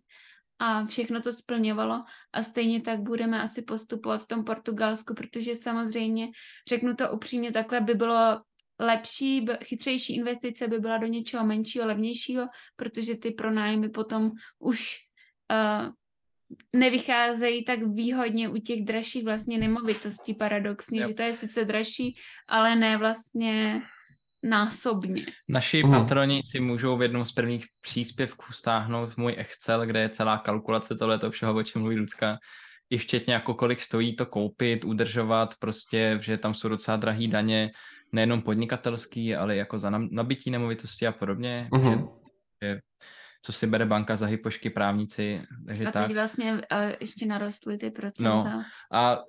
a 0.60 0.86
všechno 0.86 1.22
to 1.22 1.32
splňovalo 1.32 2.02
a 2.34 2.44
stejně 2.44 2.82
tak 2.82 3.00
budeme 3.00 3.42
asi 3.42 3.62
postupovat 3.62 4.22
v 4.22 4.28
tom 4.28 4.44
Portugalsku, 4.44 5.14
protože 5.14 5.56
samozřejmě, 5.56 6.28
řeknu 6.70 6.96
to 6.96 7.12
upřímně, 7.12 7.52
takhle 7.52 7.82
by 7.82 7.94
bylo 7.94 8.42
lepší, 8.80 9.46
chytřejší 9.64 10.16
investice 10.16 10.68
by 10.68 10.80
byla 10.80 10.98
do 10.98 11.08
něčeho 11.08 11.46
menšího, 11.46 11.88
levnějšího, 11.88 12.48
protože 12.76 13.16
ty 13.16 13.32
pronájmy 13.32 13.90
potom 13.90 14.32
už 14.60 14.98
uh, 15.52 15.94
nevycházejí 16.76 17.64
tak 17.66 17.80
výhodně 17.84 18.50
u 18.50 18.58
těch 18.58 18.86
dražších 18.86 19.24
vlastně 19.24 19.58
nemovitostí 19.58 20.34
paradoxně, 20.34 21.00
Yep. 21.00 21.08
že 21.08 21.14
to 21.14 21.22
je 21.24 21.34
sice 21.34 21.66
dražší, 21.66 22.16
ale 22.48 22.76
ne 22.76 22.98
vlastně 22.98 23.82
násobně. 24.44 25.26
Naši 25.50 25.84
Mhm. 25.84 25.92
patroni 25.92 26.42
si 26.46 26.60
můžou 26.60 26.98
v 26.98 27.02
jednom 27.02 27.26
z 27.26 27.32
prvních 27.32 27.66
příspěvků 27.82 28.54
stáhnout 28.54 29.18
můj 29.18 29.36
Excel, 29.38 29.86
kde 29.86 30.00
je 30.00 30.10
celá 30.10 30.38
kalkulace 30.38 30.96
tohle 30.96 31.20
všeho, 31.30 31.56
o 31.56 31.64
čem 31.64 31.82
mluví 31.82 31.98
Lucka. 32.00 32.38
I 32.90 32.98
včetně 32.98 33.34
jako 33.34 33.54
kolik 33.54 33.82
stojí 33.82 34.16
to 34.16 34.26
koupit, 34.26 34.86
udržovat, 34.86 35.54
prostě, 35.60 36.18
že 36.22 36.38
tam 36.38 36.54
jsou 36.54 36.70
docela 36.70 36.98
drahý 36.98 37.28
daně, 37.28 37.72
nejenom 38.12 38.42
podnikatelský, 38.42 39.36
ale 39.36 39.56
jako 39.56 39.80
za 39.80 39.90
nabití 39.90 40.52
nemovitosti 40.52 41.08
a 41.08 41.12
podobně. 41.12 41.70
Mhm. 41.74 41.94
Že, 41.94 42.00
že 42.68 42.80
co 43.42 43.54
si 43.54 43.68
bere 43.68 43.86
banka 43.86 44.16
za 44.16 44.26
hypošky 44.26 44.70
právníci, 44.70 45.42
takže 45.68 45.86
a 45.86 45.92
tak. 45.92 46.08
teď 46.08 46.16
vlastně 46.16 46.54
uh, 46.54 46.60
ještě 47.00 47.26
narostly 47.26 47.78
ty 47.78 47.92
procenta. 47.92 48.44
No. 48.44 48.64
A 48.92 49.20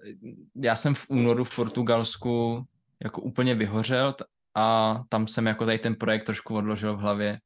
já 0.56 0.76
jsem 0.76 0.94
v 0.94 1.06
únoru 1.10 1.44
v 1.44 1.56
Portugalsku 1.56 2.64
jako 3.04 3.20
úplně 3.20 3.54
vyhořel 3.54 4.14
a 4.54 5.00
tam 5.08 5.26
jsem 5.26 5.46
jako 5.46 5.66
tady 5.66 5.78
ten 5.78 5.94
projekt 5.94 6.24
trošku 6.24 6.54
odložil 6.54 6.96
v 6.96 7.00
hlavě, 7.00 7.38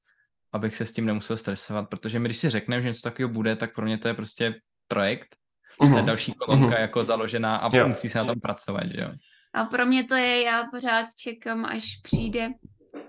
abych 0.52 0.76
se 0.76 0.86
s 0.86 0.92
tím 0.92 1.06
nemusel 1.06 1.36
stresovat, 1.36 1.88
protože 1.88 2.18
my 2.18 2.28
když 2.28 2.38
si 2.38 2.50
řekneme, 2.50 2.82
že 2.82 2.88
něco 2.88 3.02
takového 3.02 3.32
bude, 3.32 3.56
tak 3.56 3.74
pro 3.74 3.84
mě 3.84 3.98
to 3.98 4.08
je 4.08 4.14
prostě 4.14 4.54
projekt, 4.88 5.36
uh-huh. 5.80 5.92
to 5.92 5.96
je 5.96 6.02
další 6.02 6.32
kolonka 6.32 6.76
uh-huh. 6.76 6.80
jako 6.80 7.04
založená 7.04 7.56
a 7.56 7.76
jo. 7.76 7.88
musí 7.88 8.08
se 8.08 8.18
na 8.18 8.24
tom 8.24 8.40
pracovat, 8.40 8.84
že 8.94 9.00
jo. 9.00 9.10
A 9.54 9.64
pro 9.64 9.86
mě 9.86 10.04
to 10.04 10.14
je, 10.14 10.42
já 10.42 10.64
pořád 10.70 11.06
čekám, 11.18 11.64
až 11.64 11.84
přijde. 12.02 12.48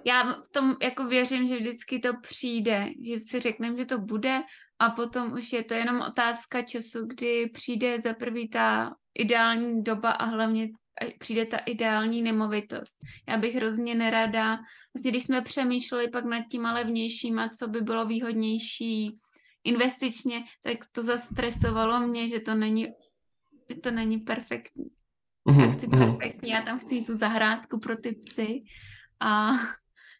Já 0.06 0.42
v 0.42 0.48
tom 0.52 0.76
jako 0.82 1.04
věřím, 1.04 1.48
že 1.48 1.58
vždycky 1.58 2.00
to 2.00 2.10
přijde, 2.22 2.90
že 3.02 3.20
si 3.20 3.40
řekneme, 3.40 3.78
že 3.78 3.86
to 3.86 3.98
bude 3.98 4.42
a 4.80 4.90
potom 4.90 5.34
už 5.34 5.54
je 5.54 5.64
to 5.64 5.74
jenom 5.74 6.02
otázka 6.02 6.62
času, 6.62 7.06
kdy 7.06 7.50
přijde 7.54 8.00
za 8.02 8.14
prvý 8.14 8.50
ta 8.50 8.96
ideální 9.14 9.84
doba 9.84 10.12
a 10.12 10.26
hlavně 10.26 10.70
přijde 11.20 11.46
ta 11.46 11.58
ideální 11.58 12.22
nemovitost. 12.22 12.98
Já 13.30 13.38
bych 13.38 13.56
hrozně 13.56 13.96
nerada, 13.96 14.60
vlastně 14.94 15.12
když 15.12 15.24
jsme 15.24 15.42
přemýšleli 15.42 16.08
pak 16.08 16.26
nad 16.26 16.44
tím 16.52 16.66
levnějším 16.66 17.40
a 17.40 17.50
co 17.50 17.68
by 17.68 17.82
bylo 17.82 18.06
výhodnější 18.06 19.18
investičně, 19.64 20.44
tak 20.64 20.78
to 20.92 21.04
zastresovalo 21.04 22.08
mě, 22.08 22.28
že 22.28 22.40
to 22.40 22.56
není, 22.56 22.88
to 23.84 23.92
není 23.92 24.18
perfektní. 24.18 24.86
Mm-hmm. 25.50 25.66
Já 25.66 25.72
chci 25.72 25.88
mhm. 25.88 26.00
perfektní, 26.00 26.50
já 26.50 26.62
tam 26.62 26.80
chci 26.80 27.02
tu 27.02 27.18
zahrádku 27.18 27.80
pro 27.80 27.96
ty 27.96 28.12
psy 28.12 28.64
a 29.20 29.52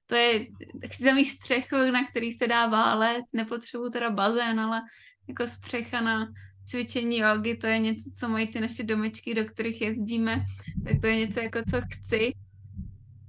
to 0.08 0.16
je, 0.16 0.48
chci 0.88 1.04
tam 1.04 1.16
mít 1.16 1.26
střechu, 1.26 1.76
na 1.92 2.08
který 2.08 2.32
se 2.32 2.48
dá 2.48 2.68
válet, 2.68 3.26
nepotřebuji 3.34 3.90
teda 3.90 4.10
bazén, 4.10 4.60
ale 4.60 4.82
jako 5.28 5.48
střecha 5.48 6.02
na 6.02 6.28
cvičení 6.64 7.18
jogy, 7.18 7.58
to 7.58 7.68
je 7.68 7.80
něco, 7.80 8.12
co 8.20 8.30
mají 8.30 8.48
ty 8.48 8.60
naše 8.60 8.84
domečky, 8.84 9.34
do 9.36 9.46
kterých 9.46 9.82
jezdíme, 9.82 10.46
tak 10.84 11.02
to 11.02 11.08
je 11.08 11.16
něco 11.16 11.40
jako, 11.40 11.60
co 11.70 11.82
chci. 11.94 12.34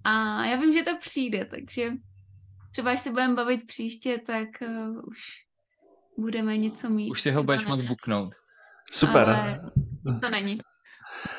A 0.05 0.45
já 0.45 0.57
vím, 0.57 0.73
že 0.73 0.83
to 0.83 0.97
přijde, 0.97 1.45
takže 1.45 1.93
třeba 2.73 2.91
až 2.91 3.01
se 3.01 3.11
budeme 3.11 3.35
bavit 3.35 3.67
příště, 3.67 4.19
tak 4.27 4.49
uh, 4.63 5.09
už 5.09 5.19
budeme 6.19 6.57
něco 6.57 6.91
mít. 6.91 7.11
Už 7.11 7.23
si 7.23 7.31
ho 7.31 7.45
budeš 7.45 7.65
moct 7.65 7.83
buknout. 7.83 8.35
Super. 8.93 9.29
Ale 9.29 9.71
to 10.21 10.31
není. 10.31 10.59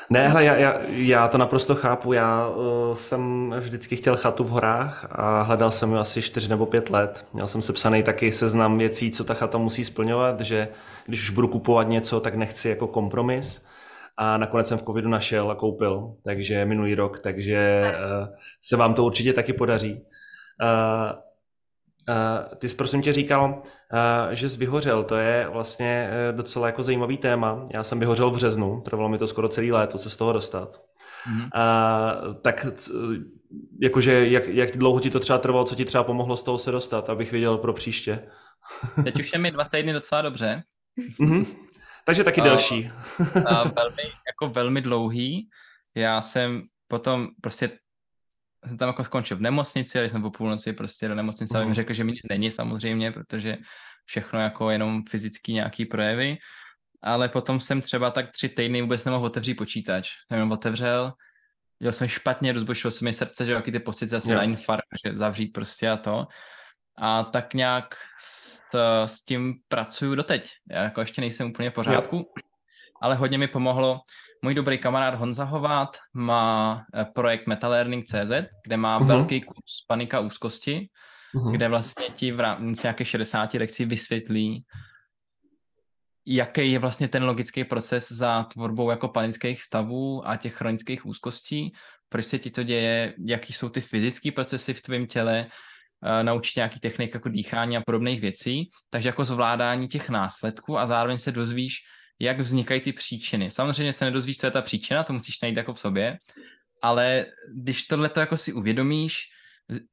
Ne, 0.10 0.27
hele, 0.27 0.44
já, 0.44 0.56
já, 0.56 0.81
já 0.88 1.27
to 1.27 1.38
naprosto 1.38 1.76
chápu. 1.76 2.14
Já 2.14 2.48
uh, 2.48 2.95
jsem 2.95 3.53
vždycky 3.60 3.95
chtěl 3.95 4.15
chatu 4.15 4.44
v 4.44 4.49
horách 4.49 5.07
a 5.11 5.41
hledal 5.41 5.72
jsem 5.72 5.91
ji 5.91 5.98
asi 5.98 6.22
4 6.22 6.49
nebo 6.49 6.65
5 6.65 6.89
let. 6.89 7.27
Měl 7.34 7.48
jsem 7.48 7.61
sepsaný 7.61 8.03
taky 8.03 8.31
seznam 8.31 8.77
věcí, 8.77 9.11
co 9.11 9.23
ta 9.23 9.34
chata 9.34 9.57
musí 9.57 9.84
splňovat, 9.84 10.41
že 10.41 10.68
když 11.06 11.22
už 11.22 11.30
budu 11.30 11.48
kupovat 11.48 11.89
něco, 11.89 12.19
tak 12.19 12.35
nechci 12.35 12.69
jako 12.69 12.88
kompromis. 12.88 13.61
A 14.18 14.38
nakonec 14.38 14.68
jsem 14.68 14.77
v 14.77 14.84
covidu 14.84 15.10
našel 15.10 15.52
a 15.52 15.56
koupil, 15.56 16.14
takže 16.23 16.65
minulý 16.65 16.95
rok, 16.95 17.19
takže 17.19 17.91
uh, 17.95 18.27
se 18.61 18.76
vám 18.77 18.94
to 18.94 19.03
určitě 19.03 19.34
taky 19.34 19.53
podaří. 19.53 19.94
Uh, 20.64 21.27
Uh, 22.10 22.56
ty 22.56 22.70
jsi 22.70 22.76
prosím 22.76 23.02
tě 23.02 23.14
říkal, 23.14 23.62
uh, 23.64 24.34
že 24.34 24.50
jsi 24.50 24.58
vyhořel, 24.58 25.04
to 25.04 25.16
je 25.16 25.48
vlastně 25.52 26.10
uh, 26.10 26.38
docela 26.38 26.68
jako 26.68 26.84
zajímavý 26.84 27.18
téma. 27.18 27.66
Já 27.74 27.84
jsem 27.84 28.00
vyhořel 28.00 28.30
v 28.30 28.34
březnu, 28.34 28.82
trvalo 28.82 29.10
mi 29.10 29.18
to 29.18 29.28
skoro 29.28 29.50
celý 29.50 29.72
léto 29.72 29.98
se 29.98 30.10
z 30.10 30.16
toho 30.16 30.34
dostat. 30.34 30.82
Mm-hmm. 31.32 31.50
Uh, 31.56 32.34
tak 32.34 32.68
jakože 33.82 34.28
jak, 34.28 34.48
jak 34.48 34.78
dlouho 34.78 35.00
ti 35.00 35.10
to 35.10 35.20
třeba 35.20 35.40
trvalo, 35.40 35.66
co 35.66 35.76
ti 35.76 35.86
třeba 35.86 36.04
pomohlo 36.04 36.38
z 36.38 36.44
toho 36.44 36.58
se 36.58 36.72
dostat, 36.72 37.10
abych 37.10 37.32
věděl 37.32 37.58
pro 37.58 37.74
příště. 37.74 38.28
Teď 39.04 39.20
už 39.20 39.34
je 39.34 39.40
mi 39.40 39.52
dva 39.52 39.64
týdny 39.64 39.94
docela 39.94 40.22
dobře. 40.22 40.64
Mm-hmm. 41.20 41.46
Takže 42.06 42.24
taky 42.24 42.42
uh, 42.42 42.48
delší. 42.48 42.92
uh, 43.20 43.26
velmi, 43.54 44.04
jako 44.28 44.50
velmi 44.54 44.82
dlouhý. 44.82 45.50
Já 45.96 46.22
jsem 46.22 46.62
potom 46.88 47.28
prostě 47.42 47.72
jsem 48.68 48.77
tam 48.77 48.88
jako 48.88 49.03
skončil 49.03 49.38
v 49.38 49.41
nemocnici, 49.41 49.99
ale 49.99 50.10
jsem 50.10 50.22
po 50.22 50.31
půlnoci 50.31 50.73
prostě 50.73 51.07
do 51.07 51.15
nemocnice, 51.15 51.61
mm. 51.61 51.69
mi 51.69 51.73
řekl, 51.73 51.94
že 51.94 52.03
mi 52.03 52.11
nic 52.11 52.23
není 52.30 52.52
samozřejmě, 52.52 53.11
protože 53.11 53.57
všechno 54.06 54.39
jako 54.39 54.69
jenom 54.69 55.03
fyzický 55.10 55.53
nějaký 55.53 55.85
projevy, 55.85 56.38
ale 57.02 57.30
potom 57.30 57.60
jsem 57.60 57.81
třeba 57.81 58.11
tak 58.11 58.31
tři 58.31 58.49
týdny 58.49 58.81
vůbec 58.81 59.06
nemohl 59.06 59.26
otevřít 59.26 59.56
počítač. 59.56 60.10
Jsem 60.27 60.35
jenom 60.35 60.52
otevřel, 60.52 61.14
dělal 61.80 61.94
jsem 61.94 62.07
špatně, 62.07 62.53
rozbočilo 62.53 62.91
se 62.91 63.06
mi 63.06 63.14
srdce, 63.14 63.45
že 63.45 63.52
jaký 63.52 63.72
ty 63.72 63.80
pocity 63.80 64.15
asi 64.15 64.34
na 64.34 64.44
infarkt, 64.44 64.88
že 65.06 65.15
zavřít 65.15 65.48
prostě 65.48 65.89
a 65.89 65.98
to. 65.98 66.27
A 66.98 67.23
tak 67.23 67.53
nějak 67.53 67.95
s, 68.19 68.61
s 69.06 69.23
tím 69.26 69.56
pracuju 69.68 70.15
doteď. 70.15 70.49
Já 70.72 70.84
jako 70.84 71.02
ještě 71.02 71.22
nejsem 71.22 71.49
úplně 71.49 71.69
v 71.69 71.73
pořádku, 71.73 72.15
jo. 72.15 72.23
ale 73.02 73.15
hodně 73.15 73.38
mi 73.38 73.48
pomohlo 73.48 73.99
můj 74.44 74.54
dobrý 74.54 74.78
kamarád 74.78 75.16
Honza 75.16 75.44
Hovát 75.44 75.98
má 76.14 76.82
eh, 76.96 77.06
projekt 77.16 77.48
MetaLearning.cz, 77.48 78.32
kde 78.64 78.78
má 78.78 79.00
uh-huh. 79.00 79.08
velký 79.08 79.42
kurz 79.42 79.86
panika 79.88 80.20
úzkosti, 80.20 80.90
uh-huh. 81.36 81.52
kde 81.52 81.70
vlastně 81.70 82.06
ti 82.10 82.32
v 82.32 82.40
rámci 82.40 82.82
nějaké 82.84 83.06
60 83.06 83.54
lekcí 83.54 83.86
vysvětlí, 83.86 84.66
jaký 86.28 86.72
je 86.72 86.80
vlastně 86.80 87.08
ten 87.08 87.24
logický 87.24 87.64
proces 87.64 88.12
za 88.12 88.44
tvorbou 88.44 88.90
jako 88.90 89.08
panických 89.08 89.64
stavů 89.64 90.28
a 90.28 90.38
těch 90.38 90.56
chronických 90.56 91.06
úzkostí, 91.06 91.72
proč 92.10 92.26
se 92.26 92.40
ti 92.40 92.52
to 92.52 92.64
děje, 92.64 93.14
jaký 93.28 93.54
jsou 93.54 93.70
ty 93.70 93.82
fyzické 93.82 94.32
procesy 94.32 94.74
v 94.74 94.82
tvém 94.82 95.08
těle, 95.08 95.48
uh, 95.48 96.24
naučit 96.24 96.56
nějaký 96.56 96.80
technik 96.80 97.14
jako 97.14 97.30
dýchání 97.30 97.78
a 97.78 97.82
podobných 97.86 98.22
věcí, 98.22 98.70
takže 98.90 99.10
jako 99.10 99.26
zvládání 99.26 99.88
těch 99.88 100.10
následků 100.10 100.78
a 100.78 100.86
zároveň 100.86 101.18
se 101.18 101.32
dozvíš, 101.32 101.76
jak 102.19 102.39
vznikají 102.39 102.81
ty 102.81 102.94
příčiny. 102.94 103.52
Samozřejmě 103.52 103.94
se 103.94 104.06
nedozvíš, 104.06 104.38
co 104.38 104.48
je 104.48 104.52
ta 104.52 104.61
příčina, 104.61 105.03
to 105.03 105.14
musíš 105.14 105.41
najít 105.41 105.57
jako 105.57 105.73
v 105.73 105.80
sobě, 105.80 106.18
ale 106.81 107.26
když 107.56 107.84
tohle 107.84 108.10
to 108.10 108.19
jako 108.19 108.38
si 108.38 108.53
uvědomíš, 108.53 109.18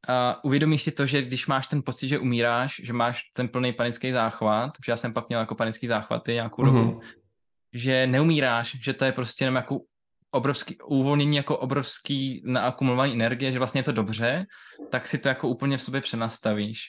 a 0.09 0.45
uvědomíš 0.45 0.83
si 0.83 0.93
to, 0.93 1.07
že 1.07 1.23
když 1.23 1.47
máš 1.47 1.67
ten 1.67 1.83
pocit, 1.83 2.09
že 2.09 2.19
umíráš, 2.19 2.81
že 2.85 2.93
máš 2.93 3.23
ten 3.33 3.49
plný 3.49 3.73
panický 3.73 4.13
záchvat, 4.13 4.77
protože 4.77 4.93
já 4.93 4.97
jsem 4.97 5.13
pak 5.13 5.29
měl 5.29 5.41
jako 5.41 5.55
panický 5.55 5.87
záchvaty 5.87 6.33
nějakou 6.33 6.63
mm-hmm. 6.63 6.75
dobu, 6.75 7.01
že 7.73 8.07
neumíráš, 8.07 8.77
že 8.83 8.93
to 8.93 9.05
je 9.05 9.13
prostě 9.13 9.45
jenom 9.45 9.57
jako 9.57 9.81
obrovský 10.31 10.79
uvolnění 10.79 11.37
jako 11.37 11.59
obrovský 11.59 12.43
naakumulovaný 12.45 13.13
energie, 13.13 13.53
že 13.53 13.59
vlastně 13.59 13.79
je 13.79 13.85
to 13.85 13.93
dobře, 13.93 14.47
tak 14.91 15.09
si 15.09 15.19
to 15.19 15.29
jako 15.29 15.49
úplně 15.49 15.77
v 15.77 15.83
sobě 15.83 16.01
přenastavíš. 16.01 16.81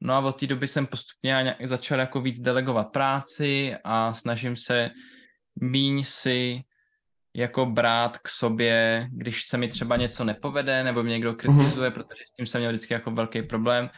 No 0.00 0.14
a 0.14 0.18
od 0.18 0.40
té 0.40 0.46
doby 0.46 0.68
jsem 0.68 0.86
postupně 0.86 1.56
začal 1.62 2.00
jako 2.00 2.20
víc 2.20 2.40
delegovat 2.40 2.84
práci 2.84 3.76
a 3.84 4.12
snažím 4.12 4.56
se 4.56 4.90
míň 5.60 6.02
si 6.04 6.64
jako 7.34 7.66
brát 7.66 8.18
k 8.18 8.28
sobě, 8.28 9.08
když 9.12 9.46
se 9.46 9.58
mi 9.58 9.68
třeba 9.68 9.96
něco 9.96 10.24
nepovede, 10.24 10.84
nebo 10.84 11.02
mě 11.02 11.12
někdo 11.12 11.34
kritizuje, 11.34 11.90
mm-hmm. 11.90 11.94
protože 11.94 12.22
s 12.26 12.32
tím 12.32 12.46
jsem 12.46 12.60
měl 12.60 12.72
vždycky 12.72 12.94
jako 12.94 13.10
velký 13.10 13.42
problém. 13.42 13.90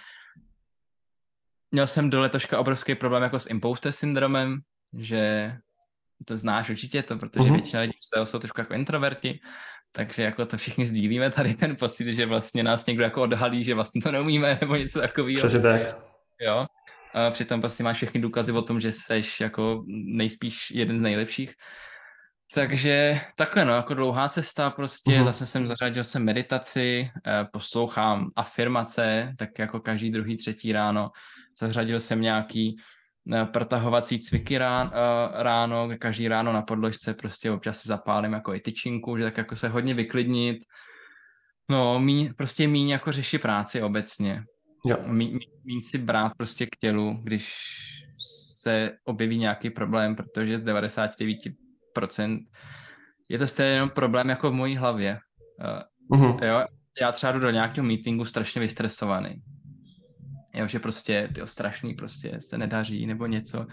Měl 1.71 1.87
jsem 1.87 2.11
do 2.11 2.21
letoška 2.21 2.59
obrovský 2.59 2.95
problém 2.95 3.23
jako 3.23 3.39
s 3.39 3.51
imposter 3.51 3.93
syndromem, 3.93 4.61
že 4.93 5.53
to 6.25 6.37
znáš 6.37 6.71
určitě 6.71 7.03
to, 7.03 7.17
protože 7.17 7.49
mm-hmm. 7.49 7.53
většina 7.53 7.83
lidí 7.83 7.93
jsou 7.99 8.39
trošku 8.39 8.61
jako 8.61 8.75
introverti, 8.75 9.41
takže 9.93 10.23
jako 10.23 10.47
to 10.47 10.57
všichni 10.57 10.87
sdílíme 10.87 11.31
tady 11.31 11.55
ten 11.55 11.77
pocit, 11.77 12.15
že 12.15 12.27
vlastně 12.27 12.63
nás 12.63 12.87
někdo 12.87 13.05
jako 13.05 13.23
odhalí, 13.23 13.65
že 13.65 13.75
vlastně 13.75 14.03
to 14.03 14.13
neumíme 14.13 14.59
nebo 14.61 14.77
něco 14.77 15.01
takového. 15.01 15.39
Přesně 15.39 15.61
tak. 15.61 15.81
Jo. 16.41 16.67
A 17.15 17.31
přitom 17.31 17.61
prostě 17.61 17.83
máš 17.83 17.97
všechny 17.97 18.21
důkazy 18.21 18.53
o 18.53 18.63
tom, 18.63 18.81
že 18.81 18.93
jsi 18.93 19.23
jako 19.41 19.85
nejspíš 19.89 20.71
jeden 20.71 20.99
z 20.99 21.03
nejlepších. 21.03 21.55
Takže 22.55 23.21
takhle 23.37 23.65
no, 23.65 23.73
jako 23.73 23.95
dlouhá 23.95 24.29
cesta 24.29 24.71
prostě, 24.71 25.11
uh-huh. 25.11 25.25
zase 25.25 25.47
jsem 25.47 25.67
zařadil 25.67 26.05
jsem 26.05 26.25
meditaci, 26.25 27.11
eh, 27.27 27.47
poslouchám 27.53 28.31
afirmace, 28.37 29.35
tak 29.39 29.59
jako 29.59 29.81
každý 29.81 30.11
druhý, 30.11 30.37
třetí 30.37 30.73
ráno. 30.73 31.11
Zařadil 31.61 32.01
jsem 32.01 32.21
nějaký 32.21 32.77
protahovací 33.53 34.19
cviky 34.19 34.59
rán, 34.59 34.93
eh, 34.95 35.43
ráno, 35.43 35.89
každý 35.99 36.29
ráno 36.29 36.53
na 36.53 36.63
podložce 36.63 37.15
prostě 37.15 37.51
občas 37.51 37.81
si 37.81 37.89
zapálím 37.89 38.33
jako 38.33 38.55
i 38.55 38.61
tyčinku, 38.61 39.19
že 39.19 39.25
tak 39.25 39.37
jako 39.37 39.57
se 39.57 39.69
hodně 39.69 39.95
vyklidnit. 39.95 40.57
No, 41.71 42.01
míň, 42.01 42.35
prostě 42.37 42.69
míň 42.69 42.89
jako 42.89 43.13
řeší 43.13 43.39
práci 43.39 43.83
obecně. 43.83 44.45
Jo. 44.87 44.97
Míň, 45.07 45.39
míň 45.65 45.81
si 45.83 45.99
brát 45.99 46.33
prostě 46.37 46.67
k 46.67 46.77
tělu, 46.81 47.21
když 47.23 47.55
se 48.61 48.93
objeví 49.05 49.39
nějaký 49.39 49.71
problém, 49.71 50.17
protože 50.17 50.59
z 50.59 50.65
99% 50.65 52.39
je 53.29 53.39
to 53.39 53.47
stejně 53.47 53.73
jenom 53.73 53.91
problém 53.91 54.29
jako 54.29 54.51
v 54.51 54.55
mojí 54.55 54.77
hlavě. 54.77 55.19
Uh, 56.11 56.19
uh-huh. 56.19 56.45
jo, 56.47 56.65
já 57.01 57.13
třeba 57.13 57.33
jdu 57.33 57.41
do 57.41 57.51
nějakého 57.51 57.87
meetingu 57.87 58.25
strašně 58.25 58.61
vystresovaný 58.61 59.43
jo, 60.55 60.67
že 60.67 60.79
prostě 60.79 61.29
ty 61.35 61.41
strašný 61.45 61.95
prostě 61.95 62.37
se 62.41 62.59
nedaří 62.59 63.07
nebo 63.07 63.27
něco. 63.27 63.67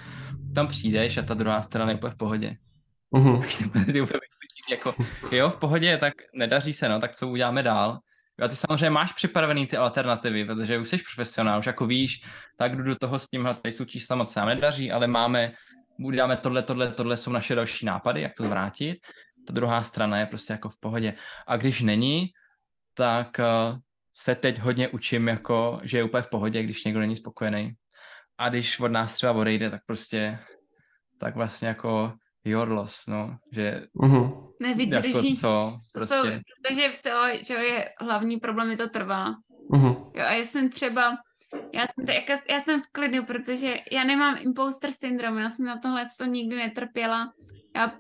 Tam 0.55 0.67
přijdeš 0.67 1.17
a 1.17 1.21
ta 1.21 1.33
druhá 1.33 1.61
strana 1.61 1.91
je 1.91 1.97
úplně 1.97 2.11
v 2.11 2.17
pohodě. 2.17 2.55
Uh-huh. 3.13 4.19
jako, 4.69 4.95
jo, 5.31 5.49
v 5.49 5.55
pohodě, 5.55 5.97
tak 5.97 6.13
nedaří 6.33 6.73
se, 6.73 6.89
no, 6.89 6.99
tak 6.99 7.15
co 7.15 7.27
uděláme 7.27 7.63
dál? 7.63 7.99
A 8.41 8.47
ty 8.47 8.55
samozřejmě 8.55 8.89
máš 8.89 9.13
připravený 9.13 9.67
ty 9.67 9.77
alternativy, 9.77 10.45
protože 10.45 10.77
už 10.77 10.89
jsi 10.89 10.97
profesionál, 10.97 11.59
už 11.59 11.65
jako 11.65 11.87
víš, 11.87 12.23
tak 12.57 12.75
jdu 12.75 12.83
do 12.83 12.95
toho 12.95 13.19
s 13.19 13.27
tímhle, 13.27 13.55
tady 13.55 13.71
jsou 13.71 13.85
čísla 13.85 14.15
moc 14.15 14.33
se 14.33 14.39
nám 14.39 14.49
nedaří, 14.49 14.91
ale 14.91 15.07
máme, 15.07 15.51
uděláme 16.03 16.37
tohle, 16.37 16.63
tohle, 16.63 16.91
tohle 16.91 17.17
jsou 17.17 17.31
naše 17.31 17.55
další 17.55 17.85
nápady, 17.85 18.21
jak 18.21 18.33
to 18.37 18.43
zvrátit. 18.43 18.97
Ta 19.47 19.53
druhá 19.53 19.83
strana 19.83 20.19
je 20.19 20.25
prostě 20.25 20.53
jako 20.53 20.69
v 20.69 20.79
pohodě. 20.79 21.13
A 21.47 21.57
když 21.57 21.81
není, 21.81 22.27
tak 22.93 23.39
uh, 23.39 23.77
se 24.17 24.35
teď 24.35 24.59
hodně 24.59 24.87
učím, 24.87 25.27
jako, 25.27 25.79
že 25.83 25.97
je 25.97 26.03
úplně 26.03 26.21
v 26.21 26.29
pohodě, 26.29 26.63
když 26.63 26.83
někdo 26.83 26.99
není 26.99 27.15
spokojený. 27.15 27.73
A 28.37 28.49
když 28.49 28.79
od 28.79 28.87
nás 28.87 29.13
třeba 29.13 29.31
odejde, 29.31 29.69
tak 29.69 29.81
prostě, 29.85 30.39
tak 31.19 31.35
vlastně 31.35 31.67
jako 31.67 32.13
your 32.45 32.69
loss, 32.69 33.07
no, 33.07 33.37
že 33.51 33.81
uh-huh. 33.95 34.53
nevydrží. 34.61 35.13
Jako 35.13 35.39
co, 35.39 35.77
prostě. 35.93 36.15
To 36.15 36.21
jsou, 36.21 36.29
protože 36.61 36.89
vse, 36.89 37.11
že 37.47 37.53
je 37.53 37.89
hlavní 38.01 38.37
problém, 38.37 38.69
je 38.69 38.77
to 38.77 38.89
trvá. 38.89 39.35
Uh-huh. 39.69 40.11
Jo, 40.15 40.23
a 40.25 40.33
já 40.33 40.43
jsem 40.43 40.69
třeba, 40.69 41.17
já 41.73 41.85
jsem, 41.87 42.05
to, 42.05 42.11
jak, 42.11 42.23
já 42.49 42.59
jsem 42.59 42.81
v 42.81 42.87
klidu, 42.91 43.25
protože 43.25 43.77
já 43.91 44.03
nemám 44.03 44.37
imposter 44.39 44.91
syndrom, 44.91 45.37
já 45.37 45.49
jsem 45.49 45.65
na 45.65 45.77
tohle 45.77 46.05
to 46.17 46.25
nikdy 46.25 46.55
netrpěla. 46.55 47.33
Já 47.75 47.93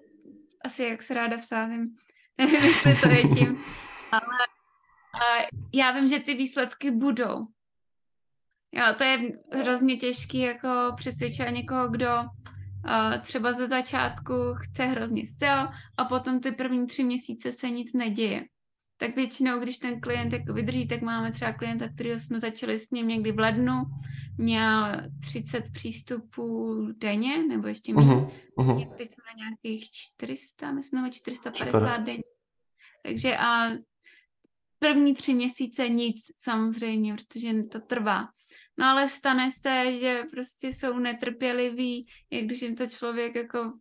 asi 0.65 0.83
jak 0.83 1.01
se 1.01 1.13
ráda 1.13 1.37
vsázím, 1.37 1.87
nevím, 2.37 2.63
jestli 2.63 2.95
to 2.95 3.09
je 3.09 3.23
tím, 3.23 3.63
ale 4.11 4.56
já 5.73 5.91
vím, 5.91 6.07
že 6.07 6.19
ty 6.19 6.33
výsledky 6.33 6.91
budou. 6.91 7.45
Jo, 8.71 8.83
to 8.97 9.03
je 9.03 9.31
hrozně 9.53 9.97
těžký 9.97 10.39
jako 10.39 10.69
přesvědčovat 10.95 11.53
někoho, 11.53 11.89
kdo 11.89 12.07
uh, 12.17 13.21
třeba 13.21 13.53
ze 13.53 13.67
začátku 13.67 14.33
chce 14.57 14.85
hrozně 14.85 15.23
sil 15.39 15.59
a 15.97 16.05
potom 16.05 16.39
ty 16.39 16.51
první 16.51 16.87
tři 16.87 17.03
měsíce 17.03 17.51
se 17.51 17.69
nic 17.69 17.93
neděje. 17.93 18.43
Tak 18.97 19.15
většinou, 19.15 19.59
když 19.59 19.77
ten 19.77 20.01
klient 20.01 20.33
jako 20.33 20.53
vydrží, 20.53 20.87
tak 20.87 21.01
máme 21.01 21.31
třeba 21.31 21.53
klienta, 21.53 21.89
kterého 21.89 22.19
jsme 22.19 22.39
začali 22.39 22.79
s 22.79 22.91
ním 22.91 23.07
někdy 23.07 23.31
v 23.31 23.39
lednu, 23.39 23.73
měl 24.37 25.01
30 25.21 25.63
přístupů 25.71 26.77
denně, 26.97 27.43
nebo 27.43 27.67
ještě 27.67 27.93
méně. 27.93 28.11
Uh-huh, 28.11 28.31
uh-huh. 28.57 28.95
Teď 28.97 29.09
jsme 29.09 29.23
na 29.27 29.43
nějakých 29.43 29.91
400, 29.91 30.71
myslím, 30.71 31.01
nebo 31.01 31.13
450 31.13 31.97
denně. 31.97 32.23
Takže 33.03 33.37
a 33.37 33.71
první 34.79 35.13
tři 35.13 35.33
měsíce 35.33 35.89
nic 35.89 36.15
samozřejmě, 36.37 37.15
protože 37.15 37.63
to 37.63 37.79
trvá. 37.79 38.27
No 38.79 38.85
ale 38.85 39.09
stane 39.09 39.49
se, 39.61 39.99
že 39.99 40.23
prostě 40.31 40.67
jsou 40.67 40.99
netrpěliví, 40.99 42.07
jak 42.31 42.45
když 42.45 42.61
jim 42.61 42.75
to 42.75 42.87
člověk 42.87 43.35
jako 43.35 43.73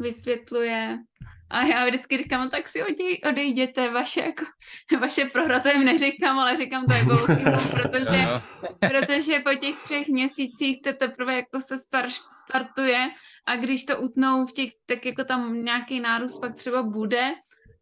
vysvětluje. 0.00 0.98
A 1.50 1.66
já 1.66 1.86
vždycky 1.86 2.18
říkám, 2.18 2.40
no 2.44 2.50
tak 2.50 2.68
si 2.68 2.82
odej, 2.82 3.20
odejděte, 3.28 3.90
vaše, 3.90 4.20
jako, 4.20 4.44
vaše 5.00 5.24
prohra, 5.24 5.60
to 5.60 5.68
jim 5.68 5.84
neříkám, 5.84 6.38
ale 6.38 6.56
říkám 6.56 6.86
to 6.86 6.92
jako 6.92 7.16
protože, 7.70 8.26
protože 8.80 9.40
po 9.40 9.54
těch 9.54 9.78
třech 9.78 10.08
měsících 10.08 10.82
to 10.84 10.92
teprve 10.92 11.36
jako 11.36 11.60
se 11.60 11.78
star, 11.78 12.08
startuje 12.42 13.10
a 13.46 13.56
když 13.56 13.84
to 13.84 14.00
utnou 14.00 14.46
v 14.46 14.52
těch, 14.52 14.70
tak 14.86 15.06
jako 15.06 15.24
tam 15.24 15.62
nějaký 15.62 16.00
nárůst 16.00 16.40
pak 16.40 16.54
třeba 16.54 16.82
bude, 16.82 17.32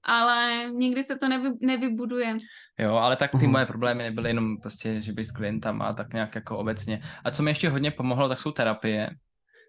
ale 0.04 0.70
nikdy 0.70 1.02
se 1.02 1.16
to 1.16 1.28
nevy, 1.28 1.50
nevybuduje. 1.60 2.38
Jo, 2.78 2.94
ale 2.94 3.16
tak 3.16 3.30
ty 3.30 3.36
uh-huh. 3.36 3.50
moje 3.50 3.66
problémy 3.66 4.02
nebyly 4.02 4.30
jenom 4.30 4.60
prostě, 4.60 5.02
že 5.02 5.12
by 5.12 5.24
s 5.24 5.30
klientama, 5.30 5.92
tak 5.92 6.12
nějak 6.12 6.34
jako 6.34 6.58
obecně. 6.58 7.02
A 7.24 7.30
co 7.30 7.42
mi 7.42 7.50
ještě 7.50 7.68
hodně 7.68 7.90
pomohlo, 7.90 8.28
tak 8.28 8.40
jsou 8.40 8.52
terapie. 8.52 9.10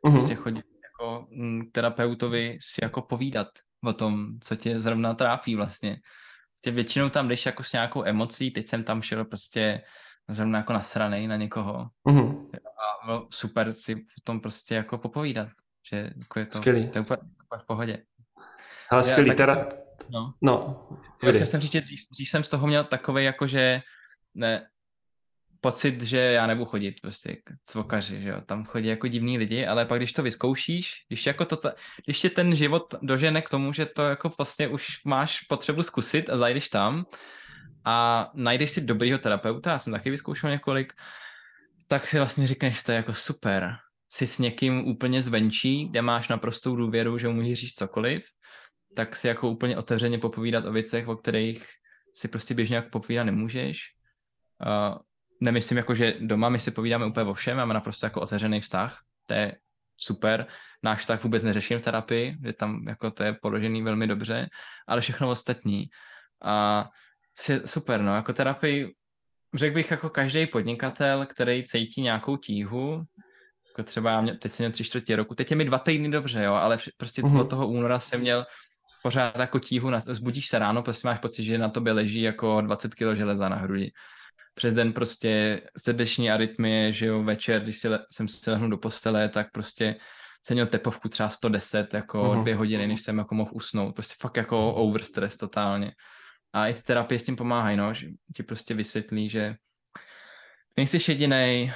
Uh-huh. 0.05 0.11
Prostě 0.11 0.35
chodit 0.35 0.65
jako 0.83 1.27
m, 1.39 1.61
terapeutovi 1.71 2.57
si 2.61 2.79
jako 2.83 3.01
povídat 3.01 3.47
o 3.85 3.93
tom, 3.93 4.27
co 4.41 4.55
tě 4.55 4.79
zrovna 4.79 5.13
trápí 5.13 5.55
vlastně. 5.55 5.97
Tě 6.63 6.71
většinou 6.71 7.09
tam 7.09 7.27
jdeš 7.27 7.45
jako 7.45 7.63
s 7.63 7.73
nějakou 7.73 8.03
emocí, 8.05 8.51
teď 8.51 8.67
jsem 8.67 8.83
tam 8.83 9.01
šel 9.01 9.25
prostě 9.25 9.81
zrovna 10.29 10.57
jako 10.59 10.73
nasranej 10.73 11.27
na 11.27 11.35
někoho. 11.35 11.87
Uh-huh. 12.07 12.49
A 12.53 13.05
bylo 13.05 13.27
super 13.31 13.73
si 13.73 13.95
o 13.95 14.21
tom 14.23 14.39
prostě 14.39 14.75
jako 14.75 14.97
popovídat. 14.97 15.47
Že 15.91 15.97
jako 16.19 16.39
je 16.39 16.45
to, 16.45 16.57
Skvělý. 16.57 16.87
to 16.89 16.97
je 16.97 17.01
úplně, 17.01 17.21
v 17.63 17.65
pohodě. 17.67 18.03
Ale 18.89 19.03
skvělý, 19.03 19.35
teda, 19.35 19.67
No. 20.09 20.33
No, 20.41 20.87
Já 21.23 21.31
chtěl 21.31 21.45
jsem 21.45 21.61
říct, 21.61 21.71
že 21.71 21.81
dřív, 21.81 21.99
dřív 22.11 22.29
jsem 22.29 22.43
z 22.43 22.49
toho 22.49 22.67
měl 22.67 22.83
takový 22.83 23.23
jako, 23.23 23.47
že 23.47 23.81
ne, 24.35 24.67
pocit, 25.61 26.01
že 26.01 26.17
já 26.17 26.47
nebudu 26.47 26.65
chodit 26.65 26.95
prostě 27.01 27.35
k 27.35 27.51
cvokaři, 27.65 28.21
že 28.21 28.29
jo, 28.29 28.41
tam 28.45 28.65
chodí 28.65 28.87
jako 28.87 29.07
divní 29.07 29.37
lidi, 29.37 29.65
ale 29.65 29.85
pak 29.85 29.99
když 29.99 30.13
to 30.13 30.23
vyzkoušíš, 30.23 31.05
když 31.07 31.25
jako 31.25 31.45
to, 31.45 31.57
když 32.05 32.19
tě 32.19 32.29
ten 32.29 32.55
život 32.55 32.95
dožene 33.01 33.41
k 33.41 33.49
tomu, 33.49 33.73
že 33.73 33.85
to 33.85 34.03
jako 34.03 34.31
vlastně 34.37 34.67
už 34.67 34.87
máš 35.05 35.41
potřebu 35.41 35.83
zkusit 35.83 36.29
a 36.29 36.37
zajdeš 36.37 36.69
tam 36.69 37.05
a 37.85 38.29
najdeš 38.33 38.71
si 38.71 38.81
dobrýho 38.81 39.17
terapeuta, 39.17 39.71
já 39.71 39.79
jsem 39.79 39.93
taky 39.93 40.09
vyzkoušel 40.09 40.49
několik, 40.49 40.93
tak 41.87 42.07
si 42.07 42.17
vlastně 42.17 42.47
řekneš, 42.47 42.83
to 42.83 42.91
je 42.91 42.95
jako 42.95 43.13
super, 43.13 43.75
jsi 44.09 44.27
s 44.27 44.39
někým 44.39 44.87
úplně 44.87 45.21
zvenčí, 45.21 45.89
kde 45.89 46.01
máš 46.01 46.27
naprostou 46.27 46.75
důvěru, 46.75 47.17
že 47.17 47.27
mu 47.27 47.33
můžeš 47.33 47.59
říct 47.59 47.73
cokoliv 47.73 48.25
tak 48.95 49.15
si 49.15 49.27
jako 49.27 49.49
úplně 49.49 49.77
otevřeně 49.77 50.17
popovídat 50.17 50.65
o 50.65 50.71
věcech, 50.71 51.07
o 51.07 51.15
kterých 51.15 51.67
si 52.13 52.27
prostě 52.27 52.53
běžně 52.53 52.75
jako 52.75 52.89
popovídat 52.89 53.23
nemůžeš. 53.23 53.79
Uh, 54.65 54.97
nemyslím 55.41 55.77
jako, 55.77 55.95
že 55.95 56.13
doma 56.19 56.49
my 56.49 56.59
si 56.59 56.71
povídáme 56.71 57.05
úplně 57.05 57.25
o 57.25 57.33
všem, 57.33 57.57
máme 57.57 57.73
naprosto 57.73 58.05
jako 58.05 58.21
otevřený 58.21 58.61
vztah, 58.61 58.99
to 59.25 59.33
je 59.33 59.55
super. 59.97 60.47
Náš 60.83 60.99
vztah 60.99 61.23
vůbec 61.23 61.43
neřeším 61.43 61.79
v 61.79 61.81
terapii, 61.81 62.37
že 62.45 62.53
tam 62.53 62.87
jako 62.87 63.11
to 63.11 63.23
je 63.23 63.33
položený 63.41 63.81
velmi 63.81 64.07
dobře, 64.07 64.49
ale 64.87 65.01
všechno 65.01 65.29
ostatní. 65.29 65.85
A 66.43 66.89
si, 67.39 67.61
super, 67.65 68.01
no, 68.01 68.15
jako 68.15 68.33
terapii 68.33 68.93
řekl 69.53 69.75
bych 69.75 69.91
jako 69.91 70.09
každý 70.09 70.47
podnikatel, 70.47 71.25
který 71.25 71.65
cítí 71.65 72.01
nějakou 72.01 72.37
tíhu, 72.37 73.03
jako 73.67 73.83
třeba 73.83 74.11
já 74.11 74.21
mě, 74.21 74.37
teď 74.37 74.51
jsem 74.51 74.63
měl 74.63 74.71
tři 74.71 74.83
čtvrtě 74.83 75.15
roku, 75.15 75.35
teď 75.35 75.51
je 75.51 75.57
mi 75.57 75.65
dva 75.65 75.79
týdny 75.79 76.09
dobře, 76.09 76.43
jo, 76.43 76.53
ale 76.53 76.77
prostě 76.97 77.21
uh-huh. 77.21 77.41
od 77.41 77.49
toho 77.49 77.67
února 77.67 77.99
jsem 77.99 78.21
měl 78.21 78.45
pořád 79.03 79.35
jako 79.35 79.59
tíhu, 79.59 79.89
na, 79.89 79.99
zbudíš 79.99 80.47
se 80.47 80.59
ráno, 80.59 80.83
prostě 80.83 81.07
máš 81.07 81.19
pocit, 81.19 81.43
že 81.43 81.57
na 81.57 81.69
tobě 81.69 81.93
leží 81.93 82.21
jako 82.21 82.61
20 82.61 82.95
kg 82.95 83.13
železa 83.13 83.49
na 83.49 83.55
hrudi. 83.55 83.91
Přes 84.53 84.73
den 84.73 84.93
prostě 84.93 85.61
srdeční 85.77 86.31
arytmie, 86.31 86.93
že 86.93 87.05
jo, 87.05 87.23
večer, 87.23 87.63
když 87.63 87.77
si 87.77 87.87
le, 87.87 88.05
jsem 88.11 88.27
se 88.27 88.51
lehnul 88.51 88.69
do 88.69 88.77
postele, 88.77 89.29
tak 89.29 89.51
prostě 89.51 89.95
jsem 90.45 90.55
měl 90.55 90.65
tepovku 90.65 91.09
třeba 91.09 91.29
110, 91.29 91.93
jako 91.93 92.23
uh-huh. 92.23 92.41
dvě 92.41 92.55
hodiny, 92.55 92.87
než 92.87 93.01
jsem 93.01 93.17
jako 93.17 93.35
mohl 93.35 93.51
usnout. 93.53 93.95
Prostě 93.95 94.15
fakt 94.19 94.37
jako 94.37 94.73
overstress 94.73 95.37
totálně. 95.37 95.91
A 96.53 96.67
i 96.67 96.73
terapie 96.73 97.19
s 97.19 97.23
tím 97.23 97.35
pomáhají, 97.35 97.77
no, 97.77 97.93
že 97.93 98.07
ti 98.35 98.43
prostě 98.43 98.73
vysvětlí, 98.73 99.29
že 99.29 99.55
nejsi 100.77 101.11
jedinej, 101.11 101.73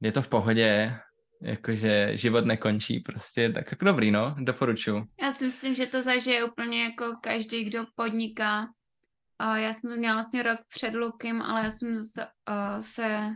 je 0.00 0.12
to 0.12 0.22
v 0.22 0.28
pohodě, 0.28 0.98
jakože 1.42 2.16
život 2.16 2.46
nekončí 2.46 3.00
prostě, 3.00 3.50
tak 3.50 3.70
jako 3.70 3.84
dobrý, 3.84 4.10
no, 4.10 4.34
doporučuji. 4.38 5.04
Já 5.22 5.32
si 5.32 5.44
myslím, 5.44 5.74
že 5.74 5.86
to 5.86 6.02
zažije 6.02 6.44
úplně 6.44 6.84
jako 6.84 7.04
každý, 7.20 7.64
kdo 7.64 7.84
podniká. 7.94 8.68
A 9.38 9.56
já 9.56 9.72
jsem 9.72 9.90
to 9.90 9.96
měla 9.96 10.14
vlastně 10.14 10.42
rok 10.42 10.58
před 10.68 10.94
Lukem, 10.94 11.42
ale 11.42 11.64
já 11.64 11.70
jsem 11.70 12.04
se, 12.04 12.26
uh, 12.26 12.82
se 12.82 13.34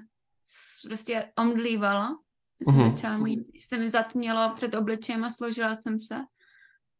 prostě 0.86 1.32
omdlívala. 1.39 2.16
Jsem 2.62 2.74
uh-huh. 2.74 2.90
začala 2.90 3.18
mít, 3.18 3.62
se 3.68 3.78
mi 3.78 3.89
zatmělo 3.89 4.52
před 4.55 4.74
obličejem 4.74 5.24
a 5.24 5.31
složila 5.31 5.74
jsem 5.74 6.01
se. 6.01 6.16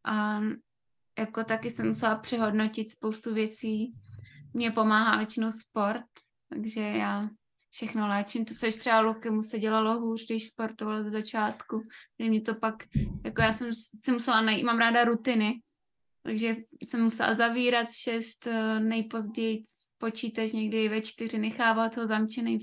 A 0.05 0.41
jako 1.19 1.45
taky 1.45 1.71
jsem 1.71 1.89
musela 1.89 2.15
přehodnotit 2.15 2.91
spoustu 2.91 3.35
věcí. 3.35 3.93
Mě 4.55 4.71
pomáhá 4.71 5.17
většinou 5.17 5.51
sport, 5.51 6.05
takže 6.49 6.81
já 6.81 7.29
všechno 7.71 8.09
léčím. 8.09 8.45
To, 8.45 8.55
což 8.55 8.77
třeba 8.77 9.01
Luky 9.01 9.31
mu 9.31 9.43
se 9.43 9.59
dělalo 9.59 10.01
hůř, 10.01 10.27
když 10.27 10.47
sportoval 10.47 11.05
ze 11.05 11.11
začátku. 11.11 11.83
Takže 12.17 12.31
mě 12.31 12.41
to 12.41 12.55
pak, 12.55 12.75
jako 13.25 13.43
já 13.43 13.53
jsem 13.53 13.71
si 14.05 14.13
musela 14.13 14.41
najít, 14.41 14.65
mám 14.65 14.79
ráda 14.79 15.05
rutiny, 15.05 15.61
takže 16.23 16.57
jsem 16.83 17.03
musela 17.03 17.35
zavírat 17.35 17.89
v 17.89 17.97
šest, 17.97 18.47
eh, 18.47 18.81
nejpozději 18.81 19.63
počítač 19.99 20.53
někdy 20.53 20.89
ve 20.89 21.01
čtyři, 21.01 21.39
nechávat 21.39 21.97
ho 21.97 22.07
zamčený 22.07 22.59
v, 22.59 22.63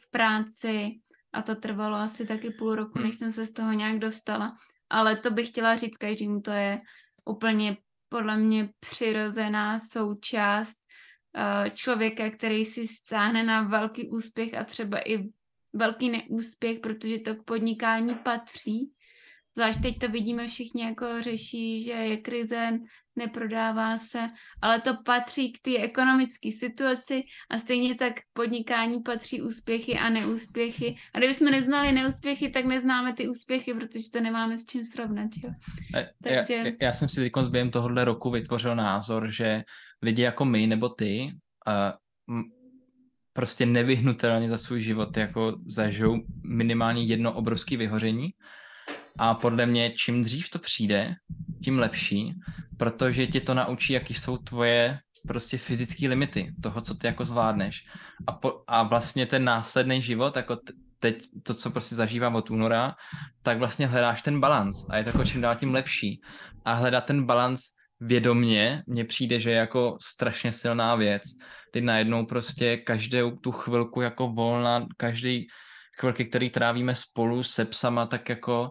v 0.00 0.10
práci 0.10 0.90
a 1.32 1.42
to 1.42 1.54
trvalo 1.54 1.96
asi 1.96 2.26
taky 2.26 2.50
půl 2.50 2.74
roku, 2.74 2.98
než 2.98 3.16
jsem 3.16 3.32
se 3.32 3.46
z 3.46 3.52
toho 3.52 3.72
nějak 3.72 3.98
dostala. 3.98 4.54
Ale 4.90 5.16
to 5.16 5.30
bych 5.30 5.48
chtěla 5.48 5.76
říct 5.76 5.96
každému, 5.96 6.40
to 6.40 6.50
je 6.50 6.80
úplně 7.24 7.76
podle 8.08 8.36
mě 8.36 8.68
přirozená 8.80 9.78
součást 9.78 10.76
člověka, 11.74 12.30
který 12.30 12.64
si 12.64 12.86
stáhne 12.86 13.44
na 13.44 13.62
velký 13.62 14.08
úspěch 14.08 14.54
a 14.54 14.64
třeba 14.64 14.98
i 14.98 15.28
velký 15.72 16.10
neúspěch, 16.10 16.80
protože 16.80 17.18
to 17.18 17.34
k 17.34 17.44
podnikání 17.44 18.14
patří. 18.14 18.90
Zvlášť 19.56 19.82
teď 19.82 19.98
to 19.98 20.08
vidíme 20.08 20.48
všichni 20.48 20.82
jako 20.82 21.22
řeší, 21.22 21.82
že 21.82 21.90
je 21.90 22.16
krize, 22.16 22.78
neprodává 23.16 23.98
se, 23.98 24.28
ale 24.62 24.80
to 24.80 24.90
patří 25.04 25.52
k 25.52 25.58
té 25.62 25.76
ekonomické 25.76 26.50
situaci 26.50 27.22
a 27.50 27.58
stejně 27.58 27.94
tak 27.94 28.14
k 28.14 28.22
podnikání 28.32 29.02
patří 29.02 29.42
úspěchy 29.42 29.98
a 29.98 30.08
neúspěchy. 30.08 30.96
A 31.14 31.18
kdybychom 31.18 31.50
neznali 31.50 31.92
neúspěchy, 31.92 32.50
tak 32.50 32.64
neznáme 32.64 33.12
ty 33.12 33.28
úspěchy, 33.28 33.74
protože 33.74 34.10
to 34.12 34.20
nemáme 34.20 34.58
s 34.58 34.66
čím 34.66 34.84
srovnat. 34.84 35.30
Jo? 35.44 35.50
Takže... 36.22 36.54
Já, 36.54 36.72
já 36.82 36.92
jsem 36.92 37.08
si 37.08 37.20
teď 37.20 37.32
během 37.50 37.70
tohohle 37.70 38.04
roku 38.04 38.30
vytvořil 38.30 38.76
názor, 38.76 39.30
že 39.30 39.62
lidi 40.02 40.22
jako 40.22 40.44
my 40.44 40.66
nebo 40.66 40.88
ty 40.88 41.32
uh, 41.66 42.42
prostě 43.32 43.66
nevyhnutelně 43.66 44.48
za 44.48 44.58
svůj 44.58 44.80
život 44.80 45.16
jako 45.16 45.56
zažijou 45.66 46.20
minimálně 46.46 47.04
jedno 47.04 47.32
obrovské 47.32 47.76
vyhoření 47.76 48.30
a 49.18 49.34
podle 49.34 49.66
mě 49.66 49.90
čím 49.90 50.22
dřív 50.22 50.50
to 50.50 50.58
přijde, 50.58 51.14
tím 51.64 51.78
lepší, 51.78 52.34
protože 52.78 53.26
ti 53.26 53.40
to 53.40 53.54
naučí, 53.54 53.92
jaký 53.92 54.14
jsou 54.14 54.36
tvoje 54.36 54.98
prostě 55.28 55.58
fyzické 55.58 56.08
limity 56.08 56.54
toho, 56.62 56.80
co 56.80 56.94
ty 56.94 57.06
jako 57.06 57.24
zvládneš. 57.24 57.84
A, 58.26 58.32
po, 58.32 58.62
a 58.66 58.82
vlastně 58.82 59.26
ten 59.26 59.44
následný 59.44 60.02
život, 60.02 60.36
jako 60.36 60.56
teď 60.98 61.22
to, 61.42 61.54
co 61.54 61.70
prostě 61.70 61.94
zažívám 61.94 62.34
od 62.34 62.50
února, 62.50 62.94
tak 63.42 63.58
vlastně 63.58 63.86
hledáš 63.86 64.22
ten 64.22 64.40
balans 64.40 64.86
a 64.90 64.96
je 64.96 65.04
to 65.04 65.08
jako 65.08 65.24
čím 65.24 65.40
dál 65.40 65.56
tím 65.56 65.74
lepší. 65.74 66.20
A 66.64 66.74
hledat 66.74 67.04
ten 67.04 67.24
balans 67.24 67.60
vědomně 68.00 68.82
mně 68.86 69.04
přijde, 69.04 69.40
že 69.40 69.50
je 69.50 69.56
jako 69.56 69.96
strašně 70.02 70.52
silná 70.52 70.94
věc, 70.94 71.22
kdy 71.72 71.80
najednou 71.80 72.26
prostě 72.26 72.76
každou 72.76 73.30
tu 73.30 73.52
chvilku 73.52 74.00
jako 74.00 74.28
volna, 74.28 74.86
každý 74.96 75.46
chvilky, 76.00 76.24
který 76.24 76.50
trávíme 76.50 76.94
spolu 76.94 77.42
se 77.42 77.64
psama, 77.64 78.06
tak 78.06 78.28
jako 78.28 78.70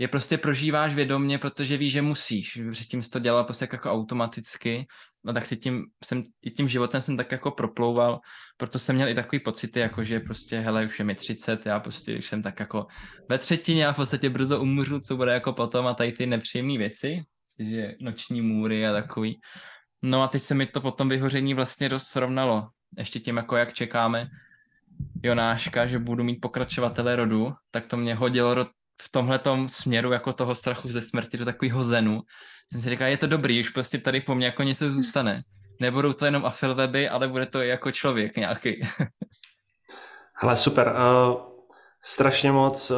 je 0.00 0.08
prostě 0.08 0.38
prožíváš 0.38 0.94
vědomně, 0.94 1.38
protože 1.38 1.76
víš, 1.76 1.92
že 1.92 2.02
musíš. 2.02 2.60
Předtím 2.72 3.02
jsi 3.02 3.10
to 3.10 3.18
dělal 3.18 3.44
prostě 3.44 3.68
jako 3.72 3.92
automaticky, 3.92 4.86
no 5.24 5.32
tak 5.32 5.46
si 5.46 5.56
tím, 5.56 5.84
jsem, 6.04 6.22
i 6.42 6.50
tím 6.50 6.68
životem 6.68 7.00
jsem 7.02 7.16
tak 7.16 7.32
jako 7.32 7.50
proplouval, 7.50 8.20
proto 8.56 8.78
jsem 8.78 8.96
měl 8.96 9.08
i 9.08 9.14
takový 9.14 9.40
pocity, 9.40 9.80
jako 9.80 10.04
že 10.04 10.20
prostě, 10.20 10.60
hele, 10.60 10.86
už 10.86 10.98
je 10.98 11.04
mi 11.04 11.14
30, 11.14 11.66
já 11.66 11.80
prostě, 11.80 12.12
když 12.12 12.26
jsem 12.26 12.42
tak 12.42 12.60
jako 12.60 12.86
ve 13.28 13.38
třetině 13.38 13.86
a 13.86 13.92
v 13.92 13.96
podstatě 13.96 14.30
brzo 14.30 14.60
umřu, 14.60 15.00
co 15.00 15.16
bude 15.16 15.32
jako 15.32 15.52
potom 15.52 15.86
a 15.86 15.94
tady 15.94 16.12
ty 16.12 16.26
nepříjemné 16.26 16.78
věci, 16.78 17.22
že 17.58 17.94
noční 18.00 18.40
můry 18.42 18.86
a 18.86 18.92
takový. 18.92 19.40
No 20.02 20.22
a 20.22 20.28
teď 20.28 20.42
se 20.42 20.54
mi 20.54 20.66
to 20.66 20.80
potom 20.80 21.08
vyhoření 21.08 21.54
vlastně 21.54 21.88
dost 21.88 22.04
srovnalo. 22.04 22.68
Ještě 22.98 23.20
tím, 23.20 23.36
jako 23.36 23.56
jak 23.56 23.72
čekáme 23.72 24.26
Jonáška, 25.22 25.86
že 25.86 25.98
budu 25.98 26.24
mít 26.24 26.40
pokračovatele 26.40 27.16
rodu, 27.16 27.52
tak 27.70 27.86
to 27.86 27.96
mě 27.96 28.14
hodilo 28.14 28.54
v 29.00 29.08
tomhle 29.12 29.40
směru 29.66 30.12
jako 30.12 30.32
toho 30.32 30.54
strachu 30.54 30.88
ze 30.88 31.02
smrti 31.02 31.36
do 31.36 31.44
takového 31.44 31.84
zenu. 31.84 32.20
Jsem 32.72 32.80
si 32.80 32.90
říkal, 32.90 33.08
je 33.08 33.16
to 33.16 33.26
dobrý, 33.26 33.60
už 33.60 33.70
prostě 33.70 33.98
tady 33.98 34.20
po 34.20 34.34
mně 34.34 34.46
jako 34.46 34.62
něco 34.62 34.90
zůstane. 34.90 35.42
Nebudou 35.80 36.12
to 36.12 36.24
jenom 36.24 36.46
afilweby, 36.46 37.08
ale 37.08 37.28
bude 37.28 37.46
to 37.46 37.62
i 37.62 37.68
jako 37.68 37.92
člověk 37.92 38.36
nějaký. 38.36 38.80
Hele, 40.34 40.56
super. 40.56 40.92
Uh, 40.96 41.40
strašně 42.02 42.52
moc, 42.52 42.90
uh, 42.90 42.96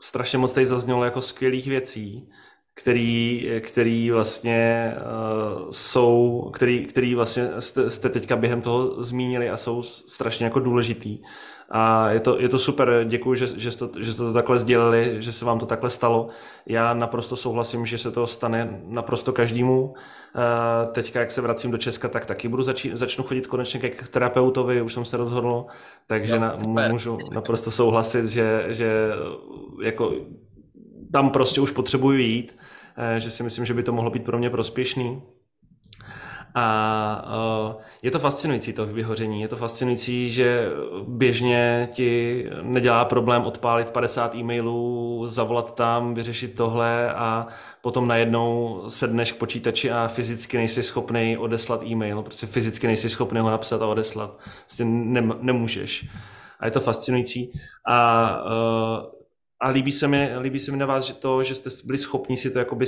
strašně 0.00 0.38
moc 0.38 0.52
tady 0.52 0.66
zaznělo 0.66 1.04
jako 1.04 1.22
skvělých 1.22 1.66
věcí 1.66 2.28
který, 2.78 3.46
který 3.60 4.10
vlastně 4.10 4.92
uh, 4.96 5.70
jsou, 5.70 6.50
který, 6.54 6.86
který 6.86 7.14
vlastně 7.14 7.50
jste, 7.58 7.90
jste 7.90 8.08
teďka 8.08 8.36
během 8.36 8.62
toho 8.62 9.02
zmínili 9.02 9.50
a 9.50 9.56
jsou 9.56 9.82
strašně 9.82 10.44
jako 10.44 10.60
důležitý. 10.60 11.18
A 11.70 12.10
je 12.10 12.20
to, 12.20 12.40
je 12.40 12.48
to 12.48 12.58
super, 12.58 13.04
děkuji, 13.04 13.34
že, 13.34 13.46
že, 13.46 13.70
jste, 13.70 13.84
že 13.98 14.12
jste 14.12 14.22
to 14.22 14.32
takhle 14.32 14.58
sdělili, 14.58 15.16
že 15.18 15.32
se 15.32 15.44
vám 15.44 15.58
to 15.58 15.66
takhle 15.66 15.90
stalo. 15.90 16.28
Já 16.66 16.94
naprosto 16.94 17.36
souhlasím, 17.36 17.86
že 17.86 17.98
se 17.98 18.10
to 18.10 18.26
stane 18.26 18.80
naprosto 18.84 19.32
každému. 19.32 19.82
Uh, 19.84 20.92
teďka, 20.92 21.20
jak 21.20 21.30
se 21.30 21.40
vracím 21.40 21.70
do 21.70 21.78
Česka, 21.78 22.08
tak 22.08 22.26
taky 22.26 22.48
budu 22.48 22.62
začít, 22.62 22.96
začnu 22.96 23.24
chodit 23.24 23.46
konečně 23.46 23.80
k 23.80 24.08
terapeutovi, 24.08 24.82
už 24.82 24.92
jsem 24.92 25.04
se 25.04 25.16
rozhodl, 25.16 25.66
takže 26.06 26.34
jo, 26.34 26.40
na, 26.40 26.54
můžu 26.88 27.18
naprosto 27.32 27.70
souhlasit, 27.70 28.26
že, 28.26 28.64
že 28.68 29.10
jako 29.82 30.12
tam 31.12 31.30
prostě 31.30 31.60
už 31.60 31.70
potřebuji 31.70 32.18
jít, 32.18 32.58
eh, 32.96 33.20
že 33.20 33.30
si 33.30 33.42
myslím, 33.42 33.64
že 33.64 33.74
by 33.74 33.82
to 33.82 33.92
mohlo 33.92 34.10
být 34.10 34.24
pro 34.24 34.38
mě 34.38 34.50
prospěšný. 34.50 35.22
A 36.58 37.78
je 38.02 38.10
to 38.10 38.18
fascinující 38.18 38.72
to 38.72 38.86
vyhoření, 38.86 39.40
je 39.40 39.48
to 39.48 39.56
fascinující, 39.56 40.30
že 40.30 40.68
běžně 41.08 41.88
ti 41.92 42.44
nedělá 42.62 43.04
problém 43.04 43.42
odpálit 43.42 43.90
50 43.90 44.34
e-mailů, 44.34 45.24
zavolat 45.28 45.74
tam, 45.74 46.14
vyřešit 46.14 46.56
tohle 46.56 47.12
a 47.14 47.46
potom 47.80 48.08
najednou 48.08 48.82
sedneš 48.88 49.32
k 49.32 49.36
počítači 49.36 49.90
a 49.90 50.08
fyzicky 50.08 50.56
nejsi 50.56 50.82
schopný 50.82 51.36
odeslat 51.36 51.82
e-mail, 51.82 52.22
prostě 52.22 52.46
fyzicky 52.46 52.86
nejsi 52.86 53.08
schopný 53.08 53.40
ho 53.40 53.50
napsat 53.50 53.82
a 53.82 53.86
odeslat. 53.86 54.38
Prostě 54.64 54.84
nemůžeš. 55.40 56.08
A 56.60 56.64
je 56.64 56.70
to 56.70 56.80
fascinující. 56.80 57.52
A 57.88 58.30
a 59.60 59.68
líbí 59.68 59.92
se, 59.92 60.08
mi, 60.08 60.38
líbí 60.38 60.58
se 60.58 60.70
mi 60.70 60.76
na 60.76 60.86
vás 60.86 61.04
že 61.04 61.14
to, 61.14 61.44
že 61.44 61.54
jste 61.54 61.70
byli 61.84 61.98
schopni 61.98 62.36
si 62.36 62.50
to 62.50 62.58
jakoby 62.58 62.86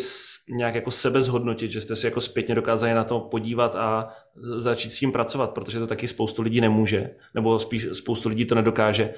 nějak 0.48 0.74
jako 0.74 0.90
sebe 0.90 1.22
zhodnotit, 1.22 1.70
že 1.70 1.80
jste 1.80 1.96
si 1.96 2.06
jako 2.06 2.20
zpětně 2.20 2.54
dokázali 2.54 2.94
na 2.94 3.04
to 3.04 3.20
podívat 3.20 3.76
a 3.76 4.08
začít 4.36 4.92
s 4.92 4.98
tím 4.98 5.12
pracovat, 5.12 5.50
protože 5.50 5.78
to 5.78 5.86
taky 5.86 6.08
spoustu 6.08 6.42
lidí 6.42 6.60
nemůže, 6.60 7.10
nebo 7.34 7.58
spíš 7.58 7.86
spoustu 7.92 8.28
lidí 8.28 8.44
to 8.44 8.54
nedokáže 8.54 9.14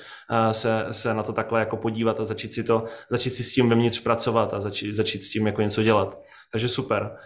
se, 0.52 0.86
se 0.90 1.14
na 1.14 1.22
to 1.22 1.32
takhle 1.32 1.60
jako 1.60 1.76
podívat 1.76 2.20
a 2.20 2.24
začít 2.24 2.54
si, 2.54 2.64
to, 2.64 2.84
začít 3.10 3.30
si 3.30 3.44
s 3.44 3.52
tím 3.52 3.68
vevnitř 3.68 4.00
pracovat 4.00 4.54
a 4.54 4.60
začít, 4.60 4.92
začít 4.92 5.22
s 5.22 5.30
tím 5.30 5.46
jako 5.46 5.62
něco 5.62 5.82
dělat. 5.82 6.22
Takže 6.52 6.68
super. 6.68 7.16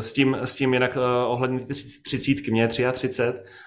s 0.00 0.12
tím, 0.12 0.36
s 0.40 0.56
tím 0.56 0.74
jinak 0.74 0.96
uh, 0.96 1.02
ohledně 1.32 1.66
třicítky, 2.04 2.50
mě 2.50 2.62
je 2.62 2.68
33 2.68 3.22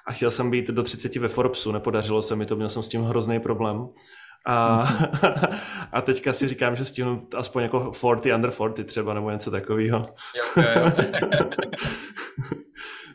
a 0.07 0.11
chtěl 0.11 0.31
jsem 0.31 0.51
být 0.51 0.67
do 0.67 0.83
30 0.83 1.15
ve 1.15 1.27
Forbesu, 1.27 1.71
nepodařilo 1.71 2.21
se 2.21 2.35
mi 2.35 2.45
to, 2.45 2.55
měl 2.55 2.69
jsem 2.69 2.83
s 2.83 2.89
tím 2.89 3.01
hrozný 3.01 3.39
problém. 3.39 3.87
A, 4.47 4.87
a 5.91 6.01
teďka 6.01 6.33
si 6.33 6.47
říkám, 6.47 6.75
že 6.75 6.85
stihnu 6.85 7.27
aspoň 7.35 7.63
jako 7.63 7.91
40 8.15 8.35
under 8.35 8.51
40 8.51 8.83
třeba, 8.83 9.13
nebo 9.13 9.31
něco 9.31 9.51
takového. 9.51 10.05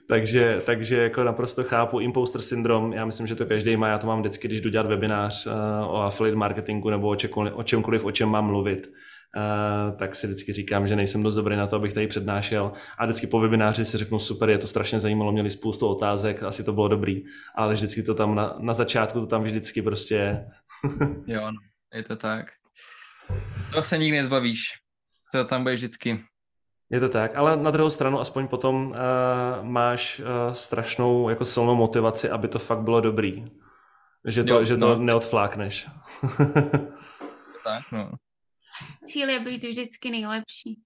takže, 0.07 0.63
takže 0.67 1.03
jako 1.03 1.25
naprosto 1.25 1.65
chápu 1.65 2.01
imposter 2.01 2.41
syndrom, 2.41 2.93
já 2.93 3.05
myslím, 3.05 3.27
že 3.27 3.35
to 3.35 3.47
každý 3.47 3.77
má, 3.77 3.89
já 3.89 3.99
to 3.99 4.07
mám 4.07 4.21
vždycky, 4.21 4.49
když 4.49 4.61
jdu 4.61 4.71
dělat 4.71 4.87
webinář 4.87 5.47
uh, 5.47 5.53
o 5.87 6.03
affiliate 6.03 6.39
marketingu 6.39 6.91
nebo 6.91 7.09
o, 7.09 7.17
čekoliv, 7.17 7.55
o 7.55 7.63
čemkoliv, 7.63 8.05
o 8.05 8.11
čem 8.11 8.29
mám 8.29 8.47
mluvit, 8.47 8.93
Uh, 9.37 9.97
tak 9.97 10.15
si 10.15 10.27
vždycky 10.27 10.53
říkám, 10.53 10.87
že 10.87 10.97
nejsem 10.97 11.23
dost 11.23 11.35
dobrý 11.35 11.57
na 11.57 11.67
to, 11.67 11.77
abych 11.77 11.93
tady 11.93 12.07
přednášel. 12.07 12.73
A 12.99 13.05
vždycky 13.05 13.27
po 13.27 13.41
webináři 13.41 13.85
si 13.85 13.99
řeknu, 13.99 14.19
super, 14.19 14.51
je 14.51 14.59
to 14.59 14.67
strašně 14.67 15.01
zajímalo, 15.01 15.33
měli 15.33 15.51
spoustu 15.51 15.87
otázek, 15.87 16.43
asi 16.43 16.65
to 16.65 16.73
bylo 16.73 16.89
dobrý. 16.89 17.23
Ale 17.55 17.75
vždycky 17.75 18.03
to 18.03 18.15
tam 18.15 18.35
na, 18.35 18.55
na 18.61 18.75
začátku, 18.75 19.21
to 19.21 19.27
tam 19.27 19.43
vždycky 19.43 19.83
prostě 19.83 20.15
je. 20.15 20.47
jo, 21.27 21.41
no, 21.51 21.59
je 21.95 22.03
to 22.03 22.17
tak. 22.17 22.47
To 23.73 23.83
se 23.83 23.99
nikdy 23.99 24.19
nezbavíš. 24.19 24.61
To 25.33 25.45
tam 25.45 25.63
bude 25.63 25.75
vždycky. 25.75 26.21
Je 26.91 27.01
to 27.01 27.09
tak, 27.09 27.37
ale 27.37 27.57
na 27.57 27.71
druhou 27.71 27.91
stranu 27.91 28.21
aspoň 28.21 28.49
potom 28.49 28.87
uh, 28.87 28.95
máš 29.63 30.21
uh, 30.21 30.53
strašnou 30.53 31.29
jako 31.29 31.45
silnou 31.45 31.75
motivaci, 31.75 32.31
aby 32.31 32.49
to 32.49 32.59
fakt 32.59 32.81
bylo 32.81 33.01
dobrý. 33.01 33.45
Že 34.25 34.45
to, 34.45 34.55
jo, 34.55 34.65
že 34.65 34.77
to 34.77 34.89
no. 34.89 35.03
neodflákneš. 35.05 35.89
tak, 37.65 37.83
no. 37.93 38.11
Cíl 39.07 39.29
je 39.29 39.41
být 39.41 39.65
vždycky 39.65 40.11
nejlepší 40.11 40.81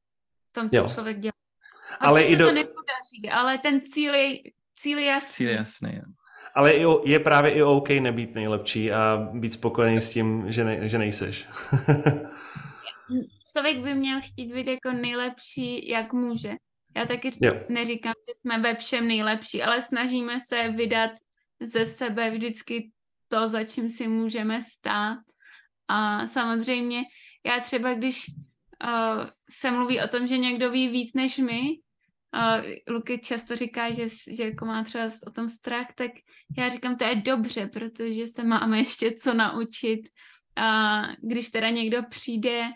v 0.50 0.52
tom, 0.52 0.70
co 0.70 0.76
jo. 0.76 0.90
člověk 0.94 1.20
dělá. 1.20 1.32
A 2.00 2.06
ale 2.06 2.22
i 2.22 2.36
do... 2.36 2.46
to 2.46 2.52
nepodaří, 2.52 3.30
ale 3.32 3.58
ten 3.58 3.80
cíl 3.80 4.14
je, 4.14 4.38
cíl 4.76 4.98
je 4.98 5.04
jasný. 5.04 5.34
Cíl 5.34 5.48
je 5.48 5.54
jasný, 5.54 5.94
jo. 5.94 6.02
Ale 6.54 6.74
je 7.04 7.18
právě 7.18 7.50
i 7.50 7.62
OK 7.62 7.88
nebýt 7.88 8.34
nejlepší 8.34 8.92
a 8.92 9.28
být 9.32 9.52
spokojený 9.52 10.00
s 10.00 10.10
tím, 10.10 10.52
že, 10.52 10.64
ne, 10.64 10.88
že 10.88 10.98
nejseš. 10.98 11.48
Člověk 13.52 13.78
by 13.78 13.94
měl 13.94 14.20
chtít 14.20 14.54
být 14.54 14.66
jako 14.66 14.92
nejlepší, 14.92 15.88
jak 15.88 16.12
může. 16.12 16.54
Já 16.96 17.06
taky 17.06 17.30
jo. 17.40 17.52
neříkám, 17.68 18.14
že 18.28 18.34
jsme 18.34 18.58
ve 18.58 18.74
všem 18.74 19.08
nejlepší, 19.08 19.62
ale 19.62 19.82
snažíme 19.82 20.40
se 20.40 20.68
vydat 20.68 21.10
ze 21.60 21.86
sebe 21.86 22.30
vždycky 22.30 22.90
to, 23.28 23.48
za 23.48 23.64
čím 23.64 23.90
si 23.90 24.08
můžeme 24.08 24.62
stát. 24.62 25.18
A 25.88 26.26
samozřejmě 26.26 27.02
já 27.46 27.60
třeba, 27.60 27.94
když 27.94 28.24
uh, 28.84 29.26
se 29.50 29.70
mluví 29.70 30.00
o 30.00 30.08
tom, 30.08 30.26
že 30.26 30.38
někdo 30.38 30.70
ví 30.70 30.88
víc 30.88 31.14
než 31.14 31.38
my, 31.38 31.60
uh, 32.34 32.94
Luky 32.94 33.18
často 33.18 33.56
říká, 33.56 33.92
že, 33.92 34.08
že 34.30 34.44
jako 34.44 34.64
má 34.66 34.84
třeba 34.84 35.04
o 35.26 35.30
tom 35.30 35.48
strach, 35.48 35.86
tak 35.94 36.10
já 36.58 36.68
říkám, 36.68 36.96
to 36.96 37.04
je 37.04 37.14
dobře, 37.14 37.66
protože 37.66 38.26
se 38.26 38.44
máme 38.44 38.78
ještě 38.78 39.12
co 39.12 39.34
naučit. 39.34 40.00
A 40.56 41.02
když 41.22 41.50
teda 41.50 41.70
někdo 41.70 42.02
přijde 42.10 42.68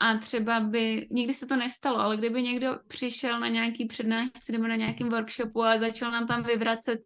a 0.00 0.18
třeba 0.18 0.60
by, 0.60 1.08
nikdy 1.10 1.34
se 1.34 1.46
to 1.46 1.56
nestalo, 1.56 1.98
ale 1.98 2.16
kdyby 2.16 2.42
někdo 2.42 2.78
přišel 2.88 3.40
na 3.40 3.48
nějaký 3.48 3.86
přednášce 3.86 4.52
nebo 4.52 4.66
na 4.66 4.76
nějakém 4.76 5.08
workshopu 5.08 5.64
a 5.64 5.78
začal 5.78 6.10
nám 6.10 6.26
tam 6.26 6.42
vyvracet 6.42 7.00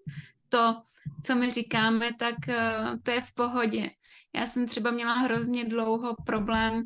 to, 0.48 0.76
co 1.24 1.34
my 1.34 1.50
říkáme, 1.50 2.10
tak 2.18 2.34
uh, 2.48 2.98
to 3.02 3.10
je 3.10 3.20
v 3.20 3.34
pohodě. 3.34 3.90
Já 4.34 4.46
jsem 4.46 4.66
třeba 4.66 4.90
měla 4.90 5.14
hrozně 5.14 5.64
dlouho 5.64 6.16
problém 6.26 6.74
uh, 6.74 6.82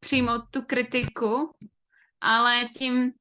přijmout 0.00 0.42
tu 0.50 0.62
kritiku, 0.62 1.54
ale 2.20 2.68
tím 2.76 3.12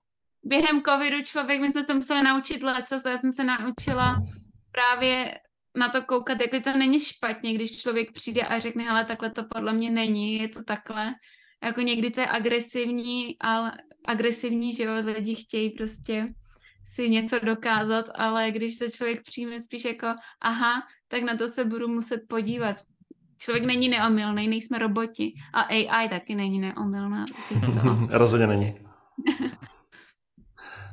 během 0.43 0.81
covidu 0.81 1.21
člověk, 1.23 1.61
my 1.61 1.71
jsme 1.71 1.83
se 1.83 1.93
museli 1.93 2.23
naučit 2.23 2.63
leco, 2.63 3.09
já 3.09 3.17
jsem 3.17 3.31
se 3.31 3.43
naučila 3.43 4.23
právě 4.71 5.39
na 5.75 5.89
to 5.89 6.01
koukat, 6.01 6.41
jako 6.41 6.59
to 6.59 6.77
není 6.77 6.99
špatně, 6.99 7.53
když 7.53 7.81
člověk 7.81 8.11
přijde 8.11 8.41
a 8.41 8.59
řekne, 8.59 8.83
hele, 8.83 9.05
takhle 9.05 9.31
to 9.31 9.43
podle 9.43 9.73
mě 9.73 9.91
není, 9.91 10.39
je 10.39 10.47
to 10.47 10.63
takhle. 10.63 11.13
Jako 11.63 11.81
někdy 11.81 12.11
to 12.11 12.21
je 12.21 12.27
agresivní, 12.27 13.35
ale 13.39 13.71
agresivní, 14.07 14.75
že 14.75 14.83
jo, 14.83 14.93
lidi 15.05 15.35
chtějí 15.35 15.69
prostě 15.69 16.27
si 16.87 17.09
něco 17.09 17.39
dokázat, 17.39 18.05
ale 18.15 18.51
když 18.51 18.75
se 18.75 18.91
člověk 18.91 19.21
přijme 19.21 19.59
spíš 19.59 19.85
jako 19.85 20.07
aha, 20.41 20.83
tak 21.07 21.23
na 21.23 21.37
to 21.37 21.47
se 21.47 21.65
budu 21.65 21.87
muset 21.87 22.21
podívat. 22.27 22.77
Člověk 23.41 23.65
není 23.65 23.89
neomylný, 23.89 24.47
nejsme 24.47 24.79
roboti. 24.79 25.33
A 25.53 25.61
AI 25.61 26.09
taky 26.09 26.35
není 26.35 26.59
neomylná. 26.59 27.23
Rozhodně 28.09 28.47
není. 28.47 28.75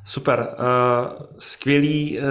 Super. 0.04 0.56
Uh, 0.58 1.26
skvělý, 1.38 2.18
uh, 2.18 2.24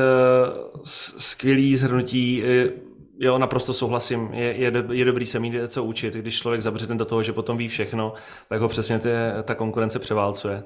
skvělý 1.18 1.76
zhrnutí. 1.76 2.44
Uh, 2.44 2.88
Jo, 3.20 3.38
naprosto 3.38 3.74
souhlasím. 3.74 4.30
Je, 4.34 4.56
je, 4.56 4.72
je 4.92 5.06
dobrý 5.06 5.26
se 5.26 5.40
mít 5.40 5.54
co 5.68 5.84
učit. 5.84 6.14
Když 6.14 6.40
člověk 6.40 6.62
zabředne 6.62 6.96
do 6.96 7.06
toho, 7.06 7.24
že 7.24 7.34
potom 7.34 7.58
ví 7.58 7.68
všechno, 7.68 8.14
tak 8.50 8.62
ho 8.62 8.68
přesně 8.68 9.00
ty, 9.00 9.10
ta 9.44 9.56
konkurence 9.56 10.00
převálcuje 10.00 10.64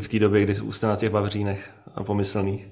v 0.00 0.08
té 0.08 0.18
době, 0.18 0.42
kdy 0.42 0.54
jste 0.54 0.86
na 0.86 0.96
těch 0.96 1.10
vavřínech 1.10 1.70
pomyslných. 2.02 2.68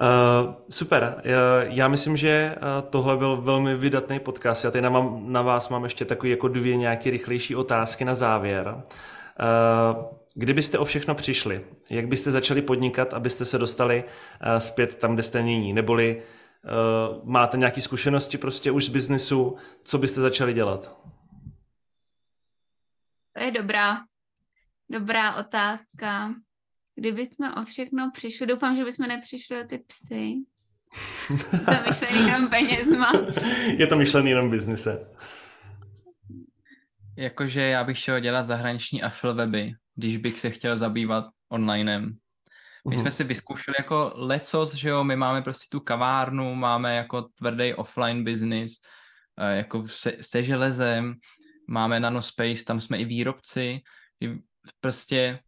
Uh, 0.00 0.54
super. 0.70 1.22
Já 1.62 1.88
myslím, 1.88 2.16
že 2.16 2.56
tohle 2.90 3.16
byl 3.16 3.36
velmi 3.36 3.76
vydatný 3.76 4.20
podcast. 4.20 4.64
Já 4.64 4.70
tady 4.70 4.90
mám, 4.90 5.32
na 5.32 5.42
vás 5.42 5.68
mám 5.68 5.84
ještě 5.84 6.04
takový 6.04 6.30
jako 6.30 6.48
dvě 6.48 6.76
nějaké 6.76 7.10
rychlejší 7.10 7.56
otázky 7.56 8.04
na 8.04 8.14
závěr. 8.14 8.68
Uh, 8.68 10.04
kdybyste 10.34 10.78
o 10.78 10.84
všechno 10.84 11.14
přišli, 11.14 11.64
jak 11.90 12.06
byste 12.06 12.30
začali 12.30 12.62
podnikat, 12.62 13.14
abyste 13.14 13.44
se 13.44 13.58
dostali 13.58 14.04
uh, 14.04 14.58
zpět 14.58 14.94
tam, 14.94 15.14
kde 15.14 15.22
jste 15.22 15.42
nyní? 15.42 15.72
Neboli 15.72 16.22
uh, 16.22 17.30
máte 17.30 17.56
nějaké 17.56 17.80
zkušenosti 17.80 18.38
prostě 18.38 18.70
už 18.70 18.84
z 18.84 18.88
biznesu, 18.88 19.56
co 19.84 19.98
byste 19.98 20.20
začali 20.20 20.52
dělat? 20.52 20.96
To 23.32 23.42
je 23.42 23.50
dobrá, 23.50 23.98
dobrá 24.90 25.36
otázka. 25.36 26.34
Kdyby 26.94 27.26
jsme 27.26 27.54
o 27.54 27.64
všechno 27.64 28.10
přišli, 28.14 28.46
doufám, 28.46 28.76
že 28.76 28.84
bychom 28.84 29.06
nepřišli 29.06 29.60
o 29.60 29.66
ty 29.66 29.78
psy. 29.78 30.34
to 31.64 31.88
myšlený 31.88 32.26
jenom 32.26 32.48
penězma. 32.48 33.12
Je 33.76 33.86
to 33.86 33.96
myšlený 33.96 34.30
jenom 34.30 34.50
biznise. 34.50 35.06
Jakože 37.16 37.60
já 37.60 37.84
bych 37.84 38.00
chtěl 38.02 38.20
dělat 38.20 38.42
zahraniční 38.42 39.02
affil 39.02 39.34
weby, 39.34 39.74
když 39.94 40.16
bych 40.16 40.40
se 40.40 40.50
chtěl 40.50 40.76
zabývat 40.76 41.24
onlinem. 41.48 42.16
My 42.88 42.94
jsme 42.94 43.02
mhm. 43.02 43.10
si 43.10 43.24
vyzkoušeli 43.24 43.74
jako 43.78 44.12
lecos, 44.14 44.74
že 44.74 44.88
jo, 44.88 45.04
my 45.04 45.16
máme 45.16 45.42
prostě 45.42 45.66
tu 45.70 45.80
kavárnu, 45.80 46.54
máme 46.54 46.96
jako 46.96 47.22
tvrdý 47.22 47.74
offline 47.74 48.24
business, 48.24 48.72
eh, 49.38 49.56
jako 49.56 49.88
se, 49.88 50.16
se 50.20 50.44
železem, 50.44 51.14
máme 51.68 52.00
nanospace, 52.00 52.64
tam 52.66 52.80
jsme 52.80 52.98
i 52.98 53.04
výrobci, 53.04 53.80
prostě 54.80 55.38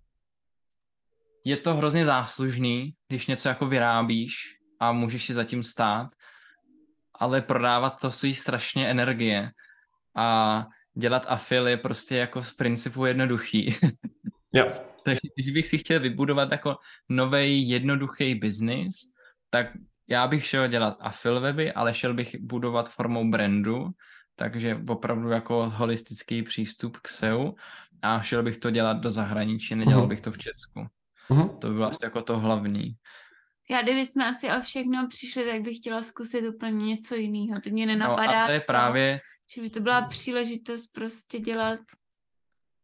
je 1.45 1.57
to 1.57 1.75
hrozně 1.75 2.07
záslužný, 2.07 2.95
když 3.09 3.27
něco 3.27 3.49
jako 3.49 3.67
vyrábíš 3.67 4.35
a 4.81 4.93
můžeš 4.93 5.27
si 5.27 5.35
zatím 5.35 5.63
stát, 5.63 6.09
ale 7.15 7.41
prodávat 7.41 8.01
to 8.01 8.11
stojí 8.11 8.35
strašně 8.35 8.89
energie 8.89 9.51
a 10.17 10.67
dělat 10.95 11.25
afil 11.29 11.69
je 11.69 11.77
prostě 11.77 12.17
jako 12.17 12.43
z 12.43 12.51
principu 12.51 13.07
jednoduchý. 13.07 13.75
Jo. 14.53 14.73
Takže 15.05 15.21
když 15.37 15.51
bych 15.51 15.69
si 15.69 15.79
chtěl 15.79 16.01
vybudovat 16.01 16.53
jako 16.53 16.77
nový 17.09 17.69
jednoduchý 17.69 18.35
biznis, 18.35 18.97
tak 19.51 19.67
já 20.09 20.27
bych 20.29 20.47
šel 20.47 20.69
dělat 20.69 20.97
afil 21.01 21.41
weby, 21.41 21.73
ale 21.73 21.95
šel 21.95 22.15
bych 22.15 22.37
budovat 22.41 22.91
formou 22.91 23.31
brandu, 23.31 23.91
takže 24.37 24.81
opravdu 24.89 25.29
jako 25.29 25.71
holistický 25.71 26.43
přístup 26.43 26.97
k 26.97 27.09
SEO 27.09 27.55
a 28.03 28.23
šel 28.23 28.43
bych 28.43 28.57
to 28.57 28.71
dělat 28.71 28.97
do 28.97 29.11
zahraničí, 29.11 29.75
nedělal 29.75 30.05
uh-huh. 30.05 30.09
bych 30.09 30.21
to 30.21 30.33
v 30.33 30.39
Česku. 30.39 30.87
Uh-huh. 31.31 31.59
To 31.59 31.69
by 31.69 31.75
bylo 31.75 31.87
asi 31.87 32.05
jako 32.05 32.23
to 32.23 32.39
hlavní. 32.39 32.95
Já 33.71 33.83
kdybychom 33.83 34.23
asi 34.23 34.49
o 34.49 34.61
všechno 34.61 35.07
přišli, 35.09 35.45
tak 35.45 35.63
bych 35.63 35.77
chtěla 35.77 36.03
zkusit 36.03 36.49
úplně 36.49 36.87
něco 36.87 37.15
jiného. 37.15 37.61
To 37.61 37.71
mě 37.71 37.87
nenapadá. 37.87 38.33
No 38.33 38.39
a 38.39 38.47
to 38.47 38.53
je 38.53 38.61
co, 38.61 38.67
právě... 38.67 39.21
Že 39.55 39.63
by 39.63 39.71
to 39.71 39.81
byla 39.81 40.03
příležitost 40.03 40.87
prostě 40.87 41.39
dělat 41.39 41.81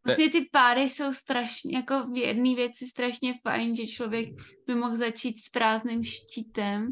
Vlastně 0.07 0.31
ty 0.31 0.49
páry 0.53 0.81
jsou 0.81 1.13
strašně, 1.13 1.77
jako 1.77 2.07
v 2.13 2.17
jedné 2.17 2.55
věci 2.55 2.87
strašně 2.87 3.35
fajn, 3.43 3.77
že 3.77 3.87
člověk 3.87 4.29
by 4.67 4.75
mohl 4.75 4.97
začít 4.97 5.39
s 5.39 5.49
prázdným 5.49 6.05
štítem, 6.05 6.89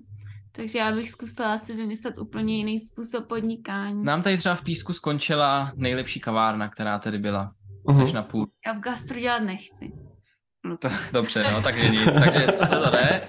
takže 0.52 0.78
já 0.78 0.92
bych 0.92 1.10
zkusila 1.10 1.54
asi 1.54 1.74
vymyslet 1.74 2.18
úplně 2.18 2.56
jiný 2.56 2.78
způsob 2.78 3.28
podnikání. 3.28 4.04
Nám 4.04 4.22
tady 4.22 4.38
třeba 4.38 4.54
v 4.54 4.64
Písku 4.64 4.92
skončila 4.92 5.72
nejlepší 5.76 6.20
kavárna, 6.20 6.68
která 6.68 6.98
tady 6.98 7.18
byla. 7.18 7.52
Uh-huh. 7.86 8.04
Až 8.04 8.12
na 8.12 8.22
půl. 8.22 8.46
Já 8.66 8.72
v 8.72 8.80
gastru 8.80 9.20
dělat 9.20 9.42
nechci. 9.42 9.92
No 10.69 10.77
to, 10.77 10.89
dobře, 11.12 11.43
no, 11.53 11.62
takže 11.62 11.89
nic, 11.89 12.05
takže 12.05 12.47
to 12.47 12.90
jde. 12.90 13.20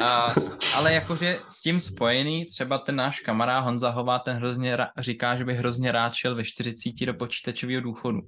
A, 0.00 0.34
ale 0.74 0.94
jakože 0.94 1.38
s 1.48 1.60
tím 1.60 1.80
spojený, 1.80 2.46
třeba 2.46 2.78
ten 2.78 2.96
náš 2.96 3.20
kamarád 3.20 3.64
Honza 3.64 3.90
Hová, 3.90 4.18
ten 4.18 4.36
hrozně 4.36 4.76
ra- 4.76 4.90
říká, 4.98 5.36
že 5.36 5.44
by 5.44 5.54
hrozně 5.54 5.92
rád 5.92 6.14
šel 6.14 6.34
ve 6.34 6.44
40 6.44 7.06
do 7.06 7.14
počítačového 7.14 7.80
důchodu. 7.80 8.20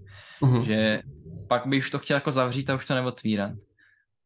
Uh-huh. 0.43 0.65
Že 0.65 1.03
pak 1.49 1.67
by 1.67 1.79
už 1.79 1.91
to 1.91 1.99
chtěl 1.99 2.15
jako 2.15 2.33
zavřít 2.33 2.71
a 2.71 2.75
už 2.75 2.87
to 2.87 2.95
neotvírat. 2.95 3.53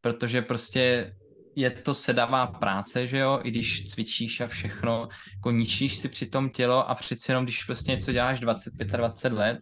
Protože 0.00 0.42
prostě 0.42 1.12
je 1.56 1.70
to 1.70 1.94
sedavá 1.94 2.46
práce, 2.46 3.06
že 3.06 3.18
jo, 3.18 3.40
i 3.42 3.50
když 3.50 3.84
cvičíš 3.84 4.40
a 4.40 4.46
všechno, 4.46 5.08
jako 5.36 5.50
ničíš 5.50 5.96
si 5.96 6.08
při 6.08 6.26
tom 6.26 6.50
tělo 6.50 6.90
a 6.90 6.94
přeci 6.94 7.30
jenom, 7.30 7.44
když 7.44 7.64
prostě 7.64 7.90
něco 7.90 8.12
děláš 8.12 8.40
25 8.40 8.94
a 8.94 8.96
20 8.96 9.32
let, 9.32 9.58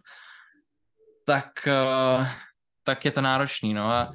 tak, 1.25 1.47
uh, 1.67 2.27
tak 2.83 3.05
je 3.05 3.11
to 3.11 3.21
náročný, 3.21 3.73
no 3.73 3.91
a 3.91 4.13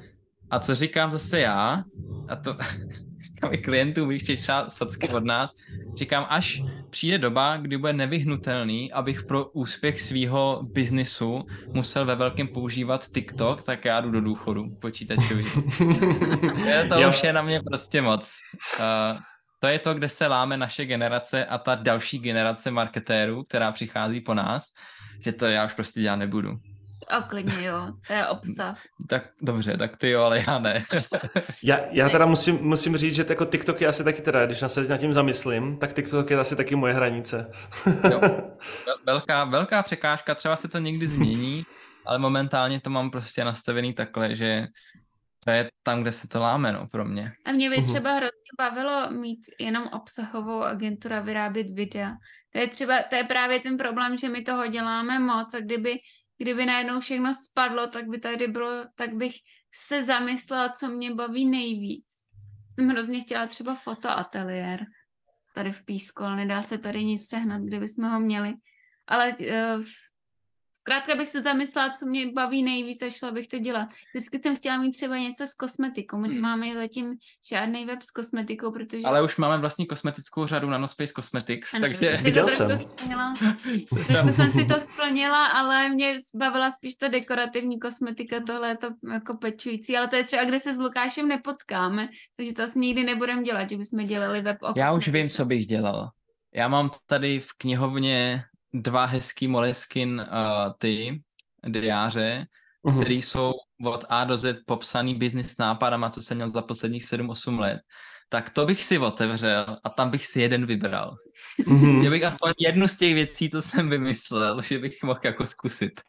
a 0.51 0.59
co 0.59 0.75
říkám 0.75 1.11
zase 1.11 1.39
já, 1.39 1.83
a 2.27 2.35
to 2.35 2.57
říkám 3.23 3.53
i 3.53 3.57
klientům, 3.57 4.09
když 4.09 4.23
třeba 4.23 4.69
socky 4.69 5.09
od 5.09 5.25
nás, 5.25 5.55
říkám, 5.95 6.25
až 6.29 6.63
přijde 6.89 7.17
doba, 7.17 7.57
kdy 7.57 7.77
bude 7.77 7.93
nevyhnutelný, 7.93 8.91
abych 8.91 9.23
pro 9.23 9.45
úspěch 9.45 10.01
svého 10.01 10.63
biznisu 10.63 11.45
musel 11.73 12.05
ve 12.05 12.15
velkém 12.15 12.47
používat 12.47 13.07
TikTok, 13.13 13.61
tak 13.61 13.85
já 13.85 14.01
jdu 14.01 14.11
do 14.11 14.21
důchodu 14.21 14.69
počítačový. 14.81 15.45
je 16.65 16.85
to 16.89 17.01
jo. 17.01 17.09
už 17.09 17.23
je 17.23 17.33
na 17.33 17.41
mě 17.41 17.61
prostě 17.61 18.01
moc. 18.01 18.31
Uh, 18.79 19.19
to 19.59 19.67
je 19.67 19.79
to, 19.79 19.93
kde 19.93 20.09
se 20.09 20.27
láme 20.27 20.57
naše 20.57 20.85
generace 20.85 21.45
a 21.45 21.57
ta 21.57 21.75
další 21.75 22.19
generace 22.19 22.71
marketérů, 22.71 23.43
která 23.43 23.71
přichází 23.71 24.21
po 24.21 24.33
nás, 24.33 24.65
že 25.19 25.31
to 25.31 25.45
já 25.45 25.65
už 25.65 25.73
prostě 25.73 26.01
dělat 26.01 26.15
nebudu. 26.15 26.59
A 27.11 27.21
klidně 27.21 27.65
jo, 27.67 27.93
to 28.07 28.13
je 28.13 28.27
obsah. 28.27 28.81
Tak 29.09 29.23
dobře, 29.41 29.77
tak 29.77 29.97
ty 29.97 30.09
jo, 30.09 30.21
ale 30.21 30.43
já 30.47 30.59
ne. 30.59 30.85
já, 31.63 31.79
já 31.91 32.09
teda 32.09 32.25
musím, 32.25 32.55
musím 32.61 32.97
říct, 32.97 33.15
že 33.15 33.25
jako 33.29 33.45
TikTok 33.45 33.81
je 33.81 33.87
asi 33.87 34.03
taky 34.03 34.21
teda, 34.21 34.45
když 34.45 34.63
se 34.67 34.83
nad 34.83 34.97
tím 34.97 35.13
zamyslím, 35.13 35.77
tak 35.77 35.93
TikTok 35.93 36.29
je 36.29 36.39
asi 36.39 36.55
taky 36.55 36.75
moje 36.75 36.93
hranice. 36.93 37.51
jo. 38.11 38.21
Velká, 39.05 39.43
velká 39.43 39.83
překážka, 39.83 40.35
třeba 40.35 40.55
se 40.55 40.67
to 40.67 40.77
někdy 40.77 41.07
změní, 41.07 41.65
ale 42.05 42.19
momentálně 42.19 42.81
to 42.81 42.89
mám 42.89 43.11
prostě 43.11 43.43
nastavený 43.43 43.93
takhle, 43.93 44.35
že 44.35 44.67
to 45.45 45.51
je 45.51 45.71
tam, 45.83 46.01
kde 46.01 46.11
se 46.11 46.27
to 46.27 46.39
láme, 46.39 46.71
no, 46.71 46.87
pro 46.87 47.05
mě. 47.05 47.33
A 47.45 47.51
mě 47.51 47.69
by 47.69 47.77
mhm. 47.77 47.89
třeba 47.89 48.13
hrozně 48.13 48.51
bavilo 48.57 49.11
mít 49.11 49.39
jenom 49.59 49.87
obsahovou 49.87 50.63
agenturu 50.63 51.15
a 51.15 51.19
vyrábět 51.19 51.67
videa. 51.71 52.11
To 52.53 52.59
je 52.59 52.67
třeba, 52.67 53.03
to 53.03 53.15
je 53.15 53.23
právě 53.23 53.59
ten 53.59 53.77
problém, 53.77 54.17
že 54.17 54.29
my 54.29 54.41
toho 54.41 54.67
děláme 54.67 55.19
moc 55.19 55.53
a 55.53 55.59
kdyby 55.59 55.99
kdyby 56.41 56.65
najednou 56.65 56.99
všechno 56.99 57.33
spadlo, 57.33 57.87
tak 57.87 58.07
by 58.07 58.19
tady 58.19 58.47
bylo, 58.47 58.85
tak 58.95 59.13
bych 59.13 59.35
se 59.87 60.03
zamyslela, 60.03 60.69
co 60.69 60.89
mě 60.89 61.15
baví 61.15 61.45
nejvíc. 61.45 62.05
Jsem 62.73 62.89
hrozně 62.89 63.21
chtěla 63.21 63.47
třeba 63.47 63.75
fotoateliér 63.75 64.85
tady 65.55 65.71
v 65.71 65.85
Písku, 65.85 66.23
ale 66.23 66.35
nedá 66.35 66.61
se 66.61 66.77
tady 66.77 67.03
nic 67.03 67.29
sehnat, 67.29 67.61
kdyby 67.61 67.87
jsme 67.87 68.09
ho 68.09 68.19
měli. 68.19 68.53
Ale 69.07 69.35
uh, 69.39 69.83
Zkrátka 70.81 71.15
bych 71.15 71.29
se 71.29 71.41
zamyslela, 71.41 71.89
co 71.89 72.05
mě 72.05 72.31
baví 72.31 72.63
nejvíc 72.63 73.01
a 73.01 73.09
šla 73.09 73.31
bych 73.31 73.47
to 73.47 73.59
dělat. 73.59 73.87
Vždycky 74.13 74.39
jsem 74.39 74.55
chtěla 74.55 74.77
mít 74.77 74.91
třeba 74.91 75.17
něco 75.17 75.47
s 75.47 75.53
kosmetikou. 75.53 76.17
My 76.17 76.27
hmm. 76.27 76.39
máme 76.39 76.73
zatím 76.75 77.15
žádný 77.49 77.85
web 77.85 78.01
s 78.01 78.11
kosmetikou, 78.11 78.71
protože... 78.71 79.03
Ale 79.05 79.23
už 79.23 79.37
máme 79.37 79.57
vlastní 79.57 79.85
kosmetickou 79.85 80.47
řadu 80.47 80.69
Nanospace 80.69 81.13
Cosmetics, 81.13 81.73
ano, 81.73 81.81
takže... 81.81 82.17
Viděl 82.17 82.47
jsem. 82.47 82.69
Trošku 84.07 84.27
jsem 84.31 84.51
si 84.51 84.65
to 84.65 84.79
splnila, 84.79 85.45
ale 85.45 85.89
mě 85.89 86.15
bavila 86.35 86.71
spíš 86.71 86.95
ta 86.95 87.07
dekorativní 87.07 87.79
kosmetika, 87.79 88.39
tohle 88.47 88.69
je 88.69 88.77
to 88.77 88.87
jako 89.13 89.37
pečující, 89.37 89.97
ale 89.97 90.07
to 90.07 90.15
je 90.15 90.23
třeba, 90.23 90.43
kde 90.43 90.59
se 90.59 90.73
s 90.73 90.79
Lukášem 90.79 91.27
nepotkáme, 91.27 92.09
takže 92.37 92.53
to 92.53 92.63
asi 92.63 92.79
nikdy 92.79 93.03
nebudeme 93.03 93.43
dělat, 93.43 93.69
že 93.69 93.77
bychom 93.77 94.05
dělali 94.05 94.41
web 94.41 94.57
o 94.61 94.73
Já 94.75 94.91
už 94.91 95.07
vím, 95.07 95.29
co 95.29 95.45
bych 95.45 95.67
dělal. 95.67 96.09
Já 96.55 96.67
mám 96.67 96.91
tady 97.05 97.39
v 97.39 97.53
knihovně 97.57 98.43
dva 98.73 99.05
hezký 99.05 99.47
Moleskin 99.47 100.19
uh, 100.31 100.73
ty 100.77 101.21
diáře, 101.67 102.45
uh-huh. 102.85 103.01
které 103.01 103.13
jsou 103.13 103.53
od 103.85 104.05
A 104.09 104.23
do 104.23 104.37
Z 104.37 104.63
popsaný 104.65 105.15
business 105.15 105.57
nápadama, 105.57 106.09
co 106.09 106.21
jsem 106.21 106.37
měl 106.37 106.49
za 106.49 106.61
posledních 106.61 107.03
7-8 107.03 107.59
let, 107.59 107.79
tak 108.29 108.49
to 108.49 108.65
bych 108.65 108.83
si 108.83 108.97
otevřel 108.97 109.77
a 109.83 109.89
tam 109.89 110.09
bych 110.09 110.25
si 110.25 110.41
jeden 110.41 110.65
vybral. 110.65 111.15
Uh-huh. 111.59 112.03
Že 112.03 112.09
bych 112.09 112.23
aspoň 112.23 112.53
jednu 112.59 112.87
z 112.87 112.97
těch 112.97 113.13
věcí, 113.13 113.49
co 113.49 113.61
jsem 113.61 113.89
vymyslel, 113.89 114.61
že 114.61 114.79
bych 114.79 115.03
mohl 115.03 115.19
jako 115.23 115.47
zkusit. 115.47 116.01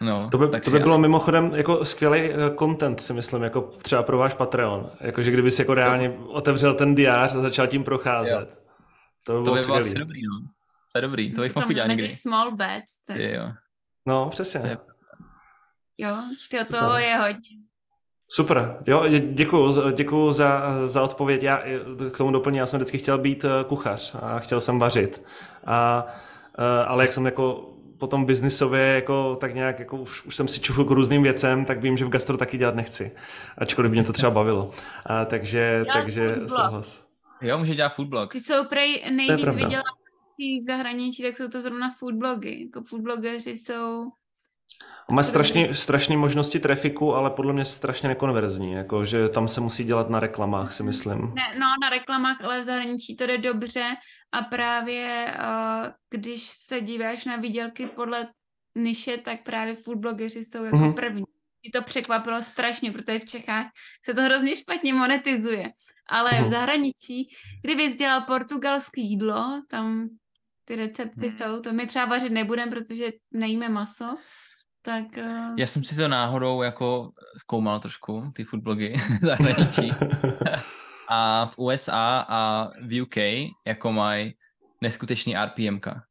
No, 0.00 0.28
To 0.30 0.38
by, 0.38 0.60
to 0.60 0.70
by 0.70 0.78
bylo 0.78 0.94
asi- 0.94 1.00
mimochodem 1.00 1.50
jako 1.54 1.84
skvělý 1.84 2.20
eh, 2.20 2.34
content, 2.58 3.00
si 3.00 3.12
myslím, 3.12 3.42
jako 3.42 3.60
třeba 3.60 4.02
pro 4.02 4.18
váš 4.18 4.34
Patreon. 4.34 4.90
Jakože 5.00 5.30
kdyby 5.30 5.50
si 5.50 5.62
jako 5.62 5.74
reálně 5.74 6.10
otevřel 6.10 6.74
ten 6.74 6.94
diář 6.94 7.34
a 7.34 7.40
začal 7.40 7.66
tím 7.66 7.84
procházet. 7.84 8.50
To 9.22 9.32
by 9.32 9.36
To 9.36 9.42
bylo 9.42 9.56
by 9.56 9.62
bylo 9.62 9.76
asi 9.76 9.94
dobrý, 9.94 10.22
no. 10.22 10.48
To 10.92 10.98
je 10.98 11.02
dobrý, 11.02 11.32
to 11.34 11.40
bych 11.40 11.54
mohl 11.54 11.68
udělat 11.68 11.86
někdy. 11.86 12.10
small 12.10 12.56
bets, 12.56 13.02
tak 13.06 13.16
Je, 13.16 13.34
jo. 13.36 13.52
No, 14.06 14.24
To 14.24 14.30
přesně. 14.30 14.60
je- 14.64 14.78
jo, 15.98 16.16
tyjo, 16.50 16.64
Super. 16.64 16.80
toho 16.80 16.98
je 16.98 17.16
hodně. 17.16 17.48
Super. 18.30 18.78
Jo, 18.86 19.00
dě- 19.02 19.32
děkuju, 19.34 19.72
za- 19.72 19.90
děkuju 19.92 20.32
za, 20.32 20.62
za 20.86 21.02
odpověď. 21.02 21.42
Já 21.42 21.62
k 22.12 22.16
tomu 22.18 22.30
doplním, 22.30 22.58
já 22.58 22.66
jsem 22.66 22.78
vždycky 22.80 22.98
chtěl 22.98 23.18
být 23.18 23.44
eh, 23.44 23.64
kuchař 23.64 24.16
a 24.22 24.38
chtěl 24.38 24.60
jsem 24.60 24.78
vařit. 24.78 25.24
A, 25.66 26.06
eh, 26.58 26.84
ale 26.84 27.04
jak 27.04 27.12
jsem 27.12 27.24
jako 27.26 27.74
potom 27.98 28.24
biznisově 28.24 28.82
jako 28.94 29.36
tak 29.40 29.54
nějak 29.54 29.78
jako 29.78 29.96
už, 29.96 30.24
už 30.24 30.36
jsem 30.36 30.48
si 30.48 30.60
čuchl 30.60 30.84
k 30.84 30.90
různým 30.90 31.22
věcem, 31.22 31.64
tak 31.64 31.80
vím, 31.82 31.96
že 31.96 32.04
v 32.04 32.08
gastro 32.08 32.36
taky 32.36 32.58
dělat 32.58 32.74
nechci. 32.74 33.12
Ačkoliv 33.58 33.90
by 33.90 33.96
mě 33.96 34.04
to 34.04 34.12
třeba 34.12 34.30
bavilo. 34.30 34.70
A, 35.06 35.24
takže, 35.24 35.80
Děláš 35.84 36.02
takže 36.04 36.36
souhlas. 36.46 37.06
Jo, 37.40 37.58
může 37.58 37.74
dělat 37.74 37.88
food 37.94 38.08
blog. 38.08 38.32
Ty 38.32 38.40
jsou 38.40 38.64
prej 38.68 39.04
nejvíc 39.10 39.40
pravda. 39.44 39.82
V 40.38 40.64
zahraničí, 40.66 41.22
tak 41.22 41.36
jsou 41.36 41.48
to 41.48 41.60
zrovna 41.60 41.90
food 41.98 42.14
blogy. 42.14 42.62
Jako 42.64 42.82
food 42.82 43.02
blogeři 43.02 43.50
jsou 43.50 44.10
Má 45.10 45.22
strašně, 45.22 45.74
strašné 45.74 46.16
možnosti 46.16 46.60
trafiku, 46.60 47.14
ale 47.14 47.30
podle 47.30 47.52
mě 47.52 47.64
strašně 47.64 48.08
nekonverzní, 48.08 48.72
jako, 48.72 49.04
že 49.04 49.28
tam 49.28 49.48
se 49.48 49.60
musí 49.60 49.84
dělat 49.84 50.10
na 50.10 50.20
reklamách, 50.20 50.72
si 50.72 50.82
myslím. 50.82 51.18
Ne, 51.20 51.54
no, 51.58 51.66
na 51.82 51.88
reklamách, 51.90 52.40
ale 52.44 52.60
v 52.60 52.64
zahraničí 52.64 53.16
to 53.16 53.26
jde 53.26 53.38
dobře 53.38 53.84
a 54.32 54.42
právě 54.42 55.34
uh, 55.38 55.92
když 56.10 56.42
se 56.42 56.80
díváš 56.80 57.24
na 57.24 57.36
výdělky 57.36 57.86
podle 57.86 58.28
niše, 58.74 59.16
tak 59.18 59.42
právě 59.42 59.74
food 59.74 59.98
blogeři 59.98 60.44
jsou 60.44 60.64
jako 60.64 60.76
Mhm. 60.76 60.90
mm-hmm. 60.90 60.94
první. 60.94 61.24
Mě 61.62 61.70
to 61.72 61.82
překvapilo 61.82 62.42
strašně, 62.42 62.92
protože 62.92 63.18
v 63.18 63.24
Čechách 63.24 63.66
se 64.04 64.14
to 64.14 64.22
hrozně 64.22 64.56
špatně 64.56 64.94
monetizuje. 64.94 65.72
Ale 66.10 66.30
Mhm. 66.32 66.44
v 66.44 66.48
zahraničí, 66.48 67.28
kdyby 67.64 67.92
dělal 67.92 68.20
portugalský 68.20 69.10
jídlo, 69.10 69.62
tam 69.70 70.08
ty 70.68 70.76
recepty 70.76 71.26
Mhm. 71.28 71.36
jsou, 71.36 71.60
to 71.60 71.72
my 71.72 71.86
třeba 71.86 72.04
vařit 72.04 72.32
nebudeme, 72.32 72.70
protože 72.72 73.08
nejíme 73.32 73.68
maso, 73.68 74.16
tak 74.82 75.04
uh, 75.16 75.54
Já 75.58 75.66
jsem 75.66 75.84
si 75.84 75.96
to 75.96 76.08
náhodou 76.08 76.62
jako 76.62 77.10
zkoumal 77.38 77.80
trošku, 77.80 78.32
ty 78.34 78.44
food 78.44 78.62
blogy 78.62 78.94
zahraničí. 79.22 79.90
A 81.10 81.46
v 81.46 81.58
USA 81.58 82.26
a 82.28 82.68
v 82.86 83.02
UK 83.02 83.16
jako 83.66 83.92
mají 83.92 84.34
neskutečný 84.82 85.34
RPMka. 85.36 86.02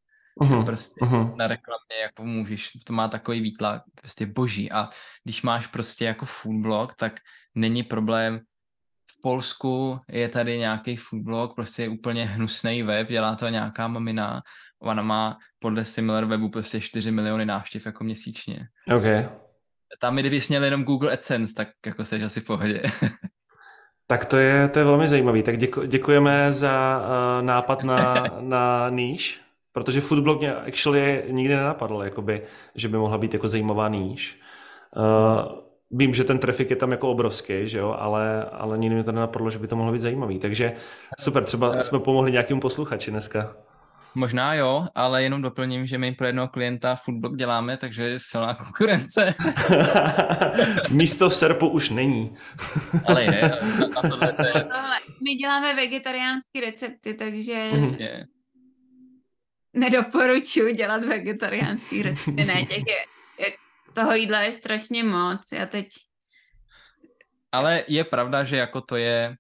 Mhm, 0.42 0.66
Prostě 0.66 1.06
mhm. 1.06 1.38
na 1.38 1.48
reklamě 1.48 1.96
jako 2.02 2.26
můžeš, 2.26 2.72
to 2.84 2.94
má 2.94 3.08
takový 3.08 3.42
výtlak, 3.42 3.82
prostě 4.02 4.26
boží. 4.26 4.72
A 4.72 4.90
když 5.24 5.42
máš 5.42 5.68
prostě 5.68 6.06
jako 6.06 6.26
food 6.26 6.56
blog, 6.62 6.96
tak 6.96 7.14
není 7.56 7.84
problém 7.84 8.40
v 9.10 9.22
Polsku 9.22 10.00
je 10.10 10.30
tady 10.30 10.58
nějaký 10.58 10.96
food 10.96 11.22
blog, 11.22 11.56
prostě 11.56 11.84
je 11.84 11.90
úplně 11.90 12.26
hnusný 12.26 12.84
web, 12.84 13.08
dělá 13.08 13.36
to 13.36 13.50
nějaká 13.50 13.88
mamina, 13.88 14.42
ona 14.82 15.04
má 15.04 15.38
podle 15.60 15.86
Similar 15.86 16.26
webu 16.26 16.50
prostě 16.50 16.82
4 16.82 17.12
miliony 17.12 17.46
návštěv 17.46 17.86
jako 17.86 18.04
měsíčně. 18.04 18.60
OK. 18.96 19.04
Tam, 20.00 20.16
kdybys 20.16 20.50
měl 20.50 20.64
jenom 20.64 20.84
Google 20.84 21.14
AdSense, 21.14 21.54
tak 21.54 21.68
jako 21.86 22.06
jsi 22.06 22.24
asi 22.24 22.42
v 22.42 22.46
pohodě. 22.46 22.82
Tak 24.10 24.26
to 24.26 24.38
je, 24.38 24.68
to 24.68 24.80
je 24.80 24.86
velmi 24.86 25.08
zajímavý. 25.08 25.44
Tak 25.44 25.58
děku, 25.58 25.86
děkujeme 25.86 26.54
za 26.54 27.02
uh, 27.02 27.46
nápad 27.46 27.84
na, 27.84 28.26
na 28.40 28.90
níž, 28.90 29.42
protože 29.72 30.02
foodblog 30.02 30.40
mě 30.40 30.56
actually 30.56 31.24
nikdy 31.30 31.56
nenapadl, 31.56 32.04
jakoby, 32.04 32.42
že 32.76 32.88
by 32.88 32.98
mohla 32.98 33.18
být 33.18 33.34
jako 33.34 33.48
zajímavá 33.48 33.90
níž. 33.90 34.42
Uh, 34.96 35.67
vím, 35.92 36.14
že 36.14 36.24
ten 36.24 36.40
trafik 36.40 36.70
je 36.70 36.76
tam 36.76 36.92
jako 36.92 37.12
obrovský, 37.12 37.54
že 37.70 37.78
jo, 37.78 37.96
ale, 38.00 38.44
ale 38.52 38.78
nikdy 38.78 38.96
mi 38.96 39.04
to 39.04 39.12
nenapadlo, 39.12 39.50
že 39.52 39.60
by 39.60 39.68
to 39.68 39.76
mohlo 39.76 39.92
být 39.94 40.00
zajímavý. 40.02 40.40
Takže 40.40 40.74
super, 41.20 41.44
třeba 41.44 41.84
jsme 41.84 42.00
pomohli 42.00 42.32
nějakému 42.32 42.60
posluchači 42.62 43.12
dneska. 43.12 43.56
Možná 44.16 44.54
jo, 44.54 44.88
ale 44.96 45.24
jenom 45.24 45.42
doplním, 45.42 45.86
že 45.86 45.98
my 45.98 46.12
pro 46.12 46.28
jednoho 46.28 46.48
klienta 46.48 46.96
foodblog 46.96 47.36
děláme, 47.36 47.78
takže 47.78 48.04
je 48.04 48.20
silná 48.20 48.54
konkurence. 48.54 49.34
Místo 50.90 51.30
v 51.30 51.36
Serpu 51.36 51.68
už 51.68 51.90
není. 51.90 52.36
ale 53.08 53.24
je. 53.24 53.42
a 53.42 53.66
na 53.86 54.10
tohle 54.10 54.34
to 54.34 54.42
je 54.48 54.54
tohle, 54.54 54.98
my 55.24 55.32
děláme 55.36 55.76
vegetariánské 55.76 56.62
recepty, 56.62 57.14
takže 57.14 57.70
Mhm. 57.72 57.80
vlastně, 57.82 58.26
nedoporučuji 59.74 60.74
dělat 60.74 61.04
vegetariánský 61.06 62.04
recepty. 62.04 62.46
Ne, 62.46 62.66
těch 62.66 62.78
je, 62.88 62.96
toho 63.94 64.14
jídla 64.16 64.42
je 64.42 64.52
strašně 64.52 65.04
moc. 65.04 65.42
Já 65.54 65.66
teď, 65.66 65.88
Ale 67.52 67.84
je 67.88 68.04
pravda, 68.04 68.44
že 68.44 68.58
jako 68.58 68.82
to 68.82 68.96
je, 68.96 69.36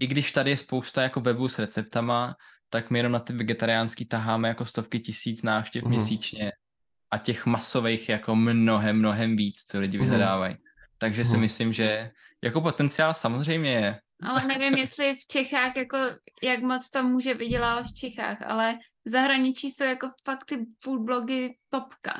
i 0.00 0.06
když 0.06 0.32
tady 0.32 0.50
je 0.50 0.56
spousta 0.56 1.02
jako 1.02 1.20
webů 1.20 1.48
s 1.48 1.58
receptama, 1.58 2.36
tak 2.70 2.90
my 2.90 2.98
jenom 2.98 3.12
na 3.12 3.18
ty 3.18 3.32
vegetariánský 3.32 4.04
taháme 4.04 4.48
jako 4.48 4.64
stovky 4.64 5.00
tisíc 5.00 5.42
návštěv 5.42 5.82
Mhm. 5.84 5.92
měsíčně 5.92 6.52
a 7.10 7.18
těch 7.18 7.46
masových 7.46 8.08
jako 8.08 8.36
mnohem, 8.36 8.98
mnohem 8.98 9.36
víc, 9.36 9.64
co 9.68 9.80
lidi 9.80 9.98
Mhm. 9.98 10.06
vyhledávají. 10.06 10.56
Takže 10.98 11.24
si 11.24 11.32
Mhm. 11.32 11.40
myslím, 11.40 11.72
že 11.72 12.10
jako 12.42 12.60
potenciál 12.60 13.14
samozřejmě 13.14 13.70
je. 13.70 14.00
ale 14.22 14.46
nevím, 14.46 14.74
jestli 14.78 15.16
v 15.16 15.26
Čechách, 15.26 15.76
jako, 15.76 15.98
jak 16.42 16.60
moc 16.62 16.90
to 16.90 17.02
může 17.02 17.34
vydělávat 17.34 17.82
v 17.86 17.94
Čechách, 18.00 18.42
ale 18.42 18.74
v 19.04 19.10
zahraničí 19.10 19.70
jsou 19.70 19.84
jako 19.84 20.08
fakt 20.24 20.44
ty 20.44 20.58
food 20.84 21.00
blogy 21.00 21.48
topka. 21.70 22.12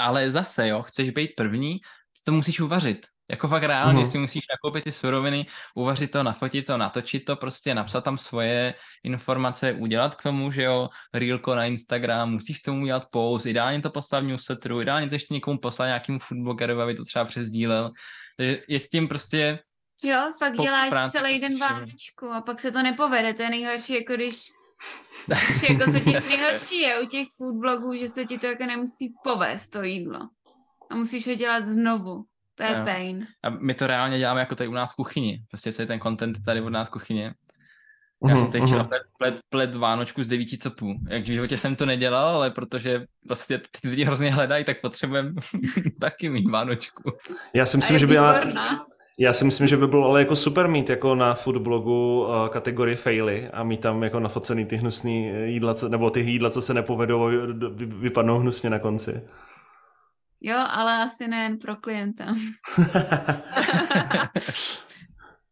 Ale 0.00 0.30
zase, 0.30 0.68
jo, 0.68 0.82
chceš 0.82 1.10
být 1.10 1.30
první, 1.36 1.78
to 2.24 2.32
musíš 2.32 2.60
uvařit. 2.60 3.06
Jako 3.30 3.48
fakt 3.48 3.62
reálně 3.62 4.00
Mhm. 4.00 4.10
si 4.10 4.18
musíš 4.18 4.44
nakoupit 4.52 4.84
ty 4.84 4.92
suroviny, 4.92 5.46
uvařit 5.74 6.10
to, 6.10 6.22
nafotit 6.22 6.66
to, 6.66 6.76
natočit 6.76 7.24
to, 7.24 7.36
prostě 7.36 7.74
napsat 7.74 8.00
tam 8.04 8.18
svoje 8.18 8.74
informace, 9.04 9.72
udělat 9.72 10.14
k 10.14 10.22
tomu, 10.22 10.50
že 10.52 10.62
jo, 10.62 10.88
reelko 11.14 11.54
na 11.54 11.64
Instagram, 11.64 12.30
musíš 12.32 12.60
k 12.60 12.64
tomu 12.64 12.82
udělat 12.82 13.06
post, 13.10 13.46
ideálně 13.46 13.80
to 13.82 13.90
poslat 13.90 14.20
v 14.20 14.26
newsletteru, 14.26 14.80
ideálně 14.82 15.08
to 15.08 15.14
ještě 15.14 15.34
někomu 15.34 15.58
poslat 15.58 15.86
nějakému 15.86 16.18
foodblogerovi, 16.18 16.82
aby 16.82 16.94
to 16.94 17.04
třeba 17.04 17.24
přesdílel. 17.24 17.90
Takže 18.36 18.62
je 18.68 18.80
s 18.80 18.88
tím 18.88 19.08
prostě 19.08 19.58
Jo, 20.04 20.32
pak 20.40 20.56
děláš 20.56 21.12
celý 21.12 21.32
jako 21.32 21.48
den 21.48 21.58
vánočku 21.58 22.26
a 22.30 22.40
pak 22.40 22.60
se 22.60 22.72
to 22.72 22.82
nepovede. 22.82 23.34
To 23.34 23.42
je 23.42 23.50
nejhorší, 23.50 23.94
jako 23.94 24.14
když, 24.14 24.34
když 25.46 25.68
jako 25.70 25.90
se 25.90 26.00
ti, 26.00 26.12
nejhorší 26.28 26.80
je 26.80 27.00
u 27.02 27.06
těch 27.06 27.28
food 27.36 27.54
blogů, 27.54 27.94
že 27.94 28.08
se 28.08 28.24
ti 28.24 28.38
to 28.38 28.46
jako 28.46 28.64
nemusí 28.64 29.14
povést, 29.24 29.70
to 29.70 29.82
jídlo. 29.82 30.28
A 30.90 30.94
musíš 30.96 31.26
ho 31.26 31.34
dělat 31.34 31.66
znovu. 31.66 32.24
To 32.54 32.62
je 32.62 32.70
Jo. 32.78 32.84
pain. 32.84 33.26
A 33.42 33.50
my 33.50 33.74
to 33.74 33.86
reálně 33.86 34.18
děláme 34.18 34.40
jako 34.40 34.54
tady 34.54 34.68
u 34.68 34.72
nás 34.72 34.92
v 34.92 34.96
kuchyni. 34.96 35.42
Prostě 35.50 35.72
celý 35.72 35.88
ten 35.88 36.00
content 36.00 36.44
tady 36.44 36.60
od 36.60 36.70
nás 36.70 36.88
v 36.88 36.90
kuchyni. 36.90 37.22
Já 38.28 38.34
Mhm, 38.34 38.40
jsem 38.40 38.50
teď 38.50 38.62
včera 38.62 38.80
mhm. 38.80 38.88
plet, 38.88 39.02
plet, 39.18 39.40
plet 39.48 39.74
Vánočku 39.74 40.22
z 40.22 40.26
devíti 40.26 40.58
cepů. 40.58 40.94
Jak 41.08 41.22
v 41.22 41.26
životě 41.26 41.56
jsem 41.56 41.76
to 41.76 41.86
nedělal, 41.86 42.28
ale 42.28 42.50
protože 42.50 43.06
prostě 43.26 43.60
ty 43.80 43.88
lidi 43.88 44.04
hrozně 44.04 44.32
hledají, 44.34 44.64
tak 44.64 44.80
potřebujeme 44.80 45.32
taky 46.00 46.28
mít 46.28 46.50
Vánočku. 46.50 47.12
Já 47.54 47.66
si 47.66 47.76
myslím, 47.76 47.98
že 47.98 48.06
by 48.06 48.14
já, 48.14 48.32
výborná. 48.32 48.86
Já 49.18 49.32
si 49.32 49.44
myslím, 49.44 49.66
že 49.66 49.76
by 49.76 49.86
bylo 49.86 50.08
ale 50.08 50.20
jako 50.20 50.36
super 50.36 50.68
mít 50.68 50.90
jako 50.90 51.14
na 51.14 51.34
foodblogu 51.34 52.26
uh, 52.26 52.48
kategorii 52.48 52.96
faily 52.96 53.48
a 53.48 53.62
mít 53.62 53.80
tam 53.80 54.02
jako 54.02 54.20
nafocený 54.20 54.66
ty 54.66 54.76
hnusný 54.76 55.32
jídla, 55.44 55.74
co, 55.74 55.88
nebo 55.88 56.10
ty 56.10 56.20
jídla, 56.20 56.50
co 56.50 56.62
se 56.62 56.74
nepovedou 56.74 57.26
a 57.26 57.30
vypadnou 57.76 58.38
hnusně 58.38 58.70
na 58.70 58.78
konci. 58.78 59.22
Jo, 60.40 60.56
ale 60.68 61.02
asi 61.02 61.28
nejen 61.28 61.58
pro 61.58 61.76
klienta. 61.76 62.24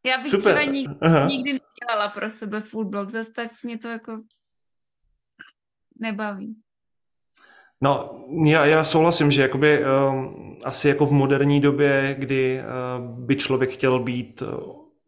Já 0.06 0.16
bych 0.16 0.26
Super. 0.26 0.54
třeba 0.54 0.72
nikdy, 0.72 0.94
Aha. 1.00 1.26
nikdy 1.26 1.52
nedělala 1.52 2.08
pro 2.08 2.30
sebe 2.30 2.60
full 2.60 2.84
blog, 2.84 3.10
zase 3.10 3.32
tak 3.32 3.50
mě 3.62 3.78
to 3.78 3.88
jako 3.88 4.22
nebaví. 6.00 6.63
No, 7.84 8.10
já, 8.44 8.64
já 8.66 8.84
souhlasím, 8.84 9.30
že 9.30 9.42
jakoby, 9.42 9.84
um, 10.10 10.56
asi 10.64 10.88
jako 10.88 11.06
v 11.06 11.12
moderní 11.12 11.60
době, 11.60 12.16
kdy 12.18 12.60
uh, 12.60 13.04
by 13.06 13.36
člověk 13.36 13.70
chtěl 13.70 13.98
být 13.98 14.42
uh, 14.42 14.48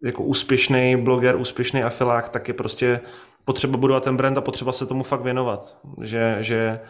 jako 0.04 0.22
úspěšný 0.22 0.96
bloger, 0.96 1.36
úspěšný 1.36 1.82
afilák, 1.82 2.28
tak 2.28 2.48
je 2.48 2.54
prostě 2.54 3.00
potřeba 3.44 3.76
budovat 3.78 4.04
ten 4.04 4.16
brand 4.16 4.38
a 4.38 4.40
potřeba 4.40 4.72
se 4.72 4.86
tomu 4.86 5.02
fakt 5.02 5.22
věnovat. 5.22 5.78
Že, 6.02 6.36
že 6.40 6.80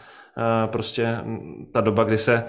prostě 0.67 1.19
ta 1.73 1.81
doba, 1.81 2.05
kdy 2.05 2.19
se 2.19 2.45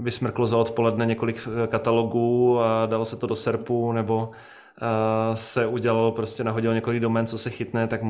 vysmrklo 0.00 0.46
za 0.46 0.56
odpoledne 0.56 1.06
několik 1.06 1.48
katalogů 1.68 2.60
a 2.60 2.86
dalo 2.86 3.04
se 3.04 3.16
to 3.16 3.26
do 3.26 3.36
serpu, 3.36 3.92
nebo 3.92 4.30
se 5.34 5.66
udělalo, 5.66 6.12
prostě 6.12 6.44
nahodil 6.44 6.74
několik 6.74 7.00
domén, 7.00 7.26
co 7.26 7.38
se 7.38 7.50
chytne, 7.50 7.86
tak 7.86 8.00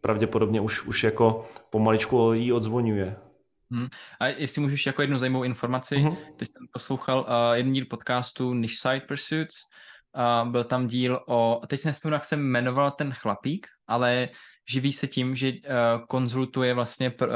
pravděpodobně 0.00 0.60
už, 0.60 0.86
už 0.86 1.04
jako 1.04 1.44
pomaličku 1.70 2.32
jí 2.32 2.52
odzvonuje. 2.52 3.16
A 4.20 4.26
jestli 4.26 4.62
můžu 4.62 4.74
ještě 4.74 4.88
jako 4.88 5.02
jednu 5.02 5.18
zajímavou 5.18 5.44
informaci, 5.44 5.96
Mhm. 5.98 6.16
teď 6.36 6.48
jsem 6.52 6.66
poslouchal 6.72 7.20
uh, 7.20 7.54
jeden 7.54 7.72
díl 7.72 7.86
podcastu 7.90 8.54
Niche 8.54 8.76
Side 8.78 9.00
Pursuits, 9.08 9.56
uh, 10.44 10.50
byl 10.50 10.64
tam 10.64 10.86
díl 10.86 11.20
o, 11.28 11.60
teď 11.68 11.80
si 11.80 11.88
nespomínám, 11.88 12.16
jak 12.16 12.24
se 12.24 12.36
jmenoval 12.36 12.90
ten 12.90 13.12
chlapík, 13.12 13.66
ale 13.86 14.28
živí 14.68 14.92
se 14.92 15.06
tím, 15.06 15.36
že 15.36 15.52
uh, 15.52 16.06
konzultuje 16.08 16.74
vlastně 16.74 17.10
pr, 17.10 17.28
uh, 17.28 17.34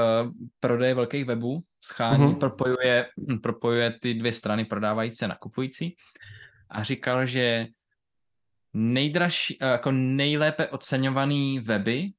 prodej 0.60 0.94
velkých 0.94 1.24
webů, 1.24 1.60
schání, 1.84 2.24
uh-huh. 2.24 2.38
propojuje, 2.38 3.06
propojuje 3.42 3.98
ty 4.00 4.14
dvě 4.14 4.32
strany 4.32 4.64
prodávající 4.64 5.24
a 5.24 5.28
nakupující 5.28 5.96
a 6.70 6.82
říkal, 6.82 7.26
že 7.26 7.66
nejdražší, 8.72 9.58
uh, 9.58 9.68
jako 9.68 9.90
nejlépe 9.92 10.66
oceňovaný 10.68 11.60
weby, 11.60 12.10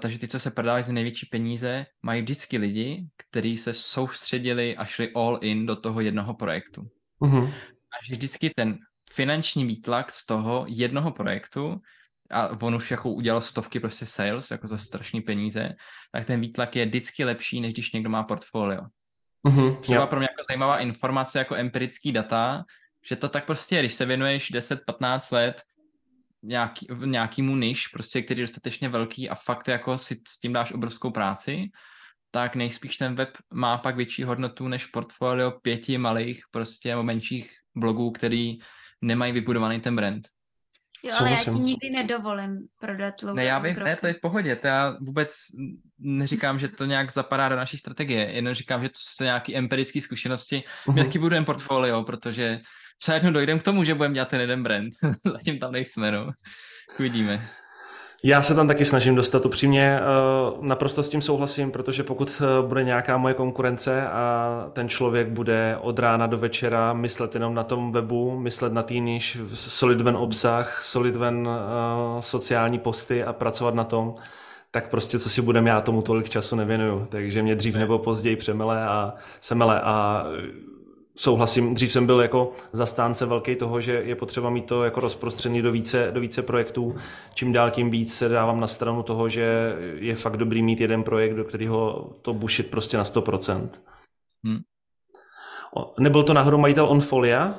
takže 0.00 0.18
ty, 0.18 0.28
co 0.28 0.40
se 0.40 0.50
prodávají 0.50 0.84
za 0.84 0.92
největší 0.92 1.26
peníze, 1.26 1.86
mají 2.02 2.22
vždycky 2.22 2.58
lidi, 2.58 3.06
kteří 3.16 3.58
se 3.58 3.74
soustředili 3.74 4.76
a 4.76 4.84
šli 4.84 5.12
all 5.14 5.38
in 5.42 5.66
do 5.66 5.76
toho 5.76 6.00
jednoho 6.00 6.34
projektu. 6.34 6.88
Uh-huh. 7.20 7.54
A 7.90 8.04
že 8.04 8.14
vždycky 8.14 8.50
ten 8.50 8.78
finanční 9.10 9.64
výtlak 9.64 10.12
z 10.12 10.26
toho 10.26 10.64
jednoho 10.68 11.10
projektu 11.10 11.80
a 12.30 12.62
on 12.62 12.74
už 12.74 12.90
jako 12.90 13.10
udělal 13.10 13.40
stovky 13.40 13.80
prostě 13.80 14.06
sales, 14.06 14.50
jako 14.50 14.68
za 14.68 14.78
strašný 14.78 15.20
peníze, 15.20 15.74
tak 16.12 16.26
ten 16.26 16.40
výtlak 16.40 16.76
je 16.76 16.86
vždycky 16.86 17.24
lepší, 17.24 17.60
než 17.60 17.72
když 17.72 17.92
někdo 17.92 18.10
má 18.10 18.22
portfolio. 18.22 18.80
Mm-hmm, 19.46 19.80
Třeba 19.80 20.06
pro 20.06 20.18
mě 20.18 20.28
jako 20.30 20.42
zajímavá 20.50 20.78
informace, 20.78 21.38
jako 21.38 21.54
empirický 21.54 22.12
data, 22.12 22.64
že 23.08 23.16
to 23.16 23.28
tak 23.28 23.46
prostě, 23.46 23.80
když 23.80 23.94
se 23.94 24.06
věnuješ 24.06 24.52
10-15 24.52 25.34
let 25.34 25.62
nějaký, 26.42 26.86
nějakýmu 27.04 27.56
niž, 27.56 27.88
prostě, 27.88 28.22
který 28.22 28.40
je 28.40 28.46
dostatečně 28.46 28.88
velký 28.88 29.28
a 29.28 29.34
fakt 29.34 29.68
jako 29.68 29.98
si 29.98 30.20
s 30.28 30.40
tím 30.40 30.52
dáš 30.52 30.72
obrovskou 30.72 31.10
práci, 31.10 31.70
tak 32.30 32.54
nejspíš 32.54 32.96
ten 32.96 33.14
web 33.14 33.30
má 33.54 33.78
pak 33.78 33.96
větší 33.96 34.24
hodnotu 34.24 34.68
než 34.68 34.86
portfolio 34.86 35.50
pěti 35.50 35.98
malých 35.98 36.42
prostě 36.50 36.96
menších 36.96 37.50
blogů, 37.74 38.10
který 38.10 38.58
nemají 39.02 39.32
vybudovaný 39.32 39.80
ten 39.80 39.96
brand. 39.96 40.28
Jo, 41.04 41.14
ale 41.20 41.30
já 41.30 41.44
ti 41.44 41.50
nikdy 41.50 41.90
nedovolím 41.90 42.58
prodat 42.80 43.22
logo. 43.22 43.34
Ne, 43.34 43.44
já 43.44 43.58
vím, 43.58 43.76
ne, 43.76 43.96
to 43.96 44.06
je 44.06 44.14
v 44.14 44.20
pohodě, 44.20 44.56
to 44.56 44.66
já 44.66 44.96
vůbec 45.00 45.36
neříkám, 45.98 46.58
že 46.58 46.68
to 46.68 46.84
nějak 46.84 47.12
zapadá 47.12 47.48
do 47.48 47.56
naší 47.56 47.78
strategie, 47.78 48.32
jenom 48.32 48.54
říkám, 48.54 48.82
že 48.82 48.88
to 48.88 48.94
jsou 48.98 49.24
nějaké 49.24 49.54
empirické 49.54 50.00
zkušenosti. 50.00 50.62
Uh-huh. 50.86 50.94
My 50.94 51.04
taky 51.04 51.18
budeme 51.18 51.46
portfolio, 51.46 52.04
protože 52.04 52.60
třeba 52.98 53.14
jednou 53.14 53.30
dojdeme 53.30 53.60
k 53.60 53.62
tomu, 53.62 53.84
že 53.84 53.94
budeme 53.94 54.14
dělat 54.14 54.28
ten 54.28 54.40
jeden 54.40 54.62
brand. 54.62 54.92
Zatím 55.32 55.58
tam 55.58 55.72
nejsme, 55.72 56.10
no. 56.10 56.30
Uvidíme. 56.98 57.48
Já 58.22 58.42
se 58.42 58.54
tam 58.54 58.68
taky 58.68 58.84
snažím 58.84 59.14
dostat 59.14 59.46
upřímně, 59.46 59.98
eh, 60.00 60.02
naprosto 60.60 61.02
s 61.02 61.08
tím 61.08 61.22
souhlasím, 61.22 61.70
protože 61.70 62.02
pokud 62.02 62.42
eh, 62.42 62.66
bude 62.66 62.84
nějaká 62.84 63.16
moje 63.16 63.34
konkurence 63.34 64.08
a 64.08 64.70
ten 64.72 64.88
člověk 64.88 65.28
bude 65.28 65.76
od 65.80 65.98
rána 65.98 66.26
do 66.26 66.38
večera 66.38 66.92
myslet 66.92 67.34
jenom 67.34 67.54
na 67.54 67.64
tom 67.64 67.92
webu, 67.92 68.38
myslet 68.38 68.72
na 68.72 68.82
týniž, 68.82 69.38
solid 69.54 70.00
ven 70.00 70.16
obsah, 70.16 70.82
solid 70.82 71.16
ven 71.16 71.48
eh, 71.48 72.22
sociální 72.22 72.78
posty 72.78 73.24
a 73.24 73.32
pracovat 73.32 73.74
na 73.74 73.84
tom, 73.84 74.14
tak 74.70 74.90
prostě 74.90 75.18
co 75.18 75.30
si 75.30 75.42
budem, 75.42 75.66
já 75.66 75.80
tomu 75.80 76.02
tolik 76.02 76.30
času 76.30 76.56
nevěnuju. 76.56 77.06
Takže 77.10 77.42
mě 77.42 77.54
dřív 77.54 77.76
nebo 77.76 77.98
později 77.98 78.36
přemele 78.36 78.86
a 78.86 79.14
semele 79.40 79.80
a 79.80 80.26
souhlasím, 81.18 81.74
dřív 81.74 81.92
jsem 81.92 82.06
byl 82.06 82.20
jako 82.20 82.52
zastánce 82.72 83.26
velký 83.26 83.56
toho, 83.56 83.80
že 83.80 83.92
je 83.92 84.14
potřeba 84.16 84.50
mít 84.50 84.66
to 84.66 84.84
jako 84.84 85.00
rozprostřený 85.00 85.62
do 85.62 85.72
více, 85.72 86.10
do 86.10 86.20
více 86.20 86.42
projektů. 86.42 86.96
Čím 87.34 87.52
dál 87.52 87.70
tím 87.70 87.90
víc 87.90 88.16
se 88.16 88.28
dávám 88.28 88.60
na 88.60 88.66
stranu 88.66 89.02
toho, 89.02 89.28
že 89.28 89.76
je 89.94 90.16
fakt 90.16 90.36
dobrý 90.36 90.62
mít 90.62 90.80
jeden 90.80 91.02
projekt, 91.02 91.34
do 91.34 91.44
kterého 91.44 92.10
to 92.22 92.34
bušit 92.34 92.70
prostě 92.70 92.96
na 92.96 93.04
100%. 93.04 93.68
Hmm. 94.44 94.58
Nebyl 95.98 96.22
to 96.22 96.34
náhodou 96.34 96.58
majitel 96.58 96.86
Onfolia, 96.86 97.54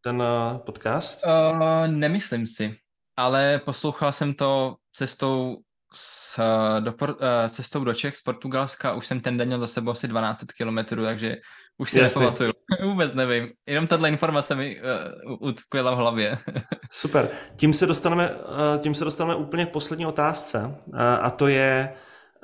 ten 0.00 0.22
eh, 0.22 0.58
podcast? 0.58 1.24
Uh, 1.26 1.86
nemyslím 1.86 2.46
si, 2.46 2.76
ale 3.16 3.60
poslouchal 3.64 4.12
jsem 4.12 4.34
to 4.34 4.76
cestou 4.92 5.56
s, 5.94 6.40
do, 6.80 6.94
uh, 7.02 7.16
cestou 7.48 7.84
do 7.84 7.94
Čech 7.94 8.16
z 8.16 8.22
Portugalska. 8.22 8.94
Už 8.94 9.06
jsem 9.06 9.20
ten 9.20 9.36
den 9.36 9.48
měl 9.48 9.60
za 9.60 9.66
sebou 9.66 9.90
asi 9.90 10.08
12 10.08 10.44
kilometrů, 10.56 11.04
takže 11.04 11.36
už 11.82 11.90
si 11.90 11.98
Jasný. 11.98 12.20
nepamatuju. 12.20 12.52
Vůbec 12.84 13.14
nevím. 13.14 13.48
Jenom 13.66 13.86
tahle 13.86 14.08
informace 14.08 14.54
mi 14.54 14.80
uh, 15.26 15.48
utkvěla 15.48 15.94
v 15.94 15.96
hlavě. 15.96 16.38
Super. 16.90 17.28
Tím 17.56 17.72
se, 17.72 17.86
dostaneme, 17.86 18.30
uh, 18.30 18.78
tím 18.78 18.94
se 18.94 19.04
dostaneme 19.04 19.36
úplně 19.36 19.66
k 19.66 19.72
poslední 19.72 20.06
otázce. 20.06 20.58
Uh, 20.86 21.00
a 21.20 21.30
to 21.30 21.48
je, 21.48 21.92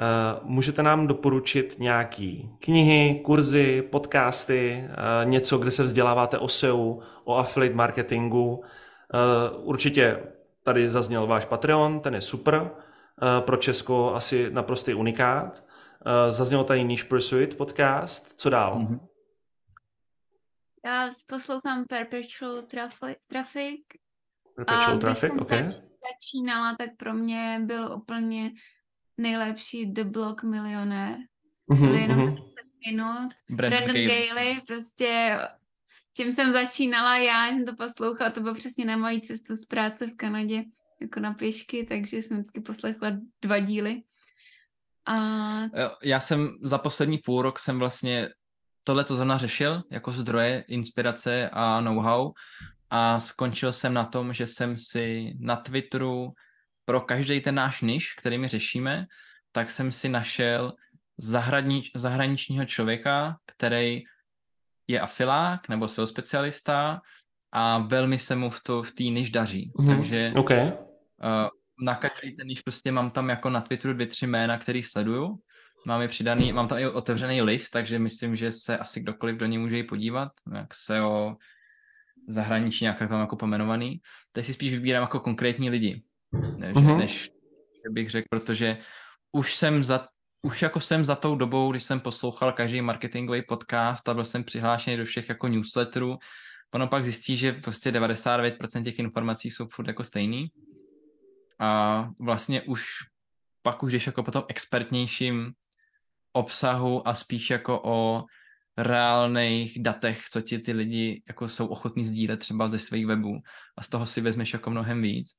uh, 0.01 0.49
můžete 0.49 0.83
nám 0.83 1.07
doporučit 1.07 1.77
nějaký 1.79 2.51
knihy, 2.59 3.21
kurzy, 3.25 3.83
podcasty, 3.91 4.85
uh, 4.89 5.31
něco, 5.31 5.59
kde 5.59 5.71
se 5.71 5.83
vzděláváte 5.83 6.39
o 6.39 6.49
SEO, 6.49 6.99
o 7.25 7.37
affiliate 7.37 7.77
marketingu. 7.77 8.55
Uh, 8.55 9.69
určitě 9.69 10.19
tady 10.63 10.91
zazněl 10.91 11.27
váš 11.27 11.45
Patreon, 11.45 12.01
ten 12.01 12.15
je 12.15 12.21
super. 12.21 12.71
Pro 13.41 13.57
Česko 13.57 14.15
asi 14.15 14.51
naprostý 14.51 14.95
unikát. 14.95 15.65
Zaznělo 16.29 16.65
tady 16.65 16.85
Niche 16.85 17.09
Pursuit 17.09 17.57
podcast. 17.57 18.33
Co 18.37 18.51
dál? 18.51 18.79
Mm-hmm. 18.79 18.99
Já 20.87 21.13
poslouchám 21.27 21.85
Perpetual 21.85 22.63
Traffic. 23.27 23.81
Perpetual 24.57 24.97
a 24.97 24.99
Traffic, 24.99 25.33
ok. 25.41 25.51
začínala, 25.51 26.77
tak 26.77 26.91
pro 26.97 27.15
mě 27.15 27.61
byl 27.65 27.93
úplně 27.97 28.53
nejlepší 29.19 29.93
The 29.93 30.05
Block 30.05 30.43
Milionér. 30.43 31.17
Mm-hmm, 31.71 31.87
byl 31.87 31.95
jenom 31.95 32.19
mm-hmm. 32.19 32.35
10 32.35 32.51
minut. 32.87 33.29
Brandon, 33.51 33.85
Brandon 33.85 34.07
Gailey, 34.07 34.61
prostě 34.67 35.39
tím 36.17 36.33
jsem 36.33 36.53
začínala 36.53 37.19
já, 37.19 37.49
jsem 37.49 37.65
to 37.65 37.77
poslouchala, 37.77 38.31
to 38.31 38.41
bylo 38.41 38.55
přesně 38.55 38.85
na 38.85 38.97
mojí 38.97 39.21
cestu 39.21 39.55
z 39.55 39.65
práce 39.65 40.07
v 40.07 40.17
Kanadě, 40.17 40.65
jako 41.01 41.21
na 41.21 41.35
pěšky, 41.35 41.85
takže 41.85 42.17
jsem 42.17 42.37
vždycky 42.37 42.61
poslechla 42.61 43.11
dva 43.43 43.59
díly. 43.59 44.03
A... 45.07 45.17
Já 46.03 46.21
jsem 46.21 46.49
za 46.63 46.79
poslední 46.79 47.19
půl 47.19 47.43
rok 47.43 47.59
jsem 47.59 47.79
vlastně 47.79 48.29
tohle 48.85 49.05
to 49.05 49.17
zrovna 49.17 49.39
řešil 49.39 49.83
jako 49.91 50.13
zdroje 50.13 50.65
inspirace 50.69 51.51
a 51.53 51.81
know-how 51.81 52.33
a 52.91 53.21
skončil 53.21 53.73
jsem 53.73 53.95
na 53.95 54.05
tom, 54.05 54.33
že 54.33 54.47
jsem 54.47 54.79
si 54.79 55.33
na 55.41 55.57
Twitteru 55.57 56.33
pro 56.85 57.01
každý 57.01 57.41
ten 57.41 57.55
náš 57.55 57.81
niž, 57.81 58.15
který 58.15 58.39
my 58.39 58.49
řešíme, 58.49 59.07
tak 59.53 59.71
jsem 59.71 59.93
si 59.93 60.09
našel 60.09 60.73
zahranič, 61.19 61.91
zahraničního 61.95 62.65
člověka, 62.65 63.37
který 63.47 64.03
je 64.89 65.01
afilák 65.01 65.69
nebo 65.69 65.89
SEO 65.89 66.07
specialista 66.07 67.01
a 67.53 67.79
velmi 67.79 68.19
se 68.19 68.37
mu 68.37 68.51
v, 68.51 68.63
to, 68.63 68.83
v 68.83 68.93
té 68.93 69.03
niž 69.03 69.31
daří. 69.31 69.73
Mm-hmm. 69.79 69.97
Takže 69.97 70.33
okay. 70.37 70.63
uh, 70.63 70.73
na 71.83 71.95
každý 71.95 72.37
ten 72.37 72.47
niž 72.47 72.61
prostě 72.61 72.93
mám 72.93 73.11
tam 73.11 73.29
jako 73.29 73.51
na 73.51 73.61
Twitteru 73.61 73.95
dvě, 73.95 74.07
tři 74.07 74.27
jména, 74.27 74.59
který 74.59 74.83
sleduju 74.83 75.39
Mám 75.89 76.03
je 76.03 76.09
přidaný, 76.09 76.53
mám 76.53 76.69
tam 76.69 76.79
i 76.79 76.87
otevřený 76.87 77.43
list, 77.43 77.71
takže 77.71 77.99
myslím, 77.99 78.37
že 78.37 78.53
se 78.53 78.79
asi 78.79 79.01
kdokoliv 79.01 79.37
do 79.37 79.47
něj 79.47 79.59
může 79.59 79.79
i 79.79 79.83
podívat, 79.83 80.33
jak 80.55 80.75
se 80.75 81.03
o 81.03 81.37
zahraničí 82.29 82.85
nějak 82.85 82.99
tam 82.99 83.21
jako 83.21 83.37
pomenovaný. 83.37 84.01
Teď 84.33 84.47
si 84.47 84.55
spíš 84.55 84.71
vybírám 84.71 85.03
jako 85.03 85.21
konkrétní 85.21 85.71
lidi, 85.71 86.03
než, 86.57 86.75
uh-huh. 86.75 86.99
než 86.99 87.31
bych 87.91 88.11
řekl, 88.11 88.27
protože 88.31 88.79
už 89.33 89.55
jsem 89.55 89.85
za 89.85 90.09
už 90.43 90.63
jako 90.63 90.81
jsem 90.81 91.05
za 91.05 91.15
tou 91.15 91.37
dobou, 91.37 91.71
když 91.71 91.83
jsem 91.83 92.01
poslouchal 92.01 92.53
každý 92.53 92.81
marketingový 92.81 93.43
podcast 93.43 94.09
a 94.09 94.15
byl 94.15 94.25
jsem 94.25 94.45
přihlášený 94.45 94.97
do 94.97 95.05
všech 95.05 95.29
jako 95.29 95.49
newsletterů, 95.49 96.19
ono 96.75 96.87
pak 96.87 97.05
zjistí, 97.05 97.37
že 97.37 97.53
prostě 97.53 97.91
99% 97.91 98.85
těch 98.85 98.99
informací 98.99 99.51
jsou 99.51 99.69
furt 99.73 99.89
jako 99.89 100.05
stejný. 100.05 100.49
A 101.59 102.09
vlastně 102.19 102.63
už 102.63 102.85
pak 103.63 103.83
už 103.83 103.93
jdeš 103.93 104.07
jako 104.07 104.23
po 104.23 104.31
tom 104.31 104.45
expertnějším 104.49 105.53
obsahu 106.39 107.09
a 107.09 107.15
spíš 107.15 107.51
jako 107.51 107.81
o 107.85 108.25
reálných 108.79 109.83
datech, 109.83 110.25
co 110.31 110.41
ti 110.41 110.59
ty 110.59 110.73
lidi 110.73 111.23
jako 111.29 111.49
jsou 111.49 111.67
ochotní 111.67 112.05
sdílet 112.05 112.41
třeba 112.41 112.69
ze 112.69 112.79
svých 112.79 113.07
webů 113.07 113.39
a 113.79 113.83
z 113.83 113.89
toho 113.89 114.07
si 114.07 114.21
vezmeš 114.21 114.53
jako 114.53 114.71
mnohem 114.71 115.03
víc. 115.03 115.31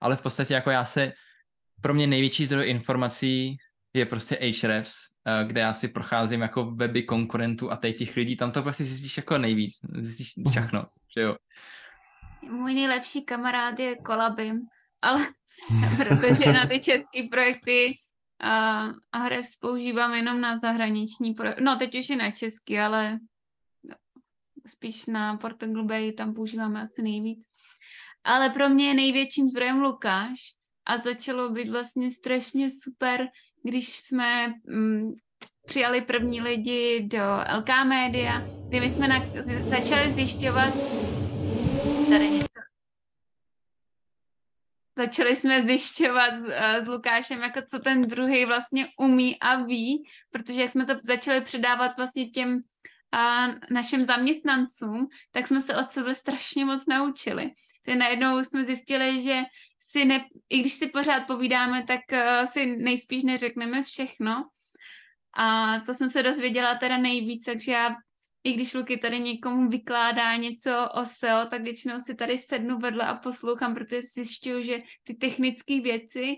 Ale 0.00 0.16
v 0.16 0.22
podstatě 0.22 0.54
jako 0.54 0.70
já 0.70 0.84
se, 0.84 1.12
pro 1.80 1.94
mě 1.94 2.06
největší 2.06 2.46
zdroj 2.46 2.70
informací 2.70 3.56
je 3.94 4.06
prostě 4.06 4.38
Ahrefs, 4.38 4.94
eh, 5.26 5.44
kde 5.44 5.60
já 5.60 5.72
si 5.72 5.88
procházím 5.88 6.40
jako 6.40 6.70
weby 6.70 7.02
konkurentů 7.02 7.70
a 7.70 7.76
teď 7.76 7.98
těch 7.98 8.16
lidí, 8.16 8.36
tam 8.36 8.52
to 8.52 8.62
prostě 8.62 8.84
zjistíš 8.84 9.16
jako 9.16 9.38
nejvíc, 9.38 9.74
zjistíš 9.98 10.36
mhm. 10.36 10.50
všechno, 10.50 10.86
že 11.16 11.22
jo. 11.22 11.36
Můj 12.50 12.74
nejlepší 12.74 13.24
kamarád 13.24 13.78
je 13.78 13.96
Kolabim, 13.96 14.60
ale 15.02 15.26
protože 15.96 16.52
na 16.52 16.66
ty 16.66 16.78
české 16.78 17.28
projekty 17.30 17.94
a, 18.40 18.84
a 19.12 19.18
Hrevs 19.18 19.56
používám 19.56 20.14
jenom 20.14 20.40
na 20.40 20.58
zahraniční 20.58 21.34
pro... 21.34 21.50
No, 21.60 21.76
teď 21.76 21.98
už 21.98 22.08
je 22.08 22.16
na 22.16 22.30
česky, 22.30 22.80
ale 22.80 23.18
spíš 24.66 25.06
na 25.06 25.36
Portugal 25.36 25.84
Bay 25.84 26.12
tam 26.12 26.34
používáme 26.34 26.82
asi 26.82 27.02
nejvíc. 27.02 27.46
Ale 28.24 28.50
pro 28.50 28.68
mě 28.68 28.88
je 28.88 28.94
největším 28.94 29.48
zdrojem 29.48 29.82
Lukáš 29.82 30.38
a 30.86 30.98
začalo 30.98 31.50
být 31.50 31.70
vlastně 31.70 32.10
strašně 32.10 32.70
super, 32.70 33.28
když 33.64 33.88
jsme 33.88 34.54
mm, 34.66 35.12
přijali 35.66 36.00
první 36.00 36.40
lidi 36.40 37.08
do 37.10 37.22
LK 37.58 37.68
Media, 37.86 38.44
kdy 38.68 38.80
my 38.80 38.90
jsme 38.90 39.08
na, 39.08 39.22
začali 39.68 40.12
zjišťovat 40.12 40.74
tady. 42.08 42.37
Začali 44.98 45.36
jsme 45.36 45.62
zjišťovat 45.62 46.34
s, 46.34 46.48
s 46.82 46.86
Lukášem, 46.86 47.40
jako 47.40 47.60
co 47.70 47.78
ten 47.78 48.06
druhý 48.06 48.44
vlastně 48.44 48.88
umí 48.98 49.40
a 49.40 49.62
ví, 49.62 50.04
protože 50.30 50.60
jak 50.60 50.70
jsme 50.70 50.84
to 50.86 50.94
začali 51.02 51.40
předávat 51.40 51.96
vlastně 51.96 52.28
těm 52.28 52.60
a 53.12 53.46
našim 53.70 54.04
zaměstnancům, 54.04 55.08
tak 55.32 55.46
jsme 55.46 55.60
se 55.60 55.76
od 55.76 55.90
sebe 55.90 56.14
strašně 56.14 56.64
moc 56.64 56.86
naučili. 56.86 57.50
Tak 57.86 57.94
najednou 57.94 58.44
jsme 58.44 58.64
zjistili, 58.64 59.22
že 59.22 59.42
si 59.78 60.04
ne, 60.04 60.24
i 60.50 60.60
když 60.60 60.72
si 60.72 60.86
pořád 60.86 61.26
povídáme, 61.26 61.82
tak 61.82 62.00
uh, 62.12 62.44
si 62.44 62.66
nejspíš 62.66 63.22
neřekneme 63.22 63.82
všechno. 63.82 64.44
A 65.36 65.80
to 65.80 65.94
jsem 65.94 66.10
se 66.10 66.22
dozvěděla 66.22 66.74
teda 66.74 66.96
nejvíc, 66.96 67.44
takže 67.44 67.72
já, 67.72 67.96
i 68.44 68.52
když 68.52 68.74
Luky 68.74 68.96
tady 68.96 69.20
někomu 69.20 69.68
vykládá 69.68 70.36
něco 70.36 70.88
o 70.94 71.04
SEO, 71.04 71.46
tak 71.50 71.62
většinou 71.62 72.00
si 72.00 72.14
tady 72.14 72.38
sednu 72.38 72.78
vedle 72.78 73.04
a 73.04 73.14
poslouchám, 73.14 73.74
protože 73.74 74.00
zjišťuju, 74.02 74.62
že 74.62 74.78
ty 75.04 75.14
technické 75.14 75.80
věci 75.80 76.36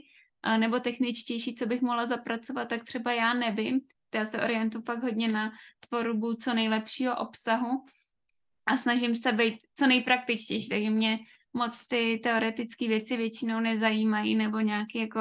nebo 0.56 0.80
techničtější, 0.80 1.54
co 1.54 1.66
bych 1.66 1.82
mohla 1.82 2.06
zapracovat, 2.06 2.68
tak 2.68 2.84
třeba 2.84 3.12
já 3.12 3.34
nevím. 3.34 3.80
Já 4.14 4.26
se 4.26 4.42
orientuji 4.42 4.82
fakt 4.84 5.02
hodně 5.02 5.28
na 5.28 5.52
tvorbu 5.88 6.34
co 6.34 6.54
nejlepšího 6.54 7.16
obsahu 7.16 7.84
a 8.66 8.76
snažím 8.76 9.16
se 9.16 9.32
být 9.32 9.58
co 9.74 9.86
nejpraktičtější, 9.86 10.68
takže 10.68 10.90
mě 10.90 11.18
moc 11.52 11.86
ty 11.86 12.20
teoretické 12.22 12.88
věci 12.88 13.16
většinou 13.16 13.60
nezajímají 13.60 14.34
nebo 14.34 14.60
nějaké 14.60 14.98
jako 14.98 15.20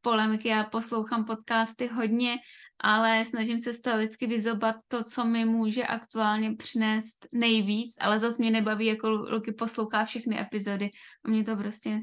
polemiky. 0.00 0.48
Já 0.48 0.64
poslouchám 0.64 1.24
podcasty 1.24 1.86
hodně, 1.86 2.36
ale 2.80 3.24
snažím 3.24 3.62
se 3.62 3.72
z 3.72 3.80
toho 3.80 3.96
vždycky 3.96 4.26
vyzobat 4.26 4.76
to, 4.88 5.04
co 5.04 5.24
mi 5.24 5.44
může 5.44 5.84
aktuálně 5.84 6.56
přinést 6.56 7.26
nejvíc, 7.32 7.94
ale 8.00 8.18
zase 8.18 8.36
mě 8.38 8.50
nebaví, 8.50 8.86
jako 8.86 9.08
Luky 9.08 9.52
poslouchá 9.52 10.04
všechny 10.04 10.40
epizody 10.40 10.90
a 11.24 11.30
mě 11.30 11.44
to 11.44 11.56
prostě 11.56 12.00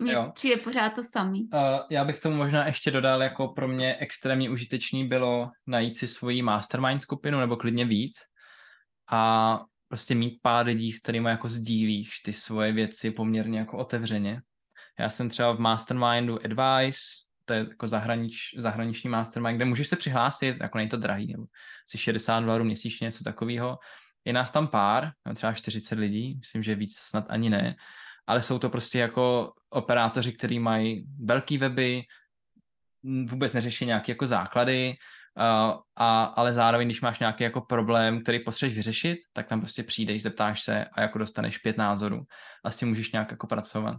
mně 0.00 0.12
jo. 0.12 0.30
přijde 0.34 0.56
pořád 0.56 0.94
to 0.94 1.02
samý. 1.02 1.48
Uh, 1.52 1.60
já 1.90 2.04
bych 2.04 2.20
tomu 2.20 2.36
možná 2.36 2.66
ještě 2.66 2.90
dodal, 2.90 3.22
jako 3.22 3.48
pro 3.48 3.68
mě 3.68 3.96
extrémně 3.96 4.50
užitečný 4.50 5.08
bylo 5.08 5.50
najít 5.66 5.96
si 5.96 6.08
svoji 6.08 6.42
mastermind 6.42 7.02
skupinu, 7.02 7.40
nebo 7.40 7.56
klidně 7.56 7.84
víc. 7.84 8.16
A 9.10 9.60
prostě 9.88 10.14
mít 10.14 10.38
pár 10.42 10.66
lidí, 10.66 10.92
s 10.92 11.00
kterými 11.00 11.30
jako 11.30 11.48
sdílíš 11.48 12.18
ty 12.18 12.32
svoje 12.32 12.72
věci 12.72 13.10
poměrně 13.10 13.58
jako 13.58 13.78
otevřeně. 13.78 14.40
Já 14.98 15.10
jsem 15.10 15.28
třeba 15.28 15.52
v 15.52 15.58
mastermindu 15.58 16.38
Advice, 16.44 16.98
to 17.44 17.52
je 17.52 17.66
jako 17.68 17.88
zahranič, 17.88 18.54
zahraniční 18.58 19.10
mastermind, 19.10 19.56
kde 19.56 19.64
můžeš 19.64 19.88
se 19.88 19.96
přihlásit, 19.96 20.56
jako 20.60 20.78
není 20.78 20.90
to 20.90 20.96
drahý, 20.96 21.32
nebo 21.32 21.44
asi 21.88 21.98
60 21.98 22.40
dolarů 22.40 22.64
měsíčně, 22.64 23.04
něco 23.04 23.24
takového. 23.24 23.78
Je 24.24 24.32
nás 24.32 24.50
tam 24.50 24.68
pár, 24.68 25.10
třeba 25.34 25.52
40 25.52 25.98
lidí, 25.98 26.34
myslím, 26.38 26.62
že 26.62 26.74
víc 26.74 26.98
snad 26.98 27.24
ani 27.28 27.50
ne, 27.50 27.76
ale 28.26 28.42
jsou 28.42 28.58
to 28.58 28.70
prostě 28.70 28.98
jako 28.98 29.52
operátoři, 29.70 30.32
kteří 30.32 30.58
mají 30.58 31.06
velký 31.24 31.58
weby, 31.58 32.02
vůbec 33.02 33.52
neřeší 33.52 33.86
nějaké 33.86 34.12
jako 34.12 34.26
základy, 34.26 34.96
Uh, 35.38 35.80
a, 35.96 36.24
ale 36.24 36.54
zároveň, 36.54 36.88
když 36.88 37.00
máš 37.00 37.18
nějaký 37.18 37.44
jako 37.44 37.60
problém, 37.60 38.22
který 38.22 38.38
potřebuješ 38.38 38.76
vyřešit, 38.76 39.18
tak 39.32 39.48
tam 39.48 39.60
prostě 39.60 39.82
přijdeš, 39.82 40.22
zeptáš 40.22 40.62
se 40.62 40.84
a 40.84 41.00
jako 41.00 41.18
dostaneš 41.18 41.58
pět 41.58 41.78
názorů 41.78 42.22
a 42.64 42.70
s 42.70 42.76
tím 42.76 42.88
můžeš 42.88 43.12
nějak 43.12 43.30
jako 43.30 43.46
pracovat. 43.46 43.96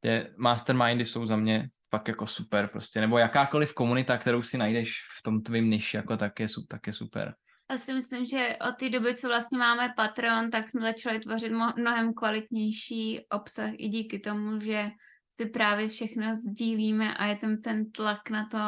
Ty 0.00 0.26
mastermindy 0.36 1.04
jsou 1.04 1.26
za 1.26 1.36
mě 1.36 1.68
pak 1.90 2.08
jako 2.08 2.26
super 2.26 2.68
prostě, 2.68 3.00
nebo 3.00 3.18
jakákoliv 3.18 3.74
komunita, 3.74 4.18
kterou 4.18 4.42
si 4.42 4.58
najdeš 4.58 4.92
v 5.18 5.22
tom 5.22 5.42
tvým 5.42 5.70
niši, 5.70 5.96
jako 5.96 6.16
tak 6.16 6.40
je, 6.40 6.46
tak 6.68 6.86
je 6.86 6.92
super. 6.92 7.34
Já 7.70 7.78
si 7.78 7.94
myslím, 7.94 8.26
že 8.26 8.56
od 8.68 8.76
té 8.76 8.90
doby, 8.90 9.14
co 9.14 9.28
vlastně 9.28 9.58
máme 9.58 9.92
Patreon, 9.96 10.50
tak 10.50 10.68
jsme 10.68 10.80
začali 10.80 11.20
tvořit 11.20 11.52
mnohem 11.76 12.14
kvalitnější 12.14 13.26
obsah 13.30 13.70
i 13.72 13.88
díky 13.88 14.18
tomu, 14.18 14.60
že 14.60 14.90
si 15.34 15.46
právě 15.46 15.88
všechno 15.88 16.36
sdílíme 16.36 17.14
a 17.14 17.26
je 17.26 17.36
tam 17.36 17.56
ten 17.56 17.90
tlak 17.90 18.30
na 18.30 18.46
to 18.46 18.58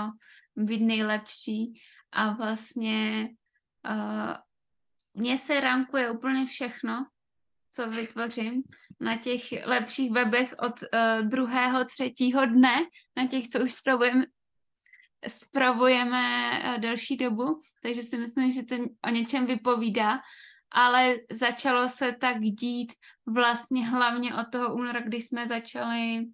být 0.64 0.80
nejlepší. 0.80 1.72
A 2.12 2.32
vlastně 2.32 3.28
uh, 3.90 4.34
mně 5.14 5.38
se 5.38 5.60
rankuje 5.60 6.10
úplně 6.10 6.46
všechno, 6.46 7.06
co 7.70 7.90
vytvořím 7.90 8.62
na 9.00 9.16
těch 9.16 9.42
lepších 9.64 10.12
webech 10.12 10.54
od 10.58 10.82
uh, 10.82 11.28
druhého, 11.28 11.84
třetího 11.84 12.46
dne, 12.46 12.76
na 13.16 13.26
těch, 13.26 13.48
co 13.48 13.60
už 13.60 13.72
spravujeme, 13.72 14.24
spravujeme 15.28 16.50
uh, 16.64 16.80
delší 16.80 17.16
dobu, 17.16 17.60
takže 17.82 18.02
si 18.02 18.18
myslím, 18.18 18.52
že 18.52 18.62
to 18.62 18.76
o 19.06 19.10
něčem 19.10 19.46
vypovídá, 19.46 20.20
ale 20.70 21.16
začalo 21.32 21.88
se 21.88 22.12
tak 22.20 22.40
dít 22.40 22.92
vlastně 23.26 23.88
hlavně 23.88 24.34
od 24.34 24.46
toho 24.52 24.74
února, 24.74 25.00
kdy 25.00 25.16
jsme 25.20 25.48
začali 25.48 26.26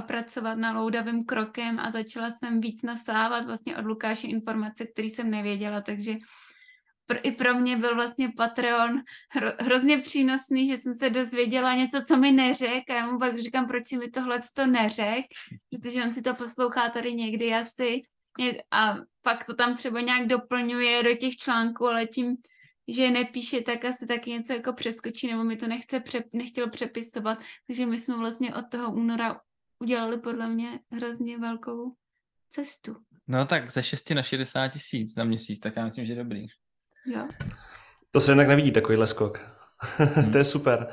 pracovat 0.00 0.54
na 0.54 0.72
loudavým 0.72 1.24
krokem 1.24 1.78
a 1.78 1.90
začala 1.90 2.30
jsem 2.30 2.60
víc 2.60 2.82
nasávat 2.82 3.46
vlastně 3.46 3.76
od 3.76 3.84
Lukáše 3.84 4.26
informace, 4.26 4.86
které 4.86 5.06
jsem 5.06 5.30
nevěděla, 5.30 5.80
takže 5.80 6.16
pro, 7.12 7.28
i 7.28 7.32
pro 7.32 7.54
mě 7.54 7.76
byl 7.76 7.94
vlastně 7.94 8.32
Patreon 8.36 9.02
hro, 9.30 9.52
hrozně 9.58 9.98
přínosný, 9.98 10.66
že 10.68 10.76
jsem 10.76 10.94
se 10.94 11.10
dozvěděla 11.10 11.74
něco, 11.74 12.02
co 12.08 12.16
mi 12.16 12.32
neřek 12.32 12.90
a 12.90 12.94
já 12.94 13.06
mu 13.06 13.18
pak 13.18 13.38
říkám, 13.38 13.66
proč 13.66 13.86
si 13.86 13.96
mi 13.96 14.10
tohle 14.10 14.40
to 14.54 14.66
neřek, 14.66 15.24
protože 15.70 16.04
on 16.04 16.12
si 16.12 16.22
to 16.22 16.34
poslouchá 16.34 16.88
tady 16.88 17.14
někdy 17.14 17.54
asi 17.54 18.02
a 18.70 18.96
pak 19.22 19.46
to 19.46 19.54
tam 19.54 19.76
třeba 19.76 20.00
nějak 20.00 20.26
doplňuje 20.26 21.02
do 21.02 21.14
těch 21.14 21.36
článků, 21.36 21.86
ale 21.86 22.06
tím, 22.06 22.36
že 22.88 23.10
nepíše, 23.10 23.60
tak 23.60 23.84
asi 23.84 24.06
taky 24.06 24.30
něco 24.30 24.52
jako 24.52 24.72
přeskočí, 24.72 25.30
nebo 25.30 25.44
mi 25.44 25.56
to 25.56 25.66
nechce 25.66 26.00
pře- 26.00 26.24
nechtěl 26.32 26.70
přepisovat, 26.70 27.38
takže 27.66 27.86
my 27.86 27.98
jsme 27.98 28.16
vlastně 28.16 28.54
od 28.54 28.64
toho 28.70 28.92
února 28.92 29.40
udělali 29.78 30.18
podle 30.18 30.48
mě 30.48 30.80
hrozně 30.92 31.38
velkou 31.38 31.94
cestu. 32.48 32.96
No 33.26 33.46
tak 33.46 33.70
ze 33.70 33.82
6 33.82 34.10
na 34.10 34.22
60 34.22 34.68
tisíc 34.68 35.14
za 35.14 35.24
měsíc, 35.24 35.60
tak 35.60 35.76
já 35.76 35.84
myslím, 35.84 36.04
že 36.04 36.14
dobrý. 36.14 36.46
Jo. 37.06 37.28
To 38.10 38.20
se 38.20 38.32
jinak 38.32 38.48
nevidí, 38.48 38.72
takovýhle 38.72 39.06
skok. 39.06 39.40
Hmm. 39.78 40.30
to 40.32 40.38
je 40.38 40.44
super. 40.44 40.88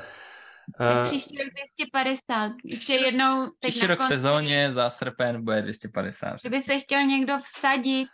Tak 0.78 1.06
příští 1.06 1.38
rok 1.38 1.48
250. 1.54 2.52
Ještě 2.64 2.94
jednou... 2.94 3.50
Příští 3.60 3.86
rok 3.86 4.00
v 4.00 4.06
sezóně 4.06 4.72
za 4.72 4.90
srpen 4.90 5.44
bude 5.44 5.62
250. 5.62 6.40
Kdyby 6.40 6.60
se 6.60 6.78
chtěl 6.78 7.02
někdo 7.02 7.38
vsadit 7.38 8.08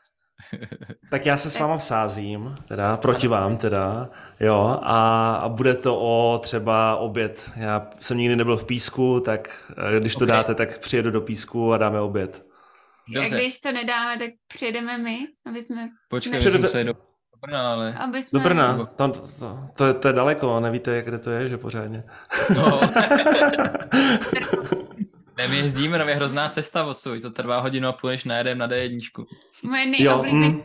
tak 1.11 1.27
já 1.27 1.39
se 1.39 1.51
s 1.51 1.59
váma 1.59 1.77
vsázím, 1.77 2.55
teda 2.69 2.97
proti 2.97 3.29
vám 3.29 3.57
teda, 3.57 4.11
jo, 4.41 4.81
a, 4.83 5.35
a 5.35 5.49
bude 5.49 5.75
to 5.75 6.01
o 6.01 6.39
třeba 6.39 6.97
oběd. 6.97 7.51
Já 7.57 7.91
jsem 8.01 8.19
nikdy 8.19 8.37
nebyl 8.37 8.57
v 8.57 8.65
písku, 8.65 9.21
tak 9.21 9.73
eh, 9.97 10.01
když 10.01 10.15
to 10.15 10.25
okay. 10.25 10.37
dáte, 10.37 10.55
tak 10.55 10.79
přijedu 10.79 11.11
do 11.11 11.21
písku 11.21 11.73
a 11.73 11.79
dáme 11.79 12.01
oběd. 12.01 12.47
Dobře. 13.15 13.37
A 13.37 13.39
když 13.39 13.61
to 13.61 13.73
nedáme, 13.73 14.19
tak 14.19 14.31
přijedeme 14.49 14.99
my, 14.99 15.19
aby 15.47 15.63
jsme... 15.63 15.87
Počkej, 16.09 16.39
Přijedete... 16.39 16.69
se 16.69 16.85
do 16.85 16.95
Brna, 17.41 17.73
ale... 17.73 17.95
Aby 17.95 18.23
jsme... 18.23 18.39
Do 18.39 18.49
Brna, 18.49 18.87
tam, 18.87 19.13
to, 19.13 19.21
to, 19.21 19.59
to, 19.77 19.87
je, 19.87 19.95
to 19.95 20.09
je 20.09 20.15
daleko, 20.15 20.61
nevíte, 20.61 21.03
kde 21.03 21.19
to 21.19 21.31
je, 21.31 21.49
že 21.49 21.59
pořádně. 21.59 22.03
No. 22.57 22.81
Ne, 25.39 25.49
my 25.49 25.57
jezdíme, 25.57 25.99
no 25.99 26.09
je 26.09 26.15
hrozná 26.15 26.49
cesta 26.49 26.85
odsud, 26.85 27.23
to 27.23 27.31
trvá 27.31 27.61
hodinu 27.61 27.89
a 27.89 27.93
půl, 27.93 28.11
než 28.11 28.25
najedeme 28.25 28.59
na 28.59 28.69
D1. 28.69 29.27
Moje 29.63 29.87
nejoblíbenější 29.87 30.53
mm. 30.53 30.63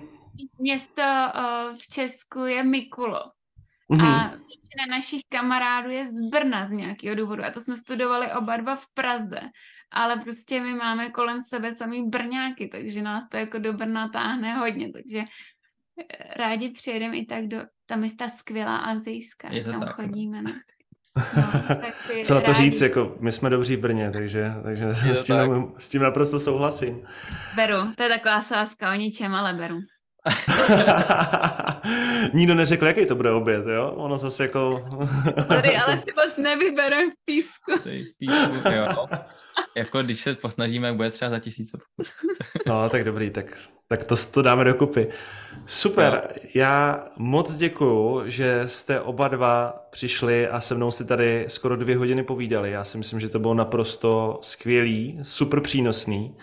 město 0.60 1.02
o, 1.02 1.76
v 1.77 1.88
Česku 1.88 2.39
je 2.39 2.64
Mikulo. 2.64 3.22
Mm. 3.89 4.02
A 4.02 4.27
většina 4.27 4.85
našich 4.89 5.22
kamarádů 5.30 5.89
je 5.89 6.07
z 6.07 6.22
Brna 6.22 6.65
z 6.65 6.72
nějakého 6.72 7.15
důvodu. 7.15 7.43
A 7.43 7.52
to 7.52 7.61
jsme 7.61 7.77
studovali 7.77 8.31
oba 8.31 8.57
dva 8.57 8.76
v 8.76 8.85
Praze. 8.93 9.39
Ale 9.91 10.18
prostě 10.18 10.61
my 10.61 10.73
máme 10.73 11.10
kolem 11.10 11.41
sebe 11.41 11.76
samý 11.76 12.10
Brňáky, 12.10 12.68
takže 12.68 13.02
nás 13.02 13.23
to 13.31 13.38
jako 13.38 13.60
do 13.60 13.73
Brna 13.73 14.10
táhne 14.10 14.53
hodně. 14.53 14.91
Takže 14.91 15.19
eh, 15.19 15.26
rádi 16.35 16.69
přijedeme 16.69 17.17
i 17.17 17.25
tak 17.25 17.47
do 17.47 17.57
ta 17.85 17.95
města 17.95 18.27
skvělá 18.29 18.77
azijská, 18.77 19.49
tam 19.65 19.79
tak, 19.79 19.89
no. 19.89 19.93
chodíme. 19.93 20.41
No. 20.41 20.51
No, 21.15 22.23
Co 22.23 22.33
na 22.35 22.41
to 22.41 22.53
říct, 22.53 22.81
jako 22.81 23.15
my 23.19 23.31
jsme 23.31 23.49
dobří 23.49 23.75
v 23.75 23.79
Brně, 23.79 24.09
takže, 24.11 24.53
takže 24.63 24.89
s, 25.15 25.23
tím, 25.23 25.35
tak. 25.35 25.49
s 25.77 25.89
tím 25.89 26.01
naprosto 26.01 26.39
souhlasím. 26.39 27.01
Beru, 27.55 27.75
to 27.95 28.03
je 28.03 28.09
taková 28.09 28.41
sázka 28.41 28.93
o 28.93 28.95
ničem, 28.95 29.35
ale 29.35 29.53
beru. 29.53 29.79
Nikdo 32.34 32.56
neřekl, 32.56 32.88
jaký 32.88 33.06
to 33.06 33.15
bude 33.15 33.31
oběd, 33.31 33.65
jo? 33.68 33.93
Ono 33.95 34.18
zase 34.18 34.43
jako... 34.43 34.89
Tady 35.48 35.76
ale 35.77 35.98
si 35.98 36.11
moc 36.26 36.38
nevyberem 36.38 37.11
v 37.11 37.15
písku. 37.26 37.72
v 37.80 38.18
písku, 38.18 38.69
jo. 38.76 39.07
Jako 39.76 40.03
když 40.03 40.22
se 40.22 40.35
posnažíme, 40.35 40.93
bude 40.93 41.11
třeba 41.11 41.31
za 41.31 41.39
tisícovku. 41.39 41.88
no, 42.68 42.89
tak 42.89 43.03
dobrý, 43.03 43.30
tak, 43.30 43.57
tak 43.88 44.03
to, 44.03 44.15
to 44.31 44.41
dáme 44.41 44.64
dokupy. 44.64 45.07
Super, 45.65 46.34
jo. 46.41 46.49
já 46.53 47.06
moc 47.18 47.56
děkuju, 47.56 48.23
že 48.26 48.64
jste 48.68 49.02
oba 49.02 49.27
dva 49.27 49.88
přišli 49.91 50.48
a 50.48 50.60
se 50.60 50.76
mnou 50.76 50.91
si 50.91 51.06
tady 51.06 51.45
skoro 51.48 51.76
dvě 51.76 51.98
hodiny 51.98 52.23
povídali. 52.23 52.72
Já 52.72 52.84
si 52.84 52.98
myslím, 52.98 53.19
že 53.19 53.30
to 53.30 53.39
bylo 53.39 53.53
naprosto 53.53 54.39
skvělý, 54.41 55.19
super 55.23 55.61
přínosný 55.61 56.35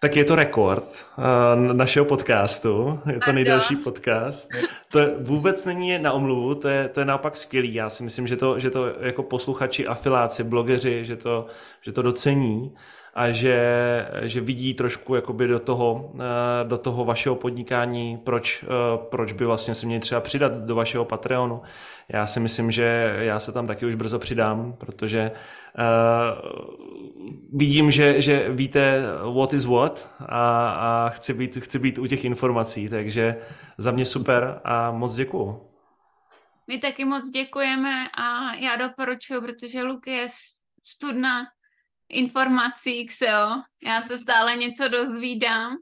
tak 0.00 0.16
je 0.16 0.24
to 0.24 0.34
rekord 0.34 1.06
uh, 1.18 1.74
našeho 1.76 2.04
podcastu. 2.04 3.00
Je 3.12 3.20
to 3.24 3.32
nejdelší 3.32 3.76
podcast. 3.76 4.48
To 4.92 5.00
vůbec 5.20 5.64
není 5.64 5.98
na 5.98 6.12
omluvu, 6.12 6.54
to 6.54 6.68
je, 6.68 6.88
to 6.88 7.00
je 7.00 7.06
naopak 7.06 7.36
skvělý. 7.36 7.74
Já 7.74 7.90
si 7.90 8.02
myslím, 8.02 8.26
že 8.26 8.36
to, 8.36 8.58
že 8.58 8.70
to 8.70 8.86
jako 9.00 9.22
posluchači, 9.22 9.86
afiláci, 9.86 10.44
blogeři, 10.44 11.04
že 11.04 11.16
to, 11.16 11.46
že 11.82 11.92
to 11.92 12.02
docení, 12.02 12.72
a 13.14 13.32
že, 13.32 14.08
že 14.22 14.40
vidí 14.40 14.74
trošku 14.74 15.14
jakoby 15.14 15.46
do 15.46 15.58
toho, 15.58 16.12
eh, 16.14 16.64
do 16.64 16.78
toho 16.78 17.04
vašeho 17.04 17.34
podnikání, 17.34 18.18
proč, 18.24 18.64
eh, 18.64 18.98
proč 19.10 19.32
by 19.32 19.44
vlastně 19.44 19.74
se 19.74 19.86
měli 19.86 20.00
třeba 20.00 20.20
přidat 20.20 20.52
do 20.52 20.74
vašeho 20.74 21.04
Patreonu. 21.04 21.62
Já 22.08 22.26
si 22.26 22.40
myslím, 22.40 22.70
že 22.70 23.16
já 23.18 23.40
se 23.40 23.52
tam 23.52 23.66
taky 23.66 23.86
už 23.86 23.94
brzo 23.94 24.18
přidám, 24.18 24.74
protože 24.78 25.30
uh, 25.78 26.89
vidím, 27.52 27.90
že, 27.90 28.22
že 28.22 28.52
víte 28.52 29.02
what 29.34 29.52
is 29.52 29.64
what 29.64 30.14
a, 30.28 30.70
a 30.70 31.08
chci, 31.08 31.34
být, 31.34 31.56
chci 31.56 31.78
být 31.78 31.98
u 31.98 32.06
těch 32.06 32.24
informací, 32.24 32.88
takže 32.88 33.36
za 33.78 33.90
mě 33.90 34.06
super 34.06 34.60
a 34.64 34.90
moc 34.90 35.14
děkuju. 35.14 35.70
My 36.66 36.78
taky 36.78 37.04
moc 37.04 37.30
děkujeme 37.30 38.08
a 38.08 38.54
já 38.54 38.76
doporučuji, 38.76 39.40
protože 39.40 39.82
Luky 39.82 40.10
je 40.10 40.26
studna 40.84 41.44
informací 42.08 43.06
XEO. 43.06 43.48
Já 43.86 44.00
se 44.00 44.18
stále 44.18 44.56
něco 44.56 44.88
dozvídám, 44.88 45.76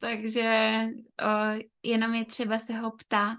takže 0.00 0.80
uh, 1.22 1.60
jenom 1.82 2.14
je 2.14 2.24
třeba 2.24 2.58
se 2.58 2.72
ho 2.72 2.90
ptát. 2.90 3.36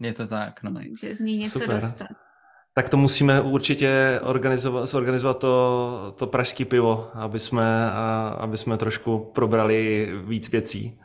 Je 0.00 0.12
to 0.12 0.26
tak, 0.26 0.62
no. 0.62 0.74
Takže 0.74 1.14
z 1.14 1.20
ní 1.20 1.36
něco 1.36 1.58
Super. 1.58 1.80
dostat. 1.80 2.29
Tak 2.74 2.88
to 2.88 2.96
musíme 2.96 3.40
určitě 3.40 4.20
organizovat, 4.22 4.86
zorganizovat 4.86 5.38
to, 5.38 6.14
to 6.18 6.26
pražský 6.26 6.64
pivo, 6.64 7.10
aby 7.14 7.38
jsme, 7.38 7.90
a, 7.90 8.36
aby 8.40 8.58
jsme 8.58 8.76
trošku 8.76 9.32
probrali 9.34 10.08
víc 10.24 10.50
věcí. 10.50 11.00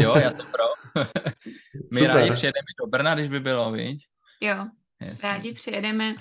Jo, 0.00 0.14
já 0.22 0.30
jsem 0.30 0.46
pro. 0.46 0.64
My 1.92 1.98
Super. 1.98 2.14
rádi 2.14 2.30
přijedeme 2.30 2.66
do 2.80 2.86
Brna, 2.86 3.14
když 3.14 3.28
by 3.28 3.40
bylo, 3.40 3.72
víš? 3.72 4.02
Jo, 4.40 4.66
Jasně. 5.00 5.28
rádi 5.28 5.52
přijedeme. 5.52 6.14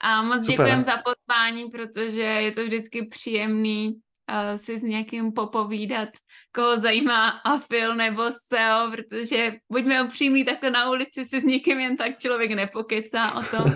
A 0.00 0.22
moc 0.22 0.46
děkujeme 0.46 0.82
za 0.82 0.92
pozvání, 1.04 1.70
protože 1.70 2.22
je 2.22 2.52
to 2.52 2.64
vždycky 2.64 3.06
příjemný 3.06 3.94
uh, 4.30 4.56
si 4.56 4.78
s 4.78 4.82
někým 4.82 5.32
popovídat, 5.32 6.08
koho 6.54 6.80
zajímá 6.80 7.28
AFIL 7.28 7.94
nebo 7.94 8.22
SEO, 8.22 8.90
protože 8.90 9.52
buďme 9.72 10.02
upřímní, 10.02 10.44
takhle 10.44 10.70
na 10.70 10.90
ulici 10.90 11.24
si 11.24 11.40
s 11.40 11.44
někým 11.44 11.80
jen 11.80 11.96
tak 11.96 12.18
člověk 12.18 12.50
nepokecá 12.50 13.34
o 13.34 13.42
tom. 13.42 13.72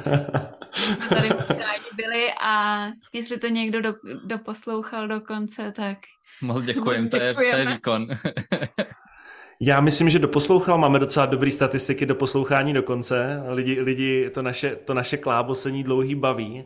Tady 1.08 1.28
rádi 1.48 1.90
byli 1.96 2.32
a 2.40 2.86
jestli 3.12 3.38
to 3.38 3.48
někdo 3.48 3.80
do, 3.80 3.94
doposlouchal 4.24 5.08
do 5.08 5.20
konce, 5.20 5.72
tak 5.72 5.98
Moc 6.42 6.64
děkujem, 6.64 7.08
to 7.08 7.16
je, 7.16 7.34
to 7.34 7.42
je 7.42 7.66
výkon. 7.66 8.06
Já 9.62 9.80
myslím, 9.80 10.10
že 10.10 10.18
doposlouchal, 10.18 10.78
máme 10.78 10.98
docela 10.98 11.26
dobrý 11.26 11.50
statistiky 11.50 12.06
do 12.06 12.14
poslouchání 12.14 12.74
do 12.74 12.82
konce. 12.82 13.42
Lidi, 13.48 13.80
lidi 13.80 14.30
to, 14.30 14.42
naše, 14.42 14.76
to 14.76 14.94
naše 14.94 15.16
klábosení 15.16 15.84
dlouhý 15.84 16.14
baví. 16.14 16.64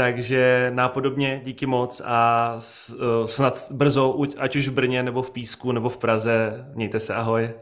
Takže 0.00 0.70
nápodobně 0.74 1.40
díky 1.44 1.66
moc 1.66 2.02
a 2.04 2.52
eh, 2.92 3.28
snad 3.28 3.66
brzo, 3.70 4.22
ať 4.38 4.56
už 4.56 4.68
v 4.68 4.72
Brně, 4.72 5.02
nebo 5.02 5.22
v 5.22 5.30
Písku, 5.30 5.72
nebo 5.72 5.88
v 5.88 5.98
Praze. 5.98 6.66
Mějte 6.74 7.00
se, 7.00 7.14
ahoj. 7.14 7.54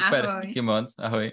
Ahoj. 0.00 0.20
Super, 0.20 0.46
díky 0.46 0.60
moc, 0.60 0.94
ahoj. 0.98 1.32